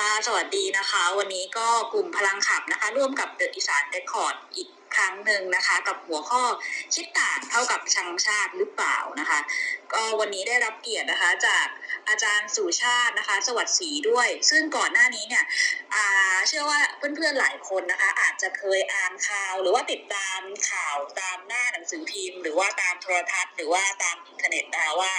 [0.00, 6.42] ค่ะ สวัสดีนะคะ วันนี้ก็กลุ่มพลังขับนะคะ ร่วมกับเดอะอีสานเรคคอร์ดอีกครั้งหนึ่งนะคะ กับหัวข้อ
[6.94, 9.38] คิดต่างเท่ากับชังชาติหรือเปล่านะคะ
[9.92, 11.66] ก็วันนี้ได้รับเกียรตินะคะจาก
[12.08, 15.44] อาจารย์สุชาตินะคะ สวัสดีด้วย ซึ่งก่อนหน้านี้เนี่ย
[16.48, 20.40] เชื่อว่าเพื่อนๆหลายคนนะคะ อาจจะเคยอ่านข่าว หรือว่าติดตาม
[20.70, 25.12] ข่าวตามหน้าหนังสือพิมพ์ หรือว่าตามโทรทัศน์ หรือว่าตามอินเทอร์เน็ตนะคะว่า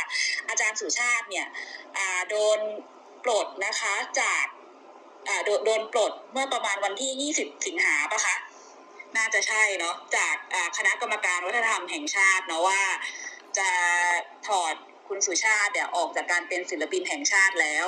[0.50, 1.48] อาจารย์สุชาติเนี่ย
[2.30, 2.60] โดน
[3.24, 4.46] ปลดนะคะจาก
[5.46, 8.36] โดนโดนปลดเมื่อประมาณวันที่ 20 สิงหาปะคะ
[9.18, 12.82] น่าจะใช่เนาะจากอ่าคณะกรรมการวัฒนธรรมแห่งชาติเนาะว่า
[13.58, 13.70] จะ
[14.48, 14.76] ถอด
[15.08, 17.88] คุณสุชาติเนี่ยออกจากการเป็นศิลปินแห่งชาติแล้ว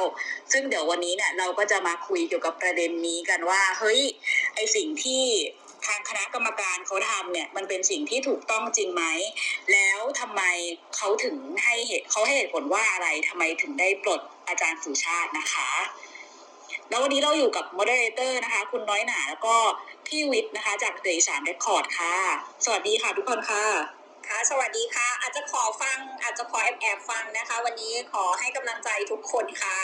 [0.51, 4.01] ซึ่งเดี๋ยววันนี้เนี่ยเราก็จะมาคุยเกี่ยวกับประเด็นนี้กันว่า เฮ้ย
[4.55, 5.23] ไอสิ่งที่
[5.85, 9.03] ทางคณะกรรมการเขาทำเนี่ยมันเป็นสิ่งที่ถูกต้องจริงไหม
[9.71, 10.41] แล้วทำไม
[10.95, 15.69] เขาถึงให้เหตุเขาให้เหตุผลว่าอะไรทำไมถึงได้ปลดอาจารย์สุชาตินะคะ
[16.89, 19.55] แล้ววันนี้เราอยู่กับ moderator นะคะ คุณน้อยหนาแล้วก็
[20.07, 22.15] พี่วิทย์นะคะ จาก The Isaan Record ค่ะ
[22.65, 23.65] สวัสดีค่ะทุกคนค่ะ
[24.27, 29.77] ค่ะ สวัสดีค่ะ อาจจะขอฟัง อาจจะขอแอบแอบฟังนะคะ วันนี้ขอให้กำลังใจทุกคนค่ะ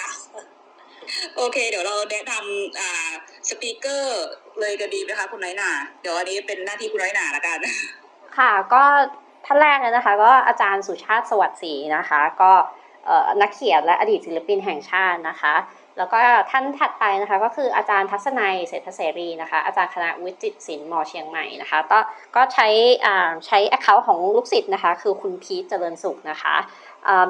[1.36, 3.12] โอเค เดี๋ยวเราแนะนำอ่า
[3.50, 4.24] speaker
[4.60, 7.58] เลยกันดีไหมคะคุณน้อยหนา เดี๋ยวอันนี้เป็นหน้าที่คุณน้อยหนาละกัน
[8.38, 8.84] ค่ะ ก็
[9.46, 12.52] ท่านแรกเลยนะคะ ก็อาจารย์สุชาติสวัสดิ์ศรีนะคะ ก็
[13.06, 15.54] เอ่อนักเขียนและอดีตศิลปินแห่งชาตินะคะ
[15.98, 16.20] แล้วก็
[16.52, 22.00] ท่านถัดไปนะคะก็คืออาจารย์ทัศนัยเศรษฐเสรีนะคะ อาจารย์คณะวิจิตรศิลป์มอเชียงใหม่นะคะก็
[22.36, 22.68] ก็ใช้
[23.06, 26.56] อ่าใช้แอคเคาท์ของลูกศิษย์นะคะ คือคุณพีทเจริญสุขนะคะ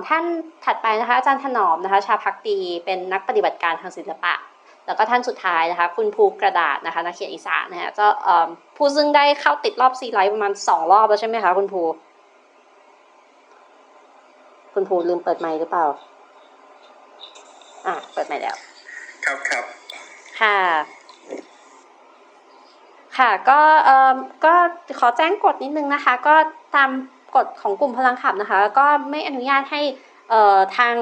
[0.08, 0.24] ท่าน
[0.66, 4.34] ถัดไปนะคะอาจารย์ถนอมนะคะ ชาพักดีเป็นนักปฏิบัติการทางศิลปะ
[4.88, 8.06] แล้วก็ท่านสุดท้ายนะคะ คุณภูกระดาษนะคะนักเขียนอีสานนะคะจะ
[8.78, 11.82] ผู้ซึ่งได้เข้าติดรอบซีไลท์ประมาณสองรอบแล้วใช่ไหมคะคุณภู
[14.74, 15.86] คุณภูลืมเปิดไมค์หรือเปล่า
[17.88, 18.58] อะเปิดไมค์แล้ว
[19.26, 19.64] ครับครับ
[20.42, 20.60] ค่ะ
[23.18, 24.14] ค่ะ ก็เอ่อ
[24.46, 24.54] ก็
[25.00, 26.36] ขอแจ้งกฎนิดนึงนะคะ ก็
[26.76, 26.90] ตาม
[27.36, 29.82] กฎของกลุ่มพลังขับนะคะ ก็ไม่อนุญาตให้
[30.30, 30.96] เอ่อทาง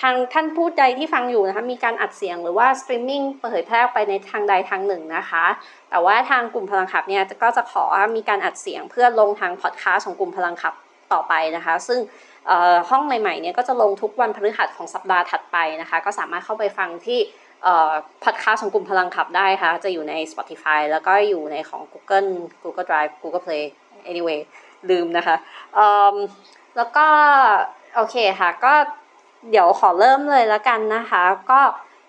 [0.00, 5.44] ทางท่านผู้ใดที่ฟังอยู่นะคะมีการอัดเสียงหรือว่าสตรีมมิ่งเผยแพร่ออกไปในทางใดทางหนึ่งนะคะ
[5.90, 7.84] แต่ว่าทางกลุ่มพลังขับเนี่ยก็จะขอ
[8.16, 10.74] มีการอัดเสียงเพื่อลงทางพอดแคสต์ของกลุ่มพลังขับ
[11.12, 11.98] ต่อไปนะคะ ซึ่ง
[12.37, 12.37] เอ่อ
[12.90, 17.18] ห้องใหม่ๆเนี่ยก็จะลงทุกวันพฤหัสของสัปดาห์ถัดไปนะคะ ก็สามารถเข้าไปฟังที่
[18.24, 22.28] พอดแคสต์ของกลุ่มพลังขับได้ค่ะ จะอยู่ใน Spotify แล้วก็อยู่ในของ Google
[22.62, 23.64] Google Drive Google Play
[24.10, 24.40] anyway
[24.90, 25.36] ลืมนะคะ
[26.76, 27.06] แล้วก็
[27.94, 28.74] โอเคค่ะ ก็
[29.50, 31.60] เดี๋ยวขอเริ่มเลยแล้วกันนะคะ ก็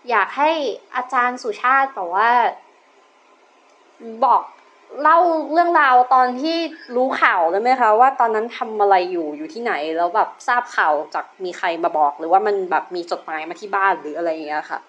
[0.10, 0.52] อยากให้
[0.96, 2.32] อาจารย์สุชาติบอกว่า
[4.26, 4.42] บอก
[5.04, 5.20] เล่า
[5.52, 6.58] เรื่องราวตอนที่
[6.96, 14.80] รู้ข่าวได้ไหมคะ ว่าตอนนั้นทำอะไรอยู่อยู่ที่ไหนแล้วแบบทราบข่าวจากมีใครมาบอก หรือว่ามันแบบมีจดหมายมาที่บ้านหรืออะไรอย่างเงี้ยค่ะ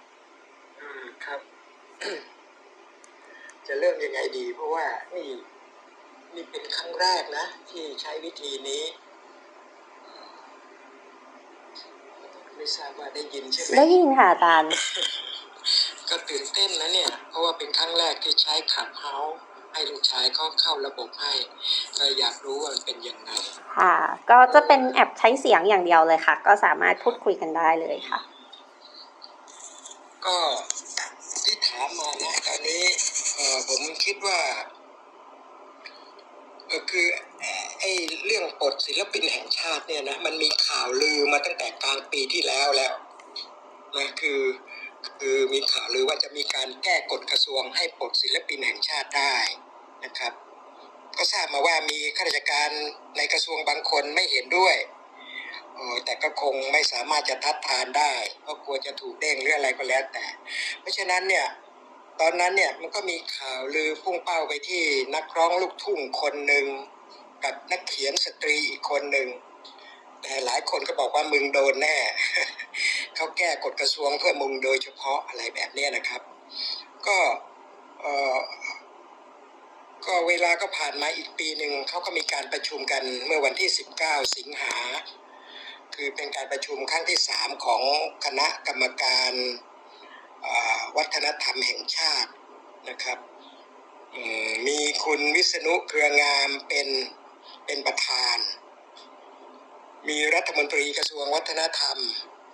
[0.81, 1.41] อืมครับ
[3.67, 4.85] จะเริ่มยังไงดี เพราะว่า
[5.15, 5.29] นี่
[6.35, 8.83] นี่เป็นครั้งแรกนะ ที่ใช้วิธีนี้
[12.57, 14.73] ไม่ทราบว่าได้ยินใช่ไหมได้ยินค่ะอาจารย์
[16.11, 19.37] ก็ตื่นเต้นนะเนี่ย เพราะว่าเป็นครั้งแรกที่ใช้ขับเฮาส์
[19.73, 21.33] ให้ลูกชายเขาเข้าระบบให้
[21.99, 23.31] ก็อยากรู้ว่ามันเป็นยังไง
[23.77, 23.95] ค่ะ
[24.31, 28.21] ก็จะเป็นแอปใช้เสียงอย่างเดียวเลยค่ะ ก็สามารถพูดคุยกันได้เลยค่ะ
[30.27, 30.39] ก็
[31.45, 32.83] ที่ถามมานะตอนนี้
[33.37, 34.39] เออผมคิดว่า
[36.67, 37.07] เออคือ
[37.41, 37.91] เอ่อไอ้
[38.27, 42.95] เรื่องปลดศิลปินแห่งชาติเนี่ยนะมันมีข่าวลือมาตั้งแต่กลางปีที่แล้วแล้ว
[43.97, 44.41] นะคือ
[45.25, 49.37] คือมีข่าวลือว่าจะมีการแก้กฎกระทรวงให้ปลดศิลปินแห่งชาติได้
[50.05, 50.33] นะครับ
[51.19, 52.71] ก็ทราบมาว่ามีข้าราชการ
[53.17, 54.77] ในกระทรวงบางคนไม่เห็นด้วย
[56.05, 60.27] แต่ก็คงไม่สามารถจะทัดทานได้เพราะกลัวจะถูกเด้งหรืออะไรก็แล้วแต่
[60.81, 61.47] เพราะฉะนั้นเนี่ย
[62.21, 66.67] ตอนนั้นเนี่ยมันก็มีข่าวลือพุ่งเป้าไปที่นักร้องลูกทุ่งคนหนึ่ง
[67.45, 69.29] กับนักเขียนสตรีอีกคนหนึ่ง
[70.23, 71.97] แต่หลายคนก็บอกว่ามึงโดนแน่
[73.23, 76.23] เขาแก้กฎกระทรวงเพื่อมึงโดยเฉพาะอะไรแบบนี้นะครับ
[77.07, 77.19] ก็
[80.07, 83.69] ก็เวลาก็ผ่านมาอีกปีหนึ่งเขาก็มีการประชุมกันเมื่อวันที่
[84.03, 84.77] 19 สิงหา
[85.95, 87.83] คือเป็นการประชุมครั้งที่สามของ
[88.25, 89.33] คณะกรรมการ
[90.97, 92.31] วัฒนธรรมแห่งชาติ
[92.89, 93.19] นะครับ
[94.49, 96.89] มมีคุณวิษณุเครืองามเป็น
[97.67, 98.39] เป็นประธาน
[100.09, 101.99] มีรัฐมนตรีกระทรวงวัฒนธรรม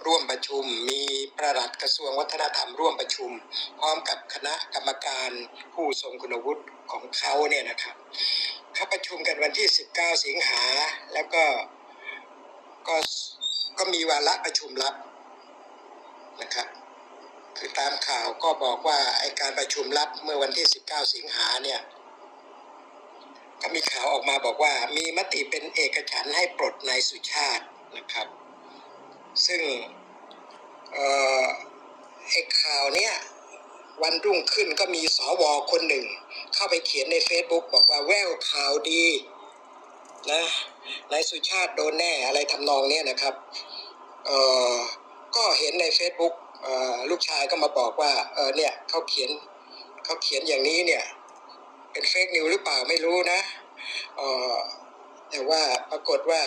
[0.04, 1.02] ร่วมประชุม มี
[1.38, 3.30] ประหลัดกระทรวงวัฒนธรรมร่วมประชุม
[3.80, 5.30] พร้อมกับคณะกรรมการ
[5.74, 7.96] ผู้ทรงคุณวุฒิของเขาเนี่ยนะครับ
[8.74, 10.64] เขาประชุมกันวันที่ 19 สิงหา
[11.14, 11.44] แล้วก็
[12.88, 12.96] ก็
[13.78, 14.94] ก็มีวาระประชุมลับ
[16.42, 16.68] นะครับ
[17.58, 21.80] คือตามข่าวก็บอกว่าไอการประชุมลับเมื่อวันที่ 19 สิงหาเนี่ย
[23.62, 27.64] ก็มีข่าวออกมาบอกว่ามีมติเป็นเอกฉันให้ปลดนายสุชาติ
[27.96, 28.26] นะครับ
[29.46, 29.60] ซึ่ง
[32.30, 33.12] ไอ้ข่าวเนี้ย
[34.02, 35.42] วันรุ่งขึ้นก็มีสว
[35.72, 36.04] คนหนึ่ง
[36.54, 39.04] เข้าไปเขียนใน Facebook บอกว่าแววข่าวดี
[40.30, 40.42] นะ
[41.12, 43.34] นายสุชาติโดนแน่อะไรทำนองเนี้ยนะครับ
[44.26, 44.30] เอ
[44.72, 44.74] อ
[45.36, 49.30] ก็เห็นใน Facebook เออลูกชายก็มาบอกว่าเออเนี่ยเขาเขียน
[50.04, 51.04] เขาเขียนอย่างนี้เนี่ย
[51.92, 53.40] เป็นเฟกนิวหรือเปล่าไม่รู้นะ
[54.16, 54.22] เอ
[54.52, 54.54] อ
[55.30, 56.42] แต่ว่าปรากฏว่า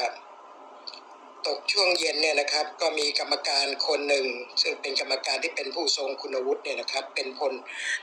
[1.47, 4.25] ตกช่วงเย็นเนี่ยนะครับก็มีกรรมการคนหนึ่ง
[4.61, 7.53] ซึ่งเป็นกรรมการที่เป็นผู้ทรงคุณวุฒิเนี่ยนะครับ เป็นพล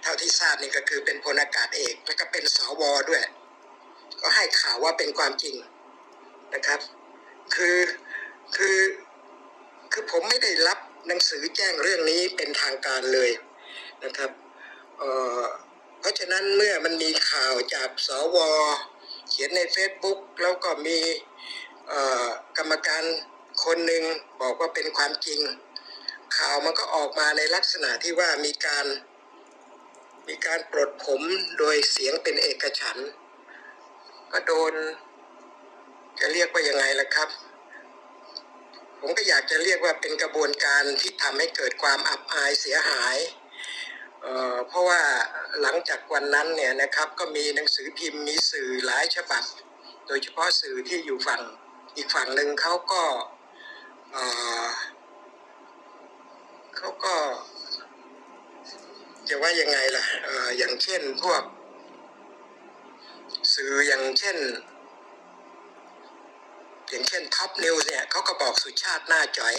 [0.03, 3.23] เท่าที่ทราบนี่ก็คือเป็นพลอากาศเอกแล้วก็เป็นสวด้วย
[4.21, 5.57] ก็ให้ข่าวว่าเป็นความจริง
[6.55, 6.81] นะครับ
[7.55, 7.79] คือ
[8.57, 8.79] คือ
[9.93, 10.79] คือผมไม่ได้รับ
[11.09, 13.31] หนังสือแจ้งเรื่องนี้เป็นทางการเลย
[14.05, 14.31] นะครับ
[14.99, 18.39] เเพราะฉะนั้นเมื่อมันมีข่าวจากสว
[19.29, 20.99] เขียนใน Facebook แล้วก็มี
[22.59, 23.05] กรรมการ
[23.65, 24.05] คนหนึ่ง
[24.41, 25.41] บอกว่าเป็นความจริง
[26.37, 28.87] ข่าวมันก็ออกมาในลักษณะที่ว่ามีการ
[30.29, 31.23] มีการปลดผม
[31.59, 32.99] โดยเสียงเป็นเอกฉัน
[34.33, 34.75] ก็โดน
[36.19, 37.29] จะเรียกว่ายังไงล่ะครับ
[39.01, 43.17] ผมก็อยากจะเรียกว่าเป็นกระบวนการที่ทำให้เกิดความอับอายเสียหาย
[44.23, 45.03] เเพราะว่า
[45.61, 49.45] หลังจากวันนั้นเนี่ยนะครับก็มีหนังสือพิมพ์มีสื่อหลายฉบับ
[50.07, 51.43] โดยเฉพาะสื่อที่อยู่ฝั่ง
[51.97, 53.03] อีกฝั่งหนึ่งเขาก็
[56.77, 57.15] เขาก็
[59.29, 60.29] จะว่ายังไงล่ะอ
[60.59, 61.43] อย่างเช่นพวก
[63.55, 64.39] สื่ออย่างเช่น
[66.89, 69.55] อย่างเช่นท็อปนิวส์เนี่ยเขาก็บอกสุชาติหน้าจ่อย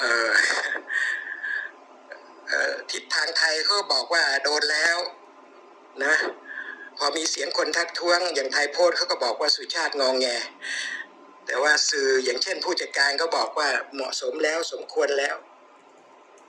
[0.00, 0.02] อ
[2.70, 4.98] อทิศทางไทยเขาบอกว่าโดนแล้ว
[6.04, 6.14] นะ
[6.98, 10.26] พอมีเสียงคนทักท้วง อย่างไทยโพสเขาก็บอกว่าสุชาติงองแง
[11.46, 15.36] แต่ว่าสื่ออย่างเช่นผู้จัดการก็บอกว่าเหมาะสมแล้วสมควรแล้ว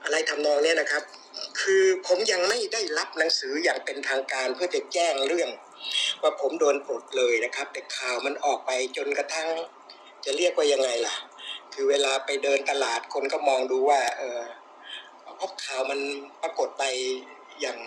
[0.04, 1.02] อะไรทำนองเนี้ยนะครับ
[1.60, 5.50] คือผมยังไม่ได้รับหนังสืออย่างเป็นทางการเพื่อจะแจ้งเรื่อง
[6.22, 9.48] ว่าผมโดนปลดเลยนะครับ แต่ข่าวมันออกไปจนกระทั่ง
[10.24, 11.14] จะเรียกว่ายังไงล่ะ
[11.74, 14.40] คือเวลาไปเดินตลาดคนก็มองดูว่า เออ
[15.42, 16.00] พราะข่าวมัน
[16.42, 16.84] ปรากฏไป
[17.60, 17.78] อย่าง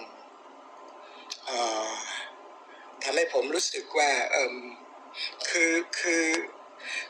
[1.45, 1.57] เอ่
[1.87, 1.91] อ
[3.03, 4.55] ทำให้ผมรู้สึกว่าเออ
[5.49, 6.25] คือคือ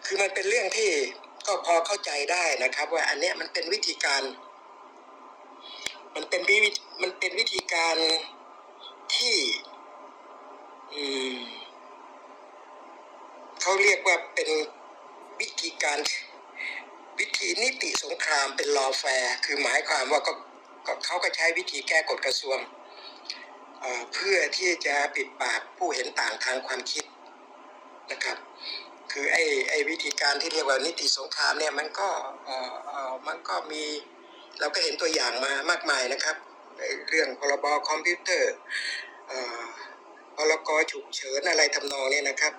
[0.06, 0.92] คือมันเป็นเรื่องที่
[1.48, 4.24] ก็พอเข้าใจได้นะครับ ว่าอันเนี้ยมันเป็นวิธีการ
[6.16, 6.58] มันเป็นวิ
[7.02, 7.96] มันเป็นวิธีการ
[9.16, 9.36] ที่
[10.94, 11.04] อื
[11.36, 11.38] ม
[13.62, 14.50] เขาเรียกว่าเป็น
[15.40, 16.00] วิธีการ
[17.20, 20.34] วิธีนิติสงครามเป็นลอแฟร์คือหมายความว่าก็
[20.88, 22.58] ก็เขาก็ใช้วิธีแก้กฎกระทรวง
[24.14, 27.06] เพื่อที่จะปิดปากผู้เห็นต่างทางความคิด
[28.12, 28.38] นะครับ
[29.12, 32.10] คือไอ้ไอ้วิธีการที่เรียกว่านิติสงครามเนี่ยมันก็
[33.28, 33.84] มันก็มี
[34.60, 36.36] เราก็เห็นตัวอย่างมามากมายนะครับ
[37.10, 38.54] เรื่องพรบคอมพิวเตอร์
[39.28, 39.64] เอ่อ
[40.36, 42.54] พรกฉุกเฉินอะไรทำนองเนี้นะครับ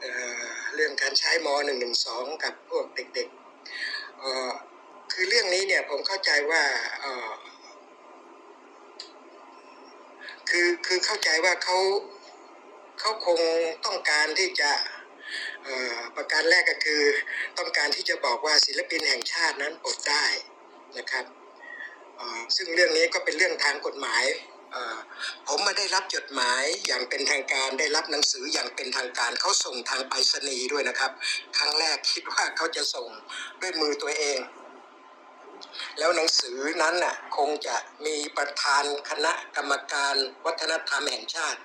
[0.00, 1.48] เเรื่องการใช้ม
[1.96, 6.62] .112 กับพวกเด็กๆคือเรื่องนี้เนี่ยผมเข้าใจว่า
[7.00, 7.30] เอ่อ
[10.50, 11.78] คือคือเข้าใจว่าเขา
[13.00, 13.40] เขาคง
[13.86, 14.72] ต้องการที่จะ
[16.16, 17.02] ประการแรกก็คือ
[17.58, 20.24] ต้องการที่จะบอกว่าศิลปินแห่งชาตินั้นปลดได้
[20.98, 21.24] นะครับ
[22.56, 24.24] ซึ่งเรื่องนี้ก็เป็นเรื่องทางกฎหมาย
[25.46, 31.10] ผมมาได้รับจดหมายอย่างเป็นทางการได้รับหนังสืออย่างเป็นทางการเขาส่งทางไปรษณีย์ด้วยนะครับ
[31.56, 33.08] ครั้งแรกคิดว่าเขาจะส่ง
[33.60, 34.38] ด้วยมือตัวเอง
[35.98, 40.14] แล้วหนังสือนั้นน่ะคงจะมีประธานคณะกรรมการ
[40.46, 41.60] วัฒนธรรมแห่งชาติ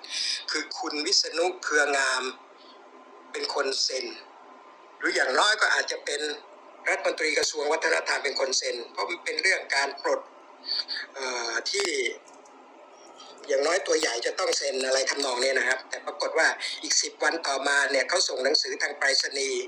[0.52, 2.24] คือคุณวิษณุเครืองาม
[3.32, 4.06] เป็นคนเซ็น
[5.00, 6.22] หรืออย่างน้อยก็อาจจะเป็น
[6.90, 10.22] รัฐมนตรีกระทรวงวัฒนธรรมเป็นคนเซ็น เพราะมันเป็นเรื่องการปลด
[11.72, 11.90] ที่
[13.48, 16.48] อย่างน้อยตัวใหญ่จะต้องเซ็นอะไรทำนองนี้นะครับ แต่ปรากฏว่า
[16.84, 19.64] อีกสิบวันต่อมาเนี่ยเขาส่งหนังสือทางไปรษณีย์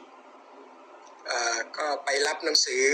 [1.77, 2.85] ก็ไปรับหนังสือ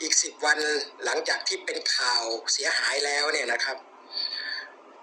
[0.00, 0.58] อีกสิบวัน
[1.04, 3.76] หลังจากที่เป็นข่าวเสียหายแล้วเนี่ยนะครับ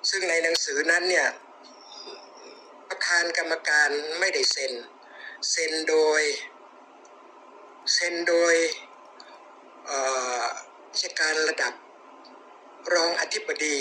[0.10, 1.28] ซึ่งในหนังสือนั้นเนี่ย
[2.90, 4.74] ประธานกรรมการไม่ได้เซ็น
[5.52, 6.22] เซ็นโดย
[7.94, 8.56] เซ็นโดย
[9.86, 10.00] เอ่
[10.42, 10.44] อ
[10.92, 11.74] ราชการระดับ
[12.94, 13.78] รองอธิบดี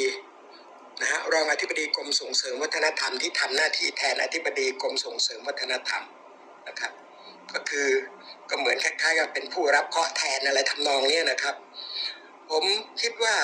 [1.00, 6.02] นะฮะรองอธิบดีกรมส่งเสริมวัฒนธรรมที่ทำหน้าที่แทนอธิบดีกรมส่งเสริมวัฒนธรรม
[6.68, 6.92] นะครับ
[7.54, 7.88] ก็คือ
[8.52, 11.54] ก็เหมือนคล้ายๆกับเป็นผู้รับเคราะห์แทนอะไรทำนองเนี้ยนะครับ
[12.50, 12.64] ผม
[13.00, 13.36] คิดว่า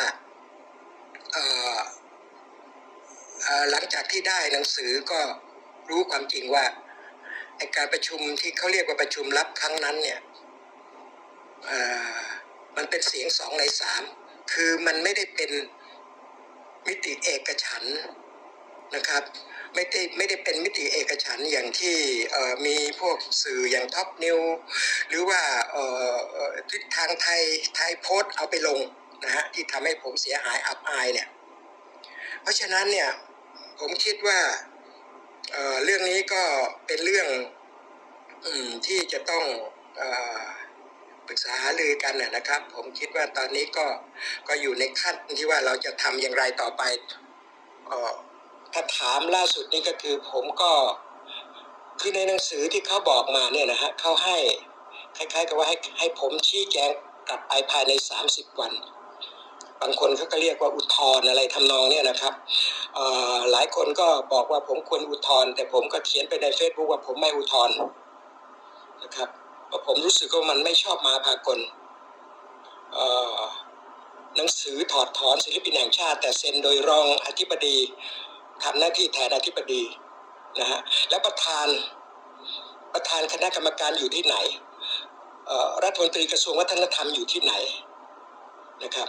[3.70, 5.20] หลังจากที่ได้หนังสือก็
[5.90, 6.64] รู้ความจริงว่า
[7.76, 10.18] การประชุมที่เขาเรียกว่าประชุมลับครั้งนั้นเนี่ย
[12.76, 14.02] มันเป็นเสียงสองในสาม
[14.52, 15.50] คือมันไม่ได้เป็น
[16.86, 17.84] มิติเอกฉัน
[18.94, 19.22] นะครับ
[19.74, 21.96] ไม่ได้ไม่ได้เป็นมิติเอกฉันอย่างที่
[22.66, 24.38] มีพวกสื่ออย่างท็อปนิว
[25.08, 25.42] หรือว่า
[26.70, 27.42] ทิศทางไทย
[27.76, 28.80] ไทยโพสต์เอาไปลง
[29.24, 31.28] นะฮะที่ทำให้ผมเสียหายอับอายเนี่ย
[32.42, 33.10] เพราะฉะนั้นเนี่ย
[33.80, 34.40] ผมคิดว่า
[35.52, 36.42] เเรื่องนี้ก็
[36.86, 37.28] เป็นเรื่อง
[38.46, 38.48] อ
[38.86, 39.44] ที่จะต้อง
[40.00, 40.02] อ
[41.26, 43.86] ปรึกษาหารือกันนะนะครับ ผมคิดว่าตอนนี้ก็
[44.48, 46.82] ก็อยู่ในขั้นที่ว่าเราจะทำอย่างไรต่อไป
[47.90, 48.12] ออ
[48.72, 50.72] ถ้าถามล่าสุดนี่ก็คือผมก็
[52.00, 54.38] คือในหนังสือที่เขาบอกมาเนี่ยนะฮะเขาให้
[55.16, 56.90] คล้ายๆกับว่าให้ให้ผมชี้แจง
[57.28, 57.92] กลับไปภายใน
[58.26, 58.72] 30 วัน
[59.80, 62.34] บางคนเขาก็เรียกว่าอุทธรณ์อะไรทำนองเนี่ยนะครับ
[63.52, 67.76] หลายคนก็บอกว่าผมควรอุทธรณ์แต่ผมก็เขียนไปใน Facebook ว่าผมไม่อุทธรณ์
[69.02, 69.28] นะครับ
[69.66, 71.58] เพราะผมรู้สึกว่ามันไม่ชอบมาพากล
[74.36, 77.78] หนังสือถอดถอนศิลปินแห่งชาติ แต่เซ็นโดยรองอธิบดี
[78.64, 79.82] ทำหน้าที่แทนอธิบดี
[80.60, 81.66] นะฮะและประธาน
[82.94, 84.36] ประธานคณะกรรมการอยู่ที่ไหน
[85.84, 87.54] รัฐมนตรีกระทรวงวัฒนธรรมอยู่ที่ไหน
[88.84, 89.08] นะครับ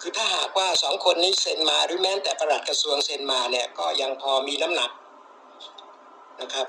[0.00, 4.90] คือถ้าหากว่าสองคนนี้เซ็นมาหรือแม้แต่ประหลัดกระทรวงเซ็นมาเนี่ยก็ยังพอมีน้ำหนัก
[6.40, 6.66] นะครับ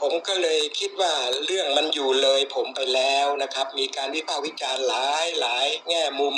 [0.00, 1.12] ผมก็เลยคิดว่า
[1.44, 6.34] เรื่องมันอยู่เลยผมไปแล้วนะครับ มีการวิพากษ์วิจารณ์หลายหลายแง่มุม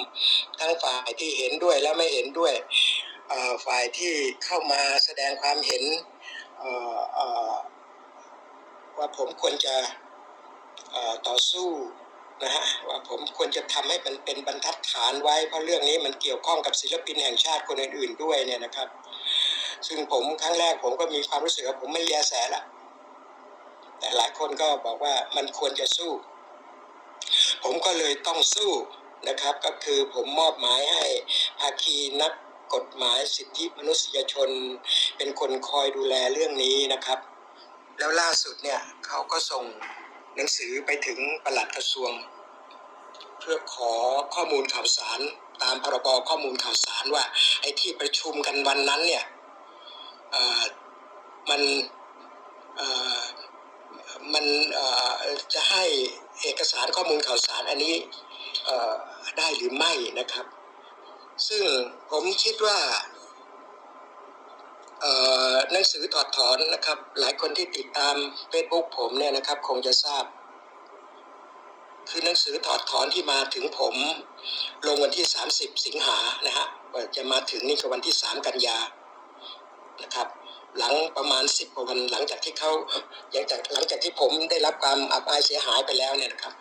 [0.61, 2.55] ทั้งฝ่ายที่เห็นด้วยและไม่เห็นด้วย
[3.67, 5.85] ฝ่ายที่เข้ามาแสดงความเห็น
[8.99, 9.77] ว่าผมควรจะ
[11.29, 11.71] ต่อสู้
[12.43, 18.89] นะฮะว่าผมควรจะทำให้มันเป็นบรรทัดฐานไว้ เพราะเรื่องนี้มันเกี่ยวข้องกับศิลปินแห่งชาติคนอื่นๆด้วยเนี่ยนะครับ
[19.87, 22.63] ซึ่งผมครั้งแรกผมก็มีความรู้สึกว่าผมไม่แยแสละ
[23.99, 26.13] แต่หลายคนก็บอกว่ามันควรจะสู้
[27.63, 28.73] ผมก็เลยต้องสู้
[29.29, 31.05] นะครับ ก็คือผมมอบหมายให้
[31.59, 32.33] ภาคีนัก
[32.75, 34.51] กฎหมายสิทธิมนุษยชน
[35.17, 37.19] เป็นคนคอยดูแลเรื่องนี้นะครับ
[37.99, 39.65] แล้วล่าสุดเนี่ยเขาก็ส่ง
[40.37, 42.13] หนังสือไปถึงปลัดกระทรวง
[43.41, 43.93] เพื่อขอ
[44.35, 45.21] ข้อมูลข่าวสาร
[45.63, 47.25] ตามพรบข้อมูลข่าวสารว่า
[47.61, 49.25] ไอ้ที่ประชุมกันวันนั้นเนี่ย
[51.51, 51.63] มัน
[54.35, 54.47] มัน
[55.55, 55.85] จะให้
[56.43, 57.95] เอกสารข้อมูลข่าวสารอันนี้
[59.39, 60.47] ได้หรือไม่นะครับ
[61.49, 61.63] ซึ่ง
[62.11, 62.79] ผมคิดว่า
[65.73, 68.15] หนังสือถอดถอนนะครับ หลายคนที่ติดตาม
[68.53, 70.25] Facebook ผมเนี่ยนะครับ คงจะทราบ
[72.11, 73.95] คือหนังสือถอดถอนที่มาถึงผม
[74.87, 76.67] ลงวันที่ 30 สิงหานะฮะ
[77.17, 78.79] จะมาถึงนี่คือวันที่ 3 กันยา
[80.03, 80.29] นะครับ
[80.79, 82.71] หลังประมาณ 10กว่าวันหลังจากที่เขา
[83.33, 86.53] หลังจากหลังจากที่ผมได้รับความอับอายเสียหายไปแล้วเนี่ยนะครับ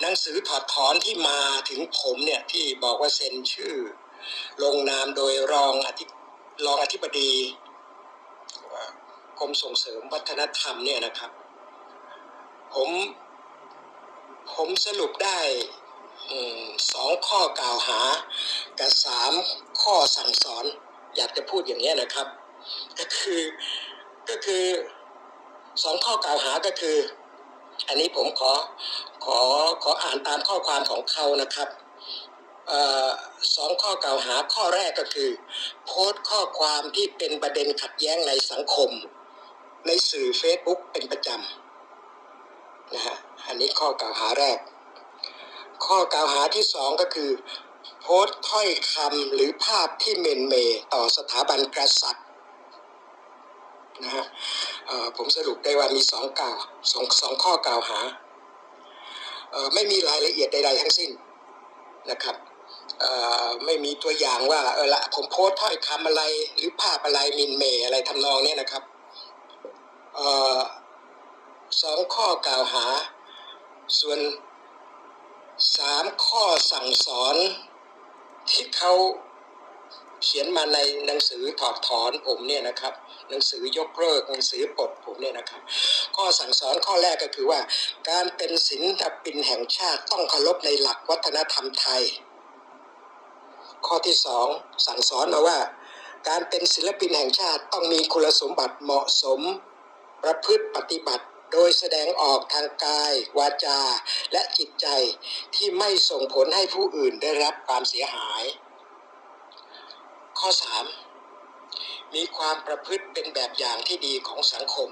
[0.00, 3.76] หนังสือถอดถอนที่มาถึงผมเนี่ยที่บอกว่าเซ็นชื่อ
[4.62, 6.04] ลงนามโดยรองอธิ
[6.66, 7.32] รองอธิบดี
[9.38, 11.30] กรมส่งเสริมวัฒนธรรมเนี่ยนะครับ
[12.74, 12.90] ผม
[14.54, 15.38] ผมสรุปได้
[16.30, 16.32] อ
[16.92, 18.00] สองข้อกล่าวหา
[18.78, 19.32] กับสาม
[19.82, 20.64] ข้อสั่งสอน
[21.16, 22.26] อยากจะพูดอย่างนี้นะครับ
[22.98, 23.42] ก็คือ
[24.28, 24.64] ก็คือ
[25.82, 26.96] สองข้อกล่าวหาก็คือ
[27.88, 28.52] อันนี้ผมขอ
[29.24, 29.38] ขอ
[29.82, 31.68] ขออ่านตามข้อความของเขานะครับ
[33.56, 35.30] สองข้อกล่าวหาข้อแรกก็คือ
[35.86, 38.90] โพสต์ข้อความที่เป็นประเด็นขัดแย้งในสังคม
[39.86, 44.58] ในสื่อ Facebook เป็นประจำนะฮะอันนี้ข้อกล่าวหาแรก
[45.86, 47.30] ข้อกล่าวหาที่สองก็คือ
[48.02, 50.54] โพสต์ถ้อยคำหรือภาพที่เมนเม
[50.94, 52.26] ต่อสถาบันกษัตริย์
[54.02, 54.24] นะฮะ
[55.16, 56.58] ผมสรุปได้ว่ามีสองกล่าว
[56.92, 58.00] สองสองข้อกล่าวหา
[59.74, 61.10] ไม่มีรายละเอียดใดๆทั้งสิ้น
[62.10, 62.36] นะครับ
[63.64, 66.22] ไม่มีตัวอย่างว่าเออละผมโพสถ้อยคำอะไร
[66.56, 68.82] หรือภาพอะไรมินเมอะไรทำนองเนี้ยนะครับ
[70.18, 70.20] อ
[70.56, 70.58] อ
[71.82, 72.86] สองข้อกล่าวหา
[74.00, 74.20] ส่วน
[75.76, 77.36] สามข้อสั่งสอน
[78.50, 78.92] ที่เขา
[80.22, 82.94] เขียนมาในหนังสือถอดถอนผมเนี่ยนะครับ
[83.28, 85.62] หนังสือยกเลิกหนังสือปลดผมเนี่ยนะครับ
[86.16, 87.60] ข้อสั่งสอนข้อแรกก็คือว่า
[88.10, 92.02] การเป็นศิลปินแห่งชาติต้องเคารพในหลักวัฒนธรรมไทย
[93.86, 94.46] ข้อที่สอง
[94.86, 95.58] สั่งสอนมาว่า
[96.28, 99.40] การเป็นศิลปินแห่งชาติต้องมีคุณสมบัติเหมาะสม
[100.22, 103.80] ประพฤติปฏิบัติ โดยแสดงออกทางกาย วาจา
[104.32, 104.86] และจิตใจ
[105.54, 108.42] ที่ไม่ส่งผลให้ผู้อื่นได้รับความเสียหาย
[110.38, 110.50] ข้อ
[111.32, 112.14] 3.
[112.14, 114.90] มีความประพฤติเป็นแบบอย่างที่ดีของสังคม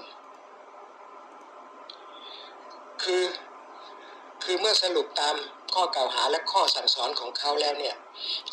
[3.03, 3.23] คือ
[4.43, 5.35] คือเมื่อสรุปตาม
[5.75, 7.95] ข้อกล่าวหาและข้อสั่งสอนของเขาแล้วเนี่ย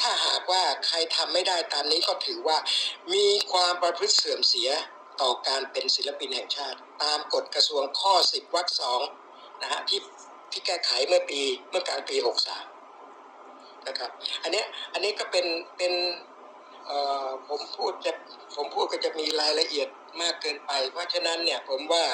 [0.01, 2.57] ถ้าหากว่าใครทำไม่ได้ตามนี้ก็ถือว่า
[3.15, 4.71] มีความประพฤติเสื่อมเสีย
[5.21, 9.01] ต่อการเป็นศิลปินแห่งชาติ ตามกฎกระทรวงข้อ 10วรรคสอง
[9.63, 10.01] นะฮะที่
[10.53, 12.17] ที่แก้ไขเมื่อปีเมื่อกลางปี
[13.03, 14.11] 63 นะครับ
[14.43, 15.47] อันนี้อันนี้ก็เป็น
[15.77, 15.93] เป็น
[16.87, 18.13] เอ่อผมพูดจะ
[18.57, 19.89] ผมพูดก็จะมีรายละเอียด
[20.21, 22.05] มากเกินไป เพราะฉะนั้นเนี่ยผมว่า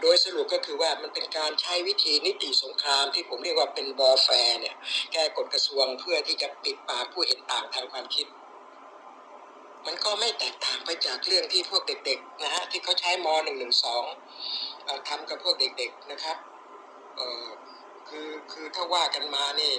[0.00, 4.76] โดยสรุปก็คือว่ามันเป็นการใช้วิธีนิติสงครามที่ผมเรียกว่าเป็นบอแฟร์เนี่ย
[5.12, 8.26] แก้กฎกระทรวงเพื่อที่จะปิดปากผู้เห็นต่างทางความคิด
[9.86, 13.26] มันก็ไม่แตกต่างไปจากเรื่องที่พวกเด็กๆนะฮะที่เขาใช้ม
[14.12, 16.36] .112 ทำกับพวกเด็กๆนะครับ
[18.08, 19.74] คือคือถ้าว่ากันมานี่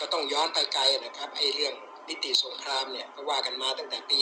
[0.00, 1.74] ก็ต้องย้อนไปไกลนะครับไอ้เรื่อง
[2.08, 4.18] นิติสงครามเนี่ยก็ว่ากันมาตั้งแต่ปี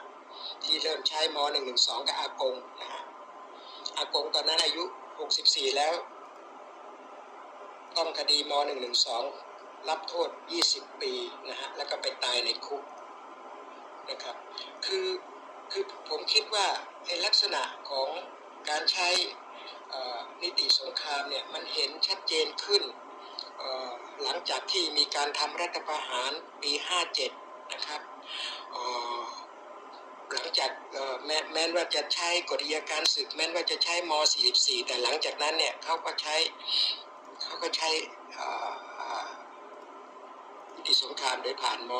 [0.00, 1.36] 55 ที่เริ่มใช้ม
[1.72, 3.02] .112 กับอากงนะฮะ
[3.96, 4.84] อากงตอนนั้นอายุ
[5.30, 5.94] 64 แล้ว
[7.96, 8.52] ต้องคดีม
[9.20, 10.28] .112 รับโทษ
[10.64, 11.12] 20 ปี
[11.48, 12.82] นะฮะ แล้วก็ไปตายในคุก
[14.10, 14.36] นะครับ
[14.86, 15.06] คือ
[15.72, 16.66] คือผมคิดว่า
[17.04, 18.08] ไอ้ลักษณะของ
[18.68, 19.08] การใช้
[20.42, 22.82] นิติสงครามเนี่ยมันเห็นชัดเจนขึ้น
[24.22, 26.32] หลังจากที่มีการทำรัฐประหาร
[26.62, 28.00] ปี 57 นะครับ
[30.30, 30.70] เอ่อหลังจาก
[31.26, 34.12] แม้แม้ว่าจะใช้กฎอัยการศึก แม้ว่าจะใช้ม
[34.50, 36.36] 44 แต่หลังจากนั้นเนี่ยเขาก็ใช้
[37.42, 37.88] เขาก็ใช้
[38.34, 39.28] เอ่อเอ่อ
[40.74, 41.92] นิติสงครามโดยผ่านม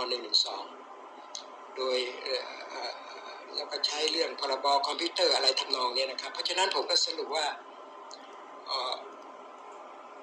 [0.85, 1.99] 112 โดย
[3.57, 7.47] แล้วก็ใช้เรื่องพรบคอมพิวเตอร์อะไรทำนองนี้นะครับ เพราะฉะนั้นผมก็สรุปว่า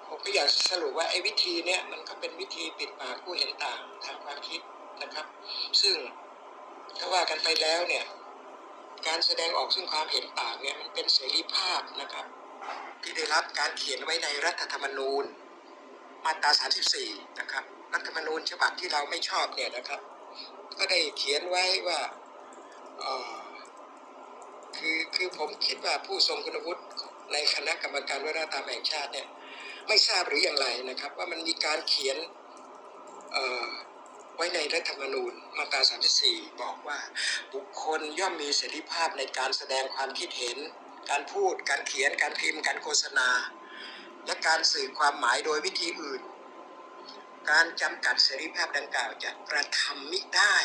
[0.07, 4.61] ผมก็อยากสรุปว่าไอ้วิธีเนี้ยมันก็เป็นวิธีปิดปากผู้เห็นต่างทางความคิด
[5.01, 5.25] นะครับ
[5.81, 5.95] ซึ่ง
[6.97, 8.05] ถ้าว่ากันไปแล้วเนี่ย
[9.07, 12.25] การแสดงออกซึ่งความเห็นต่างเนี่ยมันเป็นเสรีภาพนะครับ
[13.01, 15.23] ที่ได้รับการเขียนไว้ในรัฐธรรมนูญ
[16.25, 16.51] มาตรา
[16.95, 20.01] 34 นะครับ รัฐธรรมนูญฉบับที่เราไม่ชอบเนี่ยนะครับ
[20.77, 21.99] ก็ได้เขียนไว้ว่า
[24.77, 26.83] คือคือผมคิดว่าผู้ทรงคุณวุฒิ
[27.33, 29.27] ในคณะกรรมการวัฒนธรรมแห่งชาติเนี่ย
[29.87, 32.17] ไม่ทราบหรืออย่างไรนะครับ ว่ามันมีการเขียน
[33.33, 35.81] เไว้ในรัฐธรรมนูญมาตรา
[36.21, 36.99] 34 บอกว่า
[37.53, 40.57] บุคคลย่อมมีเสรีภาพในการแสดงความคิดเห็น
[41.09, 43.29] การพูด การเขียน การพิมพ์ การโฆษณา
[44.25, 46.21] และการสื่อความหมายโดยวิธีอื่น
[47.51, 50.57] การจำกัดเสรีภาพดังกล่าวจะกระทำมิได้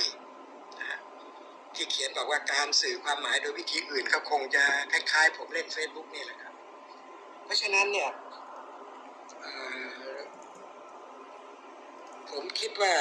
[1.74, 6.54] ที่เขียนบอกว่าการสื่อความหมายโดยวิธีอื่นก็คงจะคล้ายๆ ผมเล่น Facebook นี่แหละครับ
[7.44, 8.10] เพราะฉะนั้นเนี่ย
[12.32, 12.94] ผมคิดว่า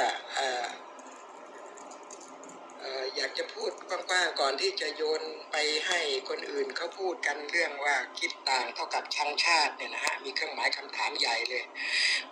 [3.16, 11.64] อยากจะพูดกว้างๆก่อนที่จะโยนไปให้คนอื่นเขาพูดกันเรื่องว่าคิดต่างเท่ากับชังชาติเนี่ยนะฮะมีเครื่องหมายคำถามใหญ่เลย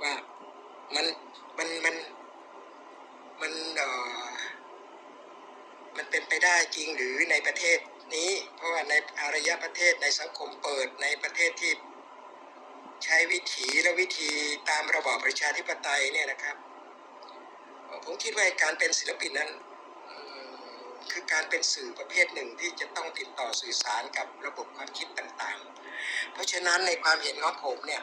[0.02, 0.12] ว่า
[0.94, 1.06] มัน
[1.58, 1.96] มันมัน
[3.40, 3.82] มันเอ
[4.28, 4.32] อ
[5.96, 7.78] มันเป็นไปได้จริงหรือในประเทศ
[8.14, 11.72] นี้ เพราะว่าในอารยประเทศในสังคมเปิดในประเทศที่
[13.04, 14.30] ใช้วิถีและวิธี
[14.70, 16.56] ตามระบอบประชาธิปไตยเนี่ยนะครับ
[18.04, 19.50] ผมคิดว่าการเป็นศิลปินนั้น
[21.12, 28.02] คือการเป็นสื่อประเภทหนึ่งที่จะต้องติดต่อสื่อสารกับระบบความคิดต่างๆ เพราะฉะนั้นในความเห็นของผมเนี่ย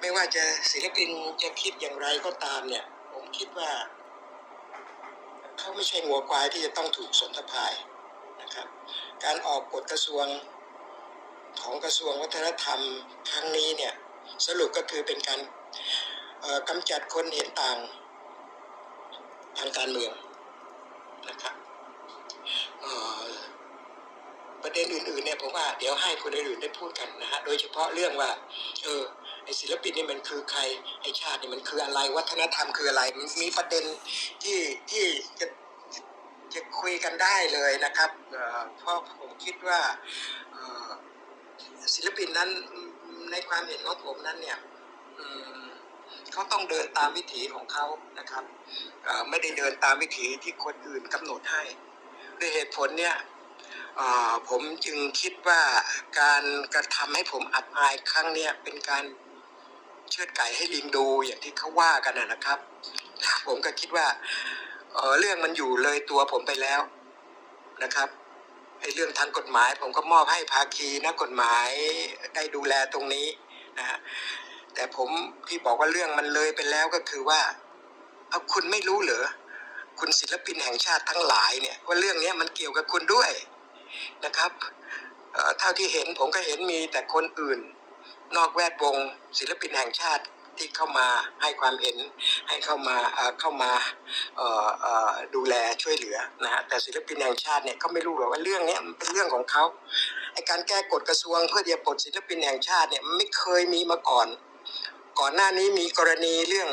[0.00, 1.10] ไม่ว่าจะศิลปิน
[1.42, 3.70] จะคิดอย่างไรก็ตามเนี่ย ผมคิดว่า
[5.58, 7.72] เขาไม่ใช่งัวควายที่จะต้องถูกสนทภาย
[8.42, 8.66] นะครับ
[9.24, 10.26] การออกกฎกระทรวง
[11.62, 12.80] ของกระทรวงวัฒนธรรม
[13.30, 13.94] ครั้งนี้เนี่ย
[14.46, 15.40] สรุปก็คือเป็นการ
[16.68, 17.78] กำจัดคนเห็นต่าง
[19.58, 20.12] ทางการเมือง
[21.28, 21.54] นะครับ
[24.62, 28.30] ประเด็นอื่นๆเนี่ยผมว่าเดี๋ยวให้คนอื่นได้พูดกันนะฮะโดยเฉพาะเรื่องว่า
[28.82, 29.02] เออ
[29.44, 30.60] ไอศิลปินนี่มันคือใคร
[31.00, 33.84] ไอชาตินี่มันคืออะไร วัฒนธรรมคืออะไรมันมีประเด็น
[34.42, 34.58] ที่
[34.90, 35.04] ที่
[35.40, 35.46] จะ
[36.54, 38.10] จะคุยกันได้เลยนะครับ
[38.78, 39.80] เพราะผมคิดว่า
[41.94, 42.50] ศิลปินนั้น
[43.30, 44.58] ในความเห็นของผมนั้นเนี่ย
[45.18, 45.20] อ
[46.32, 47.86] เขาต้องเดินตามวิถีของเขา
[48.18, 48.44] นะครับ
[49.30, 51.62] ไม่ได้เดินตามวิถีที่คนอื่นกำหนดให้
[52.38, 53.16] ด้วยเหตุผลเนี่ย
[54.48, 55.62] ผมจึงคิดว่า
[56.20, 59.04] การกระทำให้ผมอับอายครั้งเนี้ยเป็นการ
[60.10, 62.58] เชือดไก่ให้ลิงดูอย่างที่เขาว่ากันนะครับ
[63.46, 64.06] ผมก็คิดว่า
[64.92, 66.80] เเรื่องมันอยู่เลยตัวผมไปแล้ว
[67.82, 68.08] นะครับ
[68.80, 71.68] ไอ้เรื่องทางกฎหมาย ผมก็มอบให้ภาคีนักกฎหมาย
[72.34, 73.26] ได้ดูแลตรงนี้
[73.78, 73.98] นะฮะ
[74.74, 75.08] แต่ผม
[75.48, 77.40] ที่บอกว่าเรื่องมันเลยไปแล้วก็คือว่า
[78.28, 79.26] เอาคุณไม่รู้เหรอ
[80.00, 83.30] คุณศิลปินแห่งชาติทั้งหลายเนี่ยว่าเรื่องนี้มันเกี่ยวกับคุณด้วย
[84.24, 84.50] นะครับ
[85.58, 87.60] เท่าที่เห็นผมก็เห็นมีแต่คนอื่น
[88.36, 88.96] นอกแวดวง
[89.38, 90.24] ศิลปินแห่งชาติ
[90.58, 91.08] ที่เข้ามา
[91.42, 91.96] ให้ความเห็น
[92.48, 92.96] ให้เข้ามา
[93.40, 93.72] เข้ามา
[95.34, 99.64] ดูแลช่วยเหลือนะฮะแต่ศิลปินแห่งชาติเนี่ยก็ไม่รู้หรอกว่าเรื่องนี้มันเป็นเรื่องของเขา
[100.32, 104.26] ไอการแก้กฎกระทรวงเพื่อจะปลดศิลปินแห่งชาติเนี่ยมันไม่เคยมีมาก่อน
[105.20, 106.68] ก่อนหน้านี้มีกรณีเรื่อง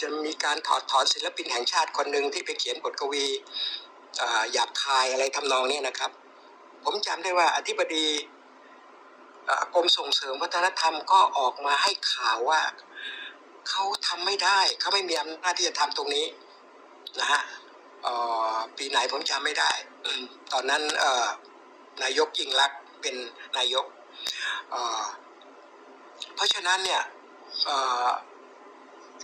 [0.00, 3.26] จะมีการถอดถอนศิลปินแห่งชาติคนหนึ่งที่ไปเขียนบทกวี
[4.52, 6.10] หยาบคายอะไรทำนองนี้นะครับ
[6.84, 8.06] ผมจำได้ว่าอธิบดี
[9.74, 12.60] กรมส่งเสริมวัฒนธรรมก็ออกมาให้ข่าวว่า
[13.68, 16.26] เขาทำไม่ได้เขาไม่มีอำนาจที่จะทำตรงนี้
[17.20, 17.40] นะฮะ
[18.76, 19.70] ปีไหนผมจำไม่ได้
[20.52, 20.82] ตอนนั้น
[22.02, 23.14] นายกยิ่งรักษณ์เป็น
[23.58, 23.86] นายก
[26.40, 27.02] เพราะฉะนั้นเนี่ย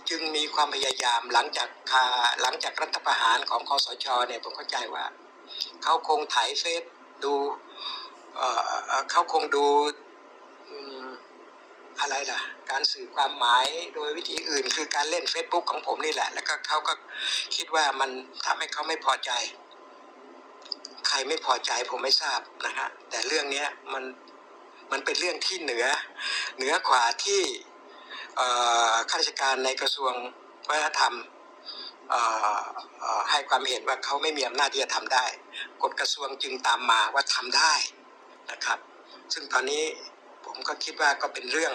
[0.09, 2.05] จึงมีความพยายามหลังจากา
[2.41, 5.05] หลังจากรัฐประหารของคอสชเนี่ยผมเข้าใจว่า
[5.83, 6.83] เขาคงถ่ายเฟซ
[7.23, 7.33] ดู
[9.11, 9.65] เขาคงดู
[11.99, 16.93] อะไรล่ะ การสื่อความหมายโดยวิธีอื่น คือการเล่น Facebook ของผมนี่แหละ แล้วก็เขาก็
[17.55, 18.09] คิดว่ามัน
[18.45, 19.31] ทำให้เขาไม่พอใจ
[21.07, 24.03] ใครไม่พอใจผมไม่ทราบนะฮะแต่เรื่องนี้มัน
[24.91, 25.85] มันเป็นเรื่องที่เหนือ
[26.57, 27.41] เหนือกว่าที่
[29.09, 30.13] ข้าราชการในกระทรวง
[30.67, 31.15] วัฒนธรรม
[33.29, 35.25] ให้ความเห็นว่าเขาไม่มีอำนาจที่จะทำได้
[35.83, 37.73] กฎกระทรวงจึงตามมาว่าทำได้
[38.51, 38.79] นะครับ
[39.33, 39.83] ซึ่งตอนนี้
[40.45, 41.73] ผมก็คิดว่าก็เป็นเรื่อง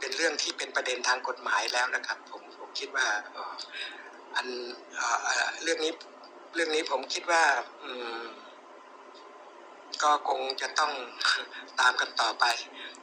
[0.00, 3.06] เป็นเรื่องที่เป็นประเด็นทางกฎหมายแล้วนะครับ ผมผมคิดว่า
[4.36, 4.46] อัน
[5.62, 5.92] เรื่องนี้
[6.54, 7.42] เรื่องนี้ผมคิดว่า
[7.82, 7.90] อื
[10.02, 10.92] ก็คงจะต้อง
[11.80, 12.44] ตามกันต่อไป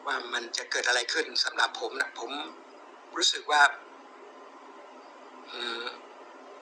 [0.06, 2.32] ว่ามันจะเกิดอะไรขึ้นสำหรับผมนะผม
[3.17, 3.62] รู้สึกว่า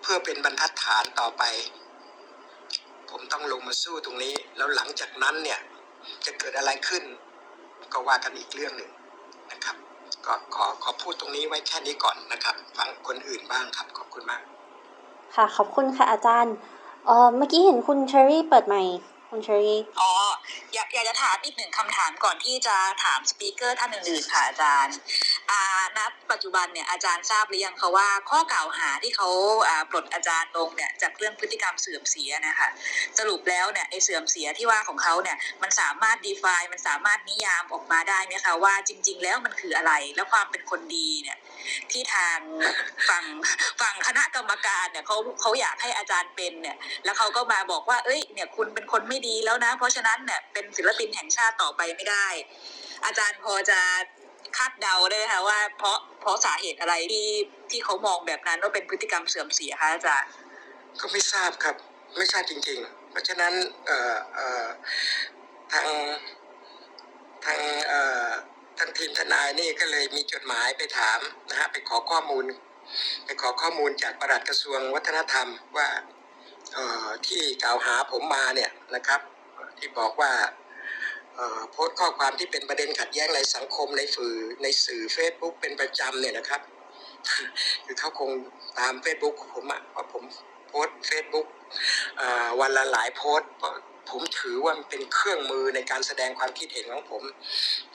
[0.02, 1.44] เพื่อเป็นบรรทัดฐานต่อไป
[3.10, 5.60] ผมต้องลงมาสู้ตรงนี้ แล้วหลังจากนั้นเนี่ย
[6.26, 7.04] จะเกิดอะไรขึ้น
[7.94, 8.92] ก็ว่ากันอีกเรื่องหนึ่ง
[9.52, 9.76] นะครับ
[10.26, 14.42] ก็ขอขอพูดตรงนี้ไว้แค่นี้ก่อนนะครับ ฟังคนอื่นบ้างครับ ขอบคุณมาก
[15.36, 16.56] ค่ะ ขอบคุณค่ะอาจารย์
[17.06, 18.76] เออเมื่อกี้เห็นคุณเชอรี่เปิดไม
[19.30, 20.12] คุณเชอรี่อ๋อ
[20.74, 24.96] อยากอยากจะถามอีกหนึ่งคำถามก่อนที่จะถามสปีกเกอร์ท่านอื่นๆค่ะอาจารย์
[25.52, 25.62] อา
[25.98, 26.00] ณ
[26.32, 29.30] ปัจจุบันเนี่ยอาจารย์ทราบหรือยังคะว่าข้อกล่าวหาที่เขา
[29.68, 32.68] อ่าปลดอาจารย์ลงเนี่ยจากเรื่องพฤติกรรมเสื่อมเสียนะคะ
[33.18, 41.38] สรุปแล้วเนี่ยไอ้เสื่อมเสียที่ว่าของเขาเนี่ยมันสามารถ define มันสามารถนิยามออกมาได้ไหมคะว่าจริง ๆ แล้วมันคืออะไร แล้วความเป็นคนดีเนี่ย
[41.92, 42.40] ที่ทาง
[43.10, 43.26] ฝั่ง
[43.82, 52.28] ฝั่งคณะกรรมการเนี่ยเขาเขาอยากให้อาจารย์เป็นเนี่ย แล้วเขาก็มาบอกว่า เอ้ย เนี่ยคุณเป็นคนไม่ดีแล้วนะ เพราะฉะนั้นเนี่ยเป็นศิลปินแห่งชาติต่อไปไม่ได้
[53.06, 53.80] อาจารย์พอจะ
[54.58, 57.30] คาดเดาได้ไหมคะว่าเพราะเพราะสาเหตุอะไรที่
[57.72, 60.32] ที่เขามองแบบนั้นว่าเป็นพฤติกรรมเสื่อมเสียคะอาจารย์
[61.02, 61.76] ก็ไม่ทราบครับ
[62.18, 63.54] ไม่ทราบจริง ๆ เพราะฉะนั้น
[63.86, 64.68] เอ่อเอ่อ
[65.72, 65.88] ทาง
[67.46, 68.30] ทางเอ่อ
[68.80, 72.46] ทางทีมทนายนี่ก็เลยมีจดหมายไปถามนะฮะไปขอข้อมูล
[73.26, 75.88] ไปขอข้อมูลจากประหลัดกระทรวงวัฒนธรรมว่า
[76.74, 79.22] เออที่กล่าวหาผมมาเนี่ยนะครับ
[79.78, 80.32] ที่บอกว่า
[81.72, 86.62] โพสต์ข้อความที่เป็นประเด็นขัดแย้งในสังคมในสื่อในสื่อ Facebook เป็นประจำเนี่ยนะครับ
[87.86, 88.32] คือเขาคง
[88.80, 90.24] ตาม Facebook ผมอะว่าผม
[90.68, 91.48] โพสเฟซบุ๊ก
[92.60, 93.52] วันละหลายโพสต์
[94.10, 97.24] ผมถือว่ามันเป็นเครื่องมือในการแสดงความคิดเห็นของผม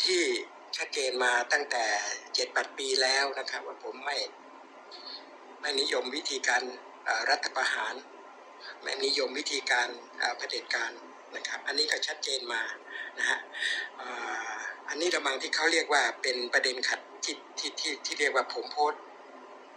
[0.04, 0.22] ที่
[0.76, 1.84] ชัดเจนมาตั้งแต่
[2.34, 4.16] เจ็ดแปดปีแล้วนะครับ ว่าผมไม่
[5.60, 6.62] ไม่นิยมวิธีการ
[7.30, 7.94] รัฐประหาร
[8.82, 9.88] ไม่นิยมวิธีการ
[10.36, 10.92] เผด็จการ
[11.36, 12.62] นะครับ อันนี้ก็ชัดเจนมา
[13.18, 13.38] นะฮะ
[14.88, 18.92] อันนี้ระมังที่เขาเรียกว่าเป็นประเด็นขัดที่ที่ที่ที่เรียกว่าผมโพส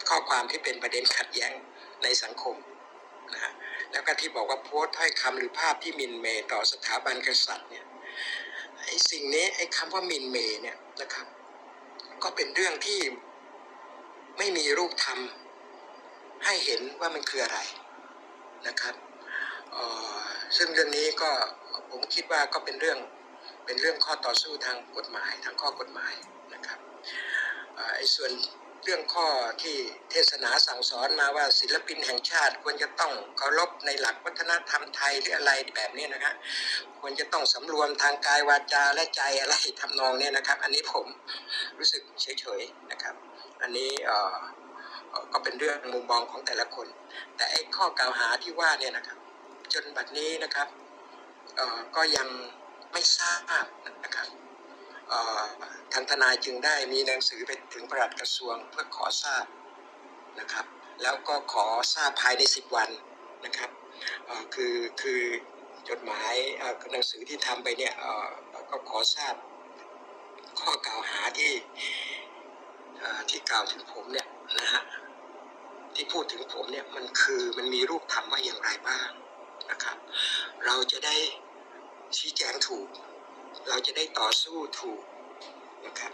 [0.10, 1.52] ข้อความที่เป็นประเด็นขัดแย้ง
[2.04, 2.56] ในสังคม
[3.34, 3.54] นะฮะ
[3.92, 7.86] แล้วก็ที่บอกว่าโพสต์ถ้อยคำหรือภาพที่มินเมย์ต่อสถาบันกษัตริย์เนี่ย
[8.88, 11.28] ไอ้สิ่งนี้ไอ้คำว่ามินเมย์เนี่ยนะครับ
[12.24, 13.00] ก็เป็นเรื่องที่
[14.38, 15.20] ไม่มีรูปธรรม
[16.46, 17.60] ให้เห็นว่ามันคืออะไร
[18.68, 18.96] นะครับ
[19.76, 19.78] อ
[20.20, 20.26] อ
[20.58, 21.32] ซึ่งเรื่องนี้ก็
[21.92, 23.00] ผมคิดว่าก็เป็นเรื่อง
[23.66, 26.14] เป็นเรื่องข้อต่อสู้ทางกฎหมายทางข้อกฎหมาย
[26.54, 26.80] นะครับ
[27.78, 28.32] ออไอ้ส่วน
[28.90, 29.28] เรื่องข้อ
[29.64, 29.78] ที่
[30.12, 36.36] เทศนาสั่งสอนมาว่าศิลปินแห่งชาติ ควรจะต้องเคารพในหลักวัฒนธรรมไทยหรืออะไรแบบนี้นะครับ
[37.00, 41.06] ควรจะต้องสำรวมทางกายวาจาและใจอะไรทำนองเนี้นะครับ อันนี้ผม
[41.78, 43.16] รู้สึกเฉยๆนะครับ
[43.62, 43.92] อันนี้
[45.34, 46.88] ก็เป็นเรื่องมุมมองของแต่ละคน
[47.36, 49.18] แต่ไอ้ข้อกล่าวหาที่ว่าเนี่ยนะครับ
[49.74, 50.68] จนบัดนี้นะครับ
[51.96, 52.28] ก็ยัง
[52.92, 53.66] ไม่ทราบ
[54.06, 54.28] นะครับ
[55.94, 59.46] ทางทนายจึงได้มีหนังสือไปถึงประหลัดกระทรวงเพื่อขอทราบ
[60.40, 60.66] นะครับ
[61.04, 62.90] แล้วก็ขอทราบภายใน 10 วัน
[63.46, 63.72] นะครับ
[64.56, 65.22] คือคือ
[65.90, 66.34] จดหมาย
[66.92, 67.94] หนังสือที่ทำไปเนี่ย
[68.70, 69.36] ก็ขอทราบ
[70.60, 71.54] ข้อกล่าวหาที่
[73.30, 74.28] ที่กล่าวถึงผมเนี่ย
[74.60, 74.84] นะฮะ
[75.96, 79.08] ที่พูดถึงผมเนี่ยมันคือมันมีรูปธรรมว่าอย่างไรบ้าง
[79.72, 79.98] นะครับ
[80.66, 81.16] เราจะได้
[82.18, 82.88] ชี้แจงถูก
[83.70, 85.02] เราจะได้ต่อสู้ถูก
[85.86, 86.12] นะครับ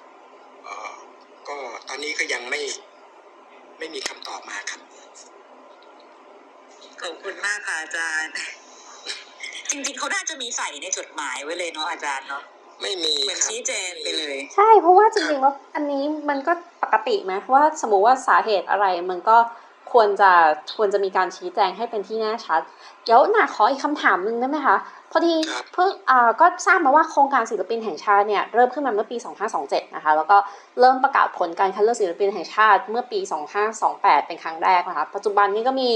[0.63, 0.93] เอ่อ
[1.47, 2.61] ก็ตอนนี้ก็ยังไม่
[3.77, 4.81] ไม่มีคำตอบมาครับ
[7.01, 8.33] ขอบคุณมากค่ะอาจารย์
[9.71, 12.43] จริงๆเขาน่าจะมีใส่ในจดหมายไว้เลยเนาะอาจารย์เนาะ
[12.81, 19.37] ไม่มีเหมือนครับชี้แจงไปเลย ใช่เพราะว่าจริงๆแล้วอันนี้มันก็ปกติไหมว่าสมมติว่าสาเหตุอะไรมันก็
[19.93, 20.31] ควรจะ
[20.77, 22.61] ควรจะมีการชี้แจงให้เป็นที่แน่ชัด
[23.03, 24.77] เดี๋ยวหนาขออีกคำถามหนึ่งได้ไหมคะ
[25.11, 29.17] พอดีครับเพิ่งอ่าก็ทราบมาว่าโครงการศิลปินแห่งชาติเนี่ยเริ่มขึ้นมาเมื่อปี
[29.55, 30.37] 2527 นะคะ แล้วก็
[30.79, 33.19] เริ่มประกาศผลการคัดเลือกศิลปินแห่งชาติเมื่อปี
[33.73, 35.89] 2528 เป็นครั้งแรกนะคะ ปัจจุบันนี้ก็มี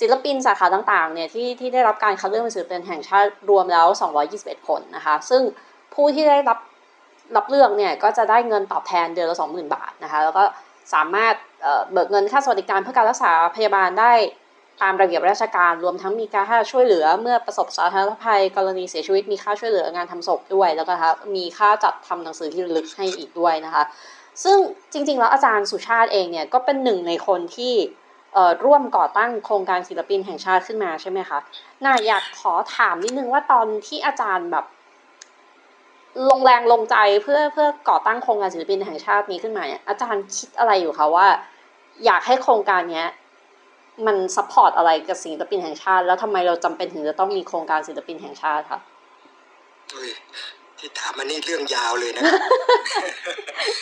[0.00, 3.86] ศิลปินสาขาต่างๆเนี่ยที่ที่ได้รับการคัดเลือกเป็นศิลปินแห่งชาติรวมแล้ว
[4.28, 5.42] 221 คนนะคะ ซึ่ง
[5.94, 6.58] ผู้ที่ได้รับ
[7.36, 10.42] รับเลือกเนี่ยก็จะได้เงินตอบแทนเดือนละ 20,000 บาทนะคะ แล้วก็
[10.94, 11.34] สามารถ
[11.92, 14.12] เบิกเงินค่าสวัสดิการเพื่อการรักษาพยาบาลได้
[14.82, 23.84] ตามระเบียบราชการรวมทั้งมีการค่าช่วยเหลือ เมื่อประสบสาธารณภัย กรณีเสียชีวิตมีค่าช่วยเหลืองานทำศพด้วยแล้วก็คะมีค่าจัดทำหนังสือที่ระลึกให้อีกด้วยนะคะ
[24.44, 24.58] ซึ่ง
[24.92, 27.74] จริงๆ แล้วอาจารย์สุชาติเองเนี่ยก็เป็นหนึ่งในคนที่
[28.64, 31.38] ร่วมก่อตั้งโครงการศิลปินแห่งชาติขึ้นมาใช่ไหมคะ
[31.84, 34.64] น่าอยากขอถามนิดนึงว่าตอนที่อาจารย์แบบ
[36.30, 41.26] ลงแรงลงใจเพื่อเพื่อก่อตั้งโครงการศิลปินแห่งชาตินี้ขึ้นมาเนี่ยอาจารย์คิดอะไรอยู่คะว่า
[42.04, 43.08] อยากให้โครงการเนี้ย
[44.06, 48.80] มัน support อะไรกับศิลปินแห่งชาติ แล้วทำไมเราจำเป็นถึงจะต้องมีโครงการศิลปินแห่งชาติคะ
[50.78, 52.22] ที่ถามมันนี่เรื่องยาวเลยนะ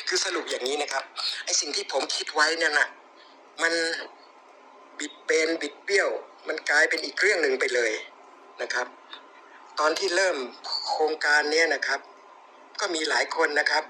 [0.08, 1.04] คือสรุปอย่างนี้นะครับ
[1.44, 2.86] ไอ้สิ่งที่ผมคิดไว้เนี่ยนะ
[3.62, 3.72] มัน
[4.98, 6.08] บิดเบนบิดเบี้ยว
[6.48, 7.92] มันกลายเป็นอีกเรื่องหนึ่งไปเลย
[8.62, 8.86] นะครับ
[9.78, 10.36] ตอนที่เริ่ม
[10.88, 12.00] โครงการเนี้ยนะครับ
[12.80, 13.84] ก็มีหลายคนนะครับ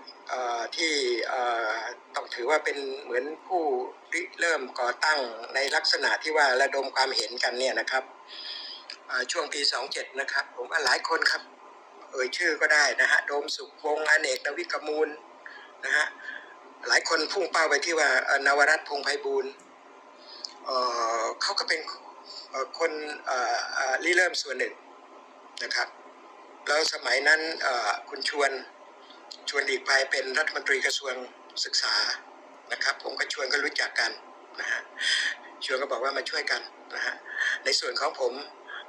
[0.76, 0.92] ที่
[2.14, 3.62] ต้องถือว่าเป็นเหมือนผู้
[4.12, 5.20] ริเริ่มก่อตั้ง
[5.54, 8.04] ในลักษณะที่ว่าระดมความเห็นกันเนี่ยนะครับ
[9.32, 11.42] ช่วงปี 27 นะครับ ผมว่าหลายคนครับ
[12.10, 15.08] เอ่ยชื่อก็ได้นะฮะโดมสุขวงอเนกนวิกมูล
[15.84, 16.06] นะฮะ
[16.88, 18.08] หลายคนพุ่งเป้าไปที่ว่า
[18.46, 19.52] นวรัตพงไพบูลย์
[21.42, 21.80] เขาก็เป็น
[22.78, 22.92] คน
[24.04, 24.74] ริเริ่มส่วนหนึ่ง
[25.62, 25.88] นะครับ
[26.66, 27.40] แล้วสมัยนั้น
[28.08, 28.50] คุณชวน
[29.48, 31.14] ชวนหลีกภัยเป็นรัฐมนตรีกระทรวง
[31.64, 31.94] ศึกษา
[32.72, 34.10] นะครับ ผมก็ชวนก็รู้จักกัน
[34.60, 34.80] นะฮะ
[35.64, 36.62] ชวนก็บอกว่ามาช่วยกัน
[36.94, 37.14] นะฮะ
[37.64, 38.32] ในส่วนของผม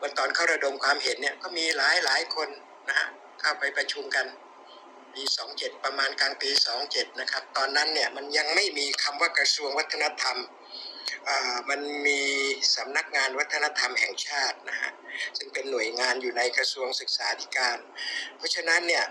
[0.01, 2.49] วันตอนเข้าระดมความเห็นเนี่ยก็มีหลายหลายคน
[2.89, 3.07] นะฮะ
[3.39, 4.25] เข้าไปประชุมกัน
[5.13, 6.49] ปี27 ประมาณกลางปี
[6.85, 10.37] 27 นะครับ ตอนนั้นเนี่ยมันยังไม่มีคำว่ากระทรวงวัฒนธรรม
[11.27, 12.21] อ่ามันมี
[12.75, 14.91] สำนักงานวัฒนธรรมแห่งชาตินะฮะ
[15.37, 17.77] ซึ่งเป็นหน่วยงานอยู่ในกระทรวงศึกษาธิการ
[18.37, 19.05] เพราะฉะนั้นเนี่ย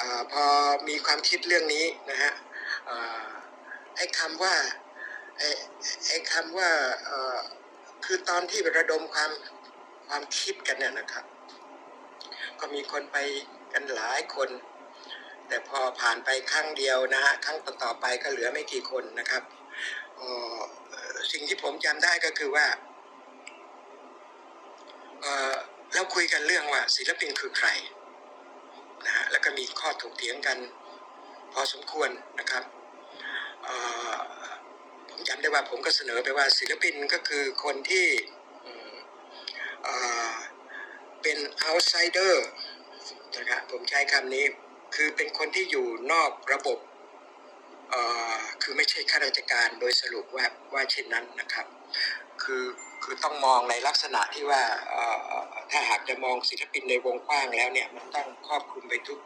[0.00, 0.44] อพอ
[0.88, 2.32] มีความคิดเรื่องนี้นะฮะ
[3.96, 4.54] ไอ้คำว่า
[5.38, 5.48] ไอ้
[6.08, 6.70] ไอ้คำว่า
[8.04, 9.32] คือตอนที่ระดมความ
[10.08, 11.24] ความคิดกันเนี่ยนะครับ
[12.60, 13.16] ก็มีคนไป
[13.72, 14.48] กันหลายคน
[15.48, 19.42] แต่พอผ่านไปครั้งเดียวนะฮะครั้งต่อๆไปก็เหลือไม่กี่คนนะครับ
[21.32, 22.66] สิ่งที่ผมจำได้ก็คือว่า
[25.94, 27.68] เราคุยกันเรื่องว่าศิลปินคือใคร
[29.06, 30.58] นะฮะแล้วก็มีข้อถกเถียงกัน
[31.52, 32.64] พอสมควรนะครับ
[35.10, 38.06] ผมจำได้ว่าผมก็เสนอไปว่าศิลปินก็คือคนที่
[39.84, 39.96] เอ่
[40.30, 40.34] อ
[41.22, 41.38] เป็น
[41.68, 42.34] outsider
[43.38, 44.44] นะครับผมใช้คำนี้
[44.94, 46.78] คือเป็นคนที่อยู่นอกระบบ
[48.62, 51.66] คือไม่ใช่ข้าราชการโดยสรุปว่าว่าเช่นนั้นนะครับ
[52.42, 52.64] คือ
[53.04, 54.62] คือต้องมองในลักษณะที่ว่า
[55.70, 59.18] ถ้าหากจะมองศิลปินในวงกว้างแล้วเนี่ยมันต้องครอบคลุมไปทุก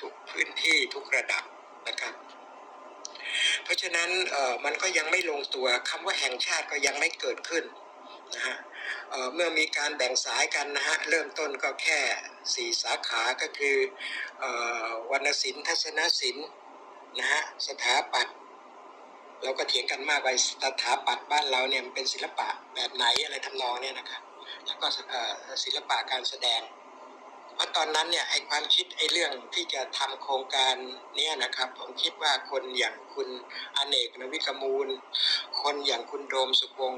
[0.00, 1.44] ทุกพื้นที่ทุกระดับ
[1.88, 2.14] นะครับ
[3.64, 4.10] เพราะฉะนั้น
[4.64, 7.64] มันก็ยังไม่ลงตัวคำว่าแห่งชาติก็ยังไม่เกิดขึ้น
[8.34, 8.56] นะฮะ
[9.34, 12.00] เมื่อมีการแบ่งสายกันนะฮะเริ่มต้นก็แค่
[12.54, 13.76] สี่สาขาก็คือ
[14.42, 14.44] อ
[15.10, 16.48] วรรณศิลป์ทัศนศิลป์
[17.18, 18.36] นะฮะสถาปัตย์
[19.42, 24.22] เราก็เถียงกันมากว่าสถาปัตย์บ้านเราเนี่ยมันเป็นศิลปะแบบไหนอะไรทำนองเนี่ยนะครับ
[24.66, 24.86] แล้วก็
[25.64, 26.60] ศิลปะการแสดง
[27.54, 30.74] เพราะตอนนั้นเนี่ยไอความคิดไอเรื่องที่จะทำโครงการ
[31.16, 33.28] เนี่ยนะครับ ผมคิดว่าคนอย่างคุณ
[33.76, 34.88] อเนกนวิกมูล
[35.62, 36.94] คนอย่างคุณโดมสุวง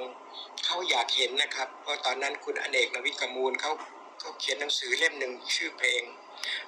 [0.65, 3.73] เขาอยากเห็นนะครับ เพราะตอนนั้นคุณอเนกนวิกมูลเขา
[4.21, 6.03] เขาเขียนหนังสือเล่มหนึ่งชื่อเพลง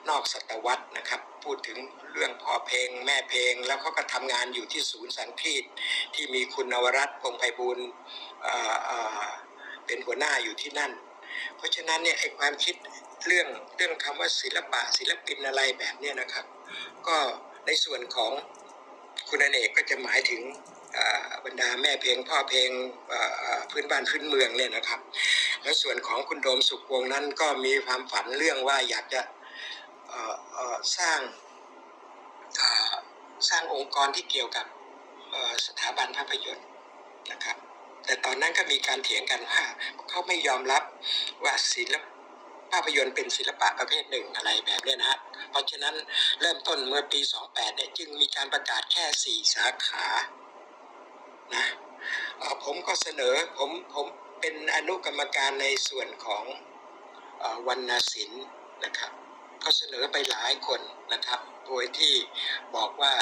[0.09, 1.78] นอกศตวรรษนะครับ พูดถึง
[2.12, 5.64] เรื่องพ่อเพลง แม่เพลง แล้วเขาก็ทำงานอยู่ที่ศูนย์สังคีต
[6.14, 7.78] ที่มีคุณนวรัตน์พงไพบูล
[8.42, 10.92] เเเป็นหัวหน้าอยู่ที่นั่น
[11.57, 12.74] เพราะฉะนั้นเนี่ยไอ้ความคิด
[13.26, 16.44] เรื่องเรื่องคำว่าศิลปะศิลปินอะไรแบบเนี้ยนะครับ
[17.07, 17.16] ก็
[17.66, 18.33] ในส่วนของ
[19.28, 20.42] คุณอเนกก็จะหมายถึง
[21.44, 22.70] บรรดาแม่เพลงพ่อเพลง
[23.70, 25.00] พื้นบ้านพื้นเมืองเนี่ยนะครับ
[25.62, 29.20] และส่วนของคุณโดมสุขวงศ์นั้นก็มีความฝันเรื่องว่าอยากจะ
[30.97, 31.21] สร้าง
[33.49, 34.66] สร้างองค์กรที่เกี่ยวกับ
[35.66, 36.66] สถาบันภาพยนตร์
[37.33, 37.57] นะครับ
[38.05, 39.62] แต่ตอนนั้นก็มีการเถียงกันว่า
[40.09, 40.83] เขาไม่ยอมรับ
[41.44, 42.05] ว่าศิลป
[42.73, 45.18] ภาพยนตร์เป็นศิลปะประเภทหนึ่งอะไรแบบนี้นะฮะ
[45.51, 45.94] เพราะฉะนั้น
[46.40, 50.07] เริ่มต้นเมื่อปี 28 เนี่ยจึงมีการประกาศแค่ 4 สาขา
[51.55, 51.64] นะ
[52.64, 54.07] ผมก็เสนอผมผม
[54.40, 56.44] เป็นอนุกรรมการในส่วนของ
[57.42, 58.44] อวรรณศิลป์
[58.85, 59.12] นะครับ
[59.62, 60.81] ก็เสนอไปหลายคน
[61.12, 62.14] นะครับ โดยที่
[62.77, 63.14] บอกว่า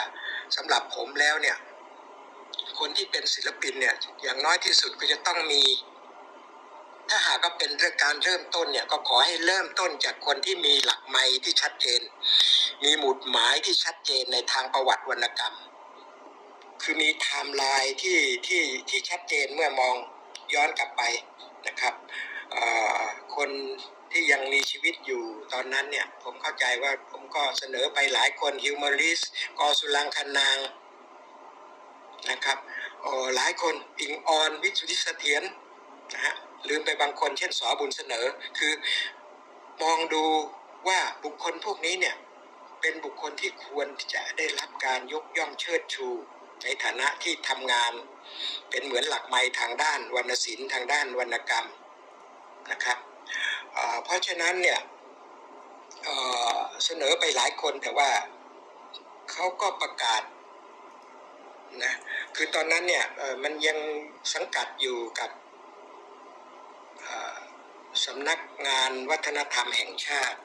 [0.56, 1.56] สำหรับผมแล้วเนี่ย
[2.78, 5.62] คนที่เป็นศิลปินเนี่ยอย่างน้อยที่สุดก็จะต้องมี
[7.08, 12.00] ถ้าหากว่าเป็นเรื่องการเริ่มต้นเนี่ยก็ขอให้เริ่มต้นจากคนที่มีหลักไม้ที่ชัดเจน
[12.84, 15.56] มีหมุดหมายที่ชัดเจนในทางประวัติวรรณกรรม
[16.82, 19.94] คือมีไทม์ไลน์ที่ที่ที่ชัดเจนเมื่อมอง
[20.54, 21.02] ย้อนกลับไป
[21.66, 21.94] นะครับ
[23.34, 23.50] คน
[24.16, 29.20] ที่ยังมีชีวิตอยู่ตอนนั้นเนี่ย ผมเข้าใจว่าผมก็เสนอไปหลายคนฮิวมาริส
[29.58, 30.58] กอสุลังคนาง
[32.30, 32.58] นะครับ
[33.36, 35.42] หลายคนอิงออนวิสุทธิเสถียร
[36.12, 36.34] นะฮะ
[36.68, 38.26] ลืมไปบางคนเช่นสอบุญเสนอ
[38.58, 38.72] คือ
[39.82, 40.24] มองดู
[40.88, 42.16] ว่าบุคคลพวกนี้เนี่ย
[42.80, 46.08] เป็นบุคคลที่ควรจะได้รับการยกย่องเชิดชู
[46.62, 47.92] ในฐานะที่ทำงาน
[48.70, 51.66] เป็นเหมือนหลักไม้ทางด้านวรรณศิลป์ทางด้านวรรณกรรม
[52.72, 52.98] นะครับ
[54.04, 54.80] เพราะฉะนั้นเนี่ย
[56.84, 58.10] เสนอไปหลายคนแต่ว่า
[59.30, 60.22] เขาก็ประกาศ
[61.84, 61.94] นะ
[62.36, 63.04] คือตอนนั้นเนี่ย
[63.42, 63.78] มันยัง
[64.34, 65.30] สังกัดอยู่กับ
[68.04, 70.38] สำนักงานวัฒนธรรมแห่งชาติ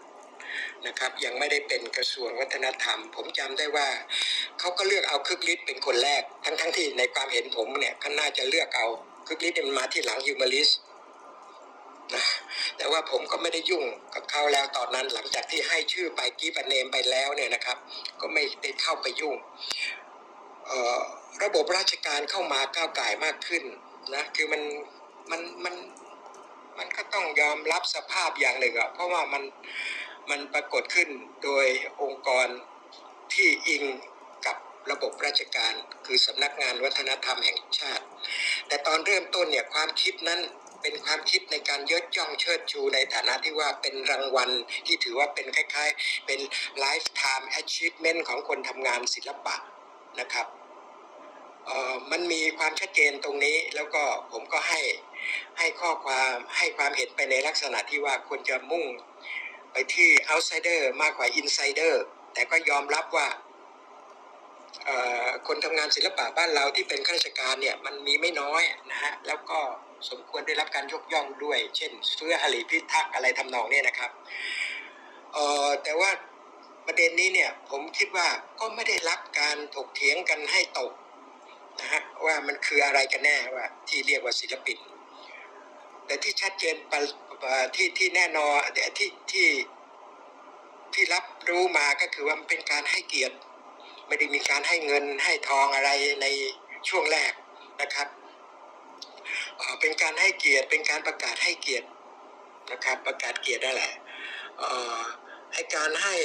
[0.87, 3.89] นะครับยังไม่ได้เป็นกระทรวงวัฒนธรรม ผมจำได้ว่า
[4.59, 8.87] เขาก็เลือกเอาคึกฤทธิ์เป็นคนแรก ทั้งทั้งที่ในความเห็นผมเนี่ยเขาน่าจะเลือกเอา
[9.27, 10.69] คึกฤทธิ์เนี่ยมันมาที่หลังฮิวมาริส
[12.15, 12.23] นะ
[12.77, 17.77] แต่ว่าผมก็ไม่ได้ยุ่งกับเขาแล้วตอนนั้นหลังจากที่ให้ชื่อไปกีบันเนมไปแล้วเนี่ยนะครับ
[18.21, 19.35] ก็ไม่ได้เข้าไปยุ่ง
[21.43, 23.63] ระบบราชการเข้ามาก้าวไก่มากขึ้น
[24.15, 24.61] นะคือมัน
[25.31, 25.75] มันมัน
[26.77, 29.43] มันก็ต้องยอมรับสภาพอย่างหนึ่งอะเพราะว่ามัน
[30.29, 31.09] มันปรากฏขึ้น
[31.43, 31.65] โดย
[32.01, 32.47] องค์กร
[33.33, 33.83] ที่อิง
[34.45, 34.57] กับ
[34.91, 35.73] ระบบราชการ
[36.05, 38.05] คือสำนักงานวัฒนธรรมแห่งชาติ
[38.67, 40.39] แต่ตอนเริ่มต้นเนี่ยความคิดนั้น
[40.81, 44.49] เป็นความคิดในการยศย่องเชิดชูในฐานะที่ว่าเป็นรางวัล
[44.85, 46.39] ที่ถือว่าเป็นคล้าย ๆ เป็น
[46.83, 49.55] lifetime achievement ของคนทำงานศิลปะ
[50.19, 50.47] นะครับ
[52.11, 54.81] มันมีความชัดเจนตรงนี้แล้วก็ผมก็ให้
[55.57, 58.85] ให้ข้อความให้ความเห็นไปในลักษณะที่ว่าควรจะมุ่ง
[59.71, 61.93] ไปที่ outsider มากกว่า insider
[62.33, 63.27] แต่ก็ยอมรับว่า
[65.47, 69.59] คนทำงานศิลปะบ้านเราที่เป็นข้าราชการเนี่ยมันมีไม่น้อยนะฮะแล้วก็
[70.09, 74.11] สมควรได้รับการยกย่องด้วย เช่นเฟื้อหลีพิทักษ์อะไรทำนองนี้นะครับ
[75.33, 76.11] เอ่อแต่ว่า
[76.87, 78.27] ประเด็นนี้เนี่ยผมคิดว่า
[78.59, 80.91] ก็ไม่ได้รับการถกเถียงกันให้ตก
[81.79, 84.77] นะฮะว่ามันคืออะไรกันแน่ว่าที่เรียกว่าศิลปิน
[86.05, 86.99] แต่ที่ชัดเจนปะ
[87.41, 88.57] ปะที่ที่แน่นอน
[88.99, 89.49] ที่ที่
[90.93, 93.35] ที่รับรู้มาก็คือว่ามันเป็นการให้เกียรติ
[94.07, 95.89] ไม่ได้มีการให้เงินให้ทองอะไร
[96.21, 96.27] ใน
[96.89, 97.33] ช่วงแรก
[97.81, 98.07] นะครับ
[99.81, 101.87] เป็นการให้เกียรติเป็นการประกาศให้เกียรติ
[102.71, 103.93] นะครับ ประกาศเกียรตินั่นแหละ
[104.57, 104.69] เอ่
[104.99, 105.01] อ
[105.53, 106.15] ไอการให้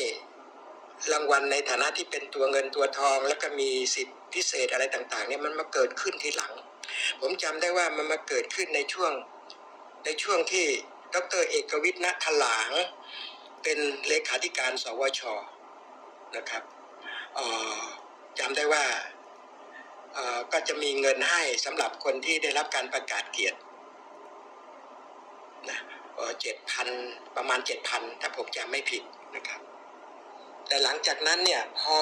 [1.13, 6.53] รางวัลในฐานะที่เป็นตัวเงินตัวทอง แล้วก็มีสิทธิพิเศษอะไรต่างๆเนี่ยมันมาเกิดขึ้นทีหลัง
[7.21, 9.13] ผมจำได้ว่ามันมาเกิดขึ้นในช่วง
[10.05, 10.67] ในช่วงที่
[11.15, 12.71] ดรเอกวิทย์ณถลาง
[13.63, 15.23] เป็นเลขาธิการสวช
[16.37, 16.63] นะครับ
[18.39, 18.85] จำได้ว่า
[20.53, 23.59] ก็จะมีเงินให้สำหรับคนที่ได้รับการประกาศเกียรติ
[25.71, 25.79] นะ
[26.41, 26.89] เจ็ดพัน
[27.37, 29.03] ประมาณเจ็ดพันถ้าผมจำไม่ผิด
[29.37, 29.61] นะครับ
[30.69, 31.97] แต่หลังจากนั้นเนี่ยพอ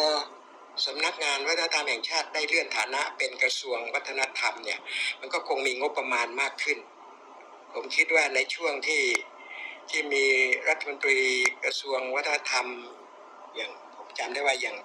[0.87, 4.81] สำนักงานวัฒนธรรมแห่งชาติได้เลื่อนฐานะเป็นกระทรวงวัฒนธรรมเนี่ย
[5.21, 6.79] มันก็คงมีงบประมาณมากขึ้น
[7.75, 9.03] ผมคิดว่าในช่วงที่
[9.91, 10.25] ที่มี
[10.69, 11.19] รัฐมนตรี
[11.65, 12.67] กระทรวงวัฒนธรรม
[13.57, 14.77] อย่างผมจำได้ว่าอย่าง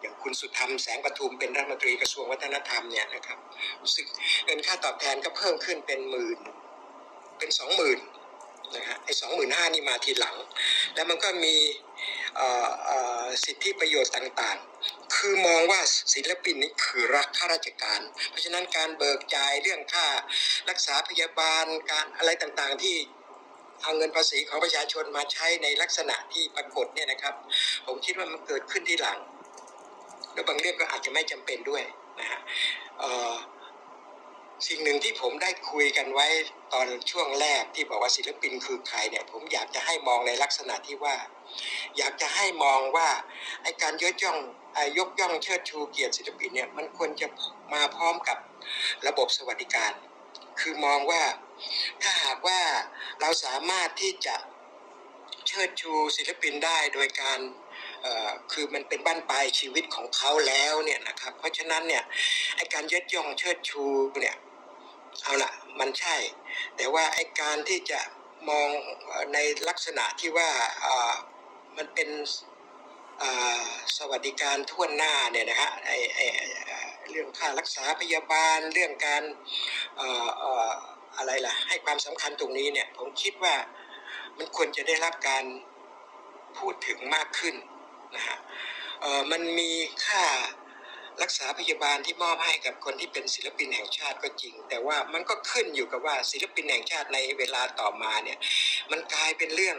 [0.00, 3.38] อย่างคุณสุธรรมแสงประทุมเป็นรัฐมนตรีกระทรวงวัฒนธรรมเนี่ยนะครับ
[3.82, 4.06] รู้สึก
[4.44, 6.38] เงินค่าตอบแทนก็เพิ่มขึ้นเป็นหมื่น
[7.38, 7.98] เป็นสองหมื่น
[8.76, 10.36] นะฮะไอ้สองหมื่นห้านี่มาทีหลัง
[10.94, 11.56] แล้วมันก็มี
[13.44, 15.80] สิทธิประโยชน์ต่างๆ คือมองว่า
[16.14, 20.06] ศิลปินนี่คือรักข้าราชการ เพราะฉะนั้นการเบิกจ่ายเรื่องค่า
[20.70, 22.96] รักษาพยาบาลการอะไรต่างๆที่
[23.82, 27.34] เอาเงินภาษีของประชาชนมาใช้ในลักษณะที่ปรากฏเนี่ยนะครับ
[27.86, 29.18] ผมคิดว่ามันเกิดขึ้นที่หลัง
[30.36, 31.82] แล้วบางเรื่องก็อาจจะไม่จำเป็นด้วย
[32.20, 32.40] นะฮะ
[34.68, 36.26] สิ่งหนึ่งที่ผมได้คุยกันไว้
[36.72, 41.16] ตอนช่วงแรกที่บอกว่าศิลปินคือใครเนี่ย ผมอยากจะให้มองในลักษณะที่ว่า
[41.98, 43.08] อยากจะให้มองว่า
[43.62, 44.38] ไอการยกย่อง
[44.76, 47.26] อยกย่องเชิดชูเกียรติศิลปินเนี่ยมันควรจะ
[47.74, 48.38] มาพร้อมกับ
[49.06, 49.92] ระบบสวัสดิการ
[50.60, 51.22] คือมองว่า
[52.02, 52.60] ถ้าหากว่า
[53.20, 54.36] เราสามารถที่จะ
[55.46, 57.38] เชิดชูศิลปินได้โดยการ
[58.52, 62.02] คือมันเป็นบ้านปลายชีวิตของเขาแล้วเนี่ยนะครับ เพราะฉะนั้นเนี่ย
[62.56, 63.84] ไอการยดย่องเชิดชู
[64.20, 64.36] เนี่ย
[65.22, 66.16] เอาละมันใช่
[66.76, 68.00] แต่ว่าไอการที่จะ
[68.48, 68.68] มอง
[69.32, 69.38] ใน
[69.68, 70.50] ลักษณะที่ว่า
[71.76, 72.08] มันเป็น
[73.96, 76.20] สวัสดิการทั่วหน้าเนี่ยนะฮะไอไอ
[77.10, 79.22] เรื่องค่ารักษาพยาบาลเรื่องการ
[81.16, 83.54] อะไรล่ะ ให้ความสำคัญตรงนี้เนี่ยผมคิดว่า
[84.38, 85.44] มันควรจะได้รับการ
[86.58, 87.54] พูดถึงมากขึ้น
[88.14, 88.38] นะฮะ
[89.30, 89.70] มันมี
[90.04, 90.24] ค่า
[91.22, 98.38] รักษาพยาบาลที่มอบให้กับคนที่เป็นศิลปินแห่งชาติก็จริง แต่ว่ามันก็ขึ้นอยู่กับว่าศิลปินแห่งชาติในเวลาต่อมาเนี่ย
[98.90, 99.76] มันกลายเป็นเรื่อง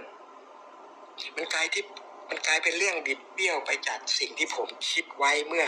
[1.35, 1.83] มันกลายที่
[2.29, 5.65] มันกลายเป็นเรื่องบิดเบี้ยวไปจากสิ่งที่ผมคิดไว้เมื่อ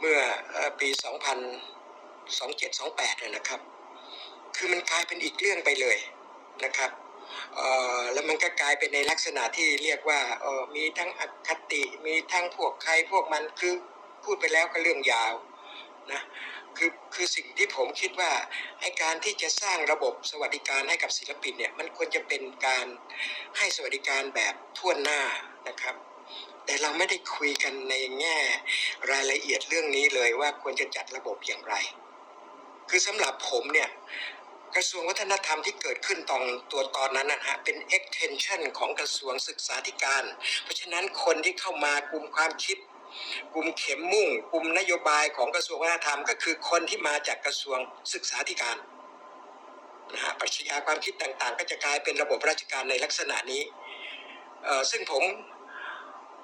[0.00, 0.18] เมื่อ
[0.50, 0.88] เอ่อปี
[3.08, 3.60] 2027-28เลยนะครับ
[4.56, 5.98] คือมันกลายเป็นอีกเรื่องไปเลย
[6.64, 6.90] นะครับ
[8.12, 13.74] แล้วมันก็กลายเป็นในลักษณะที่เรียกว่าออมีทั้งอคติ มีทั้งพวกใครพวกมันคือ
[14.24, 15.34] พูดไปแล้วก็เรื่องยาว
[16.12, 16.22] นะ
[16.76, 18.32] คือคือสิ่งที่ผมคิดว่า
[18.80, 22.86] ไอการที่จะสร้างระบบสวัสดิการให้กับศิลปินเนี่ยมันควรจะเป็นการ
[23.56, 25.20] ให้สวัสดิการแบบทั่วหน้า
[25.68, 25.96] นะครับ
[26.66, 28.38] แต่เราไม่ได้คุยกันในแง่
[29.10, 31.74] รายละเอียดเรื่องนี้เลยว่าควรจะจัดระบบอย่างไร
[32.90, 33.90] คือสำหรับผมเนี่ย
[34.76, 36.42] กระทรวงวัฒนธรรมที่เกิดขึ้นตอน
[36.72, 40.24] ตัวตอนนั้นนะฮะเป็น extension ของกระทรวงศึกษาธิการ
[40.62, 42.78] เพราะฉะนั้นคนที่เข้ามากลุ่มความคิด
[43.54, 47.78] กลุ่มเข็มมุ่งกลุ่มนโยบายของกระทรวงวัฒนธรรม ก็คือคนที่มาจากกระทรวง
[48.14, 48.76] ศึกษาธิการ
[50.12, 53.62] นะฮะปรัชญาความคิดต่างๆ ก็จะกลายเป็นระบบราชการในลักษณะนี้
[54.64, 55.24] เอ่อซึ่งผม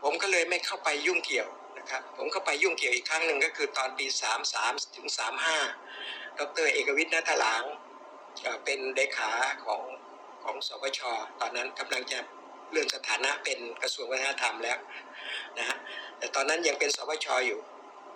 [0.03, 1.49] ผมก็เลยไม่เข้าไปยุ่งเกี่ยว
[1.79, 4.07] นะครับผมเข้าไปยุ่งเกี่ยวอีกครั้งหนึ่งก็คือตอนปี
[4.51, 5.07] 33 ถึง
[5.75, 7.65] 35 ดรเอกวิทย์นัทหลาง
[8.65, 9.31] เป็นเลขา
[9.65, 9.83] ของ
[10.43, 11.01] ของสวช
[11.41, 12.19] ตอนนั้นกำลังจะ
[12.71, 14.79] เลื่อนสถานะเป็นกระทรวงวัฒนธรรมแล้ว
[15.59, 15.77] นะฮะ
[16.19, 17.61] แต่ตอนนั้นยังเป็นสวชอยู่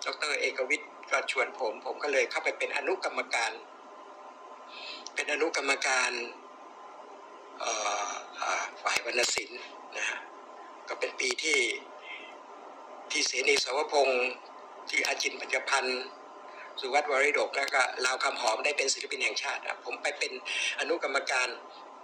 [0.05, 3.51] ดรเอกวิทย์ก็ชวนผม ผมก็เลยเข้าไปเป็นอนุกรรมการ
[5.15, 6.11] เป็นอนุกรรมการ
[8.81, 9.61] ฝ่ายวรรณศิลป์
[9.97, 10.19] นะฮะ
[10.87, 11.59] ก็เป็นปีที่
[13.11, 14.23] ที่เสนีสวพงศ์
[14.89, 16.01] ที่อาจินปัญญพันธ์
[16.79, 20.31] สุวัตวริดกแล้วก็ลาวคำหอมได้เป็นศิลปินแห่งชาติผมไปเป็น
[20.79, 21.47] อนุกรรมการ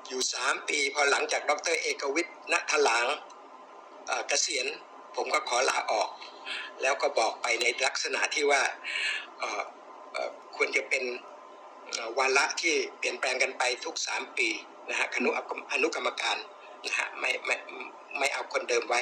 [0.08, 3.08] อยู่สามปี พอหลังจากดรเอกวิทย์ณถลาง
[4.28, 4.68] เกษียณ
[5.16, 6.10] ผมก็ขอลาออก
[6.82, 8.62] แล้วก็บอกไปในลักษณะที่ว่า
[10.56, 11.04] ควรจะเป็น
[12.18, 14.50] วาระที่เปลี่ยนแปลงกันไปทุกสามปี
[14.90, 15.30] นะฮะอนุ
[15.74, 16.38] อนุกรรมการ
[16.86, 17.56] นะฮะไม่ไม่
[18.18, 19.02] ไม่เอาคนเดิมไว้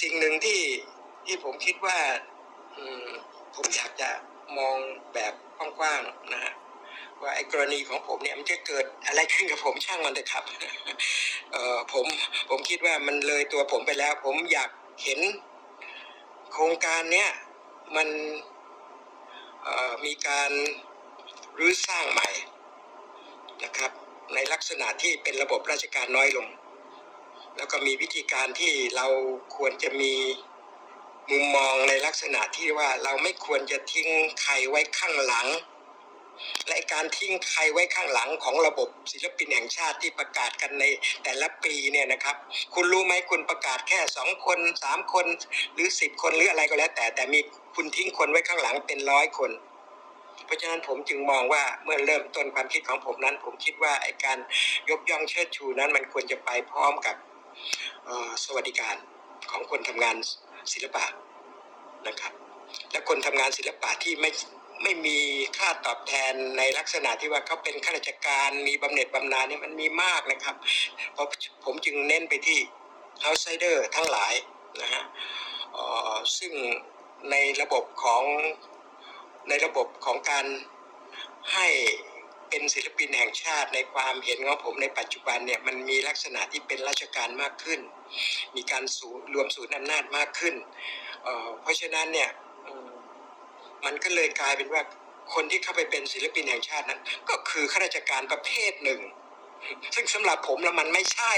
[0.00, 0.60] สิ่งหนึ่งที่
[1.26, 1.98] ที่ผมคิดว่า
[3.54, 4.10] ผมอยากจะ
[4.58, 4.76] มอง
[5.14, 6.54] แบบกว้างๆนะฮะ
[7.22, 10.44] ว่าไอ้กรณีของผมเนี่ยมันจะเกิดอะไรขึ้นกับผมช่างมันเลยครับ
[11.52, 12.06] เอ่อผม
[12.50, 14.70] ผมคิดว่ามันเลยตัวผมไปแล้ว ผมอยาก
[15.04, 15.20] เห็น
[16.52, 17.30] โครงการเนี้ย
[17.96, 18.08] มัน
[19.62, 20.50] เอ่อมีการ
[21.58, 22.28] รื้อสร้างใหม่
[23.64, 23.90] นะครับ
[24.34, 26.48] ในลักษณะที่เป็นระบบราชการน้อยลง
[27.56, 29.06] แล้วก็มีวิธีการที่เรา
[29.56, 30.12] ควรจะมี
[31.30, 34.08] มุมมองในลักษณะที่ว่าเราไม่ควรจะทิ้ง
[34.42, 35.46] ใครไว้ข้างหลัง
[36.68, 40.84] และการทิ้งใครไว้ข้างหลังของระบบศิลปินแห่งชาติที่ประกาศกันใน
[41.24, 42.36] แต่ละปีเนี่ยนะครับ
[42.74, 45.26] คุณรู้ไหมคุณประกาศแค่สองคนสามคน
[45.74, 47.40] หรือสิบคนหรืออะไรก็แล้ว แต่แต่มี
[47.74, 49.50] คุณทิ้งคนไว้ข้างหลังเป็นร้อยคน
[50.44, 54.38] เพราะฉะนั้นผมจึงมองว่าเมื่อเริ่มต้นความคิดของผมนั้น ผมคิดว่าไอการ
[54.90, 57.16] ยกย่องเชิดชูนั้นมันควรจะไปพร้อมกับ
[58.44, 58.96] สวัสดิการ
[59.50, 60.16] ของคนทำงาน
[60.72, 61.04] ศิลปะ
[62.08, 62.32] นะครับ
[62.92, 64.30] และคนทำงานศิลปะที่ไม่
[64.82, 65.18] ไม่มี
[65.58, 70.56] ค่าตอบแทนในลักษณะที่ว่าเขาเป็นข้าราชการมีบำเหน็จบำนาญเนี่ยมันมีมากนะครับ
[71.12, 71.28] เพราะ
[71.64, 72.58] ผมจึงเน้นไปที่
[73.24, 74.34] outsider ทั้งหลาย
[74.82, 75.02] นะฮะ
[76.38, 76.52] ซึ่ง
[77.30, 78.22] ในระบบของ
[79.48, 80.46] ในระบบของการ
[81.52, 81.66] ให้
[82.56, 87.80] เป็นศิลปินแห่งชาติในความเห็นของผมในปัจจุบันเนี่ยมันมีลักษณะที่เป็นราชการมากขึ้น
[88.56, 90.54] มีการสูรวมศูนย์อำนาจมากขึ้น
[91.24, 92.30] เเพราะฉะนั้นเนี่ย
[93.84, 94.82] มันก็เลยกลายเป็นว่า
[95.34, 99.00] คนที่เข้าไปเป็นศิลปินแห่งชาตินั้น ก็คือข้าราชการประเภทหนึ่ง
[99.94, 101.34] ซึ่งสำหรับผมแล้วมันไม่ใช่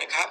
[0.00, 0.28] นะครับ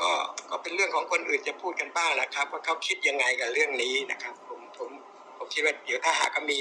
[0.00, 0.10] ก็
[0.50, 4.90] ก็เป็นเรื่องของคนอื่นจะพูดกันบ้างนะครับ ว่าเขาคิดยังไงกับเรื่องนี้นะครับ ผมผม
[5.36, 6.58] ผมคิดว่าเดี๋ยวถ้าหากมี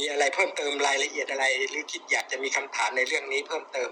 [0.00, 3.90] มีอะไรเพิ่มเติมรายละเอียดอะไร หรือคิดอยากจะมีคำถามในเรื่องนี้เพิ่มเติม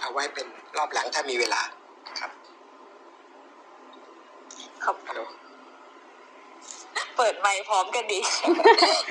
[0.00, 1.62] เอาไว้เป็นรอบหลังถ้ามีเวลา
[2.18, 2.30] ครับ
[4.84, 5.20] ขอบฮัลโหล
[7.16, 8.20] เปิดไมค์พร้อมกันดี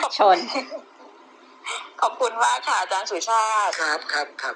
[0.02, 0.38] ขอบชน
[2.02, 4.56] ขอบคุณมากค่ะอาจารย์สุชาติ ครับครับครับ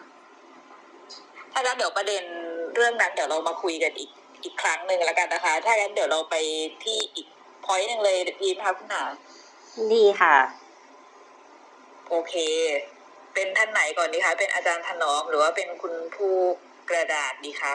[1.51, 2.23] ถ้างั้นเดี๋ยวประเด็น
[2.75, 4.09] เรื่องนั้นเดี๋ยวเรามาคุยกันอีก
[4.43, 6.35] อีกครั้งหนึ่งแล้วกันนะคะ ถ้างั้นเดี๋ยวเราไป
[6.83, 7.27] ที่อีก
[7.65, 9.03] พอยต์หนึ่งเลยดีไหมคะคุณหนา
[9.93, 10.35] ดีค่ะ
[12.13, 12.35] โอเค
[13.33, 16.35] เป็นท่านไหนก่อนดีคะ เป็นอาจารย์ถนอมหรือว่าเป็นคุณผู้
[16.89, 17.73] กระดาษดีคะ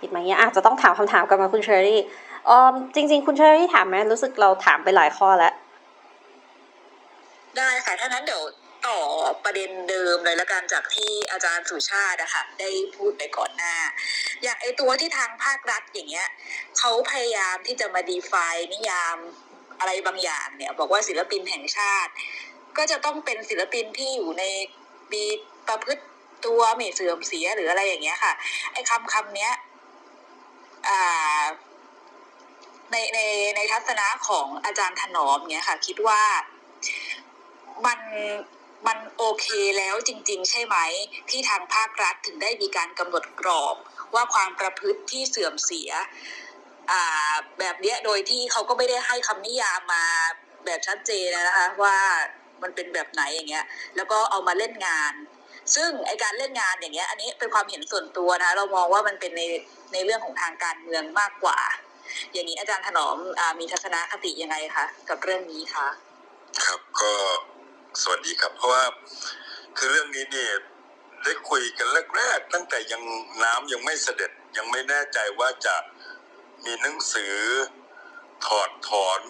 [0.00, 2.00] ผิดไหมเนี่ยอาจจะต้องถามคำถามกลับมาคุณเชอรี่
[2.46, 5.54] เออจริง ๆ คุณเชอรี่ถามไหมรู้สึกเราถามไปหลายข้อแล้ว
[7.56, 8.42] ได้ค่ะถ้านั้นเดี๋ยว
[8.86, 9.00] ต่อ
[9.44, 13.74] ประเด็นเดิมเลยละกันจากที่อาจารย์สุชาติอะค่ะได้พูดไปก่อนหน้า
[14.42, 16.28] อย่างไอตัวที่ทางภาครัฐอย่างเงี้ย
[16.78, 18.32] เขาพยายามที่จะมาดีไฟ
[18.72, 19.16] นิยาม
[19.78, 22.12] อะไรบางอย่างเนี่ยบอกว่าศิลปินแห่งชาติ
[22.76, 24.44] ก็จะต้องเป็นศิลปินที่อยู่ใน
[25.12, 25.24] มี
[25.68, 26.04] ประพฤติ
[26.46, 28.32] ตัวไม่เสื่อมเสียหรืออะไรอย่างเงี้ยค่ะ
[28.72, 29.52] ไอ้คำคำเนี้ย
[30.88, 31.44] อ่า
[32.92, 33.18] ในใน
[33.56, 36.22] ในทัศนะของอาจารย์ถนอมเนี้ยค่ะ คิดว่า
[37.86, 38.00] มัน
[38.86, 39.46] มันโอเค
[39.78, 40.76] แล้วจริง ๆ ใช่ไหม
[41.30, 43.76] ที่ทางภาครัฐถึงได้มีการกำหนดกรอบ
[44.14, 45.90] ว่าความประพฤติที่เสื่อมเสีย
[47.58, 50.04] แบบเนี้ยโดยที่เขาก็ไม่ได้ให้คำนิยามมา
[50.64, 51.96] แบบชัดเจนนะคะว่า
[52.62, 53.64] มันเป็นแบบไหนอย่างเงี้ย
[53.96, 55.12] แล้วก็เอามาเล่นงาน
[55.74, 59.42] ซึ่งไอการเล่นงานอย่างเงี้ย อันนี้เป็นความเห็นส่วนตัวนะ เรามองว่ามันเป็นใน
[59.92, 61.58] ในเรื่องของทางการเมืองมากกว่า
[62.32, 65.88] อย่างนี้อาจารย์ถนอมอมีทัศนคติยังไงคะกับเรื่องนี้คะ
[66.64, 67.12] ครับก็
[68.00, 68.84] สวัสดีครับ เพราะว่า
[69.76, 70.52] คือเรื่องนี้เนี่ย
[71.24, 73.02] ได้คุยกันแรกๆตั้งแต่ยัง
[73.42, 75.76] น้ำยังไม่เสด็จยังไม่แน่ใจว่าจะ
[76.64, 77.34] มีหนังสือ
[78.46, 79.20] ถอดถอน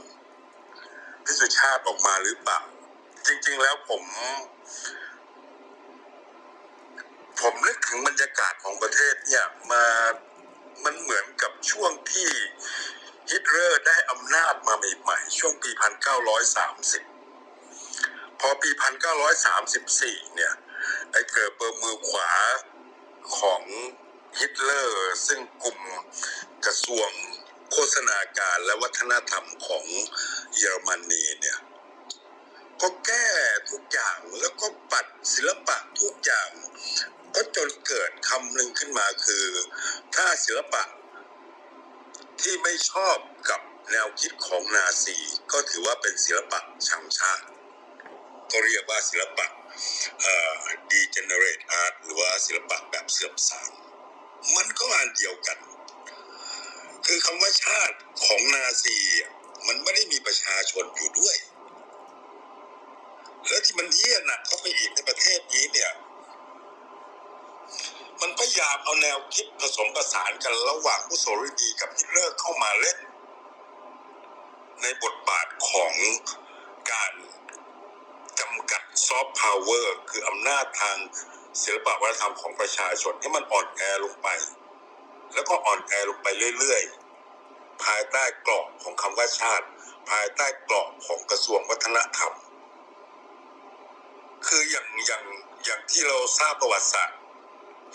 [1.25, 2.61] พิสุชาติออกมาหรือเปล่า
[3.27, 4.03] จริง ๆ แล้วผม
[7.41, 9.85] ผมนึกถึงบรรยากาศของประเทศเนี่ยมา
[10.85, 12.31] มันเหมือนกับช่วงที่
[13.31, 17.12] ฮิตเลอร์ได้อำนาจมาใหม่ๆ ช่วงปี 1930
[18.45, 18.71] พอปี
[19.53, 20.53] 1934 เนี่ย
[21.13, 22.31] ไอ้เกิดเปิดมือขวา
[23.39, 23.63] ของ
[24.39, 25.79] ฮิตเลอร์ ซึ่งกลุ่ม
[26.65, 27.11] กระทรวง
[27.73, 29.85] โฆษณาการและวัฒนธรรมของ
[30.57, 31.59] เยอรมนีเนี่ย
[32.81, 33.29] ก็แก้
[33.71, 36.51] ทุกอย่างแล้วก็ปัดศิลปะทุกอย่าง
[37.35, 39.47] ก็จนเกิดคำหนึ่งขึ้นมาคือ
[40.15, 40.85] ถ้าศิลปะ
[42.41, 43.17] ที่ไม่ชอบ
[43.51, 45.19] กับแนวคิดของนาซี
[45.53, 47.47] ก็ถือว่าเป็นศิลปะชังชาติ
[48.51, 49.47] ก็เรียกว่าศิลปะ
[50.21, 50.55] เอ่อ
[50.91, 53.71] degenerate art หรือว่าศิลปะแบบเสื่อมทราม
[54.57, 55.59] มันก็อันเดียวกัน
[57.07, 58.99] คือคำว่าชาติของนาซี
[59.67, 61.37] มันไม่ได้มีประชาชนอยู่ด้วย
[63.49, 65.93] แล้วที่มันเยี่ยหนักเข้าไปอีกในประเทศนี้เนี่ย
[68.21, 72.99] มันพยายามเอาแนวคิดผสมผสานกันระหว่างมุสโสลินีกับฮิตเลอร์เข้ามาเล่น
[74.83, 75.93] ในบทบาทของ
[79.07, 80.97] ซอฟต์พาวเวอร์คืออำนาจทาง
[81.63, 84.29] ศิลปวัฒนธรรมของประชาชนให้มันอ่อนแอลงไป
[85.35, 86.29] แล้วก็อ่อนแอลงไป
[86.59, 89.67] เรื่อยๆ ภายใต้กรอบของคำว่าชาติ
[90.11, 92.33] ภายใต้กรอบของกระทรวงวัฒนธรรม
[94.47, 95.25] คืออย่างอย่าง
[95.65, 97.19] อย่างที่เราทราบประวัติศาสตร์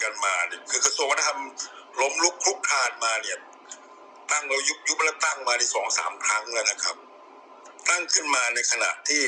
[0.01, 1.39] กันมาเนี่ยคือกระทรวงวัฒนธรรม
[2.01, 3.37] ล้มลุกคลุกคลานมาเนี่ย
[4.31, 6.97] ตั้งเรายุบยุบแล้วตั้งมาในสองสามครั้งแล้วนะครับ
[7.89, 9.23] ตั้งขึ้นมาในขณะที่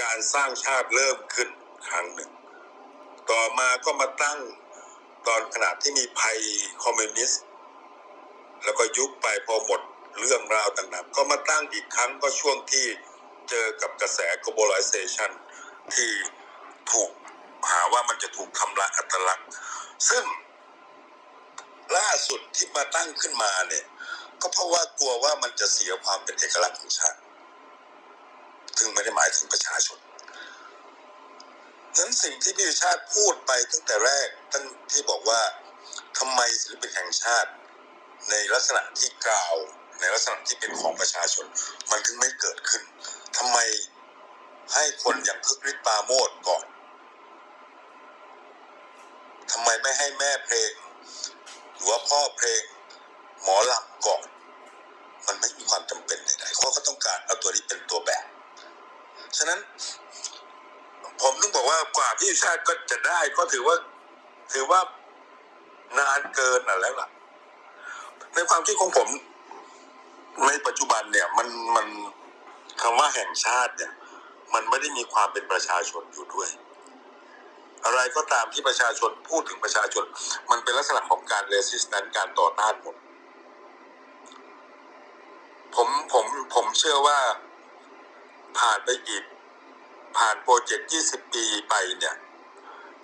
[0.00, 1.48] การสร้างชาติเริ่มขึ้น
[1.88, 2.30] ครั้งหนึ่ง
[3.30, 4.38] ต่อมาก็มาตั้ง
[5.26, 6.38] ตอนขณะที่มีภัย
[6.84, 7.42] คอมมิวนิสต์
[8.64, 9.80] แล้วก็ยุบไปพอหมด
[10.18, 12.86] เรื่องราวต่างๆ ก็มาตั้งอีกครั้งก็ช่วงที่
[13.48, 15.30] เจอกับกระแส globalization
[15.94, 16.10] ที่
[16.90, 17.10] ถูก
[17.70, 19.48] หาว่ามันจะถูกทำลายอัตลักษณ์
[20.08, 20.24] ซึ่ง
[21.96, 23.84] ล่าสุดที่มาตั้งขึ้นมาเนี่ย
[24.40, 27.18] ก็เพราะว่ากลัวว่ามันจะเสียความเป็นเอกลักษณ์ของชาติ
[28.80, 29.98] ซึ่งไม่ได้หมายถึงประชาชน
[31.98, 35.40] นั้นสิ่งที่พี่ชาติพูดไปตั้งแต่แรกตั้งที่บอกว่า
[36.18, 37.50] ทำไมศิลปินแห่งชาติ
[38.30, 39.54] ในลักษณะที่กล่าว
[40.00, 41.46] ในลักษณะที่เป็นของประชาชน
[41.90, 42.82] มันถึงไม่เกิดขึ้น
[43.36, 43.58] ทำไม
[44.74, 46.64] ให้คนอย่างคึกฤทธิ์ปาโมดก่อน
[49.52, 50.72] ทำไมไม่ให้แม่เพลง
[51.74, 52.62] หรือว่าพ่อเพลง
[53.42, 54.24] หมอลำก่อน
[55.26, 58.24] มันไม่มีความจำเป็นใดๆเขาก็ต้องการเอาตัวนี้เป็นตัวแบบ
[59.36, 59.60] ฉะนั้น
[61.22, 63.76] ผมต้องบอกว่ากว่าที่ชาติก็จะได้ก็ถือว่า
[64.52, 64.80] ถือว่า
[65.98, 67.08] นานเกินน่ะแล้วล่ะ
[68.34, 69.08] ในความคิดของผม
[70.46, 71.86] ในปัจจุบันเนี่ย มันมัน
[72.82, 73.92] คำว่าแห่งชาติเนี่ย
[74.54, 76.48] มันไม่ได้มีความเป็นประชาชนอยู่ด้วย
[77.84, 80.04] อะไรก็ตามที่ประชาชนพูดถึงประชาชน
[80.50, 82.96] มันเป็นลักษณะของการเรสิสแตนการต่อต้านหมด
[85.74, 87.18] ผมผมผมเชื่อว่า
[88.58, 89.24] ผ่านไปอีก
[90.16, 92.16] ผ่านโปรเจกต์ 20 ปีไปเนี่ย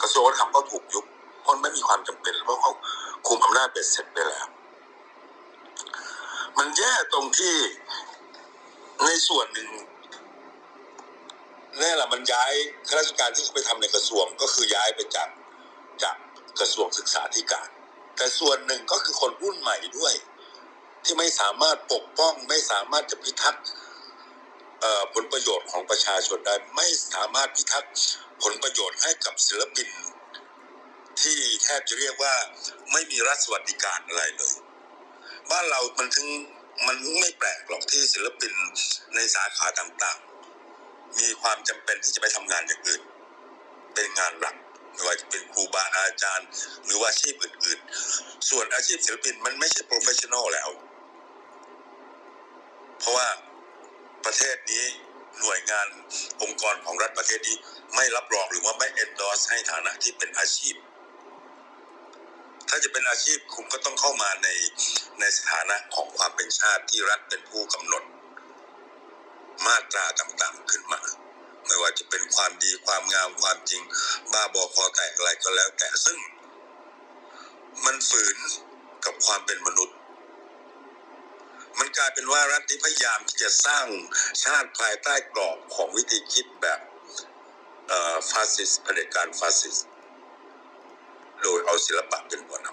[0.02, 1.04] กระทรวงวัฒนธรรมก็ถูกยุบ
[1.42, 2.72] เพราะไม่มีความจำเป็นเพราะเขา
[3.26, 4.46] คุมอำนาจเบ็ดเสร็จไปแล้ว
[6.58, 7.56] มันแย่ตรงที่
[9.04, 9.70] ในส่วนหนึ่ง
[11.80, 12.52] นี่แหละมันย้าย
[12.88, 15.28] ข้าราชการที่ไปทำในกระทรวงก็คือย้ายไปจาก
[16.02, 16.16] จาก
[16.60, 17.68] กระทรวงศึกษาธิการ
[18.16, 20.14] แต่ส่วนหนึ่งก็คือคนรุ่นใหม่ด้วย
[21.04, 23.64] ที่ไม่สามารถปกป้องไม่สามารถจะพิทักษ์
[25.14, 27.92] ผลประโยชน์ของประชาชนได้ไม่สามารถพิทักษ์
[28.42, 29.88] ผลประโยชน์ให้กับศิลปิน
[31.20, 32.34] ที่แทบจะเรียกว่า
[32.92, 34.54] ไม่มีรัฐสวัสดิการอะไรเลย
[35.50, 36.28] บ้านเรามันถึง
[36.86, 38.52] มันไม่แปลกหรอกที่ศิลปิน
[39.14, 43.02] ในสาขาต่างๆ มีความจำเป็นที่จะไปทำงานอย่างอื่น
[43.94, 44.56] เป็นงานหลัก
[44.92, 46.48] ไม่ว่าจะเป็นครูบาอาจารย์
[46.84, 50.68] หรือว่าอาชีพอื่นๆ ส่วนอาชีพศิลปินมันไม่ใช่ professional แล้ว
[52.98, 53.26] เพราะว่า
[54.26, 54.84] ประเทศนี้
[55.40, 55.86] หน่วยงาน
[56.42, 57.56] องค์กรของรัฐประเทศนี้
[57.94, 60.74] ไม่รับรองหรือว่าไม่ endorse ให้ฐานะที่เป็นอาชีพ
[62.68, 64.48] ถ้าจะเป็นอาชีพคุณก็ต้องเข้ามาใน
[65.20, 68.02] ในสถานะของความเป็นชาติที่รัฐเป็นผู้กำหนด
[69.66, 71.00] มาตราต่างๆขึ้นมา
[71.66, 73.82] ไม่ว่าจะเป็นความดีความงามความจริง
[74.32, 76.18] บ้าบอคอแตกอะไรก็แล้วแต่ซึ่ง
[77.84, 78.36] มันฝืน
[79.04, 79.95] กับความเป็นมนุษย์
[81.78, 83.86] มันกลายเป็นว่ารัฐที่พยายามที่จะสร้าง
[84.44, 86.80] ชาติภายใต้กรอบของวิธีคิดแบบ
[88.30, 89.76] ฟาสซิสเผด็จการฟาสซิส
[91.42, 92.68] โดยเอาศิลปะเป็นหัวน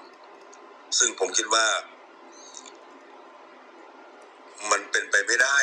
[0.48, 1.68] ำซึ่งผมคิดว่า
[4.72, 5.58] มันเป็นไปไม่ได้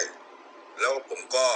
[0.80, 1.46] แล้วผมก็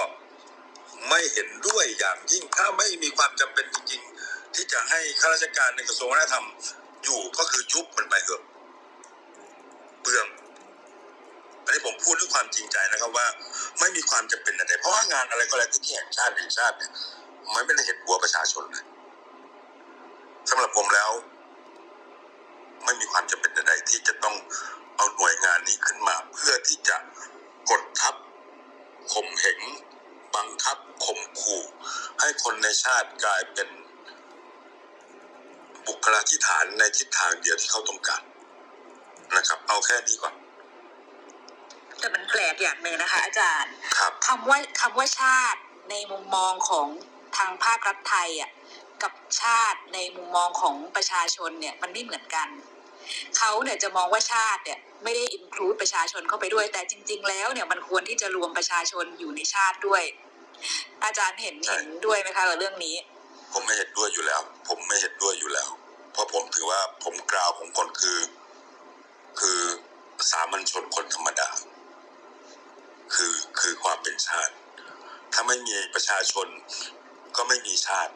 [1.09, 6.45] ไม่เห็นด้วยอย่างยิ่งถ้าไม่มีความจำเป็นจริงๆ ที่จะให้ข้าราชการในกระทรวงวัฒนธรรม
[7.03, 8.43] อยู่ก็คือยุบมันไปเถอะ
[10.01, 10.27] เปลือง
[11.65, 13.27] อันนี้ผมพูดด้วยความจริงใจนะครับว่า
[13.79, 16.91] ไม่มีความจำเป็นอะไรเพราะว่างานอะไรก็แล้วที่แห่งชาติแห่งชาติเนี่ย
[17.53, 18.85] มันไม่ได้เห็นหัวประชาชนเลย
[20.49, 21.11] สำหรับผมแล้ว
[22.85, 24.35] ไม่มีความจำเป็นใดๆที่จะต้อง
[24.95, 26.97] เอาหน่วยงานนี้ขึ้นมา เพื่อที่จะ
[27.69, 28.15] กดทับ
[29.13, 29.59] ข่มเหง
[30.35, 31.63] บังคับข่มขู่
[32.19, 33.69] ให้คนในชาติกลายเป็น
[35.87, 38.23] บุคลาธิฐานในทิศทางเดียวที่เขาต้องการ
[39.35, 40.33] นะครับ เอาแค่นี้ก่อน
[41.99, 45.59] แต่มันแปลกอย่างหนึ่งนะคะ อาจารย์ครับคำว่าคำว่าชาติ
[45.91, 46.87] ในมุมมองของ
[47.37, 48.51] ทางภาครัฐไทยอะ
[49.03, 52.47] กับชาติในมุมมองของประชาชนเนี่ยมันไม่เหมือนกัน
[53.37, 60.03] เขาเนี่ยจะมองว่าชาติเนี่ยไม่ได้อินคลูดประชาชนเข้าไปด้วย แต่จริง ๆ แล้วเนี่ยมันควรที่จะรวมประชาชนอยู่ในชาติด้วย
[61.03, 62.95] อาจารย์เห็นใช่เห็นด้วยไหมคะกับเรื่องนี้
[63.53, 65.69] ผมไม่เห็นด้วยอยู่แล้ว ผมไม่เห็นด้วยอยู่แล้ว
[66.11, 68.19] เพราะผมถือว่าผมกล่าวของคนคือ
[69.39, 69.59] คือ
[70.31, 71.49] สามัญชนคนธรรมดา
[73.13, 74.53] คือคือความเป็นชาติ
[75.33, 76.47] ถ้าไม่มีประชาชน
[77.35, 78.13] ก็ไม่มีชาติ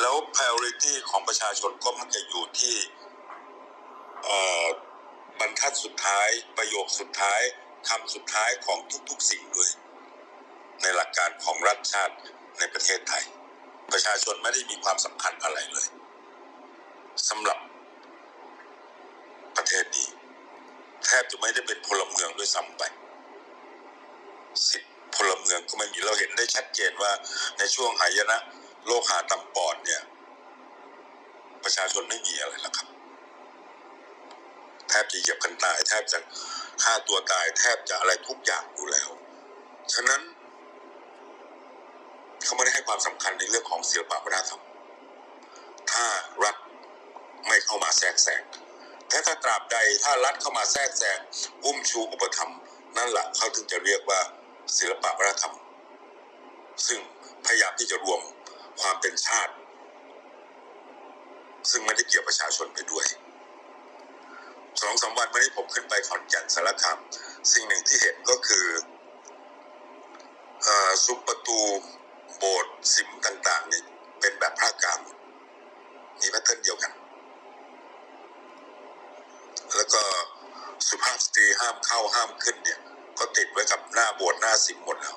[0.00, 2.76] แล้ว priority ของประชาชนก็มักจะอยู่ที่
[5.40, 7.40] บรรทัดสุดท้ายประโยคสุดท้าย
[7.88, 9.70] คำสุดท้ายของทุกๆสิ่งด้วย
[10.82, 12.14] ในหลักการของรัฐชาติ
[12.58, 13.24] ในประเทศไทย
[13.92, 15.88] ประชาชนไม่ได้มีความสำคัญอะไรเลย
[17.28, 17.58] สำหรับ
[19.56, 20.08] ประเทศนี้
[21.04, 22.82] แทบจะไม่ได้เป็นพลเมืองด้วยซ้ำไป
[24.70, 27.12] สิทธิพลเมืองก็ไม่มีเราเห็นได้ชัดเจนว่า
[27.58, 28.38] ในช่วงหายนะ
[28.86, 30.02] โรคหาตำปอดเนี่ย
[31.64, 32.88] ประชาชนไม่มีอะไรแล้วครับ
[34.88, 36.18] แทบจะเหยียบกันตาย แทบจะ
[36.82, 39.08] ฆ่าตัวตาย แทบจะอะไรทุกอย่างอยู่แล้ว
[39.92, 40.20] ฉะนั้น
[42.44, 44.62] เขาไม่ได้ให้ความสำคัญในเรื่องของศิลปะวัฒนธรรม
[45.92, 46.06] ถ้า
[46.44, 46.56] รัฐ
[47.48, 48.42] ไม่เข้ามาแทรกแซง
[49.08, 51.18] แต่ถ้าตราบใดถ้ารัฐเข้ามาแทรกแซง
[51.64, 52.50] อุ้มชูอุปถัม
[52.96, 54.20] นั่นแหละเขาถึงจะเรียกว่า
[54.78, 55.54] ศิลปะวัฒนธรรม
[56.86, 57.00] ซึ่ง
[57.46, 58.20] พยายามที่จะรวม
[58.80, 59.52] ความเป็นชาติ
[61.70, 63.06] ซึ่งไม่ได้เกี่ยวประชาชนไปด้วย
[64.80, 66.98] สองสามวันมานี้ผมขึ้นไปขอนแก่นสารคาม
[67.52, 68.66] สิ่งหนึ่งที่เห็นก็คือ
[71.04, 71.60] ซุ้มประตู
[72.36, 73.82] โบสถ์สิมต่างๆนี่
[74.20, 74.98] เป็นแบบภาคกลาง
[76.20, 76.92] มี pattern เดียวกัน
[79.76, 80.02] แล้วก็
[80.88, 82.80] สุภาพสตรีห้ามเข้าห้ามขึ้นเนี่ย
[83.18, 85.16] ก็ติดไว้กับหน้าโบสถ์หน้าสิมหมดแล้ว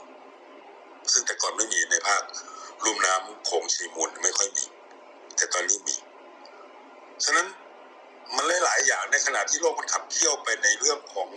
[1.11, 2.21] ซึ่งแต่ก่อนไม่มีในภาค
[2.85, 4.65] ลุ่มน้ำโขงชีมูลไม่ค่อยมี
[5.35, 5.95] แต่ตอนนี้มี
[7.23, 7.47] ฉะนั้น
[8.35, 11.29] มันหลายๆอย่างในขณะที่โลกมันขับเคี่ยวไปในเรื่องของ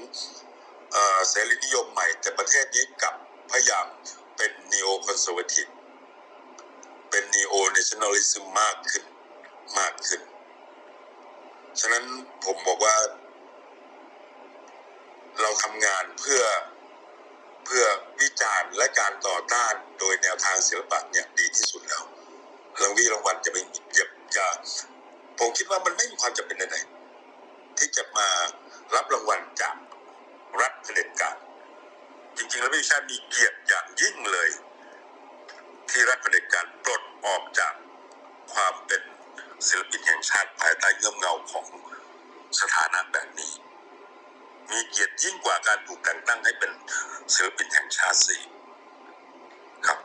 [1.28, 3.14] เสรีนิยมใหม่ แต่ประเทศนี้กับ
[3.50, 3.86] พยายาม
[4.36, 5.70] เป็น neo conservative
[7.10, 9.04] เป็น neo nationalism มากขึ้น
[9.78, 10.20] มากขึ้น
[11.80, 12.04] ฉะนั้น
[12.44, 12.96] ผมบอกว่า
[15.40, 16.42] เราทำงานเพื่อ
[17.66, 17.84] เพื่อ
[18.20, 22.02] วิจารณ์และการต่อต้านโดยแนวทางศิลปะเนี่ยดีที่สุดแล้ว
[22.80, 23.62] รางวีรางวัลจะไม่
[23.94, 24.48] อย่าอย่า
[25.38, 28.28] ผมคิดว่ามันไม่มีความจำเป็นใดๆที่จะมา
[28.94, 29.74] รับรางวัลจาก
[30.60, 31.36] รัฐเผด็จการ
[32.36, 34.50] จริงๆ แล้วพี่ชาติมีเกียรติอย่างยิ่งเลย
[35.90, 37.74] ที่รัฐเผด็จการปลดออกจาก
[38.54, 39.02] ความเป็น
[39.66, 41.66] ศิลปินแห่งชาติภายใต้เงื่อมเงาของ
[42.60, 43.52] สถานะแบบนี้
[44.70, 46.70] มีเกียรติยิ่งกว่าการถูกแต่งตั้งให้เป็น
[47.34, 48.36] ศิลปินแห่งชาติสิ
[49.86, 49.98] ครับ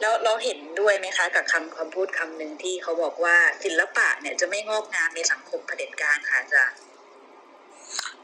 [0.00, 6.78] แล้วเราเห็นด้วยไหมคะ กับคำคำพูดคำหนึ่งที่เขาบอกว่าศิลปะเนี่ยจะไม่งอกงามในสังคมเผด็จการค่ะอาจารย์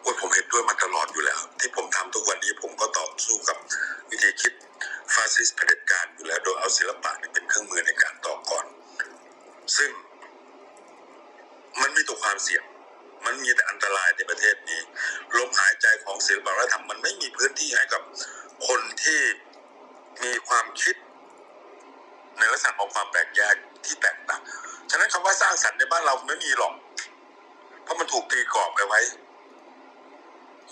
[0.01, 3.57] โอ้ยผมเห็นด้วยมาตลอดอยู่แล้ว ที่ผมทำทุกวันนี้ผมก็ต่อสู้กับ
[4.11, 4.53] วิธีคิด
[5.15, 8.65] ฟาสซิสต์เผด็จการอยู่แล้ว โดยเอาศิลปะเนี่ยเป็นเครื่องมือในการต่อกร
[9.77, 9.91] ซึ่ง
[11.81, 12.63] มันมีตัวความเสี่ยง
[13.27, 14.81] มันมีแต่อันตรายในประเทศนี้
[15.37, 18.03] ลมหายใจของศิลปะวัฒนธรรมมันไม่มีพื้นที่ให้กับ
[18.69, 19.21] คนที่
[20.23, 20.95] มีความคิด
[22.39, 23.55] ในลักษณะของความแปลกแยก
[23.85, 24.43] ที่แตกต่าง
[24.91, 26.75] ฉะนั้นคำว่าสร้างสรรค์ในบ้านเราไม่มีหรอก
[27.83, 29.01] เพราะมันถูกตีกรอบเอาไว้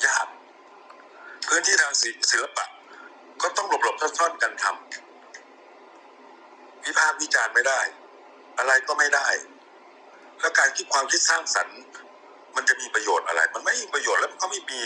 [0.07, 0.27] ยาก
[1.49, 2.67] พื้นที่ทางศิศลปะ
[3.43, 4.75] ก็ต้องหลบหลบๆซ่อนๆกันทำ
[6.85, 7.81] วิพากษ์วิจารณ์ไม่ได้
[8.59, 9.29] อะไรก็ไม่ได้
[10.41, 11.79] แล้วการคิดความคิดสร้างสรรค์
[12.57, 14.81] มันจะมีประโยชน์อะไร มันไม่มีประโยชน์แล้วมันก็ไม่มี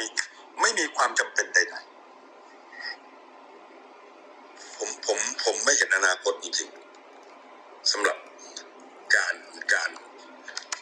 [0.63, 8.17] ไม่มีความจำเป็นใดๆผมผมผมไม่เห็นอนาคตจริงๆสำหรับ
[9.17, 9.35] การ
[9.75, 9.91] การ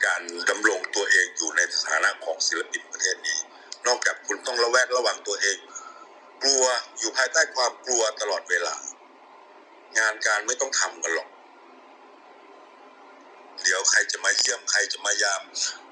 [0.05, 3.39] การดำรงตัวเองอยู่ในสถานะของศิลปินประเทศนี้
[3.87, 5.59] นอกจากคุณต้องระแวดระวังตัวเอง
[6.43, 6.65] กลัว
[6.99, 8.75] อยู่ภายใต้ความกลัวตลอดเวลา
[9.99, 11.29] งานการไม่ต้องทำกันหรอก
[13.63, 15.43] เดี๋ยวใครจะมาเยี่ยมใครจะมายาม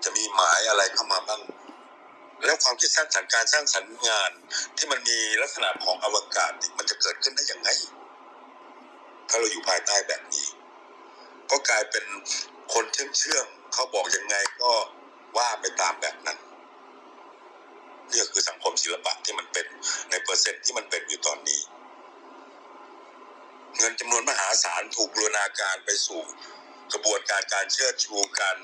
[0.05, 1.43] จะมีหมายอะไรเข้ามาบ้าง
[2.45, 4.31] แล้วความคิดสร้างสรรค์การสร้างสรรค์งาน
[4.77, 7.71] ที่มันมีลักษณะของอวกาศมันจะเกิดขึ้นได้อย่างไง
[9.29, 10.47] ถ้าเราอยู่ภายใต้แบบนี้
[11.51, 12.05] ก็กลายเป็น
[12.73, 14.73] คนเชื่องเชื่องๆเขาบอกยังไงก็
[15.37, 16.39] ว่าไปตามแบบนั้น
[18.11, 19.67] นี่ก็คือสังคมศิลปะที่มันเป็น
[20.11, 21.61] ในเปอร์เซ็นต์ที่มันเป็นอยู่ตอนนี้
[23.79, 26.21] เงินจำนวนมหาศาลถูกบูรณาการไปสู่
[26.93, 28.59] กระบวนการการเชิดชูการ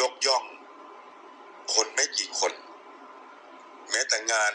[0.00, 0.44] ยกย่อง
[1.74, 2.52] คนไม่กี่คน
[3.90, 4.52] แม้แต่งาน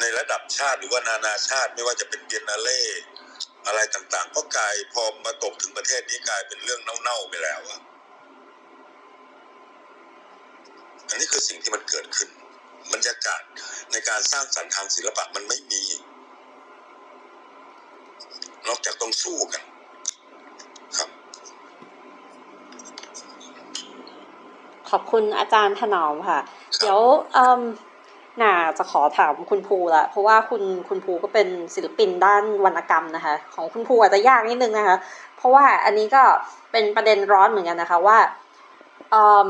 [0.00, 2.82] ในระดับชาติหรือว่านานาชาติไม่ว่าจะเป็นเบียนนาเล่
[3.66, 7.80] อะไรต่างๆ ก็กลายพอมาตกถึงประเทศนี้กลายเป็นเรื่องเน่าๆไปแล้วอะ
[11.08, 12.28] อันนี้คือสิ่งที่มันเกิดขึ้น
[12.92, 13.42] บรรยากาศ
[13.92, 15.82] ในการสร้างสรรค์ทางศิลปะมันไม่มี
[18.68, 19.62] นอกจากต้องสู้กัน
[20.96, 21.10] ครับ
[24.90, 26.40] ขอบคุณอาจารย์ถนอมค่ะ
[26.78, 27.00] เดี๋ยว
[27.34, 27.60] เอ่ม
[28.42, 34.96] น่าจะขอถามคุณภูละเพราะว่าคุณคุณภูก็เป็นศิลปินด้านวรรณกรรมนะคะ ของคุณภูอาจจะยากนิดนึงนะคะ
[35.36, 36.22] เพราะว่าอันนี้ก็
[36.72, 38.18] เป็นประเด็นร้อนเหมือนกันนะคะว่า
[39.10, 39.48] เอ่ม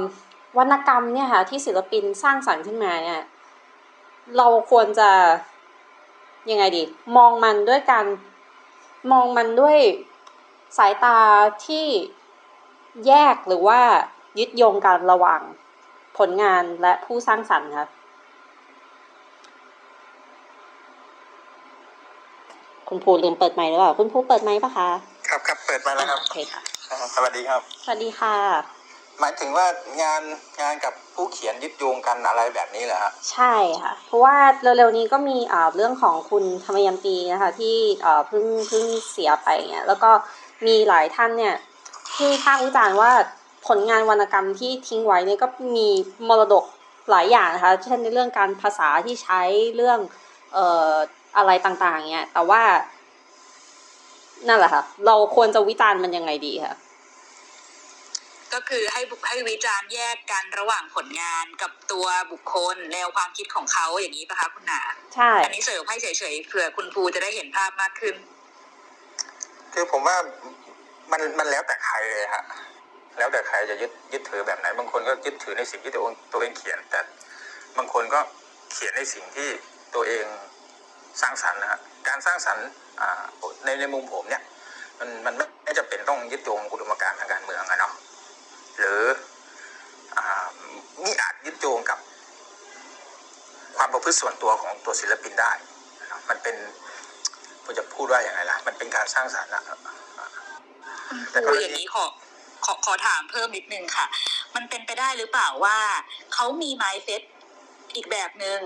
[0.58, 3.22] วรรณกรรมเนี่ยค่ะที่ศิลปินสร้างสรรค์ขึ้นมาเนี่ย
[4.36, 5.10] เราควรจะ
[6.50, 6.82] ยังไงดี
[7.16, 8.06] มองมันด้วยการ
[9.12, 9.78] มองมันด้วย
[10.78, 11.18] สายตา
[11.66, 11.86] ที่
[13.06, 13.80] แยกหรือว่า
[14.38, 15.40] ยึดโยงกันระหว่าง
[16.18, 17.88] ผลงานและผู้สร้างสรรค์คะ
[22.88, 24.88] คุณภูลืมเปิดไมค์หรือเปล่า คุณภูเปิดไมค์ปะคะ
[25.28, 26.60] ครับครับเปิดมาแล้วครับโอเคค่ะ
[27.14, 28.36] สวัสดีครับ สวัสดีค่ะ
[29.20, 29.66] หมายถึงว่า
[30.02, 30.22] งาน
[30.62, 40.10] งานกับผู้เขียนยึดโยงกันอะไรแบบนี้เหรอฮะใช่ค่ะ เพราะว่าเร็วๆนี้ก็มีอ่าเรื่องของคุณธรรมยันตีนะคะ ที่อ่าเพิ่งเพิ่งเสียไปเนี่ยแล้วก็
[40.66, 41.54] มีหลายท่านเนี่ย
[42.16, 43.10] ที่ภาควิจารณ์ว่า
[43.66, 45.46] ผลงานวรรณกรรมที่ทิ้งไว้เนี่ยก็
[45.76, 45.88] มี
[46.28, 46.64] มรดก
[47.10, 49.40] หลายอย่างนะคะ เช่นในเรื่องการภาษาที่ใช้
[49.76, 49.98] เรื่อง
[50.52, 50.92] เอ่อ
[51.36, 52.62] อะไรต่างๆเนี่ยแต่ว่า
[54.48, 56.76] นั่นแหละค่ะ เราควรจะวิจารณ์มันยังไงดีคะ
[58.52, 64.82] ก็คือให้บุให้วิจารณ์แยกกันระหว่างผลงานกับตัวบุคคลแนวความคิดของเขาอย่างนี้ปะคะคุณหนา
[65.14, 68.14] ใช่ อันนี้เสริมให้เฉยๆเผื่อคุณภูจะได้เห็นภาพมากขึ้น
[69.72, 70.16] คือผมว่า
[71.12, 72.44] มันมันแล้วแต่ใครเลยฮะ
[73.18, 77.00] แล้วแต่ใครจะยึดยึดถือแบบไหน บางคนก็ยึดถือในสิ่งที่ตัวเองตัวเองเขียน แต่
[77.76, 78.20] บางคนก็
[78.72, 79.48] เขียนในสิ่งที่
[79.94, 80.24] ตัวเอง
[81.20, 82.66] สร้างสรรค์นะฮะการสร้างสรรค์
[83.64, 84.42] ในในมุมผมเนี่ย
[84.98, 85.34] มันมัน
[85.64, 87.92] ไม่จำเป็นต้องยึดโยงอุดมการณ์ทางการเมืองอะเนาะ
[88.78, 89.00] หรือ
[90.16, 90.48] อ่า
[91.04, 91.98] นี่อาจยึดโยงกับ
[93.76, 95.52] ความประพฤติส่วนตัวของตัวศิลปินได้
[96.00, 96.56] นะมันเป็น
[97.64, 99.62] ผมจะพูดว่าอย่างไรล่ะ มันเป็นการสร้างสรรค์นะ
[101.30, 102.04] แต่กรณีอย่างนี้ขอ
[102.64, 104.06] ขอขอถามเพิ่มนิดนึงค่ะ
[104.54, 105.78] มันเป็นไปได้หรือเปล่าว่า
[106.34, 107.22] เขามีไมเซ็ต
[107.94, 108.60] อีกแบบหนึง่ง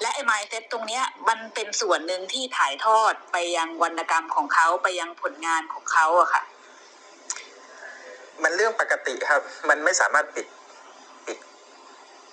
[0.00, 6.42] และไอ้ไมเซ็ตตรงเนี้ยมันเป็นส่วนหนึ่งที่ถ่ายทอดไปยังวรรณกรรมของเขาไปยังผลงานของเขาอะค่ะ
[8.42, 10.46] มันเรื่องปกติครับ มันไม่สามารถปิด
[11.26, 11.38] ปิด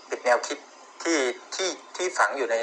[0.10, 0.58] ปิดแนวคิด
[1.04, 1.20] ที่
[1.56, 2.56] ที่ที่ฝังอยู่ใน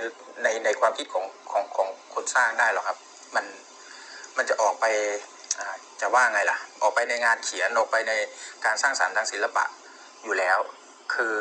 [0.42, 2.98] ในในความคิดของของของคนสร้างได้หรอกครับ
[3.34, 3.44] มัน
[4.36, 4.86] มันจะออกไป
[6.00, 8.12] จะว่าไงล่ะ ออกไปในงานเขียนออกไปใน
[8.64, 9.64] การสร้างสรรค์ทางศิลปะ
[10.24, 10.58] อยู่แล้ว
[11.14, 11.36] คือ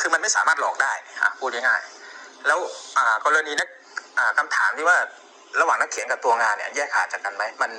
[0.00, 2.58] คือมันไม่สามารถหลอกได้อะพูดง่ายๆแล้ว
[3.24, 3.68] กรณีนัก
[4.38, 4.98] คำถามที่ว่า
[5.60, 7.70] ระหว่างนักเขียนกับตัวงานเนี่ยแยกขาดจากกันไหมมัน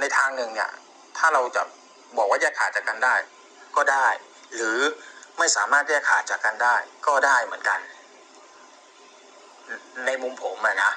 [0.00, 0.70] ในทางหนึ่งเนี่ย
[1.18, 1.62] ถ้าเราจะ
[2.16, 3.14] บอกว่าแยกขาดจากกันได้
[3.76, 4.06] ก็ได้
[4.54, 4.78] หรือ
[5.38, 7.78] ไม่สามารถแยกขาดจากกันได้ ก็ได้เหมือนกัน
[10.06, 10.92] ในมุมผมอะนะ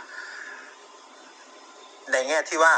[2.11, 2.73] ในแง่ที่ว่า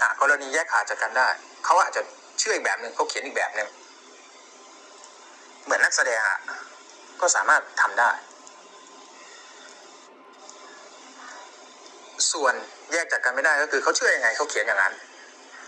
[0.00, 1.28] อะกรณีแยกขาดจากกันได้
[1.64, 2.02] เขาอาจจะ
[2.38, 3.68] เชื่ออีกแบบหนึ่งเขาเขียนอีกแบบหนึ่ง
[5.64, 6.38] เหมือนนักแสดงอะ
[7.20, 8.10] ก็สามารถทำได้
[12.32, 12.54] ส่วน
[12.92, 14.94] แยกจากกันไม่ได้ก็คือเขาเชื่อยังไงเขาเขียนอย่างนั้น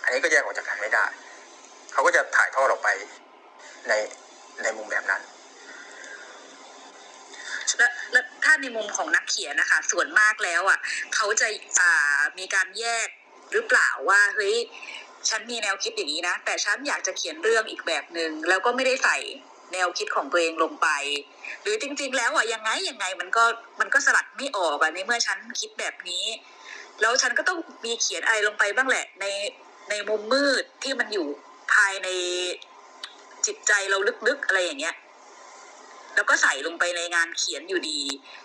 [0.03, 1.05] อันนี้ก็แยกออกจากกันไม่ได้
[1.93, 2.89] เขาก็จะถ่ายทอดออกไป
[3.89, 3.93] ใน
[4.63, 5.23] ในมุมแบบนั้น
[7.79, 10.79] และและถ้าในมุมของนักเขียนนะคะส่วนมากแล้วอะ
[11.15, 11.49] เขาจะ
[11.81, 13.09] อ่ามีการแยก
[13.53, 14.57] หรือเปล่าว่าเฮ้ย
[15.29, 19.19] ฉันมีแนวคิดอย่างนี้นะ แต่ฉันอยากจะเขียนเรื่องอีกแบบหนึ่งแล้วก็ไม่ได้ใส่
[19.73, 20.89] แนวคิดของตัวเองลงไป
[21.63, 23.45] หรือจริง ๆ แล้วอะยังไงยังไงมันก็
[23.81, 26.25] มันก็สลัดไม่ออกอะในเมื่อฉันคิดแบบนี้
[27.01, 29.27] แล้วฉันก็ต้องมีเขียนอะไรลงไปบ้างแหละ ใน
[29.91, 31.27] ในมุมมืดที่มันอยู่
[31.75, 32.09] ภายใน
[33.47, 33.99] จิตใจเรา
[34.29, 34.95] ลึกๆอะไรอย่างเงี้ย
[36.17, 38.01] แล้วก็ใส่ลงไปในงานเขียนอยู่ดี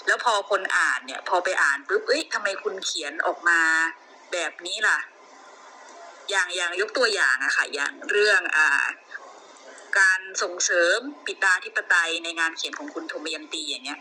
[0.08, 3.60] แล้วพอคนอ่านเนี่ย พอไปอ่านปุ๊บเอ้ยทำไมคุณเขียนออกมา
[4.34, 5.00] แบบนี้ล่ะ
[6.30, 8.84] อย่างอย่างยกตัวอย่างอะค่ะ อย่างเรื่องอ่า
[10.00, 14.00] การส่งเสริมปิตาธิปไตยในงานเขียนของคุณโทมยันตีอย่างเงี้ย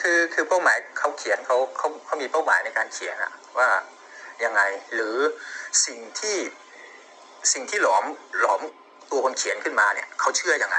[0.00, 3.68] คือคือเป้าหมายเขาเขียนเขาเขาเขามีเป้าหมายในการเขียนอะว่า
[4.44, 4.62] ยังไง
[4.94, 5.16] หรือ
[5.86, 6.38] สิ่งที่
[7.52, 8.04] สิ่งที่หลอม
[8.40, 8.60] หลอม
[9.10, 10.78] ตัวคนเขียนขึ้นมาเนี่ยเขาเชื่อยังไง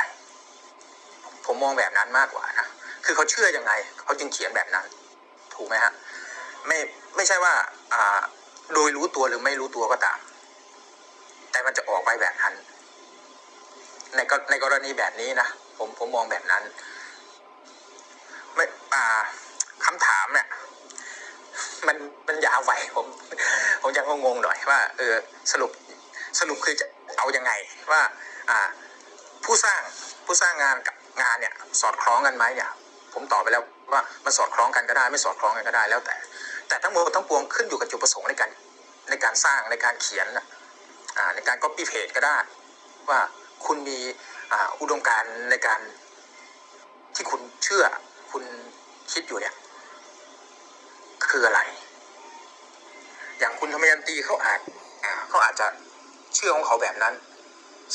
[1.46, 2.68] ผมมองแบบนั้นมากกว่านะ
[3.06, 3.72] คือเขาเชื่อยังไง
[4.04, 4.86] เขาจึงเขียนแบบนั้น
[5.56, 5.94] ถูกไหมฮะ
[6.68, 6.78] ไม่
[7.16, 7.54] ไม่ใช่ว่า
[7.94, 8.22] อ่า
[8.74, 10.20] โดยรู้ตัวหรือไม่รู้ตัวก็ตาม
[11.52, 12.54] แต่มันจะออกไปแบบนั้น
[14.16, 16.64] ในกในกรณีแบบนี้นะผมผมมองแบบนั้น
[18.56, 19.04] ไม่อ่า
[19.86, 20.48] คำถามเนี่ย
[21.88, 23.08] มันมันยาวไหวผม
[23.82, 25.14] ผมยังงงๆหน่อยว่าเออ
[25.52, 25.72] สรุป
[26.40, 27.52] สรุปคือจะ เอายังไง
[27.92, 28.02] ว่า
[29.44, 29.82] ผู้สร้าง
[30.26, 32.70] ผู้สร้างงานกับงานเนี่ยสอดคล้องกันไหมเนี่ย
[33.14, 36.16] ผมตอบไปแล้วว่ามันสอดคล้องกันก็ได้ ไม่สอดคล้องกันก็ได้แล้วแต่
[36.68, 38.50] แต่ทั้งหมดทั้งปวงขึ้นอยู่กับจุดประสงค์ในการ
[39.10, 40.46] ในการสร้างในการเขียนน่ะ
[41.36, 42.38] ในการ copy paste ก็ได้
[43.10, 43.20] ว่า
[43.66, 44.00] คุณมี
[44.80, 45.82] อุดมการณ์ในการ
[47.16, 47.84] ที่คุณเชื่อ
[48.32, 48.44] คุณ
[49.12, 49.56] คิดอยู่เนี่ย
[51.30, 51.62] คืออะไร
[53.40, 54.60] อย่างคุณธรรมยันตีเขาอาจ
[55.30, 55.68] เขาอาจจะ
[56.36, 57.14] เชื่อของเขาแบบนั้น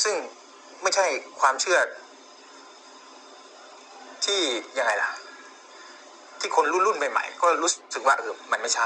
[0.03, 0.15] ซึ่ง
[0.81, 1.05] ไม่ใช่
[1.39, 1.79] ความเชื่อ
[4.25, 4.41] ที่
[4.77, 5.09] ยังไงล่ะ
[6.39, 8.85] ที่คนรุ่นรุ่นใหม่ๆก็รู้สึกว่าเออมันไม่ใช่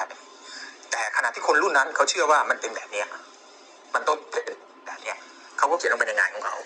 [0.91, 3.07] แต่ขณะที่คนรุ่นนั้นเขาเชื่อว่ามันเป็นแบบเนี้ย
[3.93, 4.45] มันต้องเป็น
[4.85, 5.17] แบบเนี้ย
[5.57, 6.57] เขาก็เขียนลงไปในงานของเขา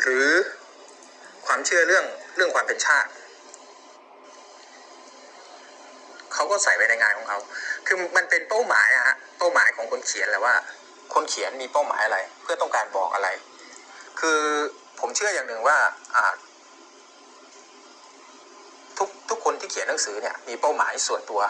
[0.00, 0.28] หรือ
[1.46, 2.04] ความเชื่อเรื่อง
[2.36, 3.10] เรื่องความเป็นชาติ
[6.42, 7.38] เขาก็ใส่ไว้ในงานของเขา
[7.86, 10.54] คือมันเป็นเป้าหมายอะฮะ เป้าหมายของคนเขียนแหละว่า
[11.14, 13.28] คนเขียนมีเป้าหมายอะไร เพื่อต้องการบอกอะไร
[14.20, 14.40] คือ
[15.00, 15.76] ผมเชื่ออย่างหนึ่งว่า
[16.14, 16.32] อ่า
[18.98, 21.40] ทุกทุกคนที่เขียนหนังสือเนี่ยมีเป้าหมายส่วนตัว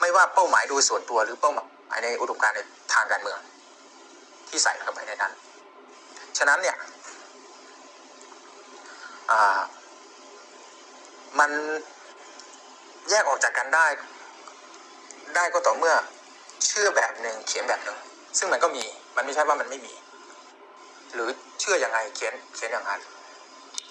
[0.00, 2.60] ไม่ว่าเป้าหมายโดยส่วนตัวหรือเป้าหมายในอุดมการณ์ใน
[2.94, 3.38] ทางการเมือง
[4.48, 5.32] ที่ใส่เข้าไปในนั้น
[6.38, 6.76] ฉะนั้นเนี่ย
[9.30, 9.60] อ่า
[11.38, 11.50] มัน
[13.10, 13.86] แยกออกจากกันได้
[15.36, 15.94] ได้ก็ต่อเมื่อ
[16.66, 17.98] เชื่อแบบหนึ่งเขียนแบบหนึ่ง
[18.38, 18.84] ซึ่งมันก็มี
[19.16, 19.94] มันไม่ใช่ว่ามันไม่มี
[21.14, 21.28] หรือ
[21.60, 23.00] เชื่อยังไงเขียนเขียนอย่างนั้น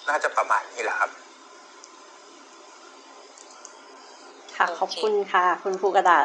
[0.08, 1.10] น่าจะประมาณนี้แหละครับ
[4.56, 6.24] ค่ะโอเคขอบคุณค่ะ คุณครูกระดาษ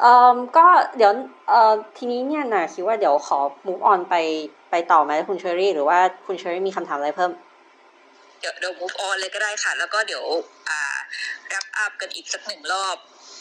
[0.00, 1.12] เอ่อก็เดี๋ยว
[1.48, 4.14] เอ่อทีนี้เนี่ยนะคิดว่าเดี๋ยวขอ move on ไป
[4.70, 7.32] ไปต่อไหมคุณเชอรี่ หรือว่าคุณเชอรี่มีคำถามอะไรเพิ่ม
[8.40, 10.24] เดี๋ยวเดี๋ยว move on เลยก็ได้ค่ะ แล้วก็เดี๋ยว
[10.68, 10.80] อ่า
[11.48, 12.96] wrap up กันอีกสักหนึ่งรอบ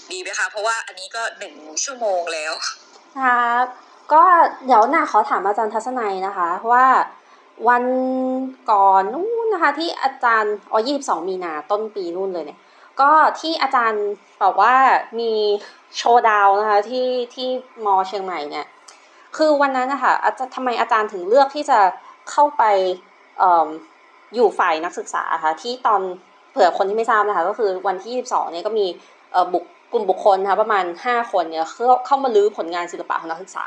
[0.09, 2.53] ดีไหมคะ เพราะว่าอันนี้ก็หนึ่งชั่วโมงแล้ว
[3.19, 3.65] ครับ
[4.13, 4.23] ก็
[4.65, 6.85] เดี๋ยวหน่ะขอถามอาจารย์ทัศนัยนะคะ ว่า
[7.69, 7.83] วัน
[8.71, 12.59] ก่อนนู้นนะคะ ที่อาจารย์อ๋อ22มีนาต้นปีนู่นเลยเนี่ย
[13.01, 14.03] ก็ที่อาจารย์
[14.43, 14.75] บอกว่า
[15.19, 15.31] มี
[15.97, 17.47] โชว์ดาวนะคะที่ที่
[17.85, 18.65] มอเชียงใหม่เนี่ย
[19.37, 21.79] คือวันนั้นนะคะอาจารย์ทำไมอาจารย์ถึงเลือกที่จะ
[22.31, 22.63] เข้าไป
[23.39, 23.43] เอ
[24.35, 26.01] อยู่ฝ่ายนักศึกษาค่ะที่ตอน
[26.51, 28.85] เผื่อคนที่ไม่ทราบนะคะ ก็คือวันที่ 22เนี่ยก็มี
[29.31, 33.65] เอ่อบุค กลุ่มบุคคลนะคะประมาณ 5 คนเนี่ยเข้าเข้ามาลื้อผลงานศิลปะของนักศึกษา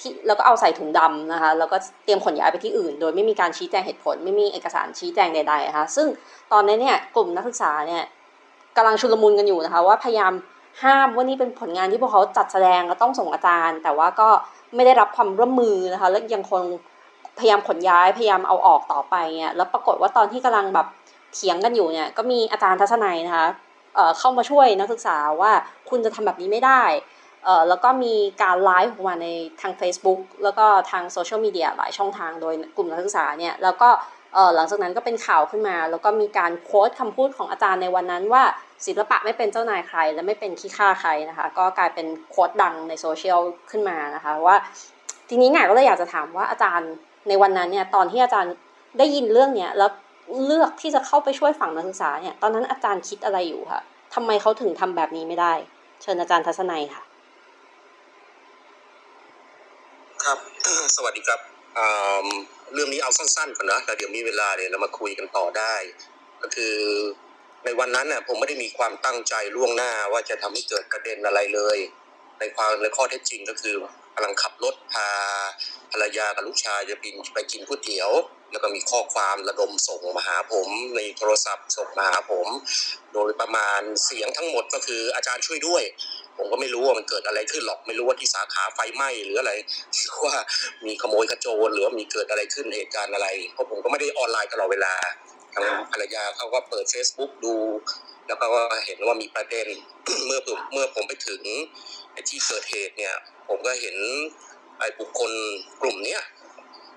[0.00, 6.06] ที่แล้วก็เอาใส่ถุงดำนะคะแล้วก็เตรียมขนย้ายไปที่อื่น โดยไม่มีการชี้แจงเหตุผล ไม่มีเอกสารชี้แจงใดๆนะคะซึ่ง
[6.52, 8.02] ตอนนี้เนี่ยกลุ่มนักศึกษาเนี่ย
[8.76, 10.32] กำลังชุลมุนกันอยู่นะคะว่าพยายาม
[10.82, 14.28] ห้ามว่านี่เป็นผลงานที่พวกเขาจัดแสดงก็ต้องส่งอาจารย์ แต่ว่าก็
[14.74, 16.62] ไม่ได้รับความร่วมมือนะคะและยังคง
[17.38, 20.86] พยายามขนย้ายพยายามเอาออกต่อไปเนี่ยแล้วปรากฏว่าตอนที่กำลังแบบ
[21.34, 23.46] เถียงกันอยู่เนี่ยก็มีอาจารย์ทัศนัยนะคะ
[24.18, 25.52] เข้ามาช่วยนักศึกษาว่า
[25.90, 26.84] คุณจะทำแบบนี้ไม่ได้
[27.68, 29.28] แล้วก็มีการไลฟ์ออกมาใน
[29.60, 33.88] ทาง Facebook แล้วก็ทางโซเชียลมีเดียหลายช่องทางโดยกลุ่มนักศึกษาเนี่ยแล้วก็
[34.54, 38.42] หลังจากนั้นก็เป็นข่าวขึ้นมา แล้วก็มีการโค้ดคำพูดของอาจารย์ในวันนั้นว่า
[38.86, 43.40] ศิลปะไม่เป็นเจ้านายใคร และไม่เป็นขี้ข้าใครนะคะก็กลายเป็นโค้ดดังในโซเชียล
[43.70, 44.56] ขึ้นมานะคะว่า
[45.28, 46.90] ทีนี้เนี่ยก็เลยอยากจะถามว่าอาจารย์
[47.28, 48.52] ในวันนั้นเนี่ยตอนที่อาจารย์
[48.98, 49.90] ได้ยินเรื่องเนี้ยแล้ว
[50.44, 53.82] เลือกที่จะเข้าไปช่วยฝั่งนักศึกษาเนี่ยตอนนั้นอาจารย์คิดอะไรอยู่คะ
[54.14, 55.52] ทำไมเขาถึงทำแบบนี้ไม่ได้
[56.02, 57.02] เชิญอาจารย์ทัศนัยค่ะ
[60.24, 60.38] ครับ
[60.96, 61.40] สวัสดีครับ
[62.74, 65.74] เรื่องนี้เอาสั้นๆก่อนนะแล้วเดี๋ยวมีเวลาเนี่ยวเรามาคุยกันต่อได้
[66.42, 66.76] ก็คือ
[67.64, 71.78] ในวันนั้นน่ะผมไม่ได้มีความตั้งใจล่วงหน้าว่าจะทำให้เกิดประเด็นอะไรเลย
[72.40, 73.74] ในความในข้อเท็จจริงก็คือ
[74.14, 75.08] กำลังขับรถพา
[75.92, 78.10] ภรรยากับลูกชายจะบินไปกินก๋วยเตี๋ยว
[78.56, 82.46] แล้วก็มีข้อความระดมส่งมาหาผม ในโทรศัพท์ส่งมาหาผม
[83.14, 85.82] โดยประมาณเสียงทั้งหมดก็คืออาจารย์ช่วยด้วย
[86.36, 89.52] ผมก็ไม่รู้ว่ามันเกิดอะไรขึ้นหรอกไม่รู้ว่าที่สาขาไฟไหม้หรืออะไร
[89.94, 90.34] หรือว่า
[90.86, 94.94] มีขโมยขโจรหรือว่ามีเกิดอะไรขึ้นเหตุการณ์อะไรเพราะผมก็ไม่ได้ออนไลน์ตลอดเวลา
[95.54, 97.54] ทางภรรยาเขาก็เปิด Facebook ดู
[98.26, 98.46] แล้วก็
[98.86, 99.66] เห็นว่ามีประเด็น
[100.26, 101.42] เมื่อผมเมื่อผมไปถึง
[102.28, 103.14] ที่เกิดเหตุเนี่ย
[103.48, 103.96] ผมก็เห็น
[104.78, 105.32] ไอ้บุคคล
[105.82, 106.22] กลุ่มเนี้ย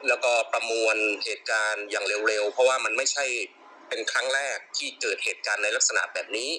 [0.07, 3.25] แล้วก็ประมวลเหตุการณ์อย่างเร็วๆ เพราะว่ามันไม่ใช่
[3.89, 6.49] เป็นครั้งแรกที่เกิดเหตุการณ์ในลักษณะแบบนี้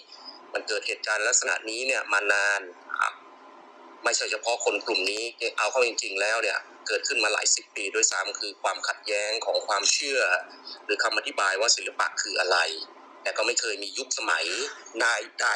[0.53, 2.61] มันเกิดเหตุการณ์ลักษณะนี้เนี่ยมานาน
[3.01, 3.15] ครับ
[4.05, 5.23] ไม่ใช่เฉพาะคนกลุ่มนี้
[5.59, 10.21] เอาเข้าจริง ๆ แล้วเนี่ยเกิดขึ้นมาหลายสิบปีด้วยซ้ำคือความขัดแย้งของความเชื่อ
[10.85, 12.59] หรือคำอธิบายว่าศิลปะคืออะไร
[13.23, 14.47] แต่ก็ไม่เคยมียุคสมัย
[15.03, 15.49] นายใด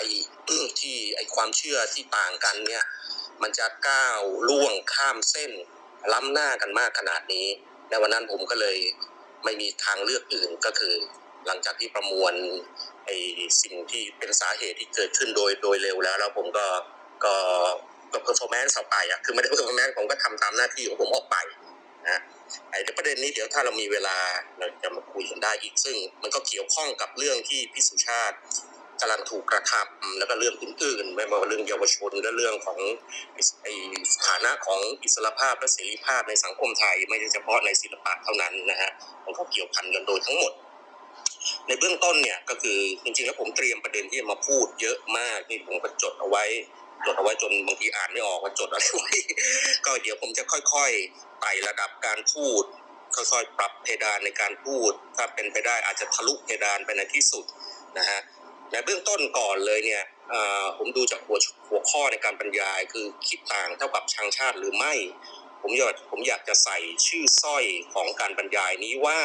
[0.81, 2.85] ที่ไอความเชื่อที่ต่างกันเนี่ย
[3.43, 5.53] มันจะก้าวล่วงข้ามเส้น
[6.13, 7.47] ล้ำหน้ากันมากขนาดนี้
[7.91, 8.77] ในวันนั้นผมก็เลย
[9.45, 10.95] ไม่มีทางเลือกอื่นก็คือ
[11.47, 12.35] หลังจากที่ประมวล
[13.07, 13.17] ไอ้
[13.63, 16.67] สิ่งที่เป็นสาเหตุที่เกิดขึ้นโดยโดยเร็วแล้ว แล้วผมก็
[17.25, 17.35] ก็
[18.13, 21.37] ก็ performance ออกไปอะคือไม่ได้ performance ผมก็ทำตามหน้าที่ของผมออกไป
[22.09, 22.21] นะ
[22.71, 24.17] ไอ้ประเด็นนี้เดี๋ยวถ้าเรามีเวลา
[24.59, 28.37] เราจะมาคุยกันได้อีกซึ่ง มันก็เกี่ยวข้องกับเรื่องที่พี่สุชาติ
[29.01, 32.79] กำลังถูกกระทำแล้วก็เรื่องอื่นๆไม่ว่าเรื่องเยาวชนและเรื่องของ
[34.15, 38.91] สถานะของอิสรภาพและเสรีภาพในสังคมไทย ไม่ใช่เฉพาะในศิลปะเท่านั้นนะฮะ
[39.25, 40.53] มันก็เกี่ยวพันกันโดยทั้งหมด
[41.67, 46.45] ในเบื้องต้นเนี่ยก็คือจริงๆแล้วผมเตรียมประเด็นที่จะมาพูดเยอะมากนี่ผมก็จดเอาไว้
[47.07, 49.11] จดเอาไว้จนบางทีอ่านไม่ออกว่าจดอะไรไว้
[49.87, 52.65] ก็เดี๋ยวผมจะค่อยๆไต่ระดับการพูด
[53.17, 57.45] ค่อยๆปรับเพดานในการพูด ถ้าเป็นไปได้อาจจะทะลุเพดานไปในที่สุด
[57.99, 58.21] นะฮะ
[58.75, 60.05] ในเบื้องต้นก่อนเลยเนี่ย
[60.79, 64.95] ผมดูจากหัวหัวข้อในการบรรยายคือคิดต่างเท่ากับชังชาติหรือไม่
[65.63, 67.65] ผมอยากผมอยากจะใส่ชื่อสร้อย
[67.95, 69.21] ของการบรรยายนี้ว่า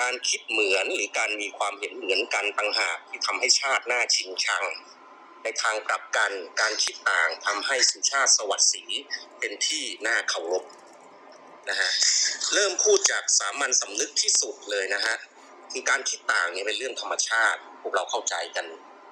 [0.00, 4.64] การคิดเหมือนหรือการมีความเห็นเหมือนกันต่างหากที่ทำให้ชาติหน้าชิงชัง
[5.42, 8.84] ในทางกลับกันการคิดต่างทำให้สุชาติสวัสดิ์ศรี
[9.38, 10.64] เป็นที่น่าเคารพ
[11.68, 11.90] นะฮะ
[12.52, 15.14] เริ่มพูดจากสามัญสำนึกที่สุดเลยนะฮะ
[15.72, 18.66] คือการคิดต่างเนี่ยเป็นเรื่องธรรมชาติ พวกเราเข้าใจกัน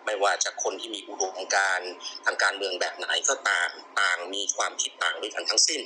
[0.06, 1.80] ไม่ว่าจะคนที่มีอุดมการ
[2.24, 5.82] ทางการเมืองแบบไหนก็ต่ามต่างมีความคิดต่างด้วยกันทั้งสิ้น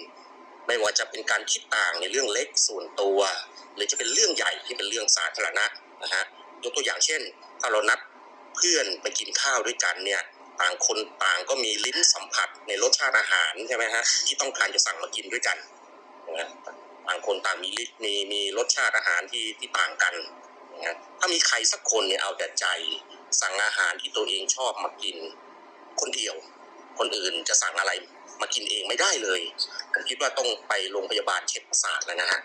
[0.66, 3.20] ไม่ว่าจะเป็นการคิดต่างในเรื่องเล็กส่วนตัว
[3.74, 5.64] หรือจะเป็นเรื่องใหญ่ที่เป็นเรื่องสาธารณะ
[6.02, 6.24] นะฮะ
[6.62, 7.20] ยกตัวอย่างเช่น
[7.60, 7.98] ถ้าเรานัด
[8.56, 10.22] เพื่อนไปกินข้าวด้วยกันเนี่ย
[10.60, 15.58] ต่างคนต่างก็มีลิ้นสัมผัสในรสชาติอาหารใช่ไหมฮะที่ต้องการจะสั่งมากินด้วยกัน
[16.38, 16.48] นะ
[17.06, 20.14] ต่างคนต่างมีลิ้นมีมีรสชาติอาหารที่ที่ต่างกัน
[20.86, 22.66] นะถ้ามีใครสักคนเนี่ยเอาแต่ใจ
[23.40, 25.16] สั่งอาหารที่ตัวเองชอบมากิน
[26.00, 26.34] คนเดียว
[26.98, 27.92] คนอื่นจะสั่งอะไร
[28.40, 29.40] มากินเองไม่ได้เลย
[29.92, 32.40] ผมคิดว่าต้องไปโรงพยาบาลเช็คประสาทแล้วนะฮะ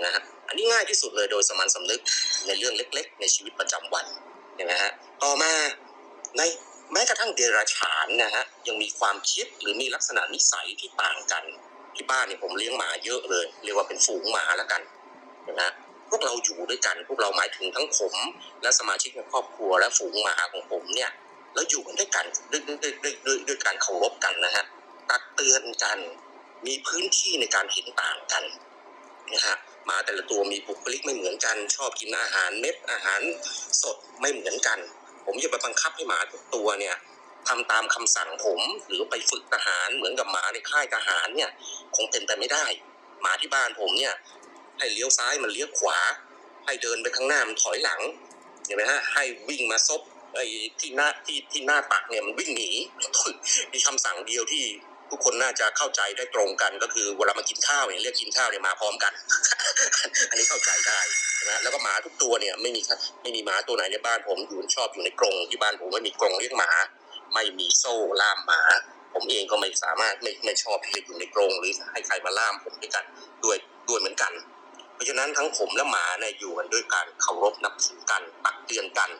[0.00, 2.00] นะฮะอันนี้ง่ายที่สุดเลยโดยสมัญสำนึก
[2.46, 4.06] ในเรื่องเล็ก ๆ ในชีวิตประจำวัน
[4.54, 4.92] เห็นไหมฮะ
[5.22, 5.52] ต่อมา
[6.36, 6.42] ใน
[6.92, 11.44] แม้กระทั่งเดรัจฉานนะฮะยังมีความคิดหรือมีลักษณะนิสัยที่ต่างกัน
[11.94, 14.82] ที่บ้านเนี่ยผมเลี้ยงหมาเยอะเลย เรียกว่าเป็นฝูงหมาแล้วกัน
[15.52, 15.74] นไหมฮะ
[16.10, 18.14] พวกเราอยู่ด้วยกัน พวกเราหมายถึงทั้งผม
[18.62, 21.10] และสมาชิกในครอบครัวและฝูงหมาของผมเนี่ย
[21.54, 24.64] แล้วอยู่กันด้วยกันด้วยด้วยด้วยด้วยด้วยการเคารพกันนะฮะ
[25.10, 25.98] ตักเตือนกัน
[26.66, 28.44] มีพื้นที่ในการเห็นต่างกัน
[29.34, 29.56] นะฮะ
[29.86, 33.20] หมาแต่ละตัวมีบุคลิกไม่เหมือนกัน ชอบกินอาหารเม็ดอาหาร
[33.82, 34.78] สดไม่เหมือนกัน
[35.24, 36.96] ผมจะไปบังคับให้หมาทุกตัวเนี่ย
[37.48, 41.50] ทำตามคำสั่งผมหรือไปฝึกทหารเหมือนกับหมาในค่ายทหารเนี่ย
[41.96, 42.64] คงเป็นไปไม่ได้
[43.22, 44.14] หมาที่บ้านผมเนี่ย
[44.78, 45.98] ให้เลี้ยวซ้ายมันเลี้ยวขวา
[46.64, 48.00] ให้เดินไปข้างหน้ามันถอยหลัง
[48.66, 50.00] เห็นไหมฮะให้วิ่งมาซบ
[50.34, 50.46] ไอ้
[50.80, 52.70] ที่หน้าที่ที่หน้าตักเนี่ยมันวิ่งหนี
[53.72, 54.64] มีคำสั่งเดียวที่
[55.10, 59.12] ทุกคนน่าจะเข้าใจได้ตรงกัน ก็คือเวลามากินข้าวเนี่ยเรียกกินข้าวเนี่ยมาพร้อมกัน
[60.30, 61.00] อันนี้เข้าใจได้
[61.48, 62.80] นะแล้วก็หมาทุกตัวเนี่ยไม่มี
[63.22, 66.70] ไม่มีหมาตัวไหนในบ้านผมอยู่ชอบอยู่ในกรงที่บ้านผมไม่มีกรงเลี้ยงหมา
[67.34, 68.60] ไม่มีโซ่ล่ามหมา
[69.14, 73.04] ผมเองก็ไม่สามารถไม่ไม่ชอบที่จะอยู่ในกรงหรือให้ใครมาล่ามผมด้วยกัน
[73.44, 73.56] ด้วย
[73.88, 74.32] ด้วยเหมือนกัน
[74.98, 79.10] เพราะฉะนั้นทั้งผมและหมาเนี่ยอยู่กันด้วยการเคารพนับถือกันตักเตือนกัน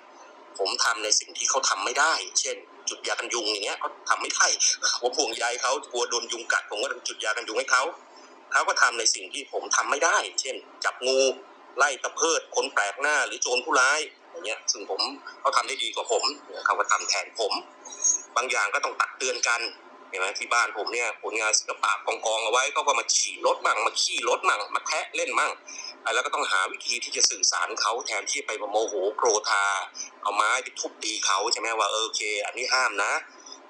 [0.59, 2.57] ผมทำในสิ่งที่เขาทำไม่ได้ เช่น
[2.89, 4.47] จุดยากันยุงอย่างเงี้ยเขาทำไม่ได้
[5.01, 7.83] ผมห่วงใยเขากลัวโดนยุงกัดผมก็จุดยากันยุงให้เขา
[8.53, 11.19] เขาก็ทำในสิ่งที่ผมทำไม่ได้ เช่น จับงู
[11.79, 14.01] ไล่ตะเพิดคนแปลกหน้าหรือโจรผู้ร้าย
[14.31, 15.01] อย่างเงี้ยซึ่งผม
[15.41, 16.25] เขาทำได้ดีกว่าผม
[16.65, 17.53] เขาก็ทำแทนผม
[18.37, 19.61] บางอย่างก็ต้องตักเตือนกัน
[20.09, 25.53] เห็นไหมที่บ้านผมเนี่ยผลงานศิลปะกองกองๆเอาไว้ก็มาฉี่รถมั่งมาขี้รถมั่งมาแทะเล่นมั่ง
[26.15, 29.65] แล้วก็ต้องหาวิธีที่จะสื่อสารเขาแทนที่ไปโมโหโกรธา
[30.23, 33.13] เอาไม้ไปทุบตีเขาใช่ไหมว่าเออโอเค อันนี้ห้ามนะ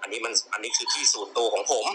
[0.03, 1.87] อันนี้มันอันนี้คือที่ส่วนตัวของผม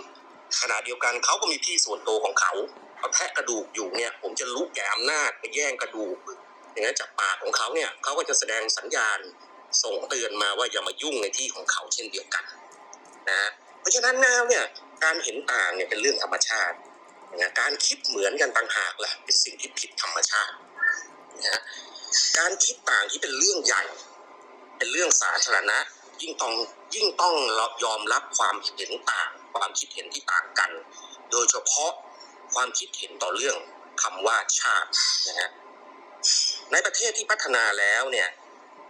[0.61, 2.53] ขณะเดียวกันเขาก็มีที่ส่วนตัวของเขา
[2.97, 6.17] เขาแทะกระดูกอยู่เนี่ย ผมจะลุกแก่อำนาจไปแย่งกระดูก
[6.71, 9.19] อย่างนั้นจากปากของเขาเนี่ยเขาก็จะแสดงสัญญาณ
[9.83, 12.43] ส่งเตือนมาว่าอย่ามายุ่งในที่ของเขาเช่นเดียวกัน
[13.29, 13.51] นะฮะ
[13.83, 14.63] เพราะฉะนั้นแล้วเนี่ย
[15.03, 16.75] การเห็นต่างเนี่ยเป็นเรื่องธรรมชาติ
[17.41, 20.55] นะการคิดเหมือนกันต่างหากล่ะเป็นสิ่งที่ผิดธรรมชาติ
[21.45, 21.61] นะ
[22.37, 23.83] การคิดต่างที่เป็นเรื่องใหญ่
[24.77, 25.77] เป็นเรื่องสาธารณะ
[26.21, 26.53] ยิ่งต้อง
[26.95, 27.35] ยิ่งต้อง
[27.83, 30.71] ยอมรับความเห็นต่าง ความคิดเห็นที่ต่างกัน
[31.31, 31.91] โดยเฉพาะ
[32.53, 33.55] ความคิดเห็นต่อเรื่อง
[34.01, 34.89] คำว่าชาติ
[35.27, 35.49] นะฮะ
[36.71, 38.29] ในประเทศที่พัฒนาแล้วเนี่ย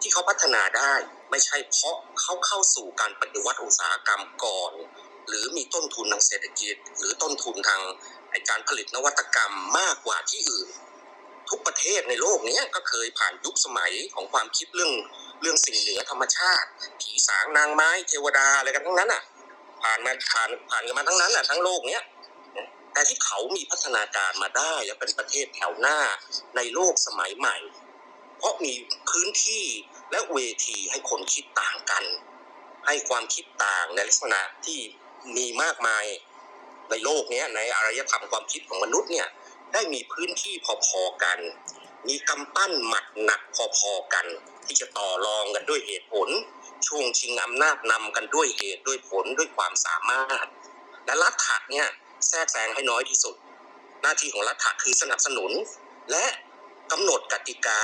[0.03, 0.93] ที่เขาพัฒนาได้
[1.31, 4.73] ไม่ใช่เพราะเขาเข้าสู่การปฏิวัติอุตสาหกรรมก่อน
[5.27, 7.81] หรือมีต้นทุนทางเศรษฐกิจ หรือต้นทุนทาง
[8.49, 10.67] การผลิตนวัตกรรมมากกว่าที่อื่น
[11.49, 14.93] ทุกประเทศในโลกนี้ก็เคยผ่านยุคสมัยของความคิดเรื่อง
[15.41, 16.67] เรื่องสิ่งเหนือธรรมชาติ
[17.01, 19.23] ผีสางนางไม้เทวดาอะไรกันทั้งนั้นอะ
[19.83, 22.03] ผ่านมาผ่านผ่านกันมาทั้งนั้นอะทั้งโลกเนี้ย
[22.93, 25.97] แต่ที่เขามีพัฒนาการมาได้และเป็นประเทศแถวหน้า
[26.55, 27.55] ในโลกสมัยใหม่
[28.43, 28.73] เพราะมี
[29.09, 29.65] พื้นที่
[30.11, 32.03] และเวทีให้คนคิดต่างกัน
[32.85, 34.79] ให้ความคิดต่างในลักษณะที่
[35.37, 36.05] มีมากมาย
[36.89, 39.27] ในโลกนี้ในอารยธรรมความคิดของมนุษย์เนี่ย
[39.73, 40.53] ได้มีพื้นที่
[40.85, 41.39] พอๆกัน
[42.07, 43.41] มีกำปั้นหมัดหนัก
[43.77, 44.25] พอๆกัน
[44.65, 46.29] ที่จะต่อรองกันด้วยเหตุผล
[46.87, 50.47] ช่วงชิงอำนาจนำกันด้วยเหตุด้วยผลด้วยความสามารถ
[51.05, 51.87] และรัฐะเนี่ย
[52.27, 53.35] แทรกแซงให้น้อยที่สุด
[54.01, 55.51] หน้าที่ของรัฐะคือสนับสนุน
[56.11, 56.25] และ
[56.91, 57.81] กำหนดกติกา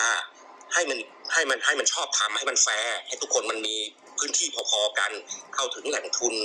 [0.74, 1.00] ให้มัน
[1.34, 3.76] ให้มันให้มันชอบทำให้มันแฟร์ให้ทุกคนมันมี
[4.18, 5.12] พื้นที่พอๆกัน
[5.56, 6.36] เข้าถึงแหล่งทุน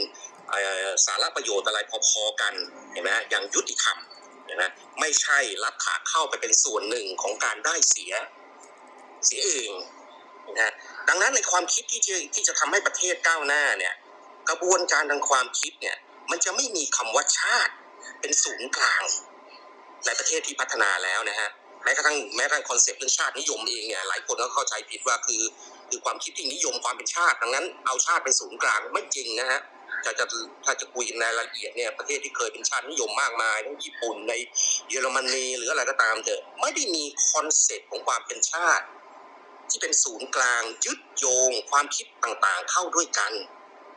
[1.06, 1.78] สาระประโยชน์อะไร
[2.08, 2.54] พอๆกัน
[2.92, 3.98] เห็นไหมอย่างยุติธรรม
[4.46, 4.64] เห็นไหม
[5.00, 8.12] ไม่ใช่รับขาเข้าไปเป็นส่วนหนึ่งของการได้เสีย
[9.26, 9.70] เสียเอง
[10.56, 10.72] นะฮะ
[11.08, 13.94] ดังนั้นในความคิดที่จะที่จะทำให้ประเทศก้าวหน้าเนี่ย
[14.48, 15.96] กระบวนการทางความคิดเนี่ย
[16.30, 17.72] มันจะไม่มีคำว่าชาติ
[18.20, 19.02] เป็นศูนย์กลาง
[20.06, 21.48] ในประเทศที่พัฒนาแล้วนะฮะ
[21.84, 25.42] แม้กระทั่งแม้กระทั่งคอนเซปต์เรื่องชาตินิยมเองเนี่ยหลายคนก็เข้าใจผิดว่าคือ
[25.88, 29.60] คือความคิดที่นิยมความเป็นชาติดังนั้นเอาชาติเป็นศูนย์กลางไม่จริงนะฮะ
[30.04, 30.24] ถ้าจะ
[30.64, 34.32] ถ้าจะคุยในรายละเอียดเนี่ยประเทศที่เคยเป็นชาตินิยมมากมายทั้งญี่ปุ่นใน
[34.88, 38.84] เยอรมนีหรืออะไรก็ตามเถอะไม่ได้มี concept ของความเป็นชาติ
[39.70, 43.32] ที่เป็นศูนย์กลางยึดโยง ความคิดต่างๆ เข้าด้วยกัน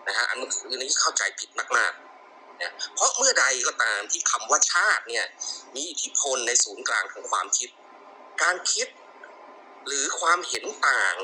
[0.08, 2.07] นะฮะอันนี้คืออันนี้เข้าใจผิดมากๆ
[2.62, 5.26] นะเพราะเมื่อใดก็ตามที่คำว่าชาติเนี่ย
[5.76, 7.70] มีอิทธิพลในศูนย์กลางของความคิด
[8.44, 8.88] การคิด
[9.88, 11.16] หรือความเห็นต่าง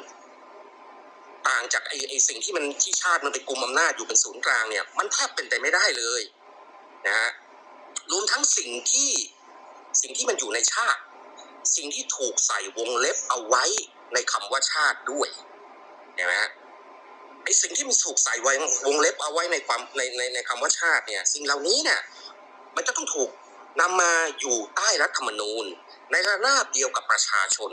[1.50, 6.22] ต่างจากไอ้ไอ้สิ่งที่มันที่ชาติมันไปกลุ่มอำนาจอยู่เป็นศูนย์กลางเนี่ยมันแทบเป็นไปไม่ได้เลย
[7.08, 7.30] นะฮะ
[8.12, 9.10] รวมทั้งสิ่งที่
[10.02, 11.02] สิ่งที่มันอยู่ในชาติ
[11.76, 13.64] สิ่งที่ถูกใส่วงเล็บเอาไว้
[14.14, 15.30] ในคำว่าชาติด้วย
[16.16, 16.52] เห็นไหมฮะ
[17.44, 18.54] ไอ้สิ่งที่มันถูกใส่ไว้
[18.86, 22.00] วงเล็บเอาไว้ในความในในในคำว่าชาติเนี่ย สิ่งเหล่านี้เนี่ย
[22.76, 23.30] มันจะต้องถูก
[23.82, 25.66] นำมาอยู่ใต้รัฐธรรมนูญ
[26.12, 27.72] ในระนาบเดียวกับประชาชน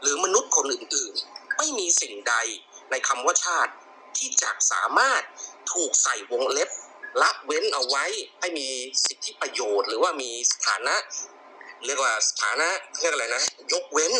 [0.00, 2.34] หรือมนุษย์คนอื่นๆ ไม่มีสิ่งใด
[2.90, 3.72] ในคำว่าชาติ
[4.16, 5.22] ที่จะสามารถ
[5.72, 6.70] ถูกใส่วงเล็บ
[7.22, 8.04] ละเว้นเอาไว้
[8.40, 8.68] ให้มี
[9.04, 10.96] สิทธิประโยชน์ หรือว่ามีสถานะ
[11.86, 12.68] เรียกว่าสถานะ
[13.00, 13.42] เรียกอะไรนะ
[13.72, 14.12] ยกเว้น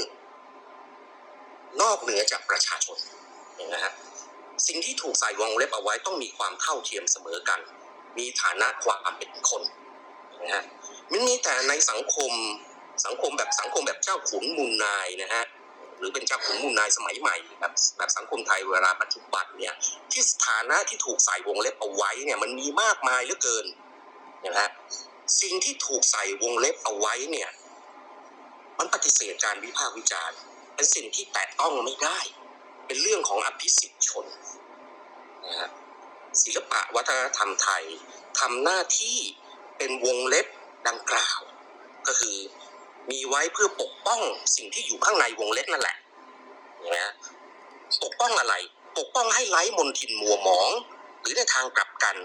[1.82, 2.98] นอกเหนือจากประชาชน
[3.58, 3.92] นไหมฮะ
[4.66, 7.60] สิ่งที่ถูกใส่วงเล็บเอาไว้ต้องมีความเท่าเทียมเสมอกัน
[8.18, 9.62] มีฐานะความเป็นคน
[10.42, 10.64] นะฮะ
[11.12, 12.32] มันมีแต่ในสังคม
[13.04, 15.44] สังคมแบบสังคมแบบเจ้าขุนมูลนายนะฮะ
[15.98, 19.74] หรือเป็นเจ้าขุนมูลนายสมัยใหม่แบบแบบสังคมไทยเวลาปัจจุบันเนี่ย
[20.12, 23.66] ที่สถานะที่ถูกใส่วงเล็บเอาไว้เนี่ยมันมีมากมายเหลือเกิน
[24.46, 24.68] นะฮะ
[25.40, 27.50] สิ่งที่ถูกใส่วงเล็บเอาไว้เนี่ย
[28.78, 30.38] มันปฏิเสธการวิพากษ์วิจารณ์
[30.74, 32.20] เป็นสิ่งที่แตะต้องไม่ได้
[32.90, 34.26] เป็นเรื่องของอภิสิทธิชน
[35.46, 35.70] นะฮะ
[36.42, 37.84] ศิลปะวัฒนธรรมไทย
[38.40, 39.18] ทำหน้าที่
[39.76, 40.46] เป็นวงเล็บ
[40.88, 41.40] ดังกล่าว
[42.06, 42.36] ก็คือ
[43.10, 44.20] มีไว้เพื่อปกป้อง
[44.56, 45.96] สิ่งที่อยู่ข้างในวงเล็บนั่นแหละ
[46.92, 47.12] นะฮะ
[48.02, 48.54] ปกป้องอะไร
[48.98, 50.70] ปกป้องให้ไร้มนทินมัวหมอง
[51.20, 52.16] หรือในทางกลับกัน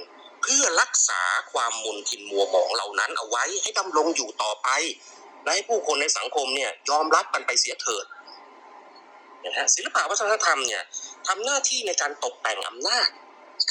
[0.41, 1.21] เพื่อรักษา
[1.51, 4.69] ความมนทินมัวหมองเหล่านั้นเอาไว้ให้ดำรงอยู่ต่อไป
[5.43, 8.05] และให้ผู้คนในสังคมเนี่ยยอมรับมันไปเสียเถิด
[9.45, 10.83] นะฮะศิลปะวัฒนธรรมเนี่ย
[11.27, 13.09] ทำหน้าที่ในการตกแต่งอำนาจ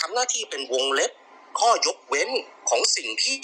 [0.01, 1.13] ทำหน้าที่เป็นวงเล็บ
[1.61, 2.29] ข้อยกเว้น
[2.71, 3.37] ของสิ่งที่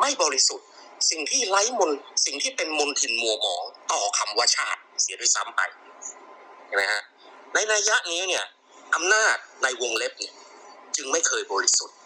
[0.00, 0.66] ไม่บริสุทธิ์
[1.10, 1.90] สิ่งที่ไร้มน
[2.24, 5.60] สิ่งที่เป็นมนทินมัวหมองต่อคำว่าชาติเสียด้วยซ้ำไป
[6.66, 7.02] เห็นไหมฮะ
[7.52, 8.44] ในนัยยะนี้เนี่ย
[8.94, 10.34] อำนาจในวงเล็บเนี่ย
[10.96, 11.96] จึงไม่เคยบริสุทธิ์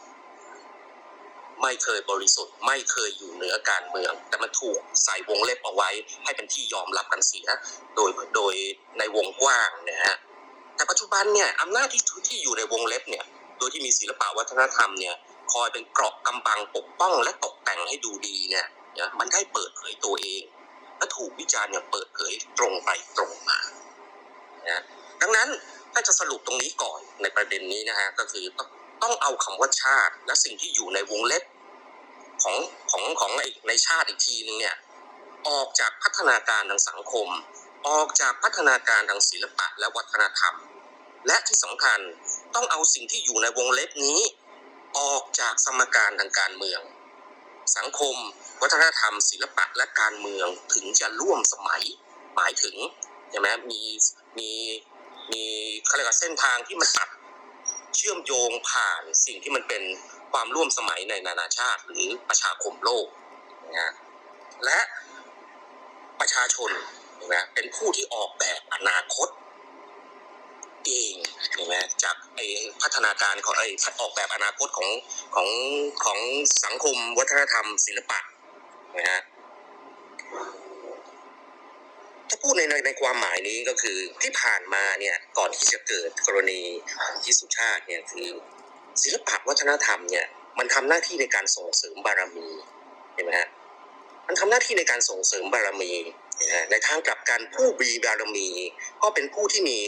[1.63, 5.91] ไม่เคยบริสุทธิ์ ไม่เคยอยู่เหนือการเมือง แต่มันถูกใส่วงเล็บเอาไว้
[6.25, 7.47] ให้เป็นที่ยอมรับกันเสีย
[7.97, 8.55] โดยโดย
[8.99, 10.17] ในวงกว้างนะฮะ
[10.77, 13.25] แต่ปัจจุบันเนี่ยอำนาจที่ที่อยู่ในวงเล็บเนี่ย
[13.59, 15.15] โดยที่มีศิลปะวัฒนธรรมเนี่ย
[15.53, 18.67] คอยเป็นเกราะกำบังปกป้องและตกแต่งให้ดูดีเนี่ย
[18.99, 20.43] นะมันได้เปิดเผยตัวเอง
[20.99, 23.59] และถูกวิจารณ์อย่างเปิดเผยตรงไปตรงมา
[24.69, 24.83] นะ
[25.21, 25.49] ดังนั้น
[25.93, 28.69] ถ้าจะสรุปตรงนี้ก่อนในประเด็นนี้นะฮะก็คือต้อง
[29.03, 31.45] ต้องเอาคำว่าชาติ และสิ่งที่อยู่ในวงเล็บ
[32.43, 32.57] ของ
[32.91, 34.77] ของของในในชาติอีกทีนึงเนี่ย
[35.49, 37.29] ออกจากพัฒนาการทางสังคม
[37.89, 40.55] ออกจากพัฒนาการทางศิลปะและวัฒนธรรม
[41.27, 42.01] และที่สำคัญ
[42.55, 44.19] ต้องเอาสิ่งที่อยู่ในวงเล็บนี้
[44.99, 46.81] ออกจากสมการทางการเมือง
[47.77, 48.17] สังคม
[48.63, 51.83] วัฒนธรรม ศิลปะและการเมืองถึงจะร่วมสมัย
[52.35, 52.77] หมายถึง
[53.31, 53.81] ใช่ไหมมี
[54.39, 54.51] มี
[55.33, 55.43] มี
[55.87, 57.09] เขาเรียกว่าเส้นทางที่มันตัด
[57.97, 59.83] เชื่อมโยงผ่านสิ่งที่มันเป็น
[60.33, 63.07] ความร่วมสมัยในนานาชาติ หรือประชาคมโลก
[63.75, 63.93] นะฮะ
[64.65, 64.81] และ
[66.21, 66.71] ประชาชน
[67.33, 69.29] นะเป็นผู้ที่ออกแบบอนาคต
[70.87, 71.75] เองใช่ไหม
[72.05, 72.41] จากไอ
[72.83, 73.63] พัฒนาการของไอ
[74.01, 74.89] ออกแบบอนาคตของ
[75.35, 75.49] ของ
[76.05, 76.19] ของ
[76.65, 78.19] สังคมวัฒนธรรมศิลปะ
[78.97, 79.21] นะฮะ
[82.29, 86.61] ถ้าพูดในในในความหมายนี้ก็คือที่ผ่านมาเนี่ยก่อนที่จะเกิดกรณี
[87.25, 88.29] ที่สุชาติเนี่ยคือ
[89.03, 90.27] ศิลปะวัฒนธรรมเนี่ย
[90.59, 92.49] มันทำหน้าที่ในการส่งเสริมบารมี
[93.15, 93.49] เห็นไหมฮะ
[94.27, 95.93] มันทำหน้าที่ในการส่งเสริมบารมี
[96.53, 98.49] นะในทางกลับกันผู้มีบารมี
[99.03, 99.79] ก็เป็นผู้ที่มี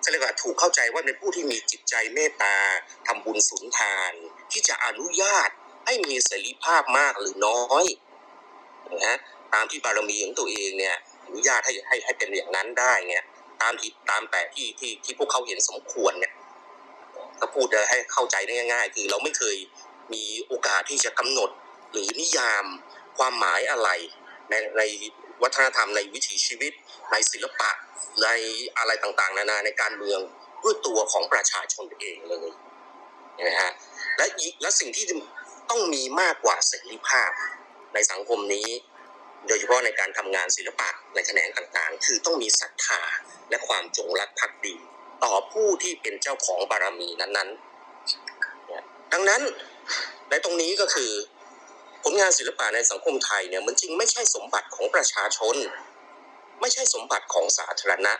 [0.00, 2.56] เขาเรียกว่าถูกเข้าใจว่าเป็นผู้ที่มีจิตใจเมตตา
[3.06, 4.12] ทำบุญสุนทาน
[4.52, 5.50] ที่จะอนุญาต
[5.86, 7.84] ให้มีเสรีภาพมากหรือน้อย
[9.06, 9.18] นะ
[9.54, 10.96] ตามที่บารมีของตัวเองเนี่ย
[11.26, 13.24] อนุญาตให้ให้ให้เป็นอย่างนั้นได้เนี่ย
[13.62, 16.32] ตามที่ตามแต่ที่ที่ที่พวกเขาเห็นสมควรเนี่ย
[17.40, 19.56] ก็พูดให้เข้าใจได้ง่าย ๆ คือเราไม่เคย
[20.12, 21.50] มีโอกาสที่จะกำหนด
[21.92, 22.64] หรือนิยาม
[23.18, 23.88] ความหมายอะไร
[24.50, 24.82] ในใน
[25.42, 26.72] วัฒนธรรมในวิถีชีวิต
[27.12, 27.70] ในศิลปะ
[28.22, 28.28] ใน
[28.78, 30.20] อะไรต่างๆ นานาในการเมือง
[30.62, 32.50] ด้วยตัวของประชาชนเองเลย
[33.48, 33.72] นะฮะ
[34.16, 35.04] และอีกและสิ่งที่
[35.70, 37.30] ต้องมีมากกว่าเสรีภาพ
[37.94, 38.68] ในสังคมนี้
[39.46, 43.02] โดยเฉพาะในการทำงานศิลปะในแขนงต่างๆ คือต้องมีศรัทธา
[43.50, 44.74] และความจงรักภักดี
[45.24, 49.42] ต่อผู้ที่เป็นเจ้าของบารมีนั้นๆ ดังนั้น
[50.30, 51.12] ในตรงนี้ก็คือ
[52.02, 55.56] ผลงานศิลปะในสังคมไทยเนี่ยมันจริงไม่ใช่สมบัติของประชาชน
[56.60, 58.14] ไม่ใช่สมบัติของสาธารณะ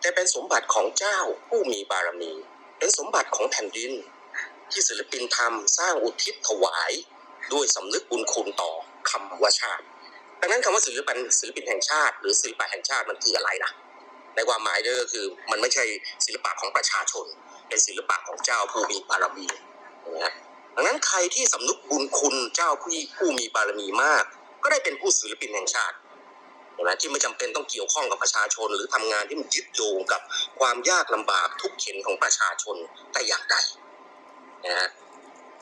[0.00, 1.18] แต่เป็นสมบัติของเจ้า
[1.48, 2.32] ผู้มีบารมี
[2.78, 3.92] เป็นสมบัติของแผ่นดิน
[4.70, 6.92] ที่ศิลปินทำสร้างอุทิศถวาย
[7.52, 8.72] ด้วยสำนึกบุญคุณต่อ
[9.10, 9.84] คำว่าชาติ
[10.46, 13.70] ดังนั้นคำว่าศิลปินศิลปินแห่งชาติ หรือศิลปะแห่งชาติมันคืออะไรล่ะ
[14.34, 15.84] ในความหมายเนี่ยก็คือมันไม่ใช่
[16.24, 17.26] ศิลปะของประชาชน
[17.68, 19.46] เป็นศิลปะของเจ้าผู้มีบารมี
[20.24, 20.32] นะ
[20.74, 24.24] ดังนั้นใครที่สำนึกบุญคุณเจ้าผู้ผู้มีบารมีมาก
[24.62, 25.96] ก็ได้เป็นผู้ศิลปินแห่งชาติ
[26.72, 30.20] เห็นไหมที่ไม่จำเป็นต้องเกี่ยวข้องกับประชาชน หรือทำงานที่มันยึดโยงกับ
[30.60, 32.76] ความยากลำบากทุกข์เข็นของประชาชน
[33.12, 33.56] แต่อย่างใด
[34.64, 34.88] นะฮะ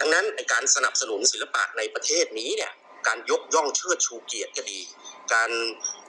[0.01, 2.73] ดังนั้นในการสนับสนุนศิลปะในประเทศนี้เนี่ย
[3.09, 4.81] การยกย่องเชิดชูเกียรติก็ดี
[5.33, 5.51] การ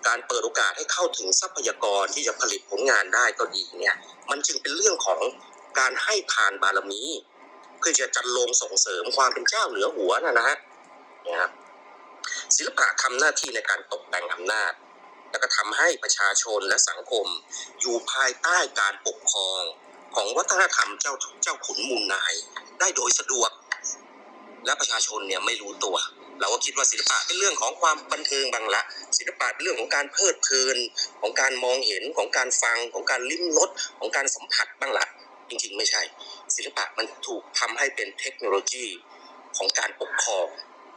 [0.07, 3.95] การเปิดโอกาสให้เข้าถึงทรัพยากรที่จะผลิตผลงานได้ก็ดีเนี่ย
[4.29, 5.21] มันจึงเป็นเรื่องของ
[5.79, 7.01] การให้ทานบารมี
[7.77, 10.57] เพื่อจะจันลงส่งเสริมความเป็นเจ้าเหนือหัวนะนะฮะ
[11.25, 11.51] นะครับ
[12.55, 14.73] ศิลปะทำหน้าที่ในการตกแต่งอำนาจ
[15.29, 17.27] แล้วก็ทำให้ประชาชนและสังคม
[17.79, 19.61] อยู่ภายใต้การปกครอง
[20.15, 21.13] ของวัฒนธรรมเจ้า
[21.43, 22.33] เจ้าขุนมูลนาย
[22.79, 23.51] ได้โดยสะดวก
[24.65, 25.95] และประชาชนเนี่ยไม่รู้ตัว
[26.39, 28.81] เราก็คิดว่าศิลปะเป็นเรื่องของความบันเทิงบางละ
[29.17, 30.77] ศิลปะเป็นเรื่องของการเพลิดเพลิน
[31.21, 35.05] ของการมองเห็นของการฟังของการลิ้มรสของการสัมผัสบ้างละ
[35.49, 36.01] จริงๆ ไม่ใช่
[36.55, 38.85] ศิลปะมันถูกทำให้เป็นเทคโนโลยี
[39.57, 40.47] ของการปกครอง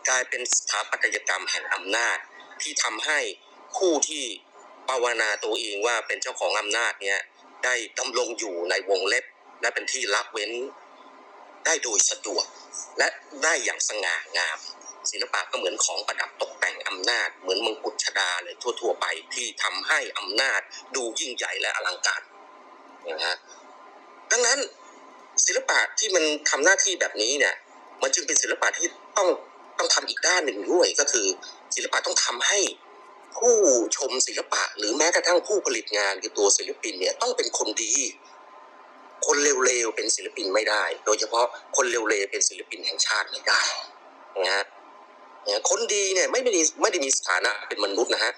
[0.08, 2.18] กลายเป็นสถาปัตยกรรมแห่งอำนาจ
[2.62, 3.18] ที่ทำให้
[3.78, 4.24] คู่ที่
[4.88, 7.18] ภาวนาตัวเองว่าเป็นเจ้าของอำนาจเนี่ย
[7.64, 9.24] ได้ดำรงอยู่ในวงเล็บ
[9.60, 10.52] และเป็นที่ละเว้น
[11.66, 12.44] ได้โดยสะดวก
[12.98, 13.08] และ
[13.44, 14.58] ได้อย่างสง่างาม
[15.10, 20.60] ศิลปะก็เหมือนของประดับตกแต่งอำนาจ เหมือนมงกุฎชดาเลยทั่ว ๆ ไปที่ทำให้อำนาจ
[20.96, 22.22] ดูยิ่งใหญ่และอลังการ
[23.10, 23.36] นะฮะ
[24.30, 24.58] ดังนั้น
[25.46, 27.54] ศิลปะที่มันทำหน้าที่แบบนี้เนี่ย
[28.02, 29.28] มันจึงเป็นศิลปะที่ต้อง
[29.78, 31.26] ต้องทำอีกด้านหนึ่งด้วยก็คือ
[31.74, 32.58] ศิลปะต้องทำให้
[33.36, 33.54] ผู้
[33.96, 37.94] ชมศิลปะ หรือแม้กระทั่งผู้ผลิตงานคือตัวศิลปินเนี่ยต้องเป็นคนดี
[39.26, 41.46] คนเร็วๆเป็นศิลปินไม่ได้ โดยเฉพาะ
[41.76, 43.62] คนเร็วๆเป็นศิลปินแห่งชาติไม่ได้
[44.44, 44.64] นะฮะ
[45.70, 46.50] คนดีเนี่ยไม่ได้
[46.82, 48.32] ไม่ได้มีสถานะเป็นมนุษย์นะฮะ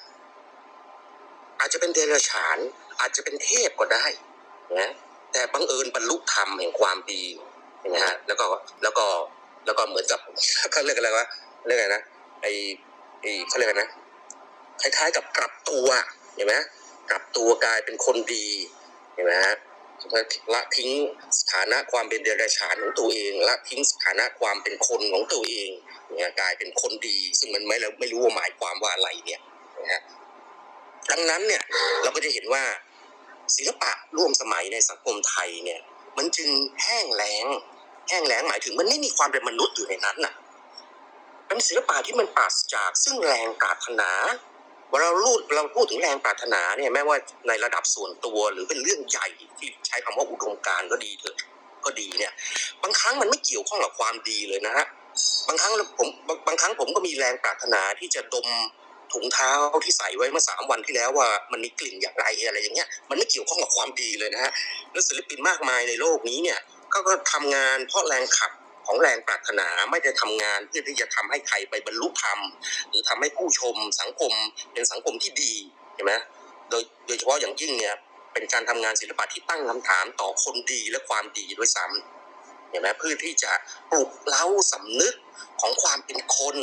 [1.61, 2.59] อาจจะเป็นเดรัจฉาน
[3.01, 4.05] อาจจะเป็นเทพก็ได้
[4.79, 4.91] นะ
[5.33, 7.23] แต่บังเอิญบรรลุธรรมแห่งความดี
[7.95, 8.47] นะฮะแล้วก็
[8.83, 9.07] แล้วก็
[9.67, 10.21] แล้วก็เหมือนกับ
[10.71, 11.27] เขาเรียกอะไรวะ
[11.67, 12.03] เรียกอะไรนะ
[12.43, 12.47] ไอ
[13.23, 13.91] ไอเขาเรียกอะไรนะ
[14.81, 15.87] คล้ายๆกับกลับตัว
[16.35, 16.55] เห็นไหม
[17.11, 18.47] กลับตัวกลายเป็นคนดี
[19.15, 19.55] เห็นไหมฮะ
[20.55, 20.91] ละทิ้ง
[21.39, 25.71] สถานะความเป็นเดรัจฉานของตัวเองละทิ้งสถานะความเป็นคนของตัวเอง
[26.17, 29.41] เนี่ยกลายเป็นคนดี ซึ่งมันไม่เราไม่รู้ว่าหมายความว่าอะไรเนี่ย
[29.83, 30.03] นะฮะ
[31.11, 31.63] ดังนั้นเนี่ย
[32.03, 32.65] เราก็จะเห็นว่า
[33.57, 35.81] ศิลปะร่วมสมัยในสังคมไทยเนี่ย
[36.17, 36.49] มันจึง
[36.83, 37.47] แห้งแล้ง
[38.09, 40.35] แห้งแล้งหมายถึงมันไม่มีความเป็นมนุษย์อยู่ในนั้นน่ะ
[41.47, 44.11] เป็นศิลปะที่มันปราศจากซึ่งแรงปรารถนา
[44.91, 47.17] เวลาเราพูดเราพูดถึงแรงปรารถนาเนี่ยแม้ว่า
[47.49, 49.27] ในระดับส่วนตัวหรือเป็นเรื่องใหญ่
[49.59, 51.37] ที่ใช้คำว่าอุดมการก็ดีเถอะ
[51.85, 52.33] ก็ดีเนี่ย
[52.83, 54.87] บางครั้งมันไม่เกี่ยวข้องกับความดีเลยนะฮะ
[55.49, 58.49] บางครั้งผมบางบางครั้งผมก็มีแรงปรารถนาที่จะดม
[59.13, 59.53] ถุงเท้า
[59.85, 64.53] ที่ใส่ไว้เมื่อสามวันที่แล้วว่ามันมีกลิ่นอย่างไรอะไรอย่างเงี้ยมันไม่เกี่ยวข้องกับความดีเลยนะฮะ
[64.93, 66.59] แล้วศิลปินมากมายในโลกนี้เนี่ย
[66.93, 68.53] ก็ก็ทำงานเพราะแรงขับ
[68.91, 72.39] ของแรงปรารถนาไม่ได้ทำงานเพื่อที่จะทำให้ใครไปบรรลุธรรม
[72.89, 74.33] หรือทำให้ผู้ชมสังคม
[74.73, 75.53] เป็นสังคมที่ดี
[75.95, 76.13] เห็นไหม
[76.71, 77.95] โดยโดยเฉพาะอย่างยิ่งเนี่ย
[78.33, 83.53] เป็นการทำงานศิลปะที่ตั้งคำถามต่อคนดีและความดีด้วยซ้ำเห็นไหมเพื่อที่จะ
[83.91, 85.15] ปลุกเล้าสำนึก
[85.61, 86.57] ของความเป็นคน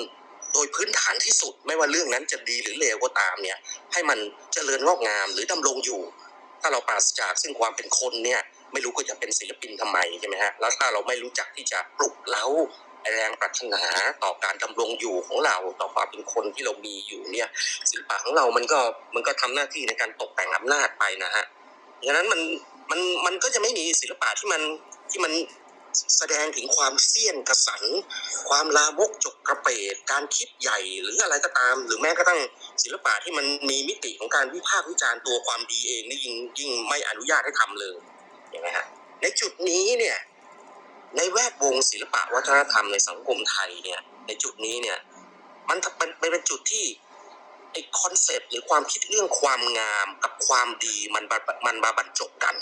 [0.54, 3.58] โดยพื้นฐานที่สุดไม่ว่าเรื่องนั้นจะดีหรือเลวก็ตามเนี่ย
[3.94, 4.20] ให้มัน
[4.54, 6.02] เจริญงอกงามหรือดำรงอยู่
[6.62, 8.42] ถ้าเราปราศจากซึ่งความเป็นคนเนี่ย
[8.78, 12.46] ไม่รู้ก็จะเป็นศิลปินทำไมใช่ไหมฮะแล้วถ้าเราไม่รู้จักที่จะปลุกเล้า
[13.16, 13.82] แรงปรารถนา
[14.24, 17.50] ต่อการดำรงอยู่ของเราต่อความเป็นคนที่เรามีอยู่เนี่ย
[17.90, 18.80] ศิลปะของเรามันก็
[19.16, 21.46] มันก็ทำหน้าที่ในการตกแต่งอำนาจไปนะฮะ
[22.06, 22.42] ดังนั้นมัน
[22.92, 24.62] มันมันก็จะไม่มีศิลปะที่มัน
[25.12, 25.34] ที่มัน
[26.18, 27.84] แสดงถึงความเสี้ยนกระสัน
[28.50, 32.40] ความลามกจกกระเปดการคิดใหญ่หรืออะไรก็ตาม หรือแม้กระทั่ง
[32.84, 37.96] ศิลปะที่มันมีมิติของการวิพากษ์วิจารณ์ตัวความดีเองนี่ยิ่งยิ่งไม่อนุญาตให้ทำเลย
[38.50, 38.86] เห็นไหมฮะ
[39.22, 40.18] ในจุดนี้เนี่ย
[41.18, 44.98] ในแวดวงศิลปะวัฒนธรรมในสังคมไทยเนี่ยในจุดนี้เนี่ย
[45.70, 46.86] มันเป็นเป็นจุดที่
[47.72, 52.56] ไอคอนเซปต์หรือความคิดเรื่องความงามกับความดีมันมามันมาบรรจบกัน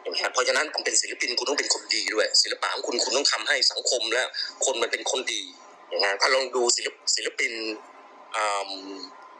[0.00, 4.22] เห็นไหมฮะเพราะฉะนั้นคุณเป็นศิลปินคุณต้องเป็นคนดีด้วย ศิลปะของคุณคุณต้องทำให้สังคมและ
[4.64, 5.42] คนมันเป็นคนดี
[5.88, 7.52] อย่างนั้นถ้าลองดูศิลปศิลปิน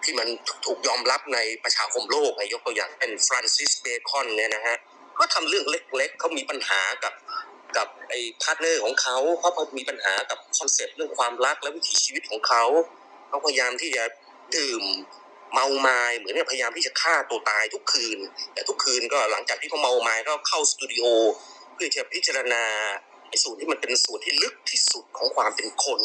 [0.03, 0.29] ที่มัน
[0.67, 4.77] ถูกยอมรับในประชาคมโลกยกตัวอย่างเป็นฟรานซิสเบคอนเนี่ยนะฮะ
[5.19, 7.15] ก็ทำเรื่องเล็กๆเขามีปัญหากับ
[7.77, 12.65] กับไอ้ partner ของเขาเขามีปัญหากับ concept เรื่องความรักและวิถีชีวิตของเขา
[13.29, 14.05] เขาพยายามที่จะ
[14.57, 14.83] ดื่ม
[15.53, 18.19] เมาไม้เหมือนกับพยายามที่จะฆ่าตัวตายทุกคืน
[18.53, 21.05] แต่ทุกคืนก็หลังจากที่เขาเมาไม้ก็เข้าสตูดิโอ
[21.73, 22.65] เพื่อจะพิจารณา
[23.29, 26.01] ไอ้ส่วนที่มันเป็นส่วนที่ลึกที่สุดของความเป็นคน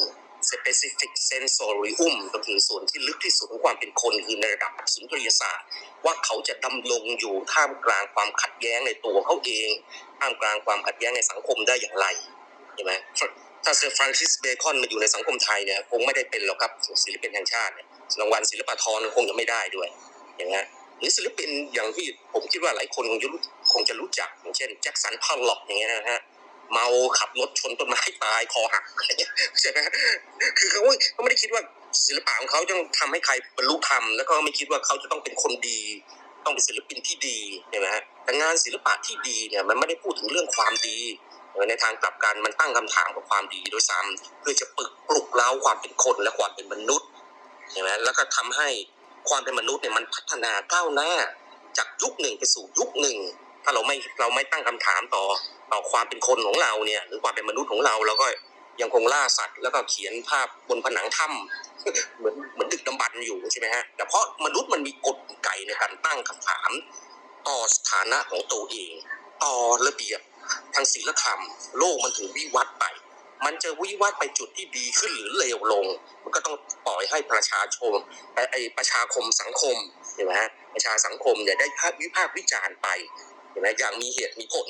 [0.49, 5.67] specific sensorium ก็คือส่วนที่ลึกที่สุดของความเป็นคนคือในระดับสุนทรียศาสตร์
[6.05, 9.69] ว่าเขาจะดำรงอยู่ท่ามกลางความขัดแย้งในตัวเขาเอง
[10.19, 12.05] ท่ามกลางความขัดแย้งในสังคมได้อย่างไร
[12.75, 12.91] ใช่ไหม
[13.63, 16.71] ถ้าเซอร์ฟรานซิสเบคอนมาอยู่ในสังคมไทยเนี่ยคงไม่ได้เป็นหรอกครับ
[17.03, 17.87] ศิลปินแห่งชาติเนี่ย
[18.19, 19.89] รางวัลศิลปาธรคงจะไม่ได้ด้วย
[20.37, 20.65] อย่างเงี้ย
[20.99, 23.39] หรือศิลปินอย่างที่ผมคิดว่าหลายคนคงจะรู้
[23.73, 26.21] คงจะรู้จักอย่างเช่นแจ็คสันพอลล็อกอย่างเงี้ยนะฮะ
[26.71, 26.85] เมา
[27.19, 29.79] ขับรถชนต้นไม้ตายคอหักอะไรเงี้ยใช่ไหม
[30.57, 30.81] คือเขา
[31.13, 31.61] เขาไม่ได้คิดว่า
[32.07, 35.79] ศิลปะของเขาจะทำให้ใครบรรลุธรรมแล้วก็ไม่คิดว่าเขาจะต้องเป็นคนดี
[36.45, 37.39] ต้องเป็นศิลปินที่ดี
[37.69, 40.99] ใช่ไหมฮะแต่งานศิลปะที่ดีเนี่ยมันไม่ได้พูดถึงเรื่องความดี
[41.69, 47.09] ในทางกลับกันมันตั้งคำถามกับความดีโดยซ้ำเพื่อจะปลุกปลุกเร้าความเป็นคนและความเป็นมนุษย์
[47.71, 48.69] ใช่ไหมแล้วก็ทำให้
[49.29, 51.11] ความเป็นมนุษย์เนี่ยมันพัฒนาก้าวหน้า
[51.77, 53.17] จากยุคหนึ่งไปสู่ยุคหนึ่ง
[53.63, 55.23] ถ้าเราไม่เราไม่ตั้งคำถามต่อ
[55.71, 58.27] ต่อความเป็นคนของเราเนี่ย หรือความเป็นมนุษย์ของเราเราก็
[58.81, 66.71] ยังคงล่าสัตว์ แล้วก็เขียนภาพบนผนังถ้ำเหมือนเหมือนดึกดำบรรพ์อยู่ใช่ไหมฮะแต่เพราะมนุษย์มันมีกฎไก่ในการตั้งคำถาม
[67.47, 68.93] ต่อสถานะของตัวเอง
[69.43, 69.55] ต่อ
[69.87, 70.19] ระเบียบ
[70.73, 71.41] ทางศีลธรรม
[71.77, 72.85] โลกมันถึงวิวัฒน์ไป
[73.45, 75.85] มันจะวิวัฒน์ไปจุดที่ดีขึ้นหรือเลวลง
[76.23, 76.55] มันก็ต้อง
[76.85, 77.93] ปล่อยให้ประชาชน
[78.51, 79.75] ไอ้ประชาคมสังคม
[80.15, 82.87] เห็นไหมฮะประชาสังคมเนี่ยได้ภาควิพากษ์วิจารณ์ไป
[83.51, 84.67] เห็นไหมอย่างมีเหตุมีผล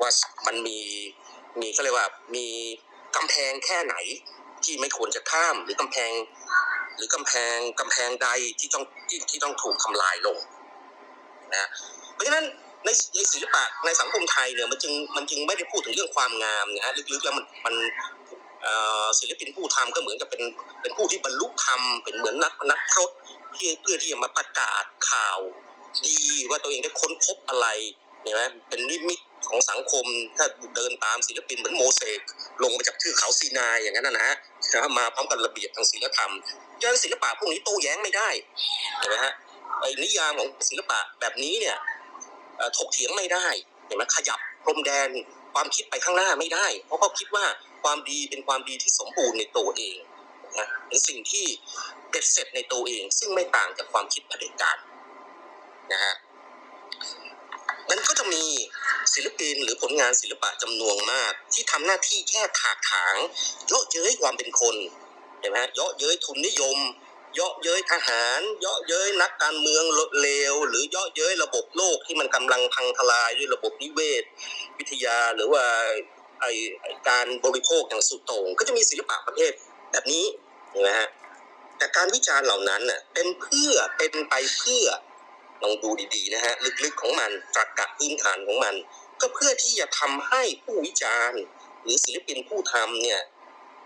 [0.00, 0.10] ว่า
[0.46, 0.78] มันมี
[1.60, 2.46] มีก็เรียกว่ามี
[3.16, 3.94] กำแพงแค่ไหน
[4.64, 6.12] ที่ไม่ควรจะข้ามหรือกำแพง
[6.96, 8.28] หรือกำแพงกำแพงใด
[8.60, 10.38] ที่ต้องที่ที่ต้องถูกทำลายลง
[11.52, 11.68] นะ
[12.14, 12.44] เพราะฉะนั้น
[12.84, 17.74] ในในศิลปะในสังคมไทยเนี่ยมันจึงมันจึงไม่ได้พูดถึงเรื่องความงามนะฮะลึกๆแล้วมันมัน
[19.18, 20.42] ศิลปินผู้ทำก็เหมือนกับเป็น
[20.82, 23.10] เป็นผู้ที่บรรลุธรรมเป็นเหมือนนักนักพรต
[23.56, 25.38] ที่อเพื่อที่จะมาประกาศข่าว
[26.06, 26.18] ดี
[26.50, 27.66] ว่าตัวเองได้ค้นพบอะไร
[28.24, 30.04] เนี่ยนะเป็นนิมิตของสังคม
[30.36, 30.46] ถ้า
[30.76, 32.20] เดินตามศิลปินเหมือนโมเสก
[32.62, 34.36] ลงมาจากทือเขาซีนายอย่างนั้นนะฮะ
[34.98, 36.32] มาพร้อมกับระเบียบทางศิลธรรม
[36.80, 38.28] ดังนั้นศิลปะพวกนี้โต้แย้งไม่ได้
[38.98, 39.32] เห็นไหมฮะ
[39.80, 41.76] ไอ้นิยามของศิลปะแบบนี้เนี่ย
[42.78, 43.46] ถกเถียงไม่ได้
[43.86, 45.08] เห็นไหมขยับพรมแดน
[45.54, 47.44] ความคิดไปข้างหน้าไม่ได้ เพราะเขาคิดว่า
[47.82, 49.96] ความดีเป็นความดีที่สมบูรณ์ในตัวเอง
[50.58, 51.46] นะเป็นสิ่งที่
[52.10, 54.78] เบ็ดเสร็จในตัวเอง ซึ่งไม่ต่างจากความคิดเผด็จการ
[55.92, 56.14] นะฮะ
[57.90, 58.44] มันก็จะมี
[59.14, 63.14] ศิลปินหรือผลงานศิลปะจำนวนมาก ที่ทำหน้าที่แค่ถากถาง
[63.66, 64.76] เยาะเย้ยความเป็นคน
[65.40, 66.78] เห็นไหมฮะเยาะเย้ยทุนนิยม
[67.34, 69.84] เยาะเย้ยทหาร เยาะเย้ยนักการเมือง
[70.20, 74.24] เลวหรือเยาะเย้ยระบบโลกที่มันกำลังพังทลายด้วยระบบนิเวศ
[74.78, 75.64] วิทยาหรือว่า
[76.40, 76.46] ไอ
[77.08, 79.52] การบริโภคอย่างสุดโต่งก็จะมีศิลปะประเภท
[79.92, 80.24] แบบนี้
[80.70, 81.08] เห็นไหมฮะ
[81.78, 84.86] แต่การวิจารณ์เหล่านั้นน่ะเป็นเพื่อเป็นไปเพื่อ
[85.62, 86.52] ลองดูดีๆนะฮะ
[86.84, 88.74] ลึกๆของมันตรรกะพื้นฐานของมัน
[89.20, 91.42] ก็เพื่อที่จะทำให้ผู้วิจารณ์
[91.82, 93.20] หรือศิลปินผู้ทำเนี่ย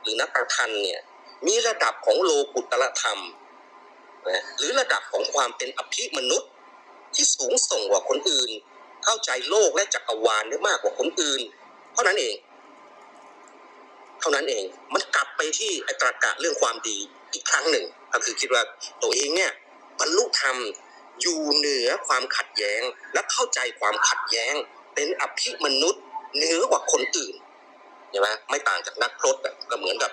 [0.03, 1.01] หรือนักประพันธ์เนี่ย
[1.47, 3.21] มีระดับของโลกุตรธรรม
[4.29, 6.51] นะหรือระดับของความเป็นอภิมนุษย์
[7.15, 8.51] ที่สูงส่งกว่าคนอื่น
[9.05, 11.41] เข้าใจโลกและจักรวาลได้มากกว่าคนอื่น
[11.93, 12.37] เท่านั้นเอง
[14.21, 14.65] เท่านั้นเอง
[14.95, 16.99] มันกลับไปที่ไอ้ตรรกะเรื่องความดี
[17.33, 18.63] อีกครั้งหนึ่ง ก็คือคิดว่า
[19.03, 19.53] ตัวเองเนี่ย
[20.01, 20.57] บรรลุธรรม
[21.21, 22.83] อยู่เหนือความขัดแย้ง
[23.13, 24.55] และเข้าใจความขัดแย้ง
[24.95, 26.03] เป็นอภิมนุษย์
[26.35, 27.35] เหนือกว่าคนอื่น
[28.11, 30.11] ใช่ไหมไม่ต่างจากนักพรตอะก็เหมือนกับ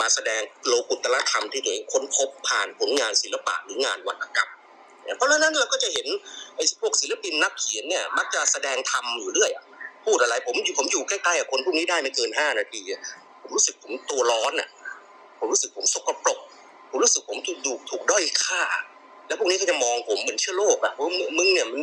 [0.00, 4.50] มาแสดงโลกุตรธรรมที่ตัวเองค้นพบผ่านผลงานศิลปะหรืองานวรรณกรรม
[5.04, 6.06] เนี่ยเพราะฉะนั้นเราก็จะเห็น
[6.56, 9.64] ไอ้พวกศิลปินนักเขียนเนี่ยมักจะแสดงธรรมอยู่เรื่อยอะ
[10.04, 12.80] พูดอะไรผมอยู่ผมอยู่ใกล้ๆกับคนพวกนี้ได้ไม่เกินห้านาที
[13.40, 14.68] ผมรู้สึกผมตัวร้อนอะ
[15.38, 16.38] ผมรู้สึกผมสกปรก
[16.90, 18.62] ผมรู้สึกผมถูกดูถูกด้อยค่า
[19.26, 21.82] แล้วพวกนี้ก็จะมองผมเหมือนเชื้อโรคอะว่ามึงมึงเนี่ยมัน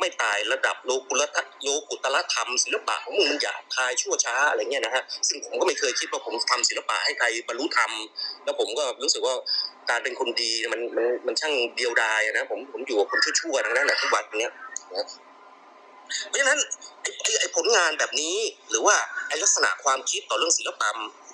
[0.00, 7.92] ไม่ตายระดับโลกุตะโลกุตละธรรมศิลปะของมึงมันหยาบคายชั่วช้าอะไรเงี้ยนะฮะซึ่งผมก็ไม่เคยคิดว่าผมทำศิลปะให้ใครบรรลุธรรม
[8.44, 9.34] แล้วผมก็รู้สึกว่า
[9.90, 14.52] การเป็นคนดีมันมันมันช่างเดียวดายนะผมผมอยู่กับคนชั่วๆทั้งนั้นแหละทุกวันเนี้ย
[14.94, 15.06] นะ
[16.28, 16.58] เพราะฉะนั้น
[17.02, 18.36] ไอ้ไอ้ไอ้ผลงานแบบนี้
[18.70, 18.96] หรือว่า
[19.28, 20.88] ไอ้ลักษณะความคิดต่อเรื่องศิลปะ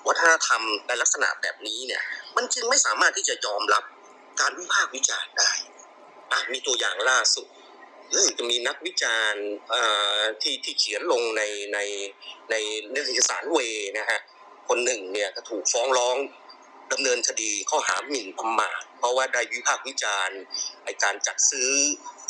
[0.07, 2.01] วัฒนธรรมในลักษณะแบบนี้เนี่ย
[2.35, 3.83] มันจึงไม่สามารถที่จะยอมรับ
[4.39, 5.51] การวิพากษ์วิจารณ์ได้
[6.31, 7.47] อะมีตัวอย่างล่าสุด
[8.11, 9.45] เรื่องจะมีนักวิจารณ์
[10.41, 11.43] ที่ที่เขียนลงใน
[11.73, 11.79] ใน
[12.51, 12.55] ใน
[12.93, 13.59] นิตยสารเว
[13.97, 14.19] นะฮะ
[14.67, 16.17] คนหนึ่งเนี่ยก็ถูกฟ้องร้อง
[16.93, 20.39] ดำเนินคดีข้อหาหมิ่นประมาทเพราะว่าได้วิพากษ์วิจารณ์
[20.83, 21.71] ไอการจัดซื้อ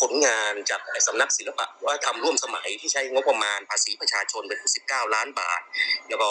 [0.01, 5.61] ผลงานจากสำนักศิลปะว่าทำร่วมสมัยที่ใช้งบประมาณภาษีประชาชนเป็น19 ล้านบาท
[6.07, 6.29] แล้วก็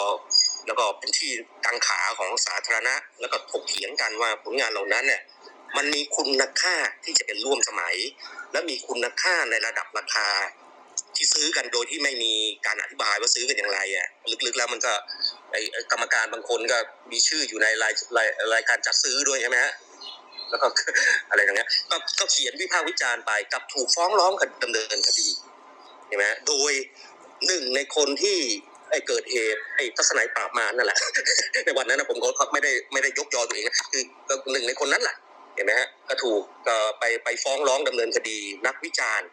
[0.67, 1.31] แล้วก็เป็นที่
[1.65, 5.21] กังขาของสาธารณะ แล้วก็ถกเถียงกันว่าผลงานเหล่านั้นเนี่ย
[5.75, 7.95] มันมีคุณค่าที่จะเป็นร่วมสมัย
[8.51, 10.27] และมีคุณค่าในระดับราคา
[11.15, 12.33] ที่ซื้อกันโดยที่ไม่มี
[12.65, 14.07] การอธิบายว่าซื้อกันอย่างไรอะ
[14.45, 14.93] ลึกๆแล้วมันก็
[15.51, 15.55] ไอ
[15.91, 16.77] กรรมการบางคนก็
[17.11, 19.73] มีชื่ออยู่ในรายรายรายการจัดซื้อด้วยใช่ไหมฮะ
[20.49, 20.67] แล้วก็
[21.29, 24.33] อะไรอย่างเงี้ยก็ก็เขียนวิพากษ์วิจารณ์ไปกับถูกฟ้องร้อง
[24.63, 25.27] ดำเนินคดี
[26.07, 26.71] ใช่ไหมฮะโดย
[27.47, 28.39] หนึ่งในคนที่
[28.91, 30.97] ไอ้เกิดเหตุไอ้ทัศนัยปราบมารนั่นแหละ
[31.65, 34.03] ในวันนั้นนะผมก็ไม่ได้ไม่ได้ยกยอตัวเองคือ
[34.51, 35.15] หนึ่งในคนนั้นแหละ
[35.57, 39.27] เห็นไหมฮะก็ถูกก็ไปไปฟ้องร้องดำเนินคดีนักวิจารณ์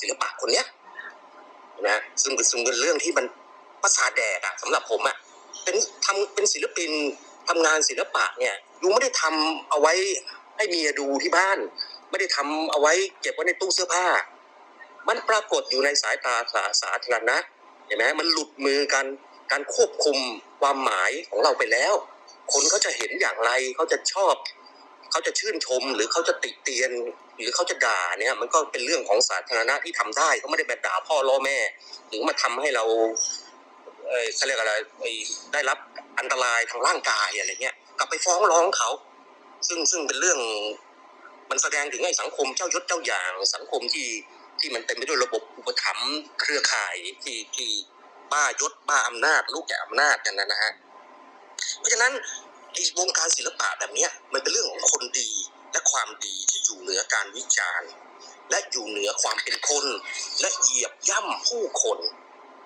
[0.00, 0.66] ศิลปะคนเนี้ย
[1.88, 3.24] นะซึ่งซึ่งเป็นเรื่องที่มัน
[3.82, 5.16] ภาษาแดกอะสำหรับผมอะ
[5.64, 6.90] เป็นทำเป็นศิลปิน
[7.48, 9.92] ทำงานศิลปะเนี่ยยูไม่ได้ทำเอาไว้
[10.56, 11.58] ให้เมียดูที่บ้าน
[12.10, 14.06] ไม่ได้ทำเอาไว้เก็บไว้ในตู้เสื้อผ้า
[15.08, 17.36] มันปรากฏอยู่ในสายตาสาสาธารณะ
[17.86, 19.04] เห็นไหมมันหลุดมือกัน
[19.52, 20.18] การควบคุม
[20.60, 21.94] ความหมายของเราไปแล้ว
[22.52, 24.34] คนเขาจะเห็นอย่างไรเขาจะชอบ
[25.12, 26.90] เขาจะชื่นชมหรือเขาจะติเตียน
[27.38, 31.58] หรือเขาจะด่าเนี่ยมันก็เป็นเรื่องของสาธารณะที่ทำได้เขาไม่ได้แบบด่าพ่อล่อแม่
[32.08, 32.84] หรือมาทำให้เรา
[34.08, 34.72] เออเขาเรียกอะไร
[35.52, 35.78] ได้รับ
[36.18, 38.90] อันตรายทางร่างกายอะไรเงี้ยกลับไปฟ้องร้องเขา
[39.68, 40.38] ซึ่งซึ่งเป็นเรื่อง
[41.50, 44.08] มันแสดงถึงไอ้สังคมเจ้ายศเจ้าอย่าง สังคมที่
[44.60, 46.10] ที่มันเต็มไปด้วยระบบอุปถัมภ์
[46.40, 47.70] เครือข่ายที่ที่
[48.32, 50.72] บ้ายศบ้าอำนาจ ลูกแก่อำนาจกันนะฮะ
[51.78, 52.12] เพราะฉะนั้น
[52.98, 55.30] วงการศิลปะแบบเนี้ยมันเป็นเรื่องของคนดี
[55.72, 57.90] และความดีที่อยู่เหนือการวิจารณ์
[58.50, 59.86] และอยู่เหนือความเป็นคน
[60.40, 61.98] และเหยียบย่ำผู้คน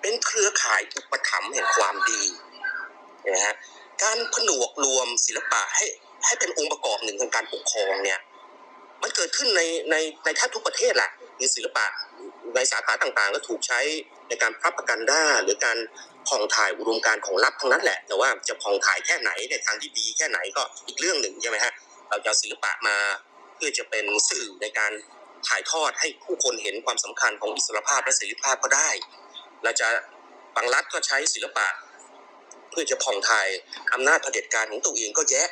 [0.01, 2.23] เป็นเครือข่ายอุปถัมภ์แห่งความดี
[3.27, 3.55] นไหมฮะ
[4.03, 5.85] การผนวกรวมศิลปะให้
[6.25, 8.19] ให้เป็นองค์ประกอบหนึ่งทางการปกครองเนี่ย
[9.01, 9.61] มันเกิดขึ้นใน
[9.91, 11.85] ในในแทบทุกประเทศแหละคือศิลปะ
[12.55, 13.79] ในสาขาต่างๆ ก็ถูกใช้
[14.27, 15.77] ในการพรับประกันด้าหรือการ
[16.27, 21.73] ผ่องถ่ายอุดมการของรัฐทั้งนั้นแหละ แต่ว่าจะผ่องถ่ายแค่ไหนในทางที่ดีแค่ไหนก็อีกเรื่องหนึ่งใช่ไหมฮะ
[22.09, 22.97] เราจะศิลปะมา
[23.55, 24.91] เพื่อจะเป็นสื่อในการ
[25.47, 28.89] ถ่ายทอดให้ผู้คนเห็นความสำคัญของอิสรภาพและเสรีภาพก็ได้
[29.63, 29.87] เราจะ
[30.55, 31.67] บางรัฐก็ใช้ศิลปะ
[32.69, 33.47] เพื่อจะผ่องถ่าย
[33.93, 35.47] อำนาจเผด็จการของตัวเองก็แยะ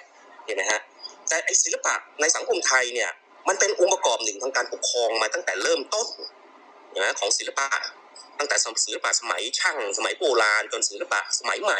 [0.46, 0.82] เห็นไหมฮะ
[1.28, 3.12] แต่ไอศิลปะในสังคมไทยเนี่ย
[3.48, 6.08] มันเป็นองค์ประกอบหนึ่งทางการปกครองมาตั้งแต่เริ่มต้น
[7.04, 7.68] นะของศิลปะ
[8.40, 8.56] ตั้งแต่
[8.86, 11.80] ศิลปะสมัยช่างสมัยโบราณจนศิลปะสมัยใหม่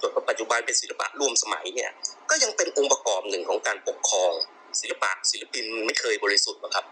[0.00, 1.90] จนปัจจุบันเป็นศิลปะร่วมสมัยเนี่ย
[2.30, 4.32] ก็ยังเป็นองค์ประกอบหนึ่งของการปกครอง
[4.80, 6.86] ศิลปะศิลปินไม่เคยบริสุทธิ์หรอกครับ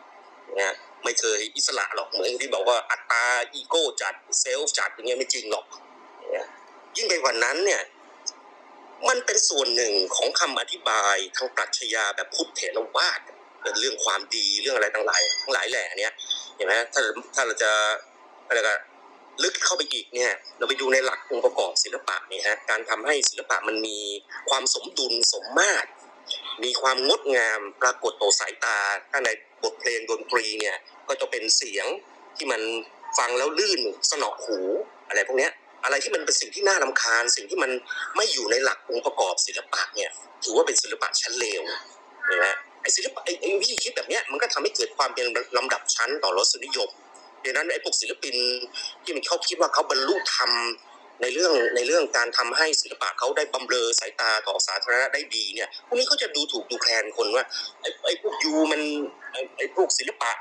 [0.61, 5.67] นะไม่เคยอิสระหรอกเหมือนที่บอกว่าอัตตาอีโก้จัดเซลฟ์จัดอย่างเงี้ยไม่จริงหรอก
[6.37, 6.47] นะ
[6.97, 7.83] ยิ่งไปกว่านั้นเนี่ย
[9.09, 13.21] มันเป็นส่วนหนึ่งของคำอธิบายทางปรัชญาแบบพุทธเถรวาท
[13.81, 16.13] เรื่องความดีเรื่องอะไรต่างหลายทั้งหลายแหล่เนี้ย
[16.57, 17.01] เห็นไหมถ้า
[17.35, 17.71] ถ้าเราจะ
[18.49, 18.79] อะไรกัน
[19.43, 23.99] ลึกเข้าไปอีกเนี่ย เราไปดูในหลักองค์ประกอบศิลปะเนี่ยฮะการทำให้ศิลปะมันมี
[24.51, 25.89] ความสมดุลสมมาตร
[26.65, 28.79] มีความงดงามปรากฏต่อสายตา
[29.11, 29.29] ถ้าใน
[29.63, 30.77] บทเพลงดนตรีเนี่ย
[31.09, 31.87] ก็จะเป็นเสียง
[32.37, 32.63] ที่มัน
[33.19, 33.81] ฟังแล้วลื่น
[34.11, 34.59] สนอหู
[35.09, 35.53] อะไรพวกเนี้ย
[35.85, 37.71] อะไรที่มันเป็นสิ่งที่น่ารำคาญ สิ่งที่มัน
[38.17, 40.11] ไม่อยู่ในหลักองค์ประกอบศิลปะเนี่ย
[40.45, 41.63] ถือว่าเป็นศิลปะชั้นเลว
[42.27, 42.47] เห็นไหม
[42.85, 46.91] ไอ้ศิลปะไอ้ไอวิธีคิดแบบเนี้ยมันก็ทำให้เกิดความเป็นลำดับชั้นต่อรสนิยม
[47.45, 48.37] ดังนั้นไอ้พวกศิลปิน
[49.03, 50.51] ที่มันเขาคิดว่าเขาบรรลุธรรม
[51.23, 57.45] ในเรื่องในเรื่องการทำให้ศิลปะเขาได้บำเรอสายตาต่อสาธารณะได้ดีเนี่ยพวกนี้เขาจะดูถูกดูแคลนคนว่า
[57.81, 58.81] ไอ้ไอ้พวกยูมัน
[59.57, 60.33] ไอ้พวกศิลปะ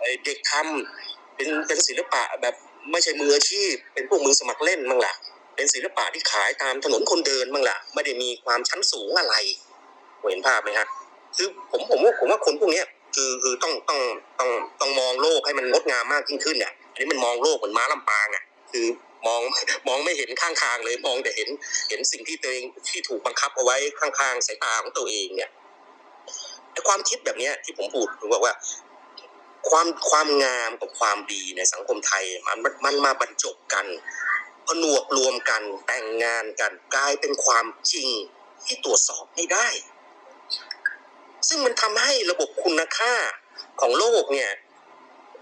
[0.00, 2.54] ไอ้เด็กทำเป็นเป็นศิลปะแบบ
[2.92, 5.14] ไม่ใช่มืออาชีพ เป็นพวกมือสมัครเล่นบ้างล่ะ
[5.56, 9.34] เป็นศิลปะที่ขายตามถนนคนเดินบ้างล่ะ ไม่ได้มีความชั้นสูงอะไร
[10.30, 10.86] เห็นภาพไหมฮะ
[11.36, 14.00] คือผมผมว่าผมว่าคนพวกเนี้ยคือคือต้องต้อง
[14.38, 14.50] ต้อง
[14.80, 18.86] ต้องมองโลกให้มันงดงามมากยิ่งขึ้นเนี่ยอันนี้มันมองโลกเหมือนม้าลำปางอะคือ
[19.26, 19.40] มอง
[19.88, 21.48] มองไม่เห็นข้างทางเลยมองแต่เห็น
[21.88, 25.50] เห็นสิ่งที่ตัวเองที่ถูกบังคับเอาไว้ข้างๆสายตาของตัวเองเนี่ย
[26.72, 28.54] ไอ้ความคิดแบบเนี้ยที่ผมพูดผมบอกว่า
[29.68, 33.86] ความความงามกับความดีในสังคมไทยมันมันมันมาบรรจบกัน
[34.66, 38.08] ผนวกรวมกันแต่งงานกันกลายเป็นความจริง
[38.64, 39.68] ที่ตรวจสอบไม่ได้
[41.48, 43.14] ซึ่งมันทำให้ระบบคุณค่า
[43.80, 44.50] ของโลกเนี่ย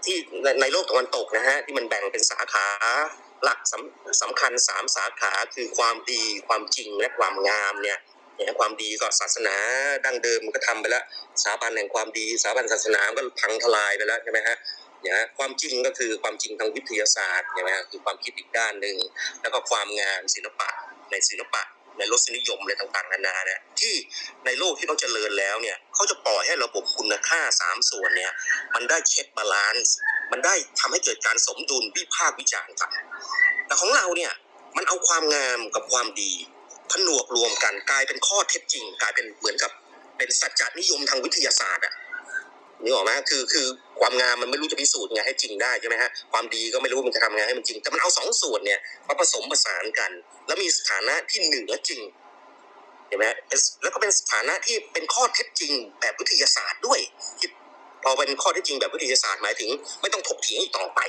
[0.05, 0.17] ที่
[0.61, 2.67] ในโลกตะวันตกนะฮะที่มันแบ่งเป็นสาขา
[3.43, 7.99] หลักสำสำคัญสามสาขาคือความดีความจริงและความงามเนี่ย
[8.35, 9.55] เนี่ยความดีก็ศาสนา
[10.05, 11.03] ดั้งเดิมมันก็ทำไปแล้ว
[11.41, 14.57] สถาบันแห่งความดีสถาบันศาสนาก็พังทลายไปแล้วใช่ไหมฮะ
[15.01, 18.95] เนี่ยฮะความจริงก็คือความจริงทางวิทยาศาสตร์ใช่ไหมฮะคือความคิดอีกด้านหนึ่ง
[19.41, 20.69] แล้วก็ความงามศิลปะ
[21.11, 21.61] ในศิลปะ
[21.99, 23.93] ในรสนิยมอะไรต่างๆนานาเนี่ยที่
[24.45, 28.31] ในโลกที่เขาเจริญแล้วเนี่ยเขาจะปล่อยให้ระบบคุณค่าสามส่วนเนี่ย
[28.75, 29.95] มันได้ check balance
[30.31, 32.91] มันได้ทำให้เกิดการสมดุลวิพากษ์วิจารณ์กัน
[33.65, 34.31] แต่ของเราเนี่ย
[34.77, 36.31] มันเอาความงามกับความดี
[36.91, 39.71] ผนวกรวมกันกลายเป็นข้อเท็จจริง กลายเป็นเหมือนกับ
[40.17, 41.93] เป็นสัจจนิยมทางวิทยาศาสตร์อะ
[42.83, 43.67] นึกออกไหมคือคือ
[43.99, 50.11] ความงามมันไม่รู้จะพิสูจน์ไงให้จริงได้ใช่ไหมฮะความดีก็ไม่รู้มันจะทำไงให้มันจริง แต่มันเอาสองส่วนเนี่ยมาผสมผสานกัน
[50.47, 52.01] แล้วมีสถานะที่เหนือจริง
[53.07, 53.37] เห็นไหมฮะ
[53.83, 56.99] แล้วก็เป็นสถานะที่เป็นข้อเท็จจริงแบบวิทยาศาสตร์ด้วย
[57.39, 57.49] ที่
[58.03, 59.69] พอเป็นข้อเท็จจริงแบบวิทยาศาสตร์หมายถึง
[60.01, 60.99] ไม่ต้องถกเถียงอีกต่อไป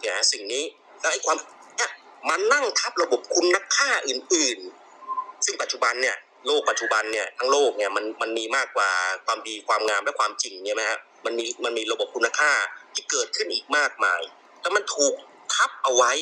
[0.00, 0.64] เนี่ยฮะสิ่งนี้
[1.00, 1.36] แล้วไอ้ความ
[1.76, 1.90] เนี่ย
[2.28, 3.46] มันนั่งทับระบบคุณ
[3.76, 4.58] ค่าอื่น
[5.02, 6.16] ๆ ซึ่งปัจจุบันเนี่ย
[6.46, 8.90] โลกปัจจุบันเนี่ยทั้งโลกเนี่ยมันมันมีมากกว่า
[9.26, 12.52] ความดีความงามและความจริงเนี่ยไหมฮะมันมีมันมีระบบคุณค่า
[12.94, 14.20] ที่เกิดขึ้นอีกมากมาย
[14.62, 15.14] แล้วมันถูก
[15.54, 16.12] ทับเอาไว้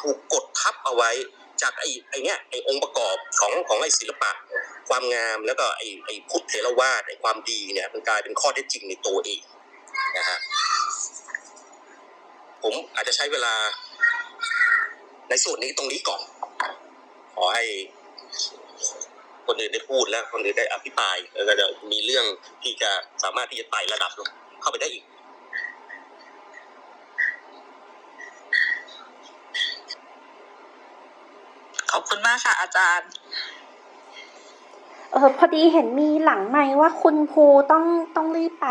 [0.00, 1.10] ถูกกดทับเอาไว้
[1.62, 4.30] จากไอ้ไอ้เนี่ยไอ้องค์ประกอบของของไอ้ศิลปะ
[4.88, 9.42] ความงามแล้วก็ไอ้ไอ้พุทธเถรวาทไอ้ความดีเนี่ยมันกลายเป็นข้อเท็จจริงในตัวเอง
[10.16, 10.38] นะฮะ
[12.62, 13.54] ผมอาจจะใช้เวลา
[15.28, 16.22] ในส่วนนี้ตรงนี้ก่อน
[17.34, 17.64] ขอให้
[19.46, 22.24] คนอื่นได้พูดแล้วคนอื่นได้อภิปรายแล้วก็จะมีเรื่อง
[22.62, 22.90] ที่จะ
[23.22, 24.28] สามารถที่จะไต่ระดับลง
[24.60, 25.04] เข้าไปได้อีก
[31.90, 33.10] ขอบคุณมากค่ะ อาจารย์
[35.12, 37.84] เออพอดีเห็นมีหลังไมค์ว่าคุณภูต้อง
[38.16, 38.66] ต้องรีบไป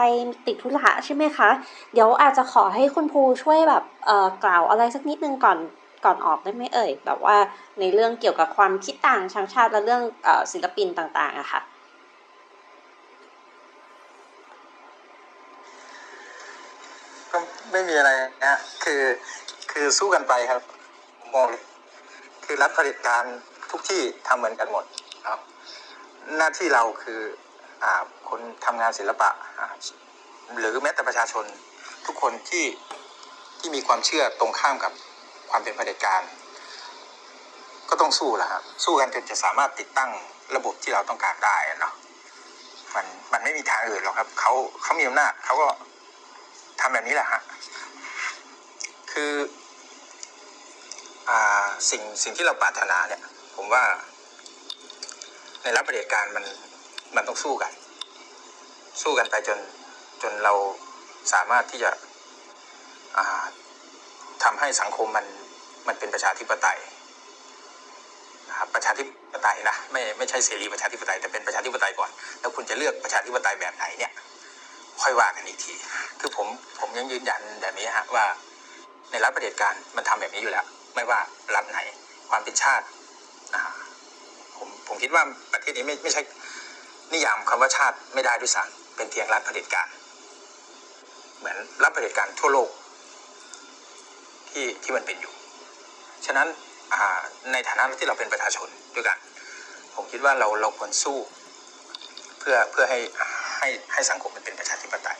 [0.45, 1.49] ติดธุระใช่ไหมคะ
[1.93, 5.57] เดี๋ยวอาจจะขอให้คุณภูช่วยแบบเอ่อกล่าวอะไรสักนิดนึงก่อน
[6.05, 7.37] ก่อนออกได้ไหมเอ่ยแบบว่า
[7.79, 11.61] ในเรื่องเกี่ยวกับความคิดต่างชางชาติและเรื่องอศิลปินต่างๆอะค่ะ
[17.31, 17.39] ก็
[17.71, 18.11] ไม่มีอะไร
[18.43, 19.01] นะคือ
[19.71, 20.61] คือสู้กันไปครับ
[21.19, 21.49] ผมอง
[22.45, 23.23] คือรัฐเผด็จการ
[23.71, 24.85] ทุกที่ทำเหมือนกันหมด
[25.27, 25.39] ครับ
[26.37, 27.21] หน้าที่เราคือ
[27.83, 29.29] อ่าคนทำงานศิลปะ
[30.59, 31.45] หรือแม้แต่ประชาชน
[32.05, 32.65] ทุกคนที่
[33.59, 34.93] ที่มีความเชื่อตรงข้ามกับ
[35.51, 36.21] ความเป็นเผด็จการ
[37.89, 40.09] ก็ต้องสู้แหละครับสู้กันจนจะสามารถติดตั้ง
[40.55, 41.93] ระบบที่เราต้องการได้เนาะ
[42.95, 44.51] มันมันไม่มีทางอื่นหรอกครับเขา
[44.81, 45.67] เขามีอำนาจเขาก็
[46.81, 47.41] ทำแบบนี้แหละฮะ
[49.11, 49.31] คือ
[51.29, 53.21] อ่าสิ่งสิ่งที่เราปรารถนาเนี่ย
[53.55, 53.83] ผมว่า
[55.61, 56.45] ในรับประเด็จการมัน
[57.15, 57.71] มันต้องสู้กัน
[59.01, 59.59] สู้กันไปจน
[60.21, 60.53] จนเรา
[61.33, 61.91] สามารถที่จะ
[63.17, 63.43] อ่า
[64.43, 65.25] ทำให้สังคมมัน
[65.87, 66.79] มันเป็นประชาธิปไตย
[68.49, 69.03] นะครับประชาธิ
[69.33, 72.09] ปไตยนะไม่ไม่ใช่เสรีประชาธิปไตยแต่เป็นประชาธิปไตยก่อน
[72.39, 74.11] แล้วคุณจะเลือกประชาธิปไตยแบบไหนเนี่ย
[75.01, 75.73] ค่อยว่ากันอีกที
[76.19, 76.47] คือผม
[76.79, 78.25] ผมยังยืนยันแบบนี้ฮะว่า
[79.11, 81.19] ในรัฐประเผด็จการมันทำแบบนี้อยู่แล้ว ไม่ว่า
[81.55, 81.79] รัฐไหน
[82.29, 82.85] ความเป็นชาติ
[84.57, 86.21] ผมผมคิดว่าประเทศนี้ไม่ไม่ใช่
[87.13, 89.87] นิยามคำว่าชาติไม่ได้ด้วยซ้ำเป็นเพียงรัฐเผด็จการ
[91.39, 92.69] เหมือนรัฐเผด็จการทั่วโลก
[94.49, 95.33] ที่ที่มันเป็นอยู่
[96.25, 96.47] ฉะนั้น
[96.93, 97.19] อ่า
[97.51, 99.17] ในฐานะที่เราเป็นประชาชนด้วยกัน
[99.95, 101.17] ผมคิดว่าเราเราควรสู้
[102.39, 102.99] เพื่อเพื่อให้
[103.57, 105.17] ให้ให้สังคมมันเป็นประชาธิปไตย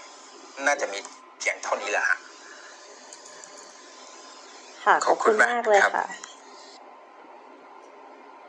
[0.67, 0.99] น่าจะมี
[1.39, 2.17] เพียงเท่านี้แหละฮะ
[4.85, 6.07] ค่ะขขออบบคุคุณณมากมากเลยครับค่ะ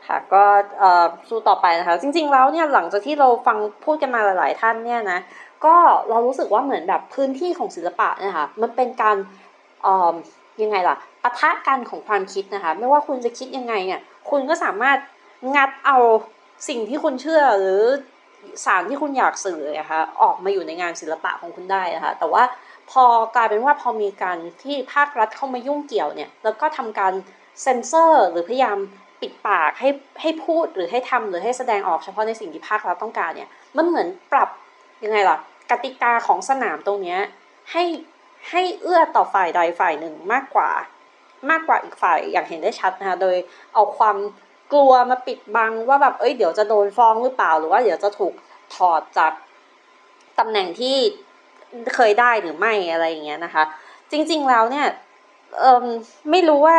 [0.07, 0.43] ค่ะก็
[0.79, 5.19] เอ่อสู้ต่อไปนะคะ จริง ๆ แล้วเนี่ยหลังจากที่เราฟังพูดกันมาหลาย ๆ ท่านเนี่ยนะ
[5.65, 5.75] ก็
[6.09, 9.17] เรารู้สึกว่าเหมือนแบบพื้นที่ของศิลปะเนยคะมันเป็นการ
[9.83, 10.13] เอ่อ
[10.61, 14.97] ยังไงล่ะปะทะกันของความคิดนะคะ ไม่ว่าคุณจะคิดยังไงเนี่ย คุณก็สามารถ
[15.55, 15.97] งัดเอา
[16.69, 17.81] สิ่งที่คุณเชื่อหรือ
[18.65, 22.43] สารที่คุณอยากสื่อนะคะออกมาอยู่ในงานศิลปะของคุณได้นะคะ แต่ว่า
[22.91, 23.03] พอ
[23.35, 27.13] กลายเป็นว่าพอมีการที่ภาครัฐเข้ามายุ่งเกี่ยวเนี่ย แล้วก็ทำการ
[27.61, 28.77] เซ็นเซอร์ หรือพยายาม
[29.21, 29.89] ปิดปากให้
[30.21, 34.49] ให้พูดหรือให้ทำหรือให้แสดงออกเฉพาะในสิ่งที่ภาครัฐต้องการเนี่ย มันเหมือนปรับ
[35.03, 35.37] ยังไงล่ะ
[35.71, 37.19] กติกาของสนามตรงเนี้ย
[37.71, 37.83] ให้
[38.49, 40.69] ให้เอื้อต่อฝ่ายใดฝ่ายหนึ่งมากกว่า
[41.49, 43.35] มากกว่าอีกฝ่ายอย่างเห็นได้ชัดนะคะโดย
[43.73, 44.17] เอาความ
[44.73, 48.33] กลัวมาปิดบังว่าแบบเอ้ยเดี๋ยวจะโดนฟ้องหรือเปล่า หรือว่าเดี๋ยวจะถูก
[48.75, 49.33] ถอดจาก
[50.39, 50.97] ตำแหน่งที่
[51.95, 53.63] เคยได้หรือไม่อะไรอย่างเงี้ยนะคะ
[54.11, 54.87] จริงๆแล้วเนี่ย
[55.59, 55.85] เออ
[56.31, 56.77] ไม่รู้ว่า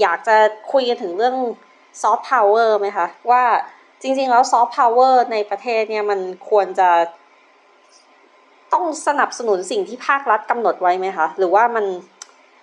[0.00, 0.36] อยากจะ
[0.72, 1.36] คุยกันถึงเรื่อง
[2.02, 3.44] soft power ไหมคะ ว่า
[4.02, 6.20] จริงๆแล้ว soft power ในประเทศเนี่ยมัน
[6.50, 6.90] ควรจะ
[8.72, 11.86] ต้องสนับสนุนสิ่งที่ภาครัฐกำหนดไว้ไหมคะ หรือว่ามัน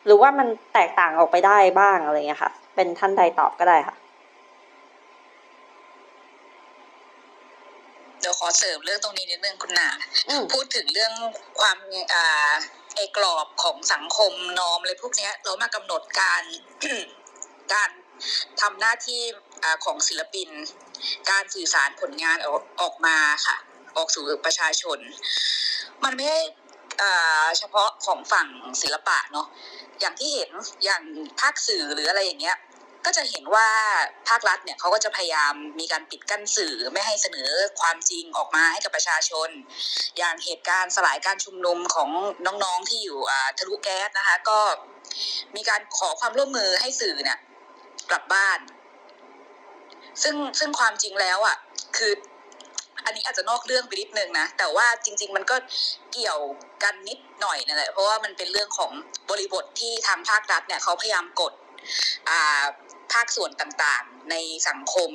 [0.05, 3.95] หรือว่ามันแตกต่างออกไปได้บ้างอะไรเงี้ยค่ะ เป็นท่านใดตอบก็ได้ค่ะ
[8.19, 9.89] เดี๋ยวขอเสริมเรื่องตรงนี้นิดนึงคุณนา
[10.27, 11.13] อืมพูดถึงเรื่อง
[11.59, 11.77] ความ
[12.13, 12.51] อ่า
[12.95, 16.43] ไอ้กรอบของสังคมนอมอะไรพวกเนี้ยเรามากำหนดการ
[17.73, 17.89] การ
[18.61, 19.21] ทำหน้าที่
[19.63, 20.49] อ่าของศิลปิน
[21.29, 23.17] การสื่อสารผลงานออกออกมา
[23.47, 23.57] ค่ะ
[23.97, 24.99] ออกสู่ประชาชน
[26.03, 26.39] มันไม่ได้
[27.01, 27.11] อ่
[27.57, 28.47] เฉพาะของฝั่ง
[28.81, 29.47] ศิลปะเนาะ
[29.99, 30.49] อย่างที่เห็น
[30.83, 31.03] อย่าง
[31.39, 32.57] ภาคสื่อหรืออะไรอย่างเงี้ย
[33.05, 33.69] ก็จะเห็นว่า
[34.27, 37.49] ภาครัฐเนี่ยเขาก็จะพยายามมีการปิดกั้นสื่อไม่ให้เสนอ
[37.81, 39.49] ความจริงออกมาให้กับประชาชน
[40.17, 42.09] อย่างเหตุการณ์สลายการชุมนุมของ
[42.45, 44.59] น้องๆที่อยู่อ่าทะลุแก๊สนะคะ ก็
[45.55, 47.39] มีการขอความร่วมมือให้สื่อเนี่ย
[48.09, 48.59] กลับบ้าน
[50.23, 51.57] ซึ่งซึ่งความจริงแล้วอะ
[51.97, 52.13] คือ
[53.05, 55.55] อันนี้อาจจะนอกเรื่องไปนิดนึงนะ แต่ว่าจริง ๆ มันก็
[56.13, 56.39] เกี่ยว
[56.83, 58.91] กันนิดหน่อยนั่นแหละเพราะว่ามันเป็นเรื่องของ
[59.29, 61.53] บริบทที่ทางภาครัฐเนี่ยเขาพยายามกด
[63.13, 64.35] ภาคส่วนต่างๆ ใน
[64.69, 65.11] สังคม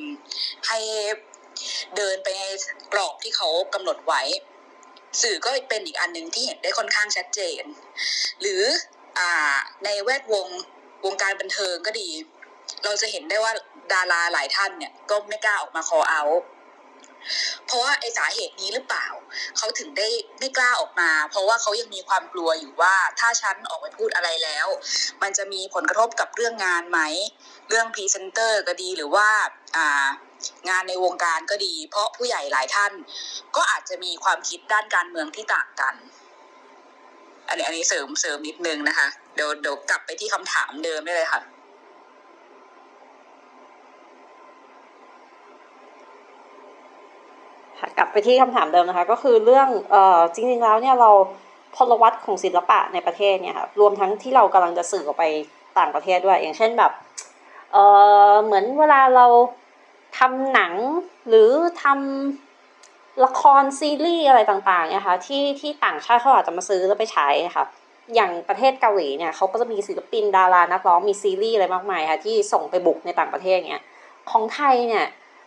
[0.68, 0.78] ให้
[1.96, 2.42] เดินไปใน
[2.92, 4.22] กรอบที่เขากำหนดไว้
[5.22, 7.62] สื่อก็เป็นอีกอันหนึ่งที่เห็นได้ค่อนข้างชัดเจน
[8.40, 8.62] หรือ
[9.18, 9.20] อ
[9.84, 10.48] ในแวดวง
[11.04, 12.08] วงการบันเทิงก็ดี
[12.84, 13.52] เราจะเห็นได้ว่า
[13.92, 16.22] ดาราหลายท่านเนี่ยก็ไม่กล้าออกมาคอเอา
[17.66, 19.06] เพราะว่าไอสาเหตุนี้หรือเปล่า
[19.58, 24.66] เขาถึงได้ไม่กล้าออกมา เพราะว่าเขายังมีความกลัวอยู่ว่าถ้าฉันออกไปพูดอะไรแล้ว
[25.22, 27.00] มันจะมีผลกระทบกับเรื่องงานไหม
[27.68, 29.28] เรื่องพรีเซนเตอร์ก็ดีหรือว่า
[29.76, 30.06] อ่า
[30.68, 32.92] งานในวงการก็ดี เพราะผู้ใหญ่หลายท่าน
[33.56, 35.94] ก็อาจจะมีความคิดด้านการเมืองที่ต่างกัน
[37.48, 41.40] อันนี้อันนี้เสริมเสริมนิดนึงนะคะ เดี๋ยวเดี๋ยวกลับไปที่คำถามเดิมได้เลยค่ะ
[47.80, 51.10] ค่ะกลับไปที่คำถามเดิมนะคะ ก็คือเรื่องเอ่อจริงๆแล้วเนี่ยเรา
[51.76, 55.24] พลวัตของศิลปะในประเทศเนี่ยค่ะรวมทั้งที่เรากำลังจะสื่อออกไป
[55.78, 56.92] ต่างประเทศด้วย อย่างเช่นแบบ
[57.72, 57.84] เอ่
[58.30, 59.26] อเหมือนเวลาเรา
[60.18, 60.72] ทำหนัง
[61.28, 61.50] หรือ
[61.82, 67.64] ทำละครซีรีส์อะไรต่างๆเนี่ยค่ะที่ที่ต่างชาติเขาอาจจะมาซื้อแล้วไปฉายค่ะ
[68.14, 73.84] อย่างประเทศเกาหลีเนี่ยเขาก็จะมีศิลปินดารานักร้องมีซีรีส์อะไรมากมายค่ะที่ส่งไปบุกในต่างประเทศเนี่ย
[74.30, 75.04] ของไทยเนี่ย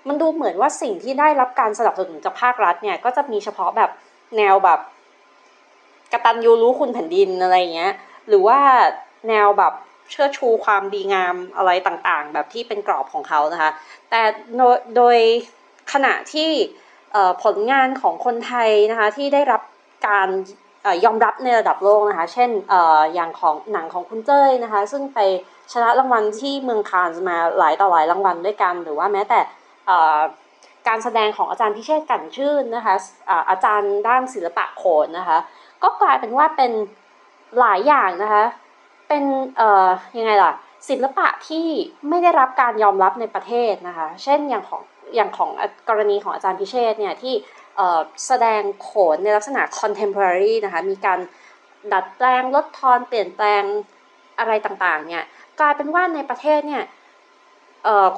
[0.07, 3.89] มันดูเหมือนว่าสิ่งที่ได้รับการสนับสนุนจากภาครัฐเนี่ยก็จะมีเฉพาะแบบ
[4.38, 4.79] แนวแบบ
[6.11, 7.93] กระตัญญูรู้คุณแผ่นดินอะไรเงี้ย
[8.27, 8.59] หรือว่า
[9.29, 9.73] แนวแบบ
[10.11, 13.71] เชิดชูความดีงามอะไรต่างๆ แบบที่เป็นกรอบของเขานะคะ
[14.09, 14.21] แต่
[14.95, 15.17] โดย
[15.93, 16.49] ขณะที่
[17.43, 19.61] ผลงานของคนไทยนะคะที่ได้รับ
[20.07, 20.29] การ
[20.85, 22.73] อยอมรับในระดับโลกนะคะ เช่นอ
[23.13, 25.19] อย่างของหนังของคุณเจ้ยนะคะ ซึ่งไป
[25.73, 29.39] ชนะรางวัลที่เมืองคานส์มาหลายต่อหลายรางวัลด้วยกัน หรือว่าแม้แต่
[30.88, 32.95] การแสดงของอาจารย์พิเชษกันชื่นนะคะ
[33.49, 35.38] อาจารย์ด้านศิลปะโขนนะคะ
[35.84, 36.72] ก็กลายเป็นว่าเป็น
[37.59, 38.43] หลายอย่างนะคะ
[39.07, 39.23] เป็น
[39.57, 39.88] เอ่อ
[40.18, 40.51] ยังไงล่ะ
[40.89, 41.68] ศิลปะที่
[42.09, 44.81] ไม่ได้รับการยอมรับในประเทศนะคะเช่นอย่างของ
[45.15, 45.49] อย่างของ
[45.89, 47.34] กรณีของอาจารย์พิเชษเนี่ยที่
[48.27, 51.19] แสดงโขนในลักษณะ contemporary นะคะมีการ
[51.93, 53.64] ดัดแปลงลดทอนเปลี่ยนแปลง
[54.39, 55.26] อะไรต่างๆเนี่ย
[55.59, 56.84] กลายเป็นว่าในประเทศเนี่ย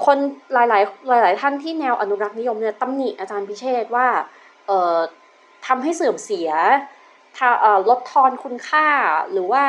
[0.06, 0.18] คน
[0.54, 4.08] หลายๆ หลาย ๆ ท่านที่แนวอนุรักษ์นิยมเนี่ยตำหนิอาจารย์พิเชษว่า
[4.68, 4.98] เอ่อ
[5.68, 6.50] ทำให้เสื่อมเสีย
[7.90, 8.88] ลดทอนคุณค่า
[9.32, 9.64] หรือว่า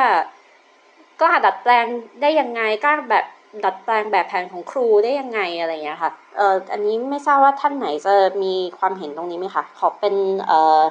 [1.21, 1.85] กล้าดัดแปลง
[2.21, 3.25] ได้ยังไงกล้าแบบ
[3.65, 8.13] ดัดแปลงแบบแผนของครูได้ยังไงอะไรอย่างเงี้ยค่ะเอ่ออันนี้ไม่ทราบว่าท่านไหนจะ
[8.43, 10.15] มีความเห็นตรงนี้ไหมคะขอเป็น
[10.47, 10.81] เอ่อ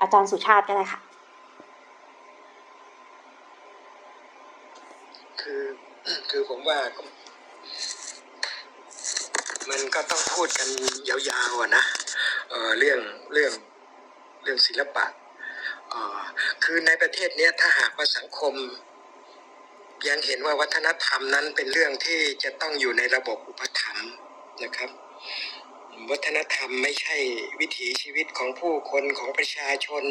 [0.00, 1.00] อาจารย์สุชาติก็ได้ค่ะ
[5.40, 5.64] คือ
[6.30, 6.78] คือผมว่า
[9.70, 10.68] มันก็ต้องพูดกัน
[11.08, 11.84] ยาวๆอะนะ
[12.50, 13.00] เออเรื่อง
[13.32, 13.52] เรื่อง
[14.42, 15.06] เรื่องศิลปะ
[15.88, 16.18] เออ
[16.64, 18.54] คือในประเทศเนี้ยถ้าหากว่าสังคม
[20.08, 24.10] ยังเห็นว่าวัฒนธรรมนั้นเป็นเรื่องที่จะต้องอยู่ในระบบอุปถัมภ์
[24.62, 24.90] นะครับ
[26.10, 27.16] วัฒนธรรมไม่ใช่
[27.60, 30.04] วิถีชีวิตของผู้คนของประชาชน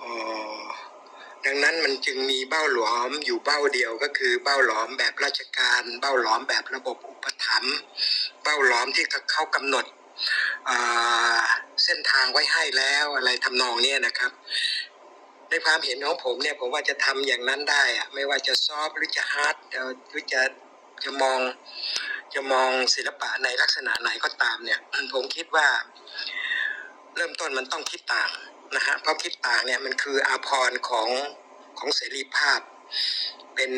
[0.00, 0.02] อ
[0.60, 0.64] อ
[1.46, 7.76] ดังนั้นมันจึงมีเบ้าหลอมอยู่เบ้าเดียวก็คือเบ้าหลอมแบบราชการ เบ้าหลอมแบบระบบอุปถัมภ์
[8.46, 9.84] เบ้าหลอมที่เขากำหนด
[11.84, 14.32] เส้นทางไว้ให้แล้วอะไรทำนองเนี้ยนะครับ
[15.50, 19.56] ในความเห็นของผมเนี่ยผมว่าจะทำอย่างนั้นได้อะไม่ว่าจะซอฟหรือจะฮาร์ด
[20.10, 20.42] หรือจะ
[21.04, 21.38] จะมอง
[22.34, 24.80] จะมองศิลปะในลักษณะไหนก็ตามเนี่ย
[25.14, 25.68] ผมคิดว่า
[27.16, 28.30] เริ่มต้นมันต้องคิดต่าง
[28.76, 31.08] นะฮะเพราะคิดต่างเนี่ยมันคืออาภรของ
[31.78, 32.60] ของเสรีภาพ
[33.54, 33.72] เป็น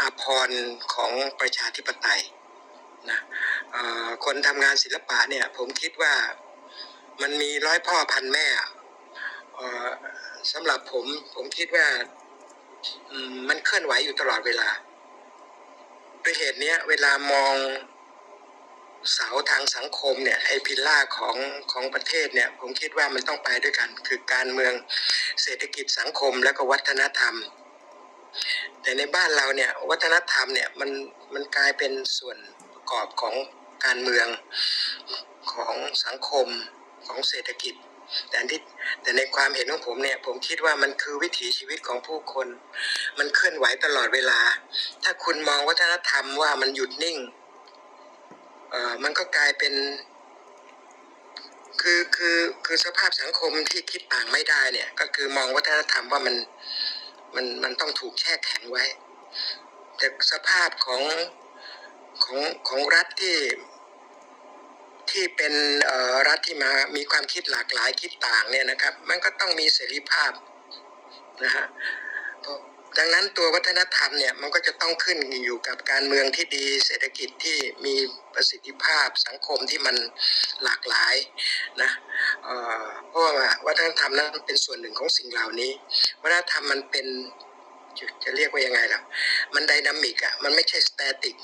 [0.00, 0.50] อาภร
[0.94, 2.22] ของประชาธิปไตย
[3.12, 3.20] นะ
[4.24, 6.14] คนทำงานศิลปะเนี่ย ผมคิดว่า
[7.22, 8.46] มันมีร้อยพ่อพันแม่
[10.52, 11.86] สำหรับผม ผมคิดว่า
[13.48, 14.68] มันเคลื่อนไหวอยู่ตลอดเวลา
[16.24, 17.54] ด้วยเหตุนี้เวลามอง
[19.14, 21.36] เสาทางสังคมเนี่ยไอพิลล่าของ
[21.72, 24.72] ของประเทศเนี่ยผมคิดว่ามันต้องไปด้วยกัน คือการเมือง
[25.42, 27.34] เศรษฐกิจสังคมแล้วก็วัฒนธรรม
[28.82, 30.90] แต่ในบ้านเราเนี่ยวัฒนธรรมเนี่ยมัน
[31.34, 32.38] มันกลายเป็นส่วน
[32.90, 33.34] กอบของ
[33.84, 34.28] การเมือง
[35.52, 35.74] ของ
[36.04, 36.48] สังคม
[37.06, 37.74] ของเศรษฐกิจ
[38.30, 38.60] แต่ที่
[39.02, 42.46] แต่ในความเห็นของผมเนี่ยผมคิดว่ามันคือวิถีชีวิตของผู้คน
[43.18, 44.40] มันเคลื่อนไหวตลอดเวลา
[45.02, 47.18] ถ้าคุณมองวัฒนธรรมว่ามันหยุดนิ่ง
[48.70, 49.74] เออมันก็กลายเป็น
[51.80, 56.36] คือคือคือสภาพสังคมที่คิดต่างไม่ได้เนี่ย ก็คือมองวัฒนธรรมว่ามัน
[57.34, 58.84] มันมันต้องถูกแช่แข็งไว้
[59.96, 61.02] แต่สภาพของ
[62.24, 63.38] ของของรัฐที่
[65.10, 65.54] ที่เป็น
[65.84, 70.32] เอ่อรัฐที่มามีความคิดหลากหลายคิดต่างเนี่ยนะครับ มันก็ต้องมีเสรีภาพ
[71.44, 71.66] นะฮะ
[72.98, 77.94] ดังนั้นตัววัฒนธรรมเนี่ยมันก็จะต้องขึ้นอยู่กับการเมืองที่ดี เศรษฐกิจที่มี
[78.34, 79.96] ประสิทธิภาพสังคมที่มัน
[80.64, 81.14] หลากหลาย
[81.82, 81.90] นะ
[82.44, 85.72] เเพราะว่าวัฒนธรรมนั้นเป็นส่วนหนึ่งของสิ่งเหล่านี้
[86.22, 87.06] วัฒนธรรมมันเป็น
[88.24, 89.00] จะเรียกว่ายังไงล่ะ
[89.54, 91.36] มันไดนามิกอะมันไม่ใช่สแตติก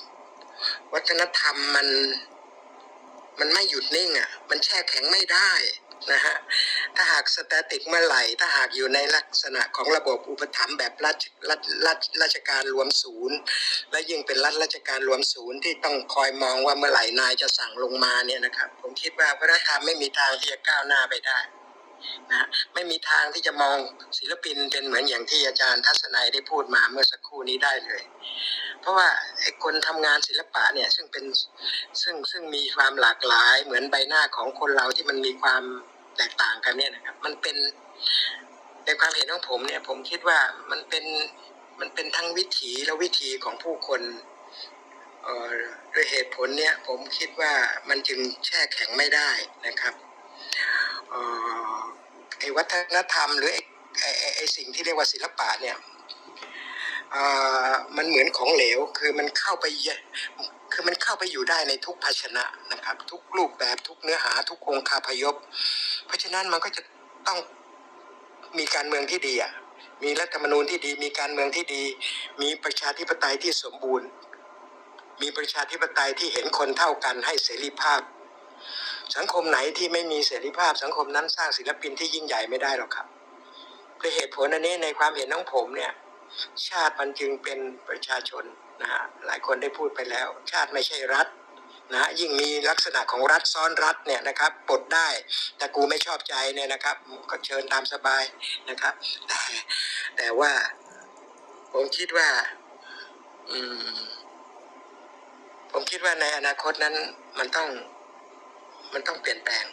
[0.94, 1.88] วัฒนธรรมมัน
[3.40, 5.52] มันไม่หยุดนิ่งอะ มันแช่แข็งไม่ได้
[6.12, 6.36] นะฮะ
[6.94, 11.16] ถ้าหากสแตติกเมื่อไหร่ ถ้าหากอยู่ในลักษณะของระบบอุปถัมภ์แบบรัฐ
[11.48, 13.36] รัฐรัฐราชการรวมศูนย์
[13.90, 21.38] และยิ่งเป็นรัฐราชการรวมศูนย์ที่ต้องคอยมองว่าเมื่อไหร่นายจะสั่งลงมาเนี่ยนะครับ ผมคิดว่าวัฒนธรรมไม่มีทางที่จะก้าวหน้าไปได้
[22.32, 23.76] นะไม่มีทางที่จะมอง
[24.18, 28.02] ศิลปินเป็นเหมือนอย่างที่อาจารย์ทัศนัยได้พูดมาเมื่อสักครู่นี้ได้เลย
[28.80, 29.08] เพราะว่า
[29.40, 31.24] ไอ้คนทำงานศิลปะเนี่ยซึ่งเป็น
[32.02, 35.62] ซึ่งซึ่งมีความหลากหลาย เหมือนใบหน้าของคนเราที่มันมีความ
[36.16, 37.56] แตกต่างกันเนี่ยนะครับ มันเป็น
[38.84, 40.38] ในความเห็นของผมเนี่ย ผมคิดว่า
[40.70, 41.04] มันเป็น
[41.80, 44.02] มันเป็นทั้งวิถีและวิธีของผู้คน
[45.94, 47.52] ด้วยเหตุผลเนี่ยผมคิดว่า
[47.88, 49.30] มันจึงแช่แข็งไม่ได้
[49.66, 49.94] นะครับ
[52.38, 53.60] ไอ้วัฒนธรรม หรือไอ้
[54.36, 55.76] ไอ้สิ่งที่เรียกว่าศิลปะเนี่ย
[57.96, 59.66] มันเหมือนของเหลวคือมันเข้าไป
[60.72, 65.34] คือมันเข้าไปอยู่ได้ในทุกภาชนะนะครับ ทุกรูปแบบทุกเนื้อหา ทุกองคาพยพ
[66.06, 66.82] เพราะฉะนั้นมันก็จะ
[67.26, 67.38] ต้อง
[68.58, 69.52] มีการเมืองที่ดีอะ
[70.04, 71.84] มีรัฐธรรมนูญที่ดี มีการเมืองที่ดี
[72.42, 74.08] มีประชาธิปไตยที่สมบูรณ์
[75.22, 78.00] มีประชาธิปไตยที่เห็นคนเท่ากันให้เสรีภาพ
[79.16, 83.06] สังคมไหนที่ไม่มีเสรีภาพสังคมนั้นสร้างศิลปินที่ยิ่งใหญ่ไม่ได้หรอกครับ
[84.00, 85.92] ด้วยเหตุผลอันนี้ในความเห็นของผมเนี่ย
[86.68, 87.58] ชาติมันจึงเป็น
[87.88, 88.44] ประชาชน
[88.82, 91.26] นะฮะหลายคนได้พูดไปแล้ว ชาติไม่ใช่รัฐ
[91.92, 95.08] นะฮะยิ่งมีลักษณะของรัฐซ้อนรัฐเนี่ยนะครับปลดได้
[95.58, 96.96] แต่กูไม่ชอบใจเนี่ยนะครับ
[97.30, 98.22] ก็เชิญตามสบาย
[98.70, 98.94] นะครับ
[99.28, 99.40] แต่
[100.16, 100.52] แต่ว่า
[101.72, 102.28] ผมคิดว่า
[103.50, 103.98] อืม
[105.72, 106.94] ผมคิดว่าในอนาคตนั้น
[107.38, 107.68] มันต้อง
[108.94, 109.64] มันต้องเปลี่ยนแปลง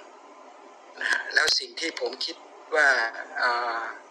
[1.00, 2.36] นะฮะแล้วสิ่งที่ผมคิด
[2.76, 2.88] ว่า
[3.42, 3.44] อ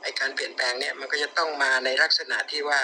[0.03, 2.81] ไอการเปลี่ยนแปลงเนี่ยมันก็จะต้องมาในลักษณะที่ว่า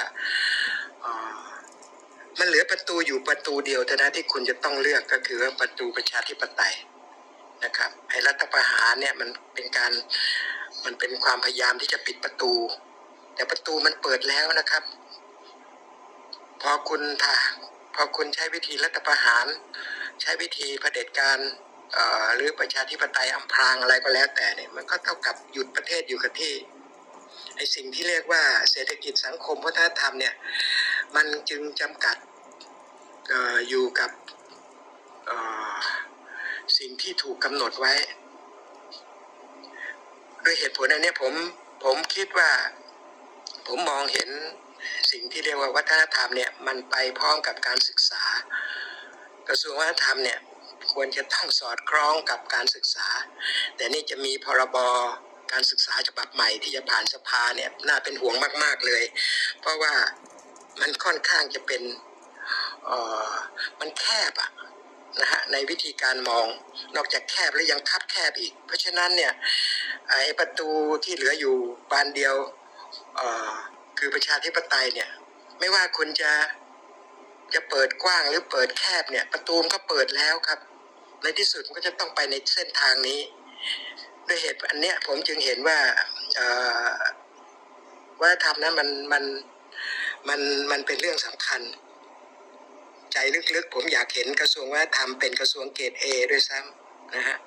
[2.38, 6.74] มันเหลือประตูอยู่ประตูเดียวเท่านั้นที่คุณจะต้องเลือกก็คือว่าประตูประชาธิปไตย
[7.64, 9.92] นะครับไอรัฐประหารเนี่ยมันเป็นการ
[10.84, 12.52] มันเป็นความพยายามที่จะปิดประตู
[13.34, 14.82] แต่ประตูมันเปิดแล้วนะครับ
[16.62, 17.34] พอคุณถ้า
[17.94, 19.46] พอคุณใช้วิธีรัฐประหาร
[20.20, 21.38] ใช้วิธีเผด็จการ
[22.34, 26.52] หรือประชาธิปไตยอำพรางอะไรก็แล้วแต่เนี่ยมันก็เท่ากับหยุดประเทศอยู่กับที่
[27.56, 30.34] ไอสิ่งที่เรียกว่าเศรษฐกิจสังคมวัฒนธรรมเนี่ย
[31.16, 32.16] มันจึงจำกัด
[33.30, 33.32] อ
[33.68, 34.10] อยู่กับ
[36.78, 37.94] สิ่งที่ถูกกำหนดไว้
[40.44, 41.34] ด้วยเหตุผลอันนี้ผม
[41.84, 42.50] ผมคิดว่า
[43.66, 44.28] ผมมองเห็น
[45.12, 48.24] สิ่งที่เรียกว่าวัฒนธรรมเนี่ยมันไปพร้อมกับการศึกษา
[49.48, 50.38] กระทรวงวัฒนธรรมเนี่ย
[50.96, 53.08] ควรจะต้องสอดคล้องกับการศึกษา
[53.76, 54.76] แต่นี่จะมีพรบ
[55.52, 59.02] การศึกษาฉบับใหม่ที่จะผ่านสภาเนี่ยน่าเป็นห่วงมาก ๆเลย
[59.60, 59.94] เพราะว่า
[60.80, 61.82] มันค่อนข้างจะเป็น
[62.88, 62.90] อ
[63.30, 63.32] อ
[63.80, 64.50] มันแคบอะ
[65.20, 66.46] นะฮะในวิธีการมอง
[66.96, 69.32] นอกจากแคบแล้วยังคับแคบอีก เพราะฉะนั้นเนี่ย
[70.08, 70.68] ไอประตู
[71.04, 71.56] ที่เหลืออยู่
[71.90, 72.36] บานเดียว
[73.98, 75.08] คือประชาธิปไตยเนี่ย
[75.58, 76.32] ไม่ว่าคุณจะ
[77.54, 80.60] จะเปิดกว้างหรือเปิดแคบเนี่ย ประตูมันก็เปิดแล้วครับ
[81.22, 83.20] ในที่สุดมันก็จะต้องไปในเส้นทางนี้
[84.28, 85.78] ด้วยเหตุอันเนี้ยผมจึงเห็นว่า
[86.36, 86.48] เอ่
[86.90, 86.96] อ
[88.20, 89.24] วัฒนธรรมนั้นมันมัน
[90.28, 90.40] มัน
[90.70, 91.62] มันเป็นเรื่องสำคัญ
[93.12, 93.16] ใจ
[93.54, 97.38] ลึกๆ ผมอยากเห็นกระทรวงวัฒนธรรมเป็นกระทรวงเกรดเอด้วยซ้ำนะฮะ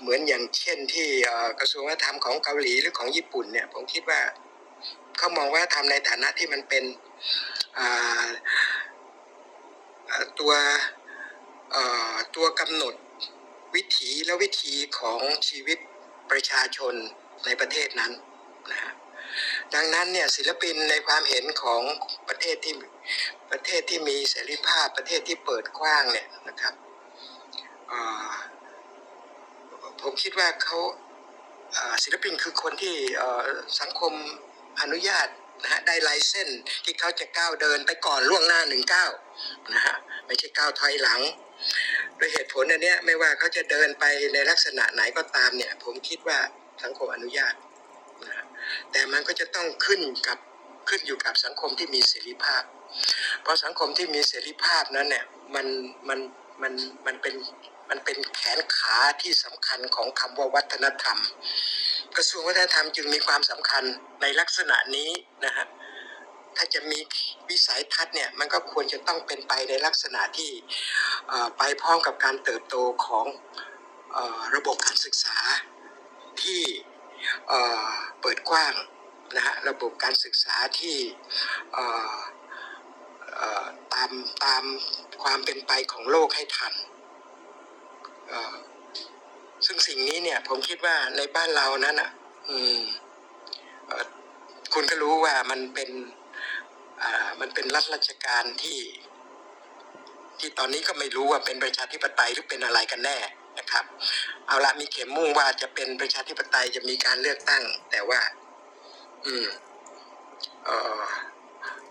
[0.00, 1.08] เหมือนอย่างเช่นที่
[1.60, 4.20] กระทรวงวัฒนธรรมของเกาหลีหรือของญี่ปุ่นเนี่ยผมคิดว่า
[5.18, 6.84] เขามองว่าทำในฐานะที่มันเป็น
[10.40, 10.52] ตัว
[12.36, 12.94] ตัวกำหนด
[13.74, 15.78] วิถีและวิธีของชีวิต
[16.30, 16.94] ประชาชน
[17.44, 18.12] ในประเทศนั้น
[18.70, 18.92] นะฮะ
[19.74, 21.82] ดังนั้นเนี่ยศิลปินในความเห็นของ
[22.28, 22.74] ประเทศที่
[23.50, 26.74] ประเทศที่มีเสรีภาพประเทศที่เปิดกว้างเนี่ยนะครับ
[30.02, 30.78] ผมคิดว่าเขา
[32.02, 32.96] ศิลปินคือคนที่
[33.80, 34.12] สังคม
[34.80, 35.28] อนุญาต
[35.62, 39.10] นะฮะได้ไลเส้นส์ที่เขาจะก้าวเดินไปก่อนล่วงหน้าหนึ่งก้าว
[39.74, 39.94] นะฮะ
[40.26, 41.20] ไม่ใช่ก้าวถอยหลัง
[42.18, 44.04] ด้วยเหตุผลอันนี้ไม่ว่าเขาจะเดินไป
[44.34, 46.38] ในลักษณะไหนก็ตามเนี่ย ผมคิดว่า
[46.82, 47.54] สังคมอนุญาต
[48.24, 48.44] นะ
[48.92, 50.38] แต่มันก็จะต้องขึ้นกับ
[50.88, 52.62] ขึ้นอยู่กับสังคมที่มีเสรีภาพ
[53.42, 55.24] เพราะสังคมที่มีเสรีภาพนั้นเนี่ย
[55.54, 55.66] มัน
[56.08, 56.20] มัน
[56.62, 56.72] มัน
[57.06, 57.34] มันเป็น
[57.90, 61.18] มันเป็นแขนขาที่สำคัญของคำว่าวัฒนธรรม
[62.16, 63.84] กระทรวงวัฒนธรรมจึงมีความสำคัญ
[64.22, 65.10] ในลักษณะนี้
[65.44, 65.66] นะฮะ
[66.56, 66.98] ถ้าจะมี
[67.48, 70.50] วิสัยทัศน์เนี่ยมันก็ควรจะต้องเป็นไปในลักษณะที่
[71.58, 73.26] ไปพร้อมกับการเติบโตของ
[74.16, 74.18] อ
[74.54, 75.38] ระบบการศึกษา
[76.42, 76.62] ที่
[78.20, 78.74] เปิดกว้าง
[79.36, 80.96] นะฮะระบบการศึกษาที่
[83.94, 84.10] ตาม
[84.44, 84.64] ตาม
[85.22, 86.74] ความเป็นไปของโลกให้ทัน
[89.66, 92.10] ซึ่งสิ่งนี้เนี่ยผมคิดว่าในบ้านเรานั้นอะ
[94.74, 95.90] คุณก็รู้ว่ามันเป็น
[97.40, 98.80] มันเป็นรัฐราชการที่
[100.40, 103.18] ที่ตอนนี้ก็ไม่รู้ว่าเป็นประชาธิปไตยหรือเป็นอะไรกันแน่
[103.58, 103.84] นะครับ
[104.46, 108.20] เอาละมีเข็มมุ่งว่าจะเป็นประชาธิปไตยจะมีการเลือกตั้ง แต่ว่า
[109.26, 109.46] อืม
[110.64, 110.70] เอ
[111.02, 111.04] อ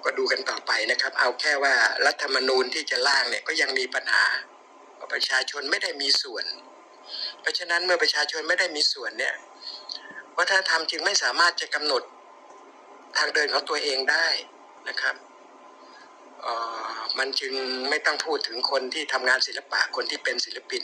[0.04, 1.76] ก็ดูกันต่อไปนะครับ เอาแค่ว่า
[2.06, 4.26] รัฐธรรมนูญที่จะร่างเนี่ยก็ยังมีปัญหา
[4.98, 6.46] ว่าประชาชนไม่ได้มีส่วน
[7.42, 9.36] เพราะฉะนั้นเมื่อประชาชนไม่ได้มีส่วนเนี่ย
[10.38, 12.04] วัฒนธรรมจึงไม่สามารถจะกำหนด
[13.18, 14.28] ทางเดินของตัวเองได้
[14.90, 15.16] นะครับ
[16.46, 16.54] อ่
[16.96, 17.54] อมันจึง
[17.90, 20.84] ไม่ต้องพูดถึงคนที่ทำงานศิลปะคนที่เป็นศิลปิน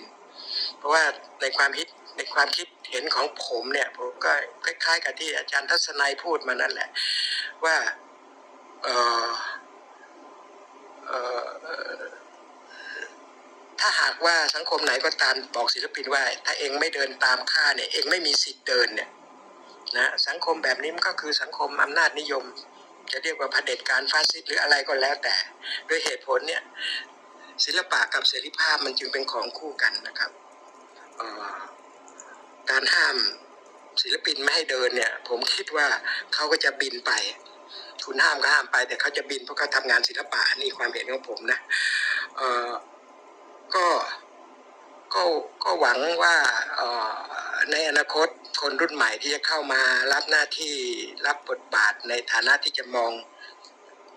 [0.77, 1.03] เพราะว่า
[1.41, 4.34] ในความคิดในความคิดเห็นของผมเนี่ยผมก็
[4.65, 6.89] คล้าย ๆ กับที่อาจารย์ทัศนัยพูดมานั่นแหละ
[7.65, 7.76] ว่า
[8.84, 8.95] เอ่
[9.27, 9.30] อ
[11.05, 11.19] เอ่
[11.97, 11.99] อ
[13.80, 19.09] ถ้าหากว่าสังคมไหนก็ตามบอกศิลปินว่า ถ้าเองไม่เดินตามข้าเนี่ยเองไม่มีสิทธิ์เดินเนี่ย
[19.97, 22.45] นะสังคมแบบนี้มันก็คือสังคมอำนาจนิยม
[23.11, 25.36] จะเรียกว่าเผด็จการฟาสซิสต์หรืออะไรก็แล้วแต่
[25.90, 26.61] ด้วยเหตุผลเนี่ย
[27.65, 30.31] ศิลปะกับเสรีภาพมันจึงเป็นของคู่กันนะครับ
[32.72, 33.15] การห้าม
[34.02, 35.88] ศิลปินไม่ให้เดินเนี่ย ผมคิดว่า
[36.34, 37.11] เขาก็จะบินไป
[38.06, 41.60] คุณห้ามก็ห้ามไป แต่เขาจะบินเพราะเขาทำงานศิลปะนี่ความเห็นของผมนะ
[43.76, 43.86] ก็
[45.14, 45.23] ก็
[45.64, 46.36] ก็หวังว่า
[47.72, 48.27] ในอนาคต
[48.61, 49.81] คนรุ่นใหม่ที่จะเข้ามา
[50.14, 50.76] รับหน้าที่
[51.26, 53.11] รับบทบาทในฐานะที่จะมอง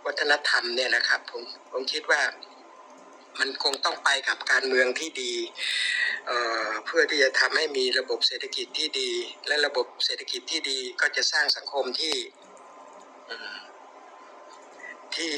[0.07, 2.23] วัฒนธรรมเนี่ยนะครับผมผมคิดว่า
[3.39, 5.35] มันคงต้องไปกับการเมืองที่ดี
[6.27, 9.11] เเพื่อที่จะทำให้มีระบบเศรษฐกิจที่ดี
[9.47, 12.17] และระบบเศรษฐกิจที่ดีก็จะสร้างสังคมที่
[15.15, 15.33] ที่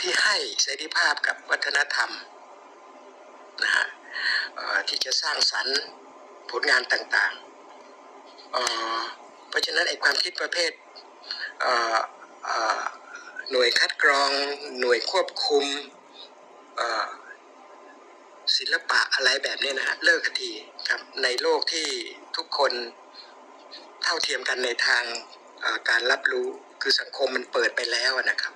[0.00, 2.10] ที่ให้เสรีภาพกับวัฒนธรรม
[3.62, 3.86] นะฮะ
[4.88, 5.78] ที่จะสร้างสรรค์
[6.50, 7.48] ผลงานต่างๆ
[9.48, 10.72] เพราะฉะนั้นไอ้ความคิดประเภท
[13.48, 14.30] เหน่วยคัดกรอง
[14.80, 15.64] หน่วยควบคุม
[18.56, 20.50] ศิลปะอะไรแบบนี้นะฮะเลิกที
[20.88, 21.88] ครับในโลกที่
[22.36, 22.72] ทุกคน
[24.02, 25.04] เท่าเทียมกันในทาง
[25.88, 26.48] การรับรู้
[26.82, 28.54] คือสังคมมันเปิดไปแล้วนะครับ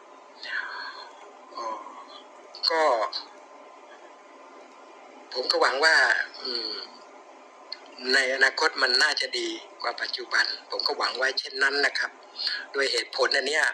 [2.70, 2.82] ก็
[5.32, 5.96] ผมก็หวังว่า
[8.14, 9.48] ในอนาคตมันน่าจะดี
[9.82, 12.10] กว่าปัจจุบัน ผมก็หวังไว้เช่นนั้นนะครับ
[12.74, 13.64] ด้วยเหตุผลอันเนี้ย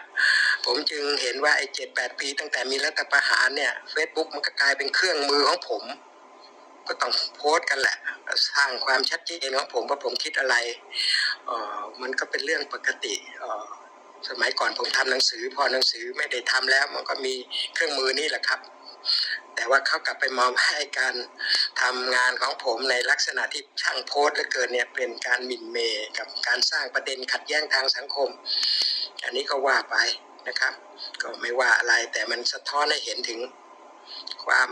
[0.65, 5.83] ผมจึงเห็นว่าไอ้เจ็ดแปดปี ตั้งแต่มีรัฐประหารเนี่ยเฟซบุ๊กมันก็กลายเป็นเครื่องมือของผม
[6.87, 7.97] ก็ต้องโพสต์กันแหละ
[8.49, 10.55] สร้างความชัดเจนของผมว่าผมคิดอะไร
[11.49, 13.65] ออมันก็เป็นเรื่องปกติออ
[14.29, 17.33] สมัยก่อนผมทำหนังสือ พอหนังสือไม่ได้ทำแล้ว มันก็มี
[17.73, 18.59] เครื่องมือนี่แหละครับ
[19.59, 21.15] แต่ว่าเขากลับไปมองให้การ
[21.81, 28.29] ทำงานของผมในลักษณะที่ช่างโพสต์เหลือเกินเนี่ยเป็นการหมิ่นเมย์กับการสร้างประเด็นขัดแย้งทางสังคม
[29.23, 29.95] อันนี้ก็ว่าไป
[30.47, 30.73] นะครับ
[31.21, 33.39] ก็ไม่ว่าอะไรแต่มันสะท้อนให้เห็นถึง
[34.45, 34.69] ความ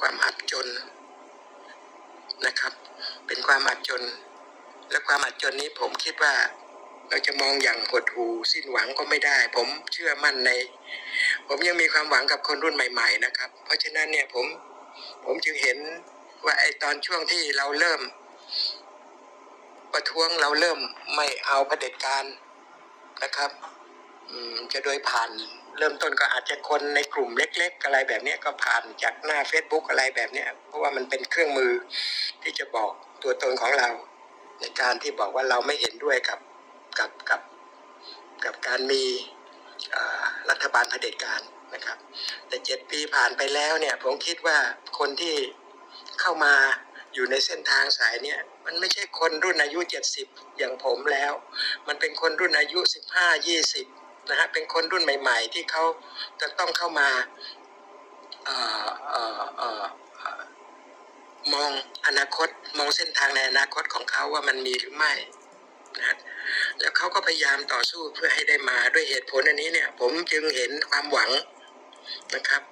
[0.00, 0.66] ความอับจน
[2.46, 2.72] นะครับ
[3.26, 4.02] เป็นความอับจน
[4.90, 6.34] และความอับจนนี้ผมคิดว่า
[7.10, 10.50] เราจะมองอย่างหดหู่สิ้นหวังก็ไม่ได้ ผมเชื่อมั่นใน
[11.48, 14.46] ผมยังมีความหวังกับคนรุ่นใหม่ ๆ นะครับ เพราะฉะนั้นเนี่ยผม
[15.24, 15.78] ผมจึงเห็น
[16.44, 18.00] ว่าไอ้ตอนช่วงที่เราเริ่ม
[19.92, 20.78] ประท้วงเราเริ่ม
[21.16, 22.24] ไม่เอาเผด็จการ
[23.22, 23.50] นะครับ
[24.72, 25.30] จะโดยผ่าน
[25.78, 31.72] เริ่มต้นก็อาจจะคนในกลุ่มเล็ก ๆ อะไรแบบนี้ก็ผ่านจากหน้า Facebook อะไรแบบนี้เพราะว่ามันเป็นเครื่องมือ
[32.42, 32.90] ที่จะบอก
[33.22, 33.88] ตัวตนของเรา
[34.60, 36.38] ในการที่บอกว่าเราไม่เห็นด้วยกับ
[36.98, 37.40] กับกับ
[38.44, 39.04] กับการมี
[40.50, 41.40] รัฐบาลเผด็จการ
[41.74, 41.98] นะครับ
[42.48, 44.58] แต่เจ็ดปีผ่านไปแล้วเนี่ยผมคิดว่า
[44.98, 45.36] คนที่
[46.20, 46.54] เข้ามา
[47.14, 50.26] อยู่ในเส้นทางสายเนี่ยมันไม่ใช่คนรุ่นอายุเจ็ดสิบ
[50.58, 51.32] อย่างผมแล้ว
[51.88, 53.86] มันเป็นคนรุ่นอายุสิบห้ายี่สิบ
[54.28, 55.84] นะฮะเป็นคนรุ่นใหม่ ๆ ที่เขา
[56.40, 57.08] จะต้องเข้ามา
[58.48, 58.50] อ
[59.82, 59.84] อ
[61.52, 61.70] มอง
[62.06, 62.48] อนาคต
[62.78, 65.12] มองเส้นทางในอนาคตของเขาว่ามันมีหรือไม่
[65.98, 66.16] นะ
[66.80, 71.30] แล้วเขาก็พยายามต่อสู้เพื่อให้ได้มาด้วยเหตุผลอันนี้เนี่ย ผมจึงเห็นความหวัง
[72.34, 72.62] นะครับ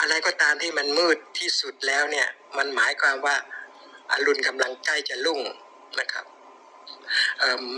[0.00, 2.28] อะไรก็ตามที่มันมืดที่สุดแล้วเนี่ย
[2.58, 3.36] มันหมายความว่า
[4.10, 5.40] อารุณกำลังใกล้จะรุ่ง
[6.00, 6.26] นะครับ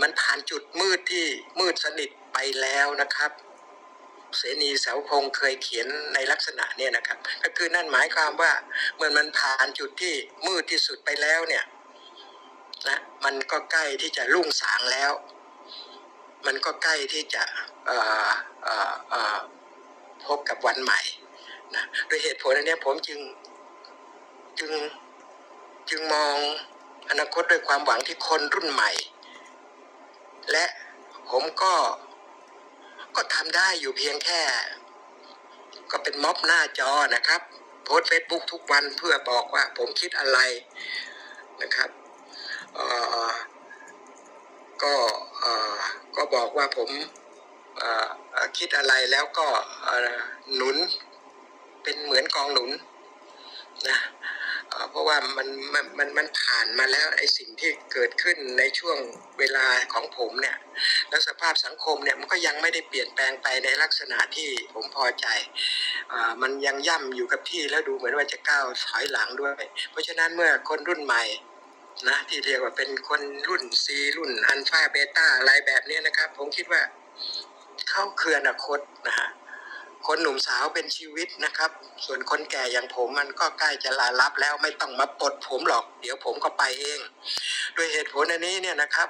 [0.01, 1.25] มันผ่านจุดมืดที่
[1.59, 3.31] มืดสนิทไปแล้วนะครับ
[4.37, 8.51] เสนีเสาคงเคยเขียนในลักษณะเนี่ยนะครับ ก็คือนั่นหมายความว่า
[8.97, 10.15] เมื่อมันผ่านจุดที่
[10.47, 11.63] มืดที่สุดไปแล้วเนี่ย
[12.87, 15.11] นะมันก็ใกล้ที่จะรุ่งสางแล้ว
[16.45, 17.43] มันก็ใกล้ที่จะ
[20.25, 21.01] พบกับวันใหม่
[21.75, 23.19] นะโดยเหตุผลอันนี้ผมจึง
[24.59, 24.71] จึง
[25.89, 26.35] จึงมอง
[27.09, 28.91] อนาคตด้วยความหวังที่คนรุ่นใหม่
[30.51, 30.65] และ
[31.29, 31.73] ผมก็
[33.15, 34.41] ก็ทำได้อยู่เพียงแค่
[35.91, 37.41] ก็เป็นม็อบหน้าจอนะครับ
[37.83, 40.39] โพสเฟซบุ๊กทุกวันเพื่อบอกว่าผมคิดอะไร
[41.61, 41.89] นะครับ
[44.83, 44.93] ก็
[46.17, 46.89] ก็บอกว่าผม
[48.57, 49.47] คิดอะไรแล้วก็
[50.55, 50.77] หนุน
[51.83, 52.71] เป็นเหมือนกองหนุน
[53.89, 53.99] นะ
[54.91, 58.97] เพราะว่ามันมันมันมันผ่านมาแล้วไอ้สิ่งที่เกิดขึ้นในช่วง
[59.39, 60.57] เวลาของผมเนี่ย
[61.09, 65.25] แล้วสภาพสังคมเนี่ยมันก็ยังไม่ได้เปลี่ยนแปลงไปในลักษณะที่ผมพอใจ
[66.11, 71.23] อมันยังย่ำอยู่กับที่แล้วดูเหมือนว่าจะก้าวถอยหลังด้วย เพราะฉะนั้นเมื่อคนรุ่นใหม่
[72.07, 73.85] นะที่เรียกว่าเป็นคนรุ่น C
[74.17, 76.81] รุ่นอัลฟาเบต้าอะไรแบบนี้นะครับ ผมคิดว่า
[77.89, 79.29] เข้าคืออนาคตนะฮะ
[80.07, 81.71] คนหนุ่มสาวเป็นชีวิตนะครับ
[82.05, 86.99] ส่วนคนแก่อย่างผมมันก็ใกล้จะลาลับแล้วไม่ต้องมาปลดผมหรอก เดี๋ยวผมก็ไปเอง
[87.75, 89.09] ด้วยเหตุผลอันนี้เนี่ยนะครับ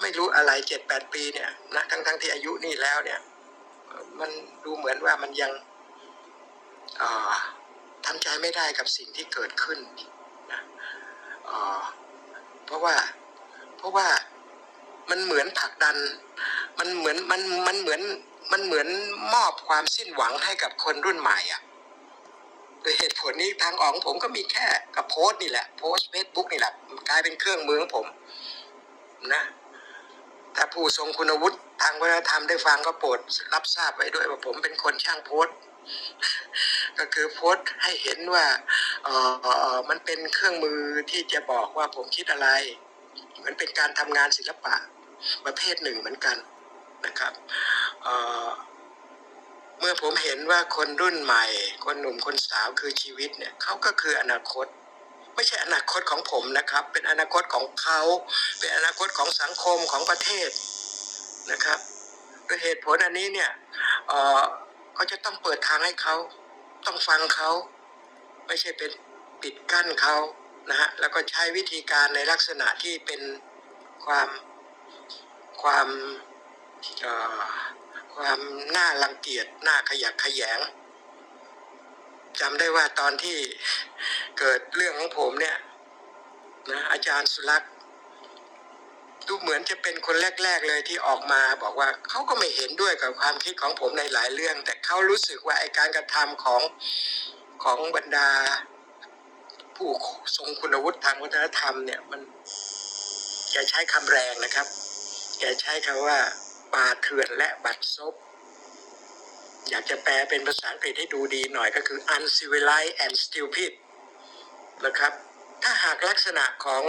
[0.00, 3.20] ไม่รู้อะไรเจ็ดแปดปีเนี่ยนะทั้งทั้งที่อายุนี่แล้วเนี่ย
[4.20, 4.30] มัน
[4.64, 5.52] ดูเหมือนว่ามันยัง
[8.06, 9.78] ทำใจไม่ได้กับสิ่งที่เกิดขึ้น
[11.50, 11.82] อ่อ
[12.66, 12.96] เพราะว่า
[13.78, 14.06] เพราะว่า
[15.10, 15.96] มันเหมือนผลักดัน
[16.78, 18.00] มันเหมือนมันมันเหมือน
[18.52, 18.88] มันเหมือน
[19.34, 21.62] มอบความสิ้นหวังให้กับคนรุ่นใหม่อะ
[22.80, 24.66] โดยเหตุผลนี้ทางออกของผมก็มีแค่
[24.96, 26.72] กับโพสต์นี่แหละ โพสเฟซบุ๊กนี่แหละ
[27.08, 28.06] กลายเป็นเครื่องมือของผม
[29.32, 29.42] นะ
[30.56, 33.18] ถ้าผู้ทรงคุณวุฒิทางวัฒนธรรมได้ฟังก็โปรด
[33.54, 35.56] รับทราบไว้ด้วยว่าผมเป็นคนช่างโพสต์
[36.98, 38.44] ก็คือโพสต์ให้เห็นว่า
[39.06, 40.80] เอ่อมันเป็นเครื่องมือ
[41.10, 42.48] ที่จะบอกว่าผมคิดอะไร
[43.46, 44.74] มือนเป็นการทำงานศิลปะ
[45.44, 46.36] ประเภทหนึ่งเหมือนกัน
[47.06, 47.32] นะครับ
[48.02, 48.14] เอ่
[48.46, 48.48] อ
[49.78, 51.44] เมื่อผมเห็นว่าคนรุ่นใหม่
[51.84, 54.66] คนหนุ่มคนสาวคือชีวิตเนี่ยเขาก็คืออนาคต
[55.34, 58.00] ไม่ใช่อนาคตของผมนะครับ เป็นอนาคตของเขา
[58.58, 60.50] เป็นอนาคตของสังคมของประเทศ
[61.50, 61.78] นะครับ
[62.46, 63.50] ด้วยเหตุผลอันนี้เนี่ย
[64.08, 64.40] เอ่อ
[64.96, 66.14] ก็จะต้องเปิดทางให้เขา
[66.86, 67.50] ต้องฟังเขา
[68.46, 68.90] ไม่ใช่เป็น
[69.42, 70.16] ปิดกั้นเขา
[70.70, 73.20] นะฮะแล้วก็ใช้วิธีการในลักษณะที่เป็น
[74.04, 74.28] ความ
[75.62, 75.88] ความ
[78.14, 78.38] ความ
[78.76, 80.60] น่ารังเกียจน่าขยักขยง
[82.40, 83.38] จำได้ว่าตอนที่
[84.38, 85.56] เกิดเรื่องของผมเนี่ย
[86.70, 87.72] นะอาจารย์สุรักษ์
[89.26, 96.62] ดูเหมือนจะเป็นคนแรก ๆเลยที่ออกมาบอกว่าเขาก็ไม่เห็นด้วยกับความคิดของผมในหลายเรื่อง แต่เขารู้สึกว่าไอการกระทำของ
[97.64, 98.30] ของบรรดา
[99.76, 99.90] ผู้
[100.36, 102.20] ทรงคุณวุฒิทางวัฒนธรรมเนี่ยมัน
[103.52, 104.66] แกใช้คำแรงนะครับ
[105.38, 106.18] แกใช้คำว่า
[106.74, 108.14] ป่าเถื่อนและบัดซบ
[109.70, 113.72] อยากจะแปลเป็นภาษาอังกฤษให้ดูดีหน่อยก็คือ uncivilized and stupid
[114.86, 115.12] นะครับ
[115.62, 116.82] ถ้าหากลักษณะของ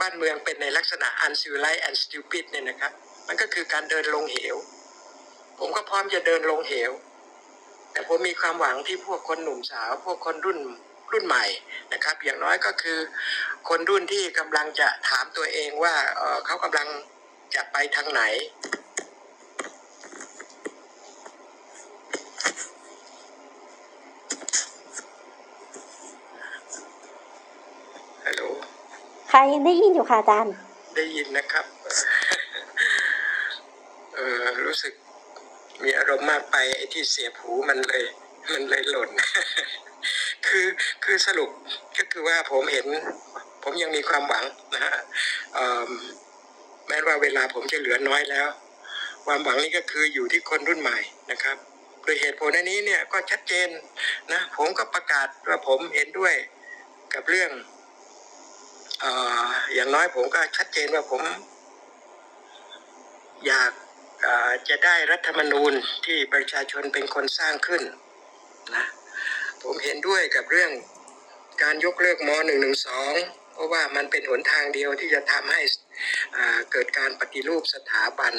[0.00, 2.92] บ้านเมืองเป็นในลักษณะ uncivilized and stupid เนี่ยนะครับ
[3.28, 4.56] มันก็คือการเดินลงเหว
[5.58, 6.90] ผมก็พร้อมจะเดินลงเหว
[7.92, 10.58] แต่ผมมีความหวังที่พวกคนหนุ่มสาว พวกคนรุ่น
[11.12, 11.44] รุ่นใหม่
[11.92, 12.98] นะครับ อย่างน้อยก็คือ
[13.68, 16.88] คนรุ่นที่กำลังจะถามตัวเองว่าเอ่อเขากำลัง
[17.54, 18.22] จะไปทางไหน
[28.26, 28.42] ฮัลโหล
[29.32, 30.54] ค่ะยังได้ยินอยู่ค่ะอาจารย์
[30.96, 31.66] ได้ยินนะครับ
[34.14, 34.92] เออรู้สึก
[35.84, 38.04] มีอารมณ์มากไปไอ้ที่เสียบหูมันเลย
[38.52, 39.10] มันเลยหล่น
[40.46, 40.66] คือ
[41.04, 41.50] คือสรุป
[41.96, 42.86] ก็คือว่าผมเห็น
[43.62, 44.44] ผมยังมีความหวัง
[44.74, 44.96] นะฮะ
[46.88, 48.48] แม้ว่าเวลาผมจะเหลือน้อยแล้ว
[49.26, 50.98] ความหวังนี้ก็คืออยู่ที่คนรุ่นใหม่
[51.30, 51.56] นะครับ
[52.02, 53.68] โดยเหตุผลอันนี้เนี่ยก็ชัดเจน
[54.32, 56.34] นะผมก็ประกาศว่าผมเห็นด้วย
[57.14, 57.50] กับเรื่อง
[59.02, 59.04] อ
[59.74, 61.22] อย่างน้อยผมก็ชัดเจนว่าผม
[63.46, 63.72] อยาก
[64.68, 65.72] จะได้รัฐธรรมนูญ
[66.06, 67.82] ที่ประชาชนเป็นคนสร้างขึ้น
[68.74, 68.86] นะ
[69.62, 70.70] ผมเห็นด้วยกับเรื่อง
[71.62, 72.30] การยกเลิกม
[72.92, 75.62] .112 เพราะว่ามันเป็นหนทางเดียวที่จะทำให้
[76.72, 78.34] เกิดการปฏิรูปสถาบัน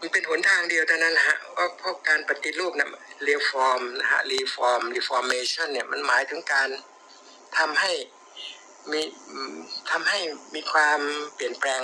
[0.00, 2.88] มันเป็นหนทางเดียวเท่านั้นฮะเพราะเพราะการปฏิรูปนะ
[3.24, 6.68] reform นะฮะ reform reformation เนี่ยมันหมายถึงการ
[7.58, 7.92] ทำให้
[8.90, 9.00] มี
[9.90, 10.18] ทำให้
[10.54, 11.00] มีความ
[11.34, 11.82] เปลี่ยนแปลง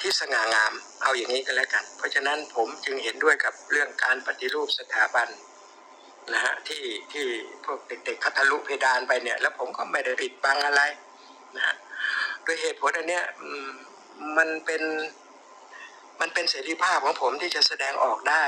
[0.00, 0.72] ที่สง่างาม
[1.02, 5.28] เอาอย่างนี้ก็แล้วกัน เพราะฉะนั้นผมจึงเห็นด้วยกับเรื่องการปฏิรูปสถาบัน
[6.34, 7.26] นะฮะที่ที่
[7.64, 10.82] พวกเด็กๆเขาทะลุเพดานไปเนี่ย แล้วผมก็ไม่ได้ปิดบังอะไร
[11.56, 11.74] นะฮะ
[12.42, 13.24] โดยเหตุผลอันเนี้ย
[14.36, 14.82] มันเป็น
[16.20, 18.44] มันเป็นเสรีภาพของผมที่จะแสดงออกได้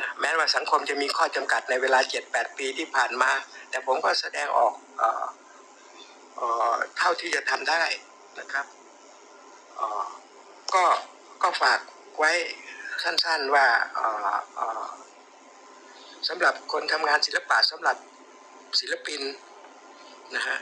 [0.00, 3.30] นะแม้ว่าสังคมจะมีข้อจำกัดในเวลา 7-8 ปีที่ผ่านมา
[3.70, 5.24] แต่ผมก็แสดงออกเอ่อ
[6.36, 7.82] เอ่อเท่าที่จะทำได้
[8.40, 8.66] นะครับ
[9.76, 10.04] เอ่อ
[10.74, 10.84] ก็
[11.42, 11.80] ก็ฝาก
[12.18, 12.32] ไว้
[13.02, 13.66] สั้นๆว่า
[16.28, 17.96] สำหรับคนทำงานศิลปะสำหรับ
[18.80, 19.22] ศิลปิน
[20.34, 20.58] นะฮะ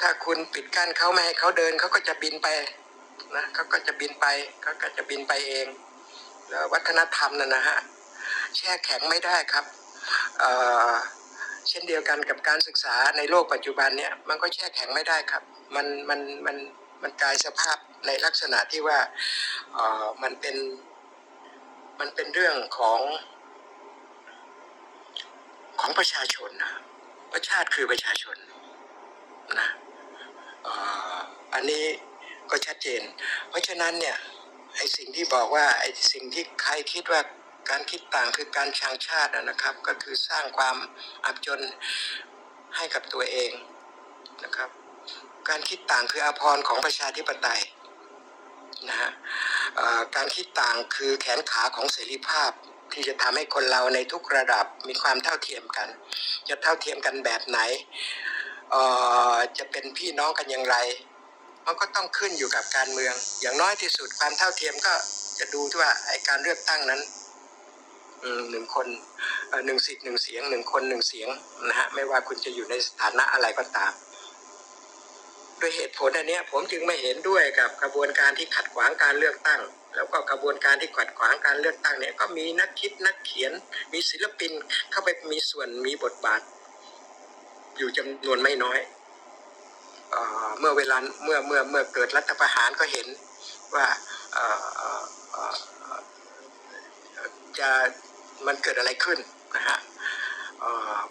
[0.00, 2.48] ถ้าคุณปิดกั้นเขาไม่ให้เขาเดินเขาก็จะบินไป
[3.36, 4.26] นะเขาก็จะบินไป
[4.62, 5.66] เขาก็จะบินไปเอง
[6.48, 7.78] แล้ววัฒนธรรมน่ะนะฮะ
[8.56, 9.64] แช่แข็งไม่ได้ครับ
[10.38, 15.42] เเช่นเดียวกันกับการศึกษาในโลกปัจจุบันเนี่ยมันก็แช่แข็งไม่ได้ครับ
[15.74, 16.56] มันมันมัน
[17.02, 17.76] มันกลายสภาพ
[18.06, 18.98] ในลักษณะที่ว่า
[19.72, 20.56] เออมันเป็น
[22.00, 23.00] มันเป็นเรื่องของ
[25.80, 26.72] ของประชาชนนะ
[27.32, 28.36] ประชาติคือประชาชน
[29.58, 29.68] นะ
[31.54, 31.84] อันนี้
[32.50, 33.02] ก็ชัดเจน
[33.48, 34.16] เพราะฉะนั้นเนี่ย
[34.76, 37.20] ไอ้สิ่งที่บอกว่าไอ้สิ่งที่ใครคิดว่า
[37.70, 40.76] การคิดต่างคือการชังชาติอะนะครับ ก็คือสร้างความ
[41.24, 41.60] อับจน
[42.76, 43.52] ให้กับตัวเอง
[44.44, 44.70] นะครับ
[45.48, 47.60] การคิดต่างคืออภรณ์ของประชาธิปไตย
[48.88, 49.10] นะฮะ
[50.16, 52.50] การคิดต่างคือแขนขาของเสรีภาพ
[52.92, 55.88] ที่จะทำให้คนเราในทุกระดับมีความเท่าเทียมกัน
[56.48, 57.58] จะเท่าเทียมกันแบบไหน
[59.58, 60.76] จะเป็นพี่น้องกันอย่างไร
[61.66, 64.94] มันก็ต้องขึ้นอยู่กับการเมือง อย่างน้อยที่สุดความเท่าเทียมก็
[65.38, 67.00] จะดูที่ว่าไอการเลือกตั้งนั้น
[68.50, 68.86] หนึ่งคน
[69.66, 71.28] หนึ่งสิทธิ์หนึ่งเสียงหนึ่งคนหนึ่งเสียง
[71.68, 73.92] นะฮะไม่ว่าคุณจะอยู่ในสถานะอะไรก็ตาม
[75.62, 79.60] ด้วยเหตุผลอันนี้ผมจึงไม่เห็นด้วยกับกระบวนการที่ขัดขวางการเลือกตั้ง
[79.96, 83.52] แล้วก็กระบวนการที่ขัดขวางการเลือกตั้งเนี่ยก็มีนักคิดนักเขียน
[83.92, 84.52] มีศิลปิน
[84.90, 86.40] เข้าไปมีส่วนมีบทบาท
[87.78, 88.78] อยู่จำนวนไม่น้อย
[90.10, 90.16] เอ
[90.46, 93.06] อเมื่อเวลาเมื่อเมื่อเมื่อเกิดรัฐประหารก็เห็น
[93.74, 93.86] ว่า
[97.58, 97.70] จะ
[98.46, 99.18] มันเกิดอะไรขึ้น
[99.56, 99.78] นะฮะ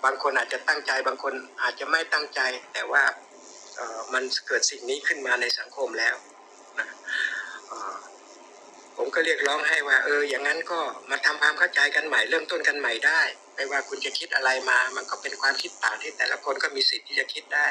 [0.03, 2.41] บางคนอาจจะตั้งใจบางคนอาจจะไม่ตั้งใจ
[2.73, 3.03] แต่ว่า
[4.13, 6.15] มันเกิดสิ่งนี้ขึ้นมาในสังคมแล้ว
[6.79, 6.87] นะ
[8.97, 10.79] ผมก็เรียกร้องให้ว่า เออ อย่างนั้นก็
[11.09, 13.21] มาทำความเข้าใจกันใหม่เริ่มต้นกันใหม่ได้
[13.55, 17.67] ไม่ว่าคุณจะคิดอะไรมา มันก็เป็นความคิดต่างที่แต่ละคนก็มีสิทธิ์ที่จะคิดได้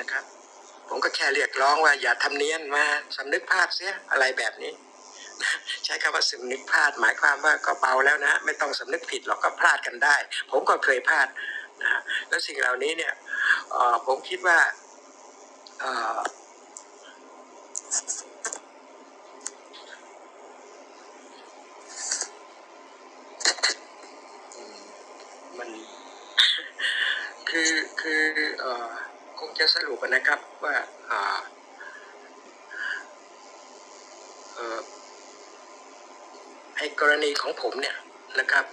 [0.00, 0.24] นะครับ
[0.88, 2.84] ผมก็แค่เรียกร้องว่าอย่าทำเนียนมา
[3.16, 4.72] สำนึกพลาดเสียอะไรแบบนี้
[5.84, 10.16] ใช้คำว่าสำนึกพลาด หมายความว่าก็เบาแล้วนะไม่ต้องสำนึกผิดหรอกก็พลาดกันได้
[10.50, 11.28] ผมก็เคยพลาด
[11.82, 13.12] นะแล้วสิ่งเหล่านี้เนี่ย
[13.74, 14.58] ออผมคิดว่า
[15.80, 15.88] มัน
[27.48, 27.70] คือ
[28.00, 28.22] คือ
[28.60, 28.90] เอ่อ
[29.38, 30.76] คงจะสรุปนะครับว่า
[31.10, 31.40] อ่า
[34.54, 34.78] เอ่อ
[36.76, 37.96] ไอ้กรณีของผมเนี่ย
[38.38, 38.64] นะครับ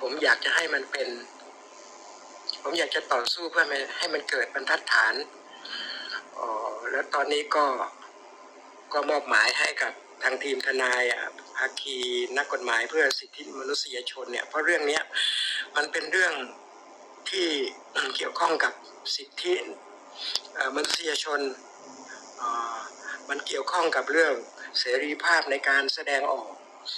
[0.00, 1.08] ผมอยากจะให้มันเป็น
[2.66, 5.14] ผมอยากจะต่อสู้เพื่อให้ใหมันเกิดบรรทัดฐาน
[6.38, 7.66] ออแล้วตอนนี้ก็
[8.92, 9.92] ก็มอบหมายให้กับ
[10.22, 11.22] ทางทีมทนายอะ
[11.56, 11.96] ภาคี
[12.36, 15.00] นักกฎหมายเพื่อสิทธิมนุษยชนเนี่ยเพราะเรื่องนี้
[15.76, 16.34] มันเป็นเรื่อง
[17.30, 17.48] ที่
[18.16, 18.72] เกี่ยวข้องกับ
[19.16, 19.54] สิทธิ
[20.76, 21.40] มนุษยชน
[23.28, 24.34] มันเกี่ยวข้องกับเรื่อง
[24.78, 26.48] เสรีภาพในการแสดงออก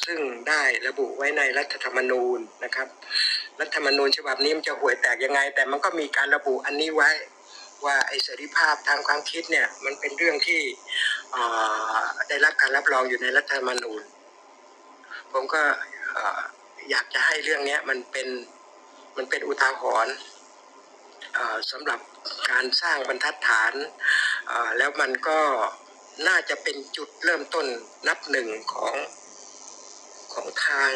[0.05, 2.88] ซึ่งได้ระบุไว้ในรัฐธรรมนูญนะครับ
[3.60, 7.10] รัฐธรรมนูญฉบับนี้มันจะห่วยแตกยังไง แต่มันก็มีการระบุอันนี้ไว้
[7.84, 10.62] ว่าไอ้เสรีภาพทางความคิดเนี่ยมันเป็นเรื่องที่
[12.28, 14.02] ได้รับการรับรองอยู่ในรัฐธรรมนูญ
[15.32, 15.62] ผมก็
[16.14, 16.24] เอ่
[16.90, 18.28] อยากจะให้เรื่องนี้มันเป็น
[19.16, 20.14] มันเป็นอุทาหรณ์
[21.70, 22.00] สำหรับ
[22.50, 23.72] การสร้างบรรทัดฐาน
[24.78, 25.40] แล้วมันก็
[26.28, 27.66] น่าจะเป็นจุดเริ่มต้น
[28.08, 28.94] นับหนึ่งของ
[30.34, 30.90] ของทาง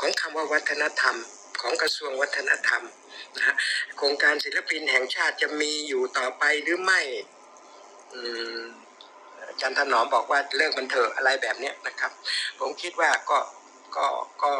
[0.00, 1.16] ของคำว่าวัฒนธรรม
[1.64, 2.82] ของกระทรวงวัฒนธรรม
[3.36, 3.54] นะ
[3.96, 7.00] โครงการศิลปินแห่งชาติจะมีอยู่ต่อไปหรือไม่
[9.48, 12.12] อาจารย์ถนอมบอกว่าเลิกมันเถอะอะไรแบบนี้นะครับ
[12.60, 13.38] ผมคิดว่าก็
[13.96, 14.06] ก็
[14.42, 14.52] ก็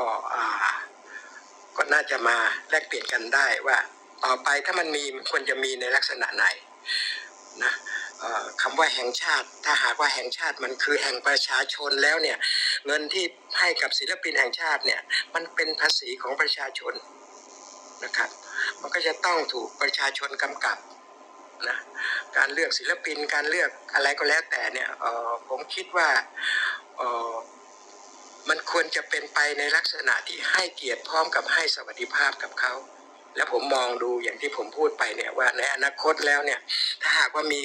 [1.76, 2.36] ก็น่าจะมา
[2.70, 3.78] แลกเปลี่ยนกันได้ว่า
[4.24, 6.46] ต่อไปถ้ามันมีควรจะมีในลักษณะไหน
[7.64, 7.72] นะ
[8.62, 12.38] คำว่าแห่งชาติ ถ้าหากว่าแห่งชาติมันคือแห่งประชาชนแล้วเนี่ย
[12.86, 13.24] เงินที่
[13.58, 15.00] ให้กับศิลปินแห่งชาติเนี่ย
[15.34, 16.94] มันเป็นภาษีของประชาชน
[18.04, 18.30] นะครับ
[18.80, 20.78] มันก็จะต้องถูกประชาชนกำกับ
[21.68, 21.78] นะ
[22.36, 24.88] การเลือกศิลปินการเลือกอะไรก็แล้วแต่เนี่ย
[25.48, 26.08] ผมคิดว่า
[28.48, 32.72] มันควรจะเป็นไปในลักษณะที่ให้เกียรติพร้อมกับให้สวัสดิภาพกับเขา
[33.36, 36.60] แล้วผมมองดูอย่างที่ผมพูดไปเนี่ยว่าในอนาคตแล้วเนี่ย
[37.02, 37.60] ถ้าหากว่ามี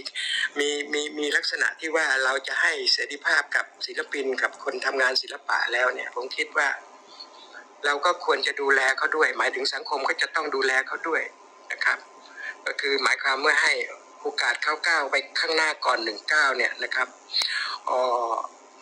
[0.59, 6.69] มีมีมีลักษณะที่ว่าเราจะให้เสรีภาพกับศิลปินกับคนทำงานศิลปะแล้วเนี่ยผมคิดว่า
[7.85, 11.21] เราก็ควรจะดูแลเขาด้วย หมายถึงสังคมก็จะต้องดูแลเขาด้วย
[11.71, 11.97] นะครับ
[12.65, 13.73] ก็คือหมายความเมื่อให้
[14.21, 17.07] โอกาสเขาก้าวไปข้างหน้าก่อนหนึ่งก้าวเนี่ยนะครับ
[17.89, 17.99] อ่
[18.31, 18.33] อ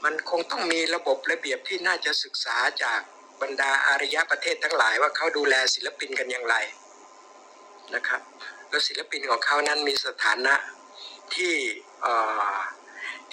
[0.03, 3.01] มันคงต้องมีระบบระเบียบที่น่าจะศึกษาจาก
[3.41, 6.55] บรรดาอารยประเทศทั้งหลายว่าเขาดูแลศิลปินกันอย่างไร
[7.95, 8.21] นะครับ
[8.69, 10.55] แล้วศิลปินของเขานั้นมีสถานะ
[11.35, 11.55] ที่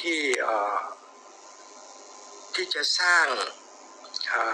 [0.01, 0.21] ที่
[2.55, 3.27] ที่จะสร้าง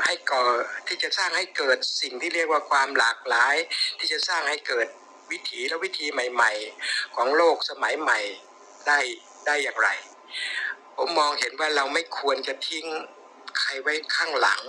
[0.04, 0.42] ให้ก่อ
[0.88, 3.56] ที่จะสร้างให้เกิดสิ่งที่เรียกว่าความหลากหลาย
[3.98, 4.86] ที่จะสร้างให้เกิด
[5.30, 6.52] วิถีและวิธีใหม่
[6.84, 8.18] ๆ ของโลกสมัยใหม่
[8.86, 8.98] ได้
[9.46, 9.88] ได้อย่างไร
[10.96, 12.86] ผมมองเห็นว่าเราไม่ควรจะทิ้ง
[13.58, 14.62] ใครไว้ข้างหลัง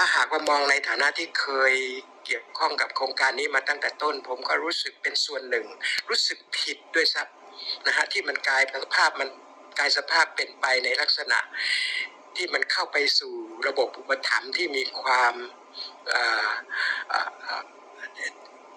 [0.00, 1.74] ถ้าหากว่ามองในฐานะที่เคย
[2.24, 5.66] เกี่ยวข้องกับโครงการนี้มาตั้งแต่ต้น ผมก็รู้สึกเป็นส่วนหนึ่ง
[6.08, 9.28] รู้สึกผิดด้วยซ้ำนะฮะที่มันกลายสภาพมัน
[9.78, 11.38] กลายสภาพเป็นไปในลักษณะ
[12.36, 13.34] ที่มันเข้าไปสู่
[13.66, 15.34] ระบบอุปถัมภ์ที่มีความ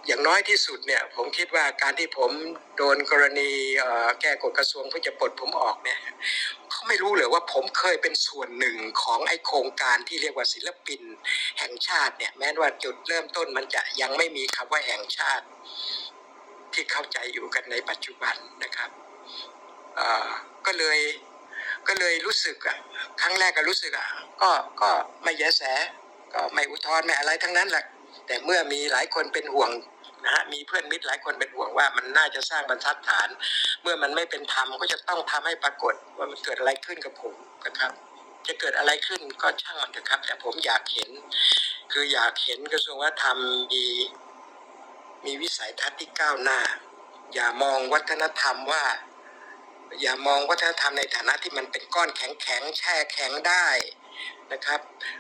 [0.07, 2.31] อย่างน้อยที่สุดเนี่ยผมคิดว่าการที่ผม
[2.77, 3.51] โดนกรณี
[4.21, 5.99] แก้กฎกระทรวงเพื่อจะปลดผมออกเนี่ย
[6.87, 11.01] ไม่รู้เลยว่าผมเคยเป็นส่วนหนึ่งของไอโครงการที่เรียกว่าศิลปิน
[11.59, 15.45] แห่งชาติเนี่ยแม้ว่าจุดเริ่มต้นมันจะยังไม่มีคำว่าแห่งชาติ
[16.73, 18.89] ที่เข้าใจอยู่กันในปัจจุบันนะครับ
[20.65, 20.99] ก็เลย
[21.87, 22.77] ก็เลยรู้สึกอะ
[23.21, 24.07] ครั้งแรกก็รู้สึกอะ
[24.41, 24.51] ก็
[24.81, 24.89] ก็
[25.23, 25.63] ไม่แยแส
[26.33, 27.85] ก็ไม่อุทธรณ์ไม่อะไรทั้งนั้นแหละ
[28.27, 29.71] แต่เมื่อมีหลายคนเป็นห่วง
[30.23, 33.29] นะฮะมีเพื่อนมิตรหลายคนเป็นห่วงว่ามันน่าจะสร้างบรรทัดฐาน
[33.81, 37.35] เมื่อมันไม่เป็นธรรมก็จะต้องทำให้ปรากฏว่ามันเกิดอะไรขึ้นกับผม
[37.65, 37.91] นะครับ
[38.47, 41.09] จะเกิดอะไรขึ้นก็ช่างมันเถอะครับ แต่ผมอยากเห็น
[41.91, 43.37] คืออยากเห็นกระทรวงวัฒนธรรม
[43.73, 43.85] มี
[45.25, 46.59] มีวิสัยทัศน์ที่ก้าวหน้า
[47.33, 48.83] อย่ามองวัฒนธรรมว่า
[50.01, 53.67] อย่ามองวัฒนธรรมในฐานะที่มันเป็นก้อนแข็งแข็งแช่แข็งได้
[54.51, 54.79] นะครับ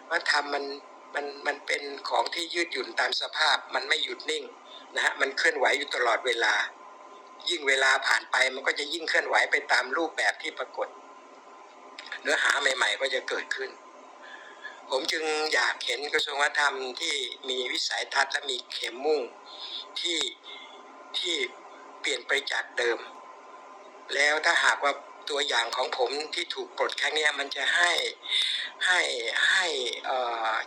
[0.09, 0.63] วัฒนธรรมมัน
[1.15, 4.43] มันมันเป็นของที่ยืดหยุ่นตามสภาพมันไม่หยุดนิ่ง
[4.95, 6.53] นะฮะมันเคลื่อนไหวอยู่ตลอดเวลา
[7.49, 10.87] ยิ่งเวลาผ่านไปมันก็จะยิ่งเคลื่อนไหวไปตามรูปแบบที่ปรากฏ
[12.21, 13.69] เนื้อหาใหม่ ๆ ก็จะเกิดขึ้น
[14.89, 15.23] ผมจึง
[15.53, 17.15] อยากเห็นกระทรวงวัฒนธรรมที่
[17.49, 19.21] มีวิสัยทัศน์และมีเข็มมุ่ง
[19.99, 20.19] ที่
[21.19, 21.35] ที่
[21.99, 22.99] เปลี่ยนไปจากเดิม
[24.13, 24.93] แล้วถ้าหากว่า
[25.31, 27.91] ตัวอย่างของผมที่ถูกปลดครั้งเนี้ยมันจะให้
[28.85, 28.99] ให้
[29.49, 29.65] ให้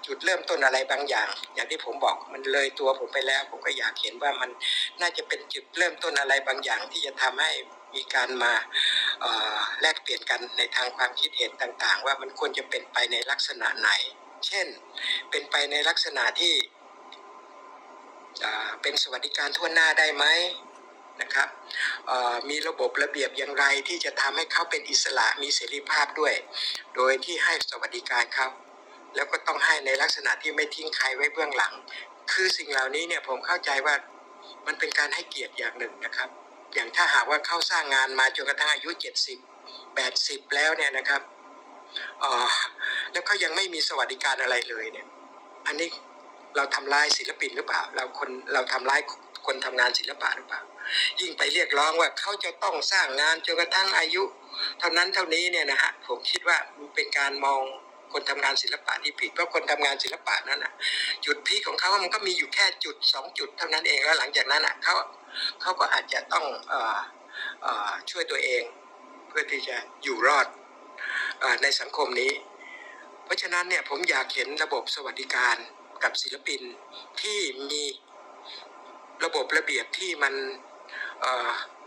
[0.07, 4.51] จุดเริ่มต้นอะไรบางอย่าง อย่างที่ผมบอกมันเลยตัวผมไปแล้ว ผมก็อยากเห็นว่ามัน
[5.01, 7.51] น่าจะเป็นจุดเริ่มต้นอะไรบางอย่าง ที่จะทำให้
[7.95, 8.53] มีการมา
[9.81, 13.91] แลกเปลี่ยนกันในทางความคิดเห็นต่างๆ ว่ามันควรจะเป็นไปในลักษณะไหน
[14.47, 14.66] เช่น
[15.31, 16.55] เป็นไปในลักษณะที่
[18.82, 20.24] เป็นสวัสดิการทั่วหน้าได้ไหม
[21.23, 21.49] นะครับ
[22.51, 26.35] มีระบบระเบียบอย่างไรที่จะทำให้เขาเป็นอิสระมีเสรีภาพด้วย
[26.95, 28.49] โดยที่ให้สวัสดิการเขา
[29.15, 31.73] แล้วก็ต้องให้ในลักษณะที่ไม่ทิ้งใครไว้เบื้องหลัง
[32.32, 33.95] คือสิ่งเหล่านี้เนี่ยผมเข้าใจว่า
[34.66, 36.28] มันเป็นการให้เกียรติอย่างหนึ่งนะครับ
[36.74, 38.91] อย่างถ้าหากว่าเขาสร้างงานมาจนกระทั่งอายุ
[39.53, 41.23] 70 80 แล้วเนี่ยนะครับ
[43.12, 45.07] แล้วเขายังไม่มีสวัสดิการอะไรเลยเนี่ย
[45.66, 45.89] อันนี้
[46.57, 49.01] เราทำลายศิลปินหรือเปล่า เราคนเราทำลาย
[49.47, 50.62] คนทำงานศิลปะหรือเปล่า
[51.20, 54.23] ยิ่งไปเรียกร้องว่าเขาจะต้องสร้างงานจนกระทั่งอายุ
[54.78, 57.61] เท่านั้นเท่านี้เนี่ยนะฮะผมคิดว่ามันเป็นการมอง
[58.12, 60.73] คนทำงานศิลปะที่ผิดเพราะคนทำงานศิลปะนั้นอะ
[61.24, 64.94] จุดพีของเขามันก็มีอยู่แค่จุดสองจุดเท่านั้นเองแล้วหลังจากนั้นอะเขา
[65.61, 66.98] เขาก็อาจจะต้องเอ่อ
[67.62, 68.62] เอ่อช่วยตัวเอง
[69.28, 70.47] เพื่อที่จะอยู่รอด
[71.43, 72.32] อในสังคมนี้
[73.24, 75.56] เพราะฉะนั้นเนี่ยผมอยากเห็นระบบสวัสดิการ
[76.02, 76.62] กับศิลปิน
[77.23, 77.40] ที่
[77.70, 77.85] มี
[79.24, 80.35] ระบบระเบียบที่มัน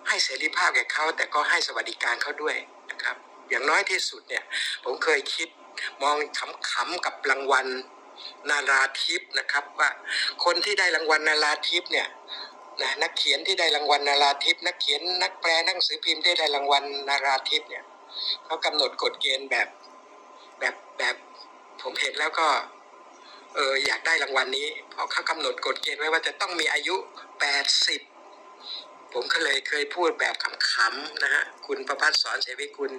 [0.08, 2.56] ให้เสรีภาพแก่เขาแต่ก็ให้สวัสดิการเขาด้วย
[2.92, 3.16] นะครับ
[3.50, 4.44] อย่างน้อยที่สุดเนี่ย
[4.84, 5.48] ผมเคยคิด
[6.04, 6.16] มอง
[6.72, 7.68] ขำๆกับรางวัล
[8.50, 9.90] นาราทิพนะครับว่า
[10.46, 12.08] คนที่ได้รางวัลนาราทิพเนี่ย
[12.82, 17.84] นะนักเขียนที่ได้รางวัลนาราทิพนักเขียนนักแปลหนังสือพิมพ์ที่ได้รางวัลนาราทิพเนี่ย
[18.46, 19.68] เขากำหนดกฎเกณฑ์แบบ
[20.60, 21.16] แบบแบบ
[21.82, 22.48] ผมเห็นแล้วก็
[23.56, 26.96] เอออยากได้รางวัลนี้ เพราะเขากำหนดกฎเกณฑ์ไว้ว่าจะต้องมีอายุ
[27.62, 28.17] 80
[29.14, 32.92] ผมก็เลยเคยพูดแบบขำๆนะฮะคุณประพัฒน์สอนเสวิกุล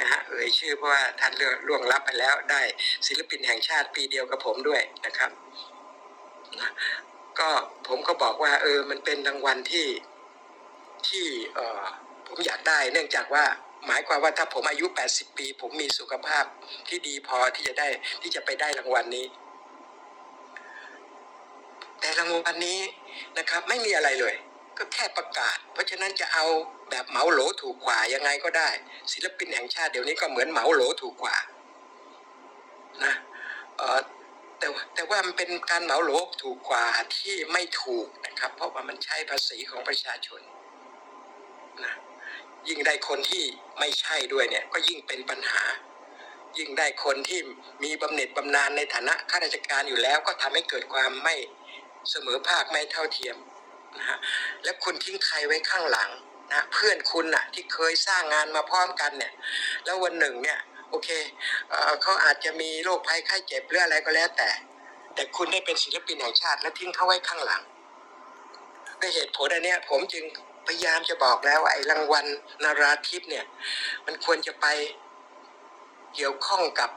[0.00, 2.62] นะฮะเอ่ยชื่อเพราะว่าท่านเลือกล่วงลับไปแล้วได้
[3.06, 5.30] ศิลปินแห่งชาติปีเดียวกับผมด้วยนะครับ
[6.60, 6.70] นะ
[7.38, 7.50] ก็
[7.88, 9.86] ผมก็บอกว่า เออมันเป็นรางวัลที่
[11.08, 11.84] ที่เออ
[12.26, 13.44] ผมอยากได้ เนื่องจากว่า
[13.86, 16.44] หมายความว่าถ้าผมอายุ 80 ปี ผมมีสุขภาพ
[16.88, 17.88] ที่ดีพอที่จะได้
[18.22, 19.26] ที่จะไปได้รางวัลนี้
[22.00, 22.80] แต่รางวัลนี้
[23.38, 24.34] นะครับ ไม่มีอะไรเลย
[24.82, 26.46] ก็แค่ประกาศ เพราะฉะนั้นจะเอา
[26.90, 28.70] แบบเหมาโหลถูกกว่ายังไงก็ได้
[29.12, 31.36] ศิลปินแห่งชาติเดี๋ยวนี้ก็เหมือนเหมาโหลถูกกว่า
[33.04, 33.14] นะ
[34.58, 36.86] แต่แต่ว่ามันเป็นการเหมาโหลถูกกว่า
[37.16, 40.40] ที่ไม่ถูกนะครับ เพราะว่ามันใช้ภาษีของประชาชน
[41.84, 41.94] นะ
[42.68, 43.44] ยิ่งได้คนที่
[43.78, 45.62] ไม่ใช่ด้วยเนี่ยก็ยิ่งเป็นปัญหา
[46.58, 47.40] ยิ่งได้คนที่
[47.84, 51.36] มีบำเหน็จบำนาญในฐานะข้าราชการอยู่แล้ว ก็ทำให้เกิดความไม่
[52.10, 53.36] เสมอภาคไม่เท่าเทียม
[53.98, 54.18] นะฮะ
[54.64, 56.10] และคุณทิ้งใครไว้ข้างหลัง
[56.52, 59.32] นะเพื่อนคุณน่ะที่เคยสร้างงานมาพร้อมกันเนี่ย
[59.84, 60.58] แล้ววันหนึ่งเนี่ย
[60.90, 61.08] โอเค
[61.70, 64.50] เอเขาอาจจะมีโรคภัยไข้เจ็บหรืออะไรก็แล้วแต่
[65.14, 67.62] แต่คุณได้เป็นศิลปินแห่งชาติ และทิ้งเขาไว้ข้างหลัง
[69.00, 70.24] ด้วยเหตุผลอันเนี้ยผมจึง
[70.66, 72.26] พยายามจะบอกแล้วว่าไอ้รางวัล
[72.64, 73.44] นาราทิพย์เนี่ย
[74.06, 74.66] มันควรจะไป
[76.14, 76.90] เกี่ยวข้องกับ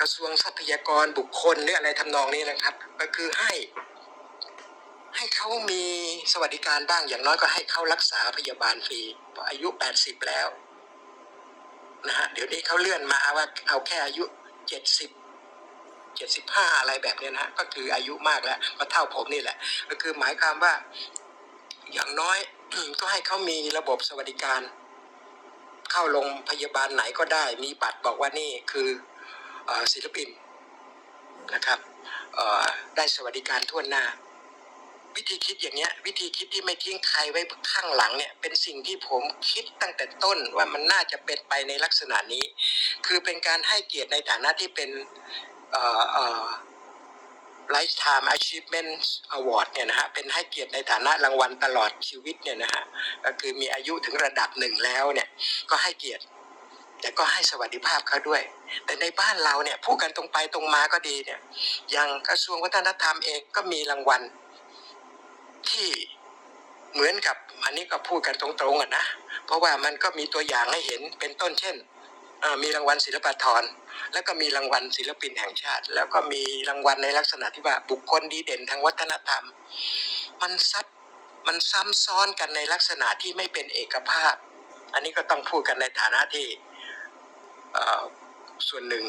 [0.00, 3.52] กระทรวงทรัพยากรบุคคลหรืออะไรทำนองนี้นะครับ ก็คือให้
[5.16, 5.82] ให้เขามี
[6.32, 9.00] สวัสดิการบ้างอย่างน้อยก็ให้เขารักษาพยาบาลฟรี
[9.32, 9.68] เพราะอายุ
[9.98, 10.48] 80 แล้ว
[12.08, 15.18] นะฮะเดี๋ยวนี้เขาเลื่อนมาว่าเอาแค่อายุ 70
[16.18, 19.56] 75 อะไรแบบเนี้ยนะก็คืออายุมากแล้วก็เท่าผมนี่แหละ
[19.90, 20.74] ก็คือหมายความว่า
[21.92, 22.38] อย่างน้อย
[23.00, 24.60] ก็ให้เขามีระบบสวัสดิการ
[25.90, 28.88] เข้าโรงพยาบาลไหนก็ได้ มีบัตรบอกว่านี่คือ
[29.92, 30.28] ศิลปิน
[31.54, 31.78] นะครับ
[32.96, 34.04] ได้สวัสดิการทั่วหน้า
[35.16, 37.42] วิธีคิดอย่างเงี้ย วิธีคิดที่ไม่ทิ้งใครไว้
[37.72, 42.44] ข้างหลังเนี่ย เป็นสิ่งที่ผมคิดตั้งแต่ต้นว่ามันน่าจะเป็นไปในลักษณะนี้
[43.06, 44.90] คือเป็นการให้เกียรติในฐานะที่เป็น
[45.72, 46.44] เอ่อเอ่อ
[47.76, 49.02] Lifetime Achievement
[49.36, 52.84] Award เนี่ยนะฮะเป็นให้เกียรติในฐานะรางวัลตลอดชีวิตเนี่ยนะฮะ
[53.24, 55.28] ก็คือมีอายุถึงระดับหนึ่งแล้วเนี่ย
[55.70, 56.24] ก็ให้เกียรติ
[57.00, 58.42] แต่ก็ให้สวัสดิภาพเขาด้วย
[58.84, 61.40] แต่ในบ้านเราเนี่ยพูดกันตรงไปตรงมาก็ดีเนี่ย
[61.92, 64.22] อย่างกระทรวงวัฒนธรรมเองก็มีรางวัล
[65.70, 65.90] ที่
[66.92, 69.04] เหมือนกับอันนี้ก็พูดกันตรงๆอะนะ
[69.46, 71.76] เพราะว่ามันก็มีตัวอย่างให้เห็นเป็นต้นเช่น
[72.62, 73.62] มีรางวัลศิลปาธร
[74.12, 79.44] แล้วก็มีรางวัลศิลปินแห่งชาติ แล้วก็มีรางวัลในลักษณะที่ว่าบุคคลดีเด่นทางวัฒนธรรม
[80.42, 80.86] มันซับ
[81.46, 84.34] มันซ้ำซ้อนกันในลักษณะที่ไม่เป็นเอกภาพ
[84.94, 86.46] อันนี้ก็ต้องพูดกันในฐานะที่
[88.68, 89.04] ส่วนหนึ่ง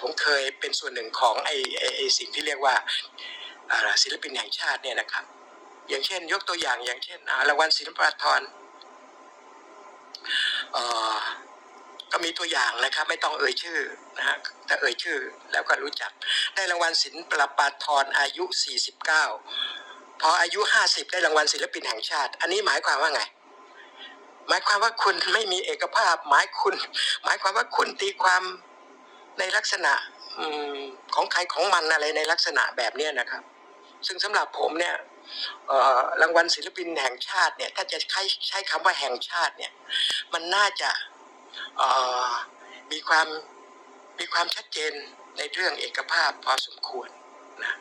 [0.00, 1.56] ผมเคยเป็นส่วนหนึ่งของไอ้
[1.96, 2.74] ไอ้สิ่งที่เรียกว่า
[4.02, 5.24] ศิลปินแห่งชาติเนี่ยนะครับ
[5.90, 7.18] อย่างเช่น ยกตัวอย่างอย่างเช่น
[7.48, 8.40] รางวัลศิลปาธร
[10.72, 10.84] เอ่
[11.14, 11.18] อ
[12.12, 13.78] ก็มีตัวอย่างนะครับ ไม่ต้องเอ่ยชื่อ
[14.18, 14.36] นะฮะ
[14.66, 15.18] แต่เอ่ยชื่อ
[15.52, 16.10] แล้วก็รู้จัก
[16.54, 17.10] ได้รางวัลศิ
[17.40, 18.44] ลปาธรอายุ
[19.52, 23.22] 49 พออายุ 50 ได้รางวัลศิลปินแห่งชาติ อันนี้หมายความว่าไง
[24.48, 26.74] หมายความว่าคุณไม่มีเอกภาพ หมายคุณ
[27.24, 28.42] หมายความว่าคุณตีความ
[29.38, 29.92] ในลักษณะ
[31.14, 33.42] ของใครของมันอะไรในลักษณะแบบนี้นะครับ
[34.06, 34.94] ซึ่งสำหรับผมเนี่ย
[36.20, 39.72] รางวัลศิลปินแห่งชาติเนี่ยถ้าจะใช้ใช้คำว่าแห่งชาติเนี่ย
[40.32, 40.90] มันน่าจะ
[42.92, 43.28] มีความ
[44.18, 44.92] มีความชัดเจน
[45.38, 47.08] ในเรื่องเอกภาพพอสมควร
[47.62, 47.74] นะ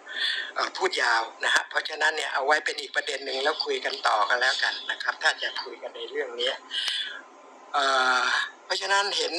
[0.77, 6.51] พูดยาวนะฮะเพราะฉะนั้นเนี่ยเอาไว้เป็นอีกประเด็นหนึ่งแล้วคุยกันต่อกันแล้วกันนะครับ ถ้าจะคุยกันในเรื่องนี้
[8.65, 9.33] เพราะฉะนั้นเห็น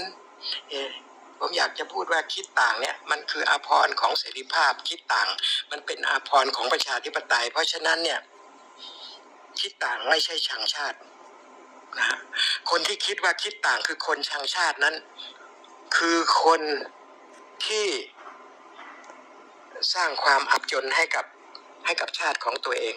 [1.41, 5.29] ผมอยากจะพูดว่าคิดต่างเนี่ยมันคืออาภรณ์ของเสรีภาพคิดต่าง
[5.71, 8.21] มันเป็นอาภรณ์ของประชาธิปไตย เพราะฉะนั้นเนี่ย
[9.61, 10.99] คิดต่างไม่ใช่ชังชาติ
[11.99, 12.19] นะฮะ
[12.71, 14.95] คนที่คิดว่าคิดต่างคือคนชังชาตินั้น
[15.97, 16.63] คือคน
[17.67, 17.87] ที่
[19.95, 21.27] สร้างความอับจนให้กับ
[21.85, 22.97] ให้กับชาติของตัวเอง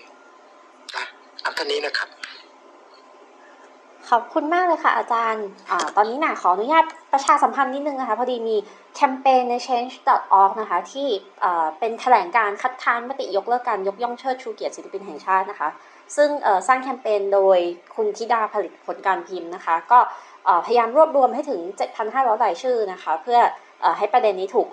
[0.98, 1.06] นะ
[1.44, 2.10] อันท่านี้นะครับ
[4.10, 8.56] ขอบคุณมากเลยค่ะอาจารย์อตอนนี้หนาขออนุญาตประชาสัมพันธ์นิดนึงนะคะ พอดีมี
[8.96, 11.08] แคมเปญใน change.org นะคะ ที่
[11.80, 15.70] เป็นแถลงการคัดค้านมติยกเลิกการยกย่องเชิดชูเกียรติศิลปินแห่งชาตินะคะ
[16.16, 16.30] ซึ่ง
[16.68, 17.58] สร้างแคมเปญโดย
[17.96, 20.00] คุณธิดาผลิตผลการพิมพ์นะคะ ก็
[20.66, 21.62] พยายามรวบรวมให้ถึง
[22.02, 23.40] 7,500รายชื่อนะคะ เพื่อ
[23.84, 24.68] อให้ประเด็นนี้ถูก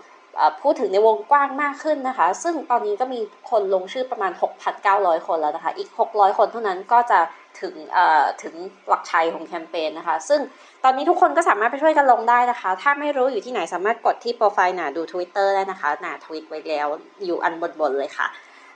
[0.63, 3.21] พูดถึงในวงกว้างมากขึ้นนะคะ ซึ่งตอนนี้ก็มี
[3.51, 4.33] คนลงชื่อประมาณ
[4.79, 7.19] 6,900 คนแล้วนะคะ อีก 600 คนเท่านั้นก็จะ
[7.63, 8.55] ถึงเอ่อถึง
[8.89, 10.41] หลักชัยของแคมเปญนะคะ ซึ่ง
[10.85, 16.89] ตอนนี้ทุกคนก็สามารถไปช่วยกันลงได้นะคะ ถ้าไม่รู้อยู่ที่ไหนสามารถกดที่โปรไฟล์หนาดู Twitter ได้นะคะ หนาทวิตไว้แล้ว
[17.25, 18.27] อยู่อันบนๆเลยค่ะ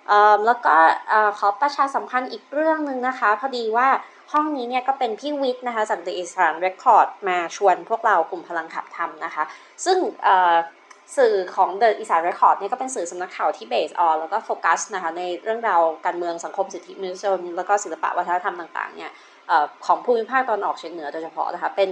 [0.09, 0.77] เอ่อแล้วก็
[1.09, 3.89] เอ่อขอประชาสัมพันธ์อีกเรื่องหนึ่งนะคะ พอดีว่า
[4.33, 9.45] ห้องนี้เนี่ยก็เป็นพี่วิทย์นะคะจาก The Israel Record มาชวนพวกเรากลุ่มพลังขับทำนะคะ
[9.85, 10.55] ซึ่งเอ่อ
[11.17, 19.13] สื่อของ The Israel Record เนี่ยก็เป็นสื่อสำนักข่าวที่เบสออนแล้วก็โฟกัสนะคะในเรื่องราวการเมืองสังคมสิทธิมนุษยชนแล้วก็ศิลปะวัฒนธรรมต่างๆเนี่ย
[19.51, 19.53] อ
[19.87, 21.89] ของภูมิภาคตอนออกเฉียงเหนือโดยเฉพาะนะคะเป็น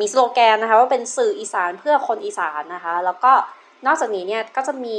[0.00, 3.32] มีสโลแกนนะคะว่าเป็นสื่ออีสานเพื่อคนอีสานนะคะแล้วก็
[3.86, 4.98] นอกจากนี้เนี่ยก็จะมี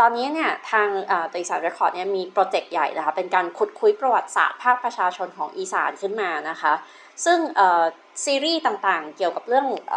[0.00, 6.72] ตอนนี้เนี่ยทางเอ่อ The Israel Record เนี่ยมีโปรเจกต์ใหญ่นะคะเป็นการขุดคุยประวัติศาสตร์ภาคประชาชนของอีสานขึ้นมานะคะ
[7.24, 7.38] ซึ่ง
[8.24, 9.96] ซีรีส์ต่างๆ เกี่ยวกับเรื่องอ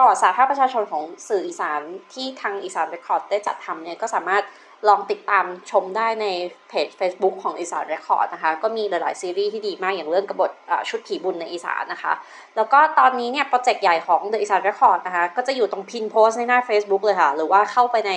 [0.00, 1.80] ประวัติศาสตร์ภาคประชาชนของสื่ออีสาน
[2.12, 4.44] ที่ทาง Isaan Record ได้จัดทำเนี่ยก็สามารถ
[4.88, 6.26] ลองติดตามชมได้ใน
[6.68, 10.50] เพจ Facebook ของอีสานเรคคอร์ดนะคะ ก็มีหลาย ๆ ซีรีส์ที่ดีมากอย่างเรื่องกบฏ
[10.88, 12.12] ชุดผีบุญในอีสานนะคะ
[12.56, 18.12] แล้วก็ตอนนี้เนี่ยโปรเจกต์ใหญ่ของ The อีสานเรคคอร์ดนะคะ ก็จะอยู่ตรง pin post ในหน้า Facebook เลยค่ะ หรือว่าเข้าไปใน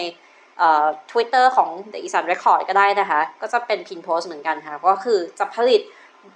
[0.58, 5.82] เอ่อ Twitter ของ The อีสานเรคคอร์ดก็ได้นะคะ ก็จะเป็น pin post เหมือนกันค่ะ ก็คือจะผลิต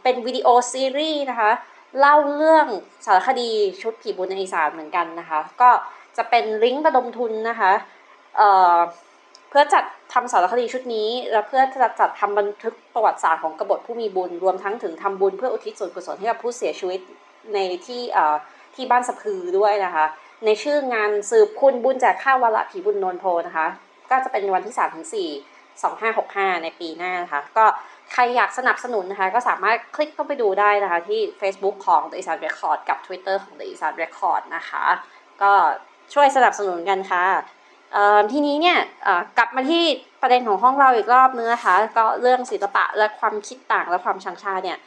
[0.03, 1.51] เป็นวิดีโอซีรีส์นะคะ
[1.99, 2.67] เล่าเรื่อง
[3.05, 3.49] สารคดี
[3.81, 5.69] ชุดผีบุญในอีสานเหมือนกันนะคะ ก็
[6.17, 7.71] จะเป็นลิงก์ระดมทุนนะคะ
[8.37, 9.83] เเพื่อจัด
[10.13, 16.99] ทำสารคดีชุดนี้ และเพื่อจะจัดทำบันทึกประวัติศาสตร์ของกบฏผู้มีบุญ รวมทั้งถึงทำบุญเพื่ออุทิศส่วนกุศลให้กับผู้เสียชีวิต
[17.53, 17.57] ใน
[17.87, 18.01] ที่
[18.75, 20.05] ที่บ้านสะพือด้วยนะคะ
[20.45, 23.67] ในชื่องานสืบคุณบุญแจกข้าววันละผีบุญนนโพนะคะ
[24.09, 25.15] ก็จะเป็นวันที่3ถึง4
[25.85, 27.65] 2565 ในปีหน้านะคะ ก็
[28.13, 34.85] ใครอยากสนับสนุนนะคะ ก็สามารถคลิกเข้าไปดูได้นะคะที่ Facebook ของ The Isan Record กับ Twitter ของ The Isan Record นะคะ
[35.41, 35.51] ก็
[36.13, 37.23] ช่วยสนับสนุนกันค่ะ
[37.93, 38.77] เอ่อทีนี้เนี่ย
[39.37, 39.83] กลับมาที่
[40.21, 44.77] ประเด็นของห้องเราอีกรอบนึงนะคะ ก็เรื่องศิลปะและความคิดต่างและความชังชาเนี่ย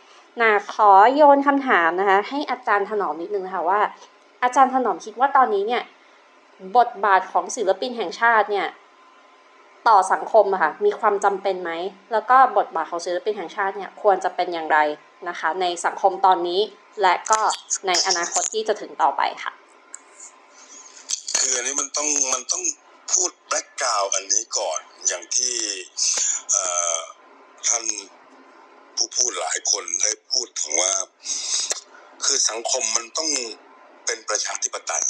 [0.41, 3.81] นาขอโยนคำถามนะคะ ให้อาจารย์ถนอมนิดนึงนะคะว่า
[4.43, 5.83] อาจารย์ถนอมคิดว่าตอนนี้เนี่ย
[6.77, 8.67] บทบาทของศิลปินแห่งชาติเนี่ย
[9.89, 11.73] ต่อสังคมอะค่ะมีความจำเป็นไหม
[12.13, 14.79] แล้วก็บทบาทของศิลปินแห่งชาติเนี่ยควรจะเป็นอย่างไร
[15.29, 16.61] นะคะ ในสังคมตอนนี้
[17.03, 17.41] และก็
[17.87, 19.53] ในอนาคตที่จะถึงต่อไปค่ะ
[21.39, 22.63] คืออันนี้มันต้องมันต้อง
[23.13, 25.57] พูดแบ็กกราวอันนี้ก่อนอย่างที่
[27.69, 27.85] ท่าน
[28.97, 30.93] ผู้พูดหลายคนได้พูดถึงว่า
[32.25, 33.31] คือสังคมมันต้อง
[34.07, 35.05] เป็นประชาธิปไตย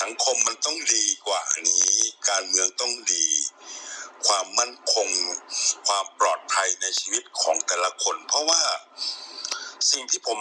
[0.00, 1.90] สังคมมันต้องดีกว่านี้
[2.28, 3.26] การเมืองต้องดี
[4.26, 5.08] ความมั่นคง
[5.86, 8.62] ความปลอดภัยในชีวิตของแต่ละคน เพราะว่า
[9.90, 10.40] สิ่งที่ผม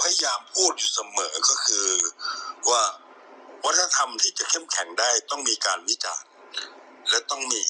[0.00, 1.88] พยายามพูดอยู่เสมอก็คือ
[2.70, 2.82] ว่า
[3.64, 6.28] วัฒนธรรมที่จะเข้มแข็งได้ต้องมีการวิจารณ์
[7.10, 7.62] และต้องมี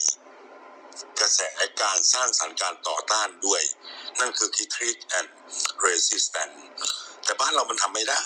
[1.21, 1.41] กระแส
[1.81, 3.63] การสร้างสรรค์การต่อต้านด้วย
[4.21, 5.29] นั่นคือ critique and
[5.87, 6.59] resistance
[7.25, 8.23] แต่บ้านเรามันทำไม่ได้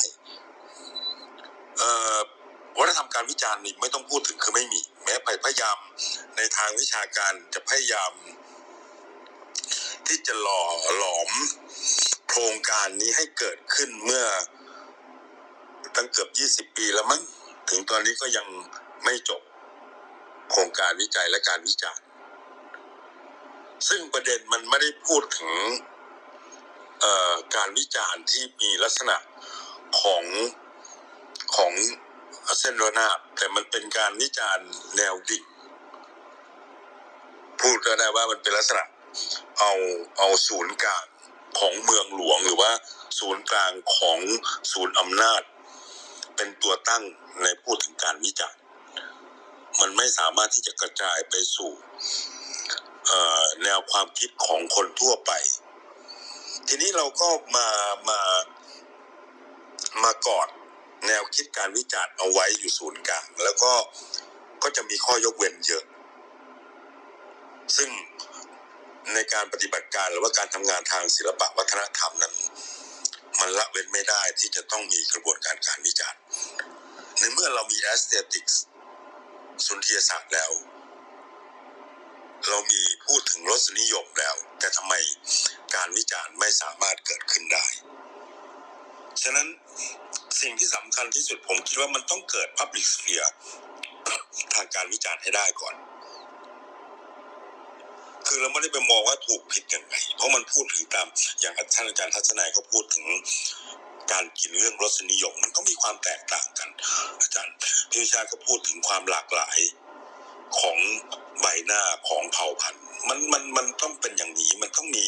[1.79, 2.19] เอ่อ
[2.79, 5.15] วัฒนธรรมการวิจารณ์นี่ไม่ต้องพูดถึงคือไม่มี แม้
[5.45, 5.79] พยายาม
[6.37, 8.13] ในทางวิชาการจะพยายาม
[10.07, 10.63] ที่จะหล่อ
[10.97, 11.31] หลอม
[12.29, 14.25] โครงการนี้ให้เกิดขึ้นเมื่อ
[15.97, 16.29] ตั้งเกือบ
[16.71, 17.23] 20 ปีแล้วมั้ง
[17.69, 18.47] ถึงตอนนี้ก็ยัง
[19.05, 19.43] ไม่จบ
[20.51, 22.05] โครงการวิจัยและการวิจารณ์
[23.89, 25.53] ซึ่งประเด็นมันไม่ได้พูดถึง
[27.57, 29.17] การวิจารณ์ที่มีลักษณะ
[30.01, 30.25] ของ
[31.57, 31.73] ของ
[32.59, 35.45] เส้นระนาบแต่มันเป็นการวิจารณ์แนวดิ่ง
[37.61, 38.85] พูดก็ได้ว่ามันเป็นลักษณะ
[39.59, 39.73] เอา
[40.19, 41.05] เอาศูนย์กลาง
[41.59, 42.73] ของเมืองหลวงหรือว่า
[43.19, 44.19] ศูนย์กลางของ
[44.73, 45.43] ศูนย์อำนาจ
[46.37, 47.03] เป็นตัวตั้ง
[47.43, 48.61] ในพูดถึงการวิจารณ์
[49.81, 51.73] มันไม่สามารถที่จะกระจายไปสู่
[53.63, 55.33] แนวความคิดของคนทั่วไป
[56.69, 57.69] ทีนี้เราก็มา
[58.09, 58.21] มา
[60.03, 60.49] มากอด
[61.07, 63.73] แนวคิดการวิจารณ์เอาไว้อยู่ศูนย์กลางแล้วก็
[64.63, 65.85] ก็จะมีข้อยกเว้นเยอะ
[67.77, 67.91] ซึ่ง
[69.15, 72.35] ในการปฏิบัติการหรือว่าการทำงานทางศิลปะวัฒนธรรมนั้น
[73.41, 76.21] มันละเว้นไม่ได้ที่จะต้องมีกระบวนการการวิจารณ์
[77.19, 78.55] ในเมื่อเรามี aesthetics
[79.67, 80.53] สุนทรียศาสตร์แล้ว
[82.49, 84.95] เรามีพูดถึงรสนิยมแล้ว แต่ทำไม
[85.75, 87.67] การวิจารณ์ไม่สามารถเกิดขึ้นได้
[89.23, 89.47] ฉะนั้น
[90.41, 93.29] สิ่งที่สำคัญที่สุดผมคิดว่ามันต้องเกิด public sphere
[94.55, 95.75] ทางการวิจารณ์ให้ได้ก่อน
[98.27, 101.07] คือเราไม่ได้ไปมองว่าถูกผิดยังไงเพราะมันพูดถึงตาม
[101.41, 103.07] อย่างท่านอาจารย์ทัศนัยก็พูดถึง
[104.13, 106.69] การกินเรื่องรสนิยม มันก็มีความแตกต่างกัน
[107.21, 107.55] อาจารย์
[107.91, 109.59] พิชาก็พูดถึงความหลากหลาย
[110.59, 110.79] ของ
[111.41, 115.07] ใบหน้าของเผ่าพันธุ์มันมันมันต้องเป็นอย่างนี้มันต้องมี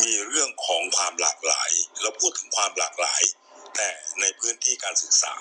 [0.00, 1.70] มีเรื่องของความหลากหลาย
[2.02, 3.22] เราพูดถึงความหลากหลาย
[3.74, 3.88] แต่
[4.20, 5.34] ในพื้นที่การศึกษา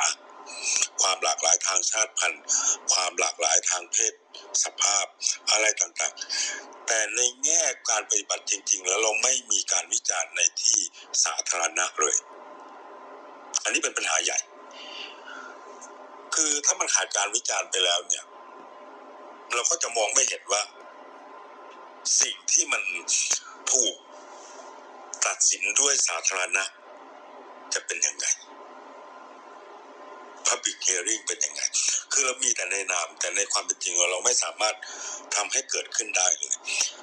[1.01, 2.43] ความหลากหลายทางชาติพันธุ์
[2.91, 4.13] ความหลากหลายทางเพศ
[4.63, 5.05] สภาพ
[5.51, 10.79] อะไรต่างๆ แต่ในแง่การปฏิบัติจริง ๆ แล้วเราไม่มีการวิจารณ์ในที่
[11.23, 12.17] สาธารณะเลย
[13.63, 14.39] อันนี้เป็นปัญหาใหญ่
[16.35, 18.25] คือถ้ามันขาดการวิจารณ์ไปแล้วเนี่ย
[19.53, 20.61] เราก็จะมองไม่เห็นว่า
[22.21, 22.83] สิ่งที่มัน
[23.71, 23.95] ถูก
[25.25, 26.63] ตัดสินด้วยสาธารณะ
[27.75, 28.27] จะเป็นยังไง
[30.47, 31.61] Public Hearing เป็นยังไง
[32.11, 34.75] คือเรามีแต่ในนาม แต่ในความเป็นจริงเราไม่สามารถ
[35.35, 36.55] ทำให้เกิดขึ้นได้เลย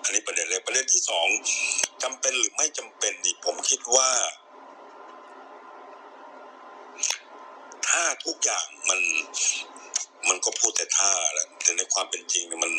[0.02, 1.28] อันนี้ประเด็นแรกประเด็นที่สอง
[2.02, 4.10] จำเป็นหรือไม่จำเป็นนี่ผมคิดว่า
[7.88, 9.00] ถ้าทุกอย่างมัน
[10.28, 12.72] มันก็พูดแต่ท่าแหละแต่ในความเป็นจริงเนี่ยมัน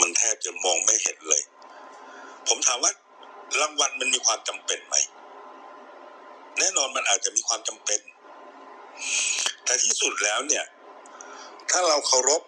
[0.00, 1.42] มันแทบจะมองไม่เห็นเลย
[2.48, 2.92] ผมถามว่า
[3.60, 4.96] รางวัลมันมีความจำเป็นไหม
[6.58, 8.00] แน่นอนมันอาจจะมีความจำเป็น
[9.64, 10.64] แต่ที่สุดแล้วเนี่ย
[11.70, 12.42] ถ้าเราเคารพ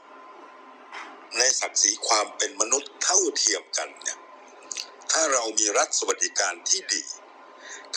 [1.38, 4.18] ในศักดิ์ศรีความเป็นมนุษย์เท่าเทียมกันเนี่ย
[5.12, 7.02] ถ้าเรามีรัฐสวัสดิการที่ดี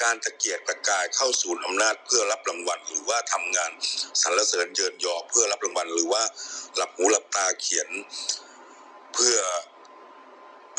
[0.01, 3.71] การตะเกียกตะกายเข้าสู่อำนาจเพื่อรับรางวัล หรือว่าทำงาน
[4.21, 6.23] สรรเสริญเยินยอเพื่อรับรางวัล หรือว่า
[6.75, 7.89] หลับหูหลับตาเขียน
[9.13, 9.37] เพื่อ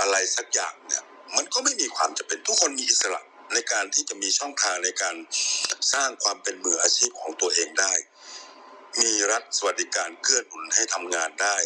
[0.01, 1.03] อะไรสักอย่างเนี่ย
[1.37, 3.21] มันก็ไม่มีความจำเป็นทุกคนมีอิสระ
[3.55, 5.17] ในการที่จะมีช่องทางในการ
[5.93, 7.93] สร้างความเป็นมืออาชีพของตัวเองได้
[9.01, 11.57] มีรัฐสวัสดิการเกื้อหนุนให้ทำงานได้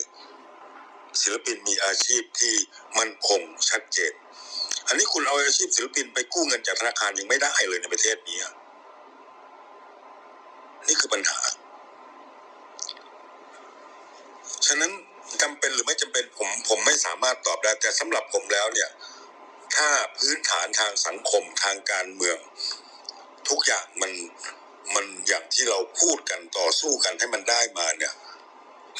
[1.20, 2.54] ศิลปินมีอาชีพที่
[2.98, 3.40] มั่นคง
[3.70, 4.12] ชัดเจน
[4.86, 8.38] อันนี้คุณเอาอาชีพศิลปินไปกู้เงินจากธนาคารยังไม่ได้เลยในประเทศนี้
[10.88, 11.40] นี่คือปัญหา
[14.66, 14.92] ฉะนั้น
[15.42, 18.90] จำเป็นหรือไม่จำเป็นผมผมไม่สามารถตอบได้ แต่สำหรับผมแล้วเนี่ย
[19.76, 19.88] ถ้า
[20.18, 22.38] พื้นฐานทางสังคมทางการเมือง
[23.48, 24.12] ทุกอย่างมัน
[24.94, 28.14] มันอย่างที่เราพูดกันต่อสู้กันให้มันได้มาเนี่ย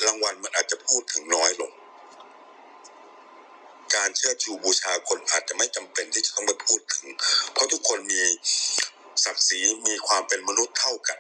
[0.06, 1.72] รางวัลมันอาจจะพูดถึงน้อยลง
[3.96, 7.06] การเชื่อชูบูชาคนอาจจะไม่จำเป็นที่จะต้องไปพูดถึง
[7.52, 8.22] เพราะทุกคนมี
[9.24, 11.18] ศักดิ์ศรีมีความเป็นมนุษย์เท่ากัน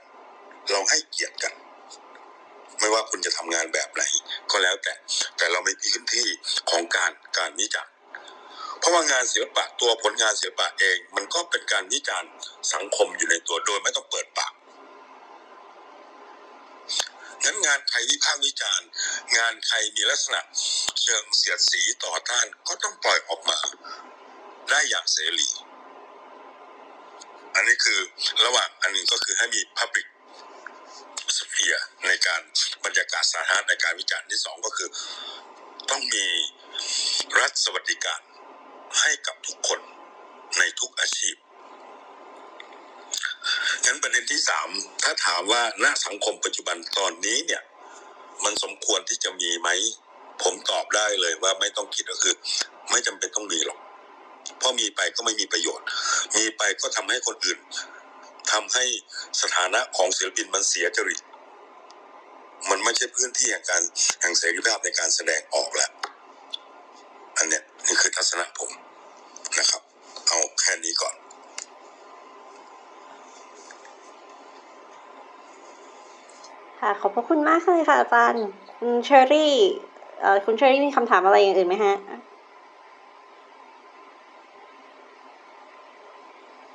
[0.70, 1.52] เราให้เกียรติกัน
[2.80, 4.02] ไม่ว่าคุณจะทำงานแบบไหน
[4.50, 4.94] ก็แล้วแต่
[5.36, 6.28] แต่เราไม่มีพื้นที่
[6.70, 7.93] ของการการวิจารณ์
[8.84, 12.30] เพราะว่างานศิลปะตัวผลงานศิลปะเอง มันก็เป็นการวิจารณ์
[12.72, 14.52] สังคมอยู่ในตัวโดยไม่ต้องเปิดปาก
[17.44, 18.88] งั้นงานใครวิพากษ์วิจารณ์
[19.36, 20.40] งานใครมีลักษณะ
[21.02, 23.58] เชิงเสียดสีต่อต้านก็ต้องปล่อยออกมา
[24.70, 25.48] ได้อย่างเสรี
[27.54, 28.00] อันนี้คือ
[28.44, 30.06] ระหว่างอันหนึงก็คือให้มี Public
[31.36, 31.74] สเฟีย
[32.06, 32.42] ในการ
[32.84, 34.88] บรรยากาศสาธารณะในการวิจารณ์ที่สองก็คือ
[35.90, 36.26] ต้องมี
[37.38, 38.20] รัฐสวัสดิการ
[39.00, 39.80] ให้กับทุกคน
[40.58, 41.36] ในทุกอาชีพ
[43.84, 44.68] งั้นประเด็นที่สาม
[45.04, 47.62] ถ้าถามว่าณสังคมปัจจุบันตอนนี้เนี่ย
[48.44, 49.68] มันสมควรที่จะมีไหม
[50.42, 52.34] ผมตอบได้เลยว่าไม่ต้องคิดก็คือ
[52.90, 53.78] ไม่จำเป็นต้องมีหรอก
[54.58, 55.86] เพราะมีไปก็ไม่มีประโยชน์
[56.36, 57.58] มีไปก็ทำให้คนอื่น
[58.52, 58.84] ทำให้
[59.42, 61.20] สถานะของศิลปินมันเสียจริต
[62.70, 63.82] มันไม่ใช่พื้นที่แห่งการ
[64.20, 65.90] แห่งเสรีภาพในการแสดงออกแล้ว
[67.36, 68.70] อันเนี้ยนี่คือทัศนะผม
[69.58, 69.82] นะครับ
[70.26, 71.14] เอาแค่นี้ก่อน
[76.80, 78.46] ค่ะขอบพระคุณมากเลยค่ะอาจารย์
[78.78, 79.54] คุณเชอรี่
[80.20, 81.94] เอ่อคุณเชอรี่มีคำถามอะไรอย่างอื่นไหมฮะ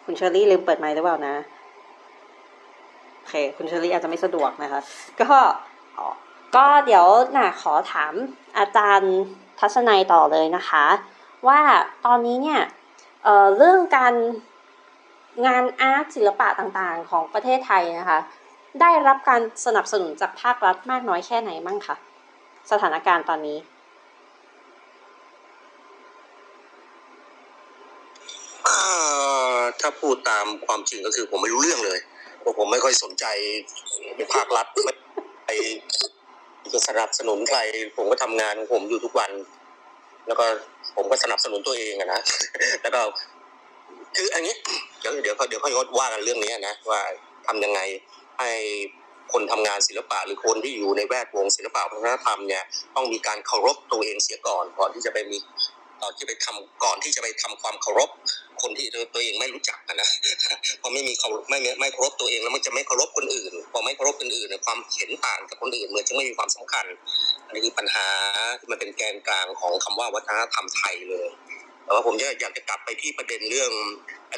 [0.05, 1.35] คุณเชอรี่ลืมเปิดไมค์หรือเปล่านะ
[3.17, 4.81] โอเค คุณเชอรี่อาจจะไม่สะดวกนะคะ
[5.21, 5.29] ก็
[6.55, 7.05] ก็เดี๋ยว
[7.37, 8.13] น่ะขอถาม
[8.57, 9.15] อาจารย์
[9.59, 10.85] ทัศนัยต่อเลยนะคะ
[11.47, 11.61] ว่า
[12.05, 12.61] ตอนนี้เนี่ย
[13.23, 14.13] เเรื่องการ
[15.47, 18.19] งานอาร์ตศิลปะต่างๆ ของประเทศไทยนะคะ
[18.81, 21.95] ได้รับการสนับสนุนจากภาครัฐมากน้อยแค่ไหนมั่งคะ
[22.71, 23.57] สถานการณ์ตอนนี้
[29.81, 31.99] ถ้าพูดตามความจริงก็คือผมไม่รู้เรื่องเลย
[32.39, 33.25] เพราะผมไม่ค่อยสนใจ
[34.33, 34.65] ภาครัฐ
[35.45, 35.55] ไม่
[36.87, 37.59] สนับสนุนใคร
[37.97, 39.31] ผมก็ทำงานของผมอยู่ทุกวัน
[40.27, 40.45] แล้วก็
[40.95, 42.21] ผมก็สนับสนุนตัวเองอะนะ
[42.81, 43.01] แล้วก็
[44.15, 44.53] คืออันนี้
[44.99, 47.01] เดี๋ยวเดี๋ยวเขาเดี๋ยวเขาว่ากันเรื่องนี้นะว่า
[47.47, 47.79] ทำยังไง
[48.39, 48.51] ให้
[49.33, 52.63] คนทำงานศิลปะหรือคนที่อยู่ในแวดวงศิลปะวัฒนธรรมเนี่ย
[52.95, 55.37] ต้องมีการเคารพตัวเองเสียก่อนก่อนที่จะไปมี
[56.01, 58.09] ก่อนที่ไปทำก่อนที่จะไปทำความเคารพ
[58.63, 60.09] คนที่ตัวเองไม่รู้จักอะนะ
[60.81, 66.85] พอไม่มีเขาไม่ไม่ไม่เคารพตัวเองแล้วมันจะไม่เคารพคนอื่น พอไม่เคารพคนอื่นเนี่ยความเห็นต่างกับคนอื่นเหมือนจะไม่มีความสำคัญ
[67.45, 68.07] อันนี้คือปัญหา
[68.59, 71.27] ที่มันเป็นแกนกลางของคำว่าวัฒนธรรมไทยเลย
[71.83, 73.71] แต่ว่าผมอยากจะกลับไปที่ประเด็นเรื่อง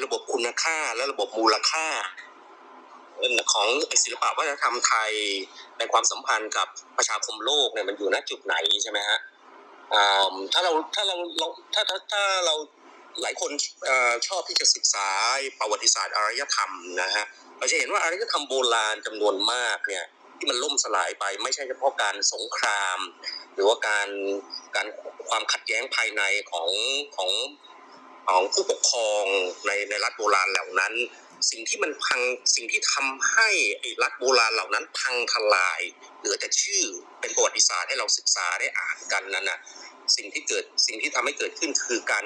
[0.03, 1.87] ระบบคุณค่าและระบบมูลค่า
[3.53, 3.67] ของ
[4.03, 5.11] ศิลปะวัฒนธรรมไทย
[5.77, 6.67] ในความสัมพันธ์กับ
[6.97, 9.19] ประชาคมโลกเนี่ยมันอยู่ณจุดไหนใช่ไหมฮะ
[10.53, 12.55] ถ้าเราถ้าเราเราถ้าถ้าถ้าเรา
[13.21, 13.51] หลายคน
[13.89, 13.91] อ
[14.27, 15.07] ชอบที่จะศึกษา
[15.59, 17.25] ประวัติศาสตร์อารยธรรมนะฮะ
[17.57, 20.05] เราจะเห็นว่าอารยธรรมโบราณจำนวนมากเนี่ย
[20.37, 22.99] ที่มันล่มสลายไปไม่ใช่เฉพาะการสงคราม
[23.53, 24.09] หรือว่าการ
[24.75, 24.87] การ
[25.29, 26.69] ความขัดแย้งภายในของ
[27.15, 27.31] ของ
[28.27, 29.25] ของผู้ปกครอง
[29.65, 30.93] ในในรัฐโบราณเหล่านั้น
[31.51, 32.21] สิ่งที่มันพัง
[32.55, 33.49] สิ่งที่ทำให้
[33.79, 35.81] ไอ้รัฐโบราณเหล่านั้นพังทลาย
[36.19, 36.83] เหลือแต่ชื่อ
[37.19, 39.59] เป็นประวัติศาสตร์ให้เราศึกษาได้อ่านกันนั่นน่ะ
[40.15, 42.25] สิ่งที่เกิดสิ่งที่ทำให้เกิดขึ้นคือการ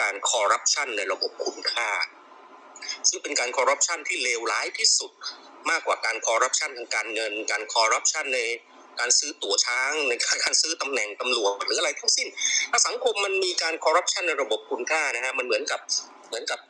[0.00, 1.90] การคอร์รัปชันในระบบคุณค่า
[3.08, 5.12] ซึ่งเป็นการคอร์รัปชันที่เลวร้ายที่สุด
[5.70, 8.40] มากกว่าการคอร์รัปชันทางการเงิน การคอร์รัปชันใน
[9.00, 10.12] การซื้อตั๋วช้างใน
[10.44, 12.28] การซื้อตำแหน่งตำรวจหรืออะไรทั้งสิ้น
[12.70, 15.80] ถ้าสังคมมันมีการคอร์รัปชันในระบบคุณค่านะฮะมันเหมือนกับ
[16.28, 16.60] เหมือนกับ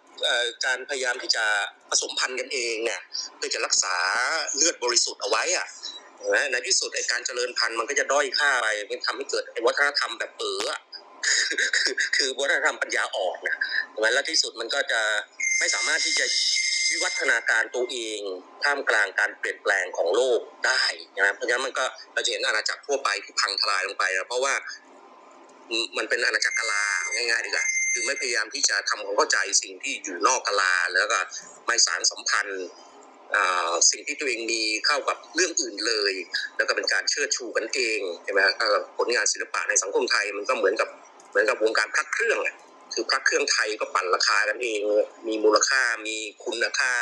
[0.66, 1.44] การพยายามที่จะ
[1.90, 3.00] ผสมพันธุ์กันเองเนี่ย
[3.36, 3.94] เพื่อจะรักษา
[4.56, 5.66] เลือดบริสุทธิ์เอาไว้อะ
[6.34, 10.74] นะในที่สุดไอการเจริญพันธุ์มันก็จะด้อยค่าไปมันทำให้เกิดวัฒนธรรมแบบเป๋ออ
[11.48, 13.56] คือคือวัฒนธรรมปัญญาอ่อนนะ
[14.14, 15.00] แล้วที่สุดมันก็จะ
[15.58, 16.26] ไม่สามารถที่จะ
[16.90, 18.20] วิวัฒนาการตัวเอง
[18.64, 20.84] ท่ามกลางการเปลี่ยนแปลงของโลกได้
[21.16, 24.54] นะครับเพราะฉะนั้นมันก็เราจะเห็นอาณาจักรทั่วไปที่พังทลายลงไปนะเพราะว่า
[25.96, 31.18] มันเป็นอาณาจักรกลาง่ายๆดีกว่าคือไม่พยายามที่จะทำความเข้าใจสิ่งที่อยู่นอกกลาแล้วก็
[31.66, 32.64] ไม่สารสัมพันธ์
[33.90, 36.12] สิ่งที่ตัวเองมีเข้ากับเรื่องอื่นเลย
[36.56, 38.40] แล้วก็เป็นการเชิดชูกันเองใช่ไหม
[38.96, 40.88] ผลงานศิลปะในสังคมไทยมันก็เหมือนกับ
[41.34, 42.38] เหมือนกับวงการพระเครื่อง
[42.94, 44.80] คือพระเครื่องไทยก็ปั่นราคากันเอง
[45.28, 46.92] มีมูลค่ามีคุณค่า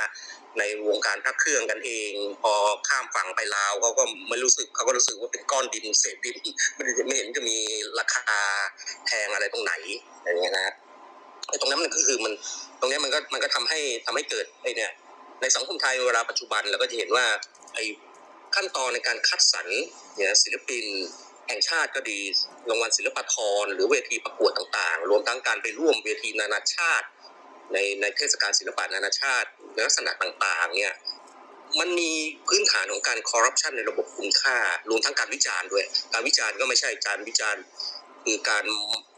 [0.58, 2.12] ในวงการพระเครื่องกันเอง
[2.42, 2.52] พอ
[2.88, 6.36] ข้ามฝั่งไปลาวเขาก็ไม่รู้สึกเขาก็รู้สึกว่าเป็นก้อนดินเศษดิน
[7.06, 7.58] ไม่เห็นจะมี
[7.98, 8.36] ราคา
[9.06, 9.72] แพงอะไรตรงไหน
[10.24, 10.74] อย่างเงี้ยนะ
[11.48, 12.32] ไอ้ตรงนั้นมันก็คือมัน
[12.80, 14.90] ตรงนี้มันก็มันก็ทำให้ทำให้เกิดไอ้เนี่ย
[15.40, 17.26] ในสังคมไทยเวลาปัจจุบันเราก็จะเห็นว่า
[17.74, 17.84] ไอ้
[18.54, 19.66] ขั้นตอนในการคัดสรร
[20.16, 20.84] เนี่ยศิลปิน
[21.52, 22.18] ห่งชาติก็ดี
[22.68, 27.06] รางวัลศิลปากรหรือเวทีประกวดต่างๆ รวมทั้งการไปร่วมเวทีนานาชาติ
[27.72, 30.94] ในในเทศกาลศิลปะนานาชาติในลักษณะต่างๆเนี่ย
[31.80, 32.12] มันมี
[32.48, 34.58] พื้นฐานของการคอร์รัปชันในระบบคุณค่า
[34.90, 37.62] รวมทั้งการวิจารณ์ด้วย การวิจารณ์ก็ไม่ใช่การวิจารณ์
[38.24, 38.64] คือการ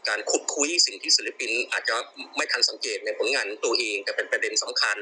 [0.09, 1.95] การขุดคุยสิ่งที่ศิลปิน อาจจะ
[2.37, 4.97] ไม่ทันสังเกตในผลงานตัวเองแต่เป็นประเด็นสำคัญ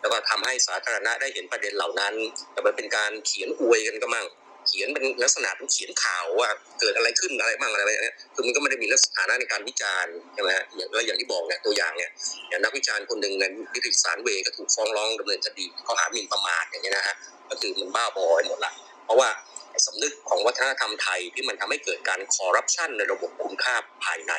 [0.00, 2.14] แล้วก็ทำให้สาธารณะได้เห็นประเด็นเหล่านั้น
[2.52, 4.26] แต่มันเป็นการเขียนอวยกันก็มั่ง
[4.70, 6.48] เขียนเป็นลักษณะเป็นเขียนข่าวว่า
[6.80, 12.10] เกิดอะไรขึ้นอะไรบ้างอะไรแบบเนี้ยคือมันก็ไม่ได้มีลักษณะในการวิจารณ์ใช่ไหมฮะอย่างแล้วอย่างที่บอกเนี่ยตัวอย่างเนี่ย
[12.48, 17.16] อย่างนักวิจารณ์คนหนึ่งในนิติสารเวย์ก็ถูกฟ้องร้องดำเนินคดีข้อหาหมิ่นประมาทอย่างเงี้ยนะฮะ
[17.50, 18.72] ก็คือมันบ้าบอไปหมดละ
[19.04, 19.28] เพราะว่า
[19.70, 23.74] ไอ้สำนึกของวัฒนธรรมไทยที่มันทำให้เกิดการคอร์รัปชันในระบบคุณค่า
[24.04, 24.32] ภายใน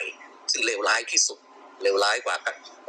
[0.51, 1.39] ซึ่งเลวร้ายที่สุด
[1.83, 2.35] เลวร้ายกว่า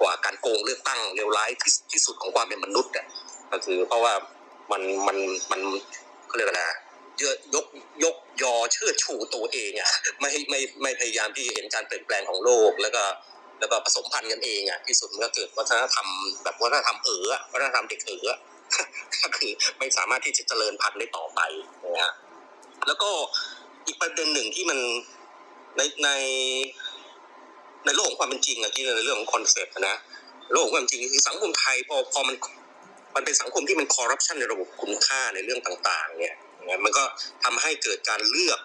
[0.01, 3.07] กว่าการโกงเลือกตั้งเลวร้ายที่ที่สุดของความเป็นมนุษย์อะ
[3.53, 4.15] ก็คือเพราะว่า
[4.73, 5.19] มันมัน
[5.51, 5.61] มัน
[6.29, 6.63] เขาเรียกอะไร
[7.21, 7.67] ยอะยก
[8.05, 13.03] ยกยอเชิดชูตัวเองอะไม่ไม่ไม่พยายามที่จะเห็นการเปลี่ยนแปลงของโลกแล้วก็
[13.61, 16.07] แล้วก็ผสมพันธุ์กันเองอะที่สุดมันก็เกิดวัฒนธรรม
[16.45, 18.39] แบบวัฒนธรรมเอ๋ออวัฒนธรรมเด็กเอ๋ออะ
[19.23, 21.41] ก็คือไม่สามารถที่จะเจริญพันธุ์ได้ต่อไป
[21.85, 22.15] นะฮะ
[22.87, 23.11] แล้วก็
[23.87, 24.79] อีกประเด็นหนึ่งที่มัน
[25.77, 26.11] ในใน
[27.85, 29.97] ในโลกของความเป็นจริงอะที่ในเรื่องของ concept นะ
[30.53, 32.37] โลกของความจริงคือสังคมไทยพอพอมัน
[33.15, 36.35] มันเป็นสังคมที่มันคอร์รัปชันในระบบคุณค่าในเรื่องต่าง ๆ เนี่ย
[36.69, 37.05] นะมันก็
[37.45, 38.61] ทำให้เกิดการเลือก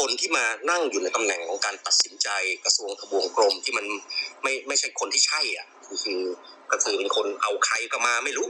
[0.00, 2.28] คนที่มานั่งอยู่ในตำแหน่งของการตัดสินใจ
[2.64, 3.86] กระทรวงทบวงกรมที่มัน
[4.42, 6.20] ไม่ไม่ใช่คนที่ใช่อะคือคือ
[6.72, 8.48] ก็คือเป็นคนเอาใครก็มาไม่รู้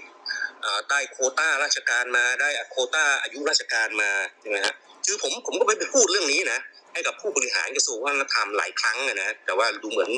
[0.90, 4.10] ได้โคต้าราชการมาได้โคต้าอายุราชการมา
[4.40, 4.74] ใช่ไหมฮะ
[5.06, 6.58] คือผมผมก็ไม่ไปพูดเรื่องนี้นะ
[6.92, 10.10] ให้กับผู้บริหารกระทรวงวัฒนธรรมหลายครั้งนะแต่ว่าดูเหมือน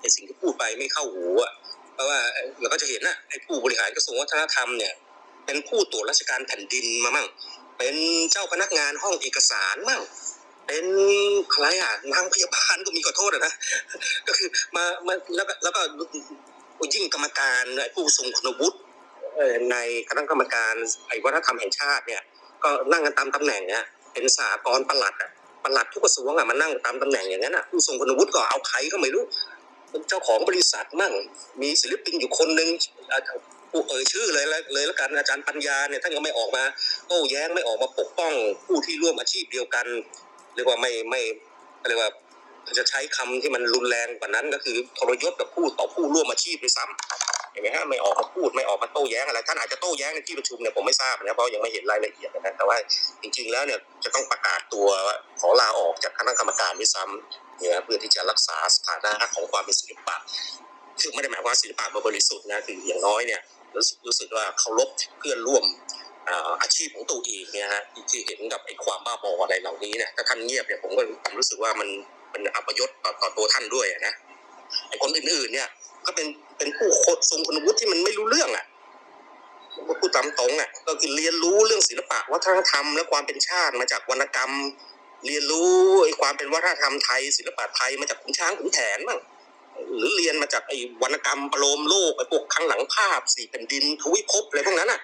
[0.00, 1.52] ไอ้สิ่งที่พูดไปไม่เข้าหูอะ
[1.94, 2.18] เพราะว่า
[2.60, 4.94] เราก็จะเห็นนะไอ้ผู้บริหารกระทรวงวัฒนธรรมเนี่ย
[5.46, 7.26] เป็นผู้ตรวจราชการแผ่นดินมามั่ง
[7.82, 7.96] เป็น
[8.32, 10.00] เจ้าพนักงานห้องเอกสารมั่ง
[10.66, 10.84] เป็น
[11.52, 13.52] อะไรอะนางพยาบาลก็มีขอโทษอะนะ
[14.28, 15.80] ก็คือมามาแล้วก็แล้วก็
[16.94, 18.78] ยิ่งกรรมการผู้ทรงคุณวุฒิ
[19.70, 19.76] ใน
[20.08, 20.74] คณะกรรมการ
[21.08, 22.22] ไอ้วัฒนธรรมแห่งชาติเนี่ย
[22.64, 25.30] ก็นั่งกันตามตำแหน่งเนี่ยเป็นสากรณ์ปลัดอะ
[25.64, 29.22] ประหลัดทุกกระทรวงอะมานั่งตามตำแหน่งอย่างนั้นอะผู้ทรงคุณวุฒิก็เอาใครก็ไม่รู้
[29.90, 31.12] เป็นเจ้าของบริษัทมั่ง
[31.60, 32.68] มีศิลปินอยู่คนหนึ่ง
[33.70, 36.64] ผู้เอ่ยชื่อเลยแล้วเลยแล้วกันอาจารย์ปัญญาเนี่ยท่านก็ไม่ออกมา
[37.08, 38.32] โต้แย้งไม่ออกมาปกป้อง
[38.66, 39.86] ผู้ที่ร่วมอาชีพเดียวกัน
[40.54, 41.20] เรียกว่าไม่ไม่
[41.88, 42.10] เรียกว่า
[42.78, 52.76] จะใช้คำที่มันรุนแรงกว่านั้นก็คือทรยศกับผู้ต่อผู้ร่วมอาชีพด้วยซ้ำเห็นไหมฮะไม่ออกมาพูดไม่ออกมาโต้แย้งอะไรท่านอาจจะโต้แย้งในที่ประชุมเนี่ยผมไม่ทราบนะเพราะยังไม่เห็นรายละเอียดนะแต่ว่า
[53.22, 54.86] จริงๆแล้วเนี่ยจะต้องประกาศตัว
[55.40, 60.16] ขอลาออกจากคณะกรรมการด้วยซ้ำเนี่ยเพื่อที่จะรักษาสถานะของความเป็นศิลปะ
[61.00, 63.40] คือไม่ได้หมายว่าศิลปะมันบริสุทธิ์นะคืออย่างน้อยเนี่ย
[63.76, 65.64] รู้สึกรู้สึกว่าเคารพเพื่อนร่วม
[66.62, 71.02] อาชีพของตัวเองเนี่ยฮะที่ที่เห็นกับไอ้ความบ้าบออะไรเหล่านี้เนี่ยถ้าท่านเงียบเนี่ยผมก็
[71.38, 71.88] รู้สึกว่ามัน
[72.32, 74.14] มันอัปยศต่อต่อตัวท่านด้วยนะ
[74.88, 75.68] ไอ้คนอื่นๆเนี่ย
[76.06, 76.26] ก็เป็น
[76.58, 78.66] เป็นผู้โคตรทรงคุณวุฒิที่มันไม่รู้เรื่องอะ
[80.00, 84.52] พูดตามตรงอะก็คือเรียนรู้เรื่องศิลปะวัฒนธรรมและความเป็นชาติมาจากวรรณกรรม
[85.26, 85.72] เรียนรู้
[86.04, 89.18] ไอ้ความเป็นวัฒนธรรมไทย ศิลปะไทยมาจากขุนช้างขุนแผนบ้าง
[89.96, 95.00] หรือเรียนมาจากไอ้วรรณกรรมประโลมโลกไอ้พวกข้างหลังภาพสี่แผ่นดินทวิภพอะไรพวกนั้นอะ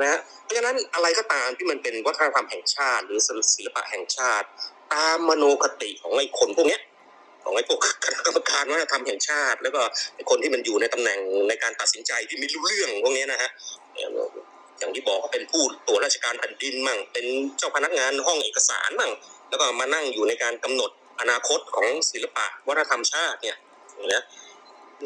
[0.00, 3.18] นะฮะเพราะฉะนั้นอะไรก็ตามที่มันเป็นวัฒนธรรมแห่งชาติ หรือ
[3.54, 4.46] ศิลปะแห่งชาติ
[4.94, 6.82] ตามมโนคติของไอ้คนพวกเนี้ย
[7.44, 9.80] ของไอ้พวกคณะกรรมการวัฒนธรรมแห่งชาติ แล้วก็
[10.30, 13.50] คนที่มันอยู่ในตำแหน่งในการตัดสินใจที่ไม่รู้เรื่องพวกนี้นะฮะ
[14.78, 17.26] อย่างที่บอกเป็นผู้ตรวจราชการแผ่นดินมั่ง เป็น
[17.58, 19.12] เจ้าพนักงานห้องเอกสารมั่ง
[19.48, 20.90] แล้วก็มานั่งอยู่ในการกำหนด
[21.20, 23.56] อนาคตของศิลปะวัฒนธรรมชาติเนี่ย
[24.12, 24.22] นะ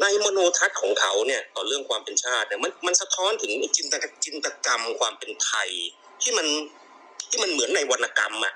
[0.01, 3.95] ในมโนทัศน์ของเขาเนี่ยต่อเรื่องความเป็นชาติเนี่ยมันมันสะท้อนถึงจินต
[4.25, 5.69] จินตกรรมความเป็นไทย
[6.21, 6.47] ที่มัน
[7.29, 8.53] ที่มันเหมือนในวรรณกรรมอะ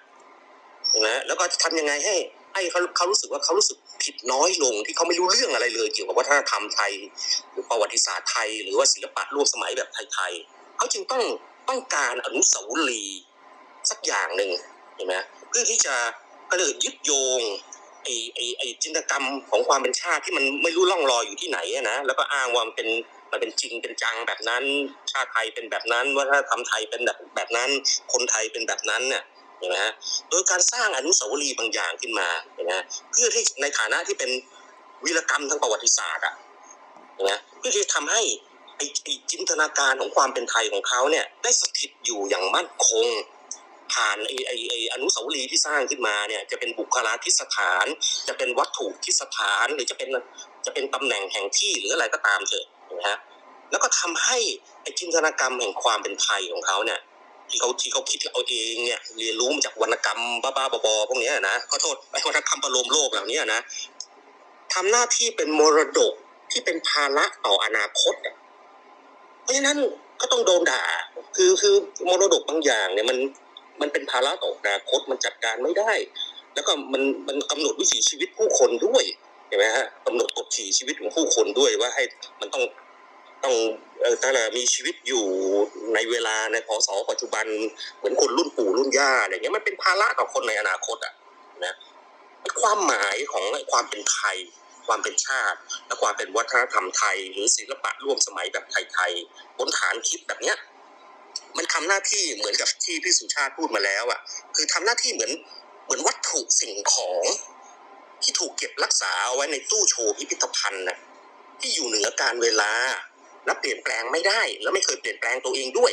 [1.07, 2.15] นะแล้วก็จะทำยังไงให้
[2.53, 6.91] ให้เขาเขารู้สึกว่าเขารู้สึกผิดน้อยลงที่เขาไม่รู้เรื่องอะไรเลย เกี่ยวกับวัฒนธรรมไทย
[7.51, 11.23] หรือประวัติศาสตร์ไทย หรือว่าศิลปะร่วมสมัยแบบไทยๆเขาจึงต้อง
[11.69, 13.21] ต้องการอนุสาวรีย์
[13.89, 14.49] สักอย่างหนึ่ง
[14.95, 15.15] เห็นไหม
[15.49, 15.95] เพื่อที่จะ
[16.49, 17.41] ก็เลยยึดโยง
[18.03, 22.89] ไอไอไอจินตกรรมของความเป็นชาติที่มันไม่รู้ล่องลอยอยู่ที่ไหนนะแล้วก็อ้างว่ามันเป็น
[23.31, 24.63] มันเป็นจริงเป็นจังแบบนั้น
[25.11, 27.69] ชาติไทยเป็นแบบนั้นวัฒนธรรมไทยเป็นแบบแบบนั้น
[28.13, 29.23] คนไทยเป็นแบบนั้นเนี่ย
[29.59, 29.93] เห็นไหมฮะ
[30.29, 34.31] โดยการสร้างอนุสาวรีย์บางอย่างขึ้นมาเห็นไหมฮะเพื่อที่ในฐานะที่เป็น
[35.05, 36.33] วีรกรรมทางประวัติศาสตร์อะ
[37.13, 38.21] เห็นไหมเพื่อที่จะทำให้
[38.77, 43.07] ไอไอจินตนาการของความเป็นไทยของเขาเนี่ยได้สถิตอยู่อย่างมั่นคง
[43.93, 47.85] ผ่านไอไอไออนุสาวรีย์ที่สร้างขึ้นมาเนี่ยจะเป็นบุคลาธิสถาน
[48.27, 50.09] จะเป็นวัตถุที่สถาน หรือจะเป็น
[50.65, 52.65] จะเป็นตำแหน่งแห่งที่หรืออะไรก็ตามเถอะ
[52.99, 53.17] นะฮะ
[53.71, 54.37] แล้วก็ทำให้
[54.81, 56.99] ไอจินตนากรรมแห่งความเป็นไทยของเขาเนี่ย
[57.49, 63.59] ที่เขาที่เขาคิดเอาเองเนี่ยเรียนรู้มาจากวรรณกรรมบ้าๆบอๆพวกนี้นะขอโทษไอวรรณกรรมประโลมโลกเหล่านี้นะ
[64.73, 66.13] ทำหน้าที่เป็นมรดก
[66.51, 68.15] ที่เป็นภาระต่ออนาคต
[69.41, 69.77] เพราะฉะนั้น
[70.21, 70.83] ก็ต้องโดนด่า
[71.35, 71.75] คือคือ
[72.09, 73.17] มรดกบางอย่างเนี่ยมัน
[73.81, 75.93] มันเป็นภาระต่ออนาคตมันจัดการไม่ได้
[76.53, 79.03] แล้วก็มันมันกำหนดวิถีชีวิตผู้คนด้วย
[79.47, 82.03] เห็นไหมฮะกำหนดกฎขี่ชีวิตของผู้คนด้วยว่าให้
[82.41, 82.63] มันต้อง
[83.43, 83.55] ต้อง
[84.03, 85.25] อ่อถ้าเรามีชีวิตอยู่
[85.93, 87.45] ในเวลาในพศปัจจุบัน
[87.97, 91.13] เหมือนคนรุ่นปู่รุ่นย่าอะไรเงี้ยมันเป็นภาระต่อคนในอนาคตอะ
[91.65, 91.75] นะ
[92.61, 94.37] ความหมายของความเป็นไทย
[94.87, 100.57] ความเป็นชาติ และความเป็นวัฒนธรรมไทย หรือศิลปะร่วมสมัยแบบไทยๆบนฐานคิดแบบเนี้ย
[101.57, 104.19] มันทำหน้าที่เหมือนกับที่พี่สุชาติพูดมาแล้วอะ
[104.55, 105.31] คือทำหน้าที่เหมือน
[105.85, 107.23] เหมือนวัตถุสิ่งของ
[108.23, 110.97] ที่ถูกเก็บรักษาเอาไว้ในตู้โชว์พิพิธภัณฑ์น่ะ
[111.59, 112.71] ที่อยู่เหนือการเวลา
[113.45, 115.91] และเปลี่ยนแปลงไม่ได้ แล้วไม่เคยเปลี่ยนแปลงตัวเองด้วย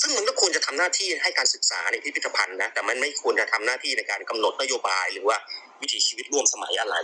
[0.00, 5.36] ซึ่งมันก็ควรจะทำหน้าที่ให้การศึกษาในพิพิธภัณฑ์นะแต่มันไม่ควรจะทำหน้าที่ในการกำหนดนโยบายหรือว่า
[5.80, 6.96] วิถีชีวิตร่วมสมัยอะไร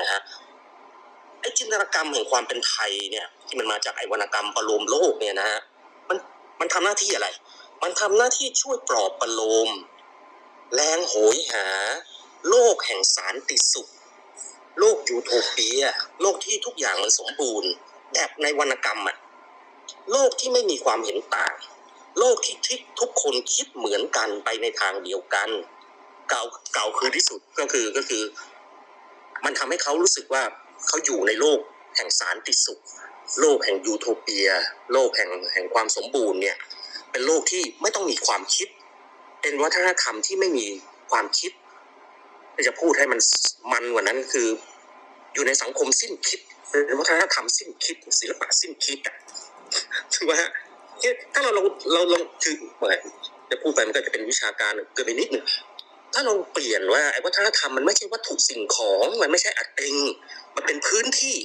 [0.00, 0.20] นะฮะ
[1.40, 5.60] ไอ้จินตนากรรมแห่งความเป็นไทยเนี่ย ที่มันมาจากไอ้วรรณกรรมประโลมโลกเนี่ยนะฮะ
[6.60, 7.28] มันทำหน้าที่อะไร
[7.82, 9.70] มันทำหน้าที่ช่วยปลอบประโลม
[10.74, 11.66] แรงโหยหา
[12.48, 13.88] โลกแห่งสารติสุข
[14.78, 15.82] โลกยูโทเปีย
[16.20, 17.70] โลกที่ทุกอย่างมันสมบูรณ์
[18.12, 19.16] แบบในวรรณกรรมอะ
[20.12, 21.54] โลกที่ไม่มีความเห็นต่าง
[22.18, 25.48] โลกที่ที่ทุกคนคิดเหมือนกันไปในทางเดียวกัน
[26.28, 26.42] เก่า
[26.74, 28.22] เก่าคือที่สุดก็คือก็คือ
[29.44, 30.42] มันทำให้เขารู้สึกว่า
[30.86, 31.58] เขาอยู่ในโลก
[31.96, 32.80] แห่งสารติสุข
[33.40, 34.48] โลกแห่งยูโทเปีย
[34.92, 36.56] โลกแห่งแห่งความสมบูรณ์เนี่ย
[37.10, 38.68] เป็นโลกที่ไม่ต้องมีความคิด
[39.42, 40.66] เป็นวัฒนธรรมที่ไม่มี
[41.10, 41.52] ความคิด
[42.68, 43.20] จะพูดให้มัน
[43.72, 44.48] มันกว่านั้นคือ
[45.34, 46.40] อยู่ในสังคมสิ้นคิด
[46.86, 49.14] เป็นวัฒนธรรมสิ้นคิดศิลปะสิ้นคิดอะ
[50.14, 50.38] ถือว่า
[51.32, 53.00] ถ้าเราลองเราลองคือเหมือน
[53.50, 55.44] จะพูดไปมันก็จะเป็นวิชาการเกินไปนิดหนึ่ง
[56.12, 59.94] ถ้าเราเปลี่ยนว่าไอ้วัฒนธรรมมันไม่ใช่วัตถุสิ่งของมันไม่ใช่อัตเอง
[60.56, 61.36] มันเป็นพื้นที่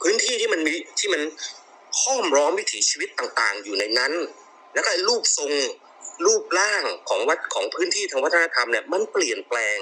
[0.00, 1.22] พื้นที่ที่มันมีที่มัน
[2.02, 4.12] ห้อมล้อมวิถีชีวิตต่างๆ อยู่ในนั้น
[4.74, 5.52] แล้วก็รูปทรง
[6.26, 9.78] รูปร่างของวัดของพื้นที่ทางวัฒนธรรมเนี่ยมันเปลี่ยนแปลง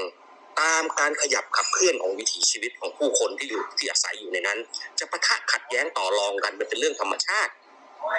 [0.61, 4.59] ตามการขยับขับเคลื่อนของวิถีชีวิตของผู้คนที่อยู่ที่อาศัยอยู่ในนั้น
[4.99, 7.53] จะปะทะขัดแย้งต่อรองกันมันเป็นเรื่องธรรมชาติ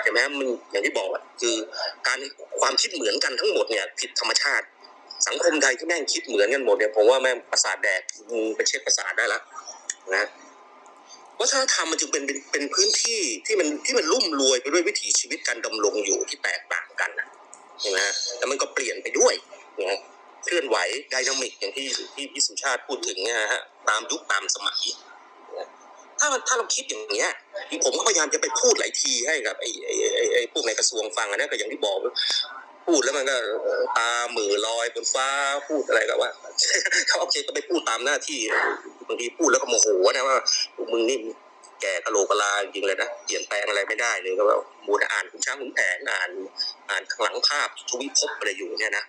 [0.04, 1.10] ใช่ไหมมันอย่างที่บอก
[1.42, 1.56] คือ
[2.08, 2.20] การ
[2.60, 4.66] ความคิดเหมือนกันทั้งหมดเนี่ยผิดธรรมชาติ
[5.28, 8.02] สังคมไทยที่แม่งคิดเหมือนกันหมดเนี่ยผมว่าแม่งประสาทแดก
[8.56, 9.42] ไปเช็คประสาทได้แล้ว
[10.16, 10.26] นะ
[11.40, 17.28] วัฒนธรรมมันจึงเป็นเป็นเป็นพื้นที่ที่มันที่มันรุ่มรวยไปด้วยวิถีชีวิตการดำรงอยู่ที่แตกต่างกันนะ
[17.82, 19.34] ใช่ไหมฮะแต่มันก็เปลี่ยนไปด้วย
[19.90, 20.00] นะ
[20.46, 20.78] เคลื่อนไหว
[21.12, 24.80] ไดนามิกอย่างที่ที่พี่สุชาติพูดถึงเนี่ยฮะตามยุคตามสมัย
[26.20, 27.32] ถ้ามันถ้าเราคิดอย่างเงี้ย
[27.84, 29.94] ผมก็พยายามจะไปพูดหลายทีให้กับไอ้ไอ้
[30.34, 31.98] ไอ้พวกในกระทรวงฟังนะก็อย่างที่บอก
[32.86, 33.36] พูดแล้วมันก็
[33.98, 35.28] ตาหมือลอยบนฟ้า
[35.68, 36.32] พูดอะไรก็ว่า
[37.08, 38.40] เขาโอเคก็ไปพูดตามหน้าที่
[39.08, 40.38] บางทีพูดแล้วก็โมโหนะว่า
[40.92, 41.18] มึงนี่
[41.82, 46.32] แก่กะโหลกกะลาจริงเลยนะเปลี่ยนแปลงอะไรไม่ได้เลยก็ว่ามูลอ่านคุณช้างคุณแผนอ่าน
[46.90, 49.06] อ่านข้างหลังภาพทวิภพอะไรอยู่เนี่ยนะ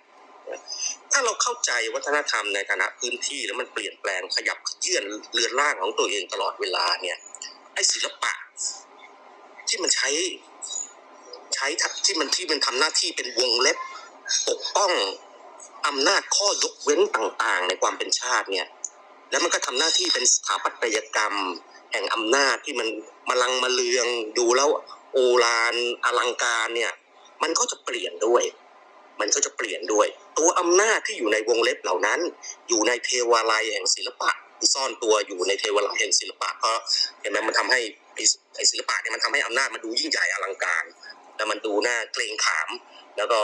[1.13, 7.17] ถ้าเราเข้าใจวัฒนธรรมในฐานะพื้นที่แล้วมันเปลี่ยนแปลงขยับเยื่อนเรือนร่างของตัวเองตลอดเวลาเนี่ย
[7.75, 8.33] ไอ้ศิลปะ
[9.69, 10.09] ที่มันใช้
[11.57, 11.67] ใช้
[12.07, 13.77] ที่มันที่มันทำหน้าที่เป็นวงเล็บ
[14.49, 14.93] ปกป้อง
[15.87, 18.67] อำนาจข้อยกเว้นต่างๆ ในความเป็นชาติเนี่ย
[19.31, 21.35] แล้วมันก็ทำหน้าที่เป็นสถาปัตยกรรม
[21.93, 22.89] แห่งอำนาจที่มัน
[23.29, 24.07] มาลังมาเลือง
[24.39, 24.69] ดูแล้ว
[25.13, 26.93] โอฬารอลังการเนี่ย
[27.43, 28.43] มันก็จะเปลี่ยนด้วย
[29.21, 30.07] มันก็จะเปลี่ยนด้วย
[30.39, 32.21] ตัวอำนาจที่อยู่ในวงเล็บเหล่านั้น
[32.69, 36.77] อยู่ในเทวาลัยแห่งศิลปะที่ซ่อนตัวอยู่ในเทวาลัยแห่งศิลปะเพราะ
[37.21, 37.81] เห็นไหมมันทำให้
[38.57, 40.85] ไอศิลปะเนี่ยมันทำให้อำนาจมันดูยิ่งใหญ่อลังการ
[41.37, 42.69] แล้วมันดูน่าเกรงขาม
[43.17, 43.41] แล้วก็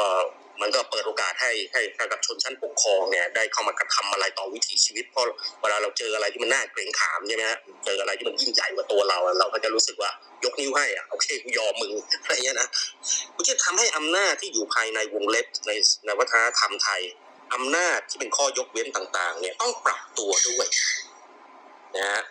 [0.63, 5.25] มันก็เปิดโอกาสให้ให้ให้กับชนชั้นปกครองเนี่ยได้เข้ามากระทำอะไรต่อวิถีชีวิตเพราะ
[5.61, 10.11] เวลาเราเจออะไรที่มันน่าเกรงขามใช่ไหมฮะเจออะไรที่มันยิ่งใหญ่กว่าตัวเรา เราก็จะรู้สึกว่า
[10.45, 12.69] ยกนิ้วให้อะโอเคกูยอมมึงอะไรเงี้ยนะ
[13.37, 15.73] มันจะทำให้อำนาจที่อยู่ภายในวงเล็บใน
[16.07, 17.01] ในวัฒนธรรมไทย
[17.55, 20.67] อำนาจที่เป็นข้อยกเว้นต่างๆ เนี่ยต้องปรับตัวด้วย
[21.97, 22.23] นะฮะ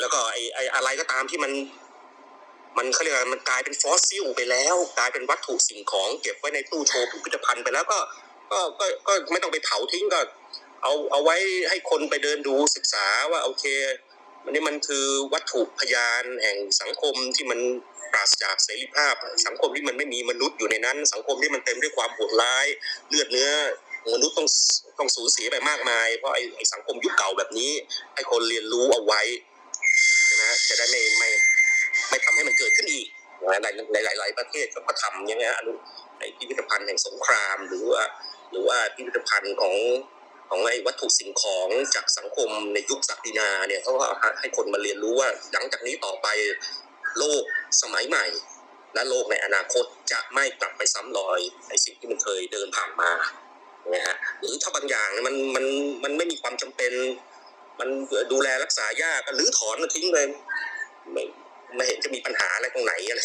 [0.00, 1.52] แล้วก็ไอไออะไรก็ตามที่มัน
[2.76, 7.98] มันเขาเรียกว่ามันกลายเป็นฟอสซิลไปแล้ว กลายเป็นวัตถุสิ่งของ เก็บไว้ในตู้โชว์พิพิธภัณฑ์ไปแล้วก็
[8.52, 10.20] ก็ก็ก็ไม่ต้องไปเผาทิ้งก็
[10.82, 11.36] เอาเอาไว้
[11.68, 13.64] ให้คนไปเดินดูศึกษาว่าโอเค
[14.44, 17.60] มันนี่มันคือวัตถุพยานแห่งสังคมที่มัน
[18.12, 19.14] ปราศจากเสรีภาพ
[19.46, 22.66] สังคมที่มันไม่มีมนุษย์อยู่ในนั้น สังคมที่มันเต็มด้วยความโหดร้าย
[23.08, 23.50] เลือดเนื้อ
[24.14, 24.48] มนุษย์ต้อง
[24.98, 27.72] ต้องสูญเสียไปมากมาย เพราะไอ้ไอสังคมยุคเก่าแบบนี้
[28.14, 29.22] ให้คนเรียนรู้เอาไว้
[30.26, 31.30] ใช่ไหมฮะจะได้ไม่ไม่
[32.12, 33.06] ไม่ทำให้มันเกิดขึ้นอีก
[33.42, 33.60] นะ
[33.92, 35.72] ในหลาย ๆ ประเทศก็ทำอย่างเงี้ยอนุ
[36.18, 38.02] ในพิพิธภัณฑ์แห่งสงคราม หรือว่า
[38.50, 39.74] หรือว่าพิพิธภัณฑ์ของ
[40.48, 44.06] ของไอ้วัตถุสิ่งของจากสังคมในยุคศักดินาเนี่ยเขาก็
[44.40, 46.26] ให้คนมาเรียนรู้ว่าหลังจากนี้ต่อไป
[47.18, 47.42] โลก
[47.82, 48.26] สมัยใหม่
[48.94, 53.10] และโลกในอนาคตจะไม่กลับไปซ้ำรอยไอ้สิ่งที่มันเคยเดินผ่านมา
[53.92, 55.64] นะฮะหรือถ้าบางอย่างมันมัน
[56.04, 56.92] มันไม่มีความจำเป็น
[57.80, 57.88] มัน
[58.32, 60.26] ดูแลรักษายากก็รื้อถอนมันทิ้งเลย
[61.76, 63.20] ไม่เห็นจะมีปัญหาอะไรตรงไหนอะไร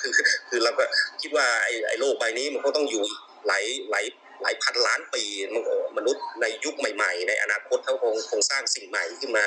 [0.00, 0.12] คือ
[0.48, 0.84] คือเราก็
[1.20, 3.02] คิดว่าไอ้ไอ้โลกใบนี้มันก็ต้องอยู่
[3.46, 4.04] หลายหลาย
[4.42, 5.22] หลายพันล้านปี
[5.54, 5.56] ม
[5.96, 9.46] มนุษย์ในยุคใหม่ ๆ ในอนาคตเขาคงคงสร้างสิ่งใหม่ขึ้นมา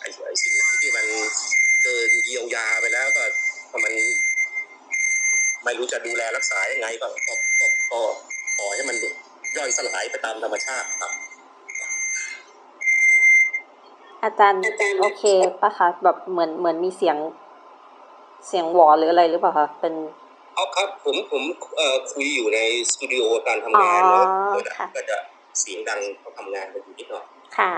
[0.00, 1.06] ไอ้ไอ้สิ่งไหนที่มัน
[1.82, 3.24] เกินเยียวยาไปแล้วก็
[3.84, 3.94] มัน
[5.64, 8.00] ไม่รู้จะดูแลรักษายังไงก็ก็ก็
[8.58, 8.96] ปล่อยให้มัน
[9.56, 11.12] ย่อยสลายไปตามธรรมชาติครับ
[14.22, 14.60] อาจารย์
[15.00, 15.24] โอเค
[15.60, 17.16] ปะคะแบบเหมือนเหมือนมีเสียง
[18.46, 19.94] เสียงหวอหรืออะไรหรือเปล่าคะเป็น
[20.54, 21.42] เอาครับผมผม
[21.76, 22.58] เอ่อคุยอยู่ใน
[22.90, 25.16] สตูดิโอการทำงานเนาะอ๋อก็จะค่ะก็จะ
[25.60, 27.24] เสียงดังเขาทำงานกันอยู่นิดหน่อย
[27.58, 27.72] ค่ะ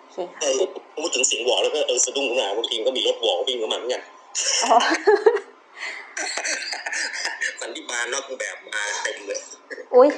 [0.00, 0.60] โอเคค่ะเออ
[0.96, 4.02] พูดถึงเสียงหวอแล้วก็เออสะดุ้งขึ้นมาบางทีก็มีรถหวอวิ่งเข้ามาเหมือนกัน
[4.64, 4.76] อ๋อ
[7.60, 9.40] สันติบาลนอกแบบมาเต็มเลย
[9.94, 10.10] อุ้ย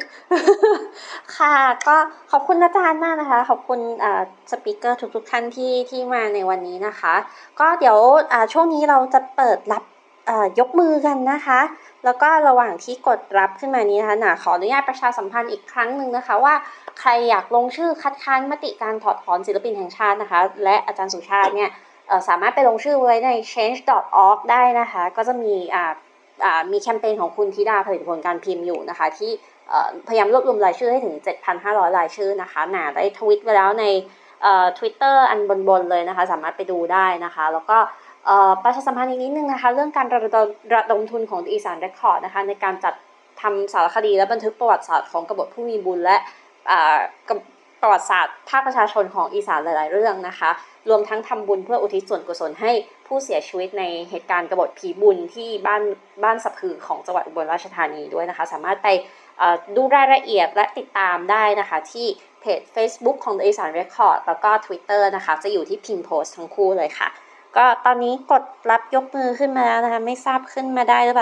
[1.37, 1.55] ค่ะ
[1.89, 1.97] ก็
[2.31, 7.15] ขอบคุณอาจารย์มากนะคะ ขอบคุณอ่าสปิเกอร์ทุกๆท่านที่ที่มาในวันนี้นะคะ
[7.61, 7.99] ก็เดี๋ยว
[8.33, 9.83] อ่าช่วงนี้เราจะเปิดรับ
[10.29, 11.61] อ่ายกมือกันนะคะ
[12.05, 16.55] แล้วก็ระหว่างที่กดรับขึ้นมานี้นะคะหนาขออนุญาตประชาสัมพันธ์อีกครั้งหนึ่งนะคะว่า
[17.01, 21.71] ใครอยากลงชื่อคัดค้านมติการถอดถอนศิลปินแห่งชาตินะคะ และอาจารย์สุชาติเนี่ย
[22.29, 25.55] สามารถไปลงชื่อไว้ใน change.org ได้นะคะ ก็จะมี
[26.73, 29.31] มีแคมเปญของคุณธิดาผลิตผลการพิมพ์อยู่นะคะ ที่
[30.09, 31.15] พยายามรวบรวมรายชื่อให้ถึง
[31.57, 33.85] 7,500 รายชื่อนะคะหนาได้ทวิตไว้แล้วใน
[34.43, 37.79] เอ่อ Twitter อันบนๆเลยนะคะ สามารถไปดูได้นะคะ แล้วก็
[38.63, 42.95] ประชาสัมพันธ์อีกนิดนึงนะคะ เรื่องการระดมระดมทุนของอีสานเรคคอร์ดนะคะ ในการจัด
[43.41, 46.17] ทำสารคดีและบันทึกประวัติศาสตร์ของกบฏผู้มีบุญและ
[46.71, 46.99] อ่า
[47.29, 47.39] กบ
[47.81, 50.51] ประวัติศาสตร์ภาคประชาชนของอีสานหลาย ๆ เรื่องนะคะ
[50.89, 52.73] รวมทั้งทำบุญเพื่ออุทิศส่วนกุศลให้
[53.07, 55.83] ผู้เสียชีวิตในเหตุการณ์กบฏผีบุญที่บ้าน
[56.25, 58.89] บ้านสะพือของจังหวัดอุบลราชธานีด้วยนะคะ สามารถไป
[59.77, 62.07] ดูรายละเอียดและติดตามได้นะคะ ที่
[62.41, 67.09] เพจ Facebook ของ The Isan Record แล้วก็ Twitter นะคะ จะอยู่ที่พิมพ์โพสทั้งคู่เลยค่ะ
[67.57, 71.19] ก็ตอนนี้กดรับยกมือขึ้นมาแล้วนะคะ ไม่ทราบขึ้นมาได้หรือเปล่า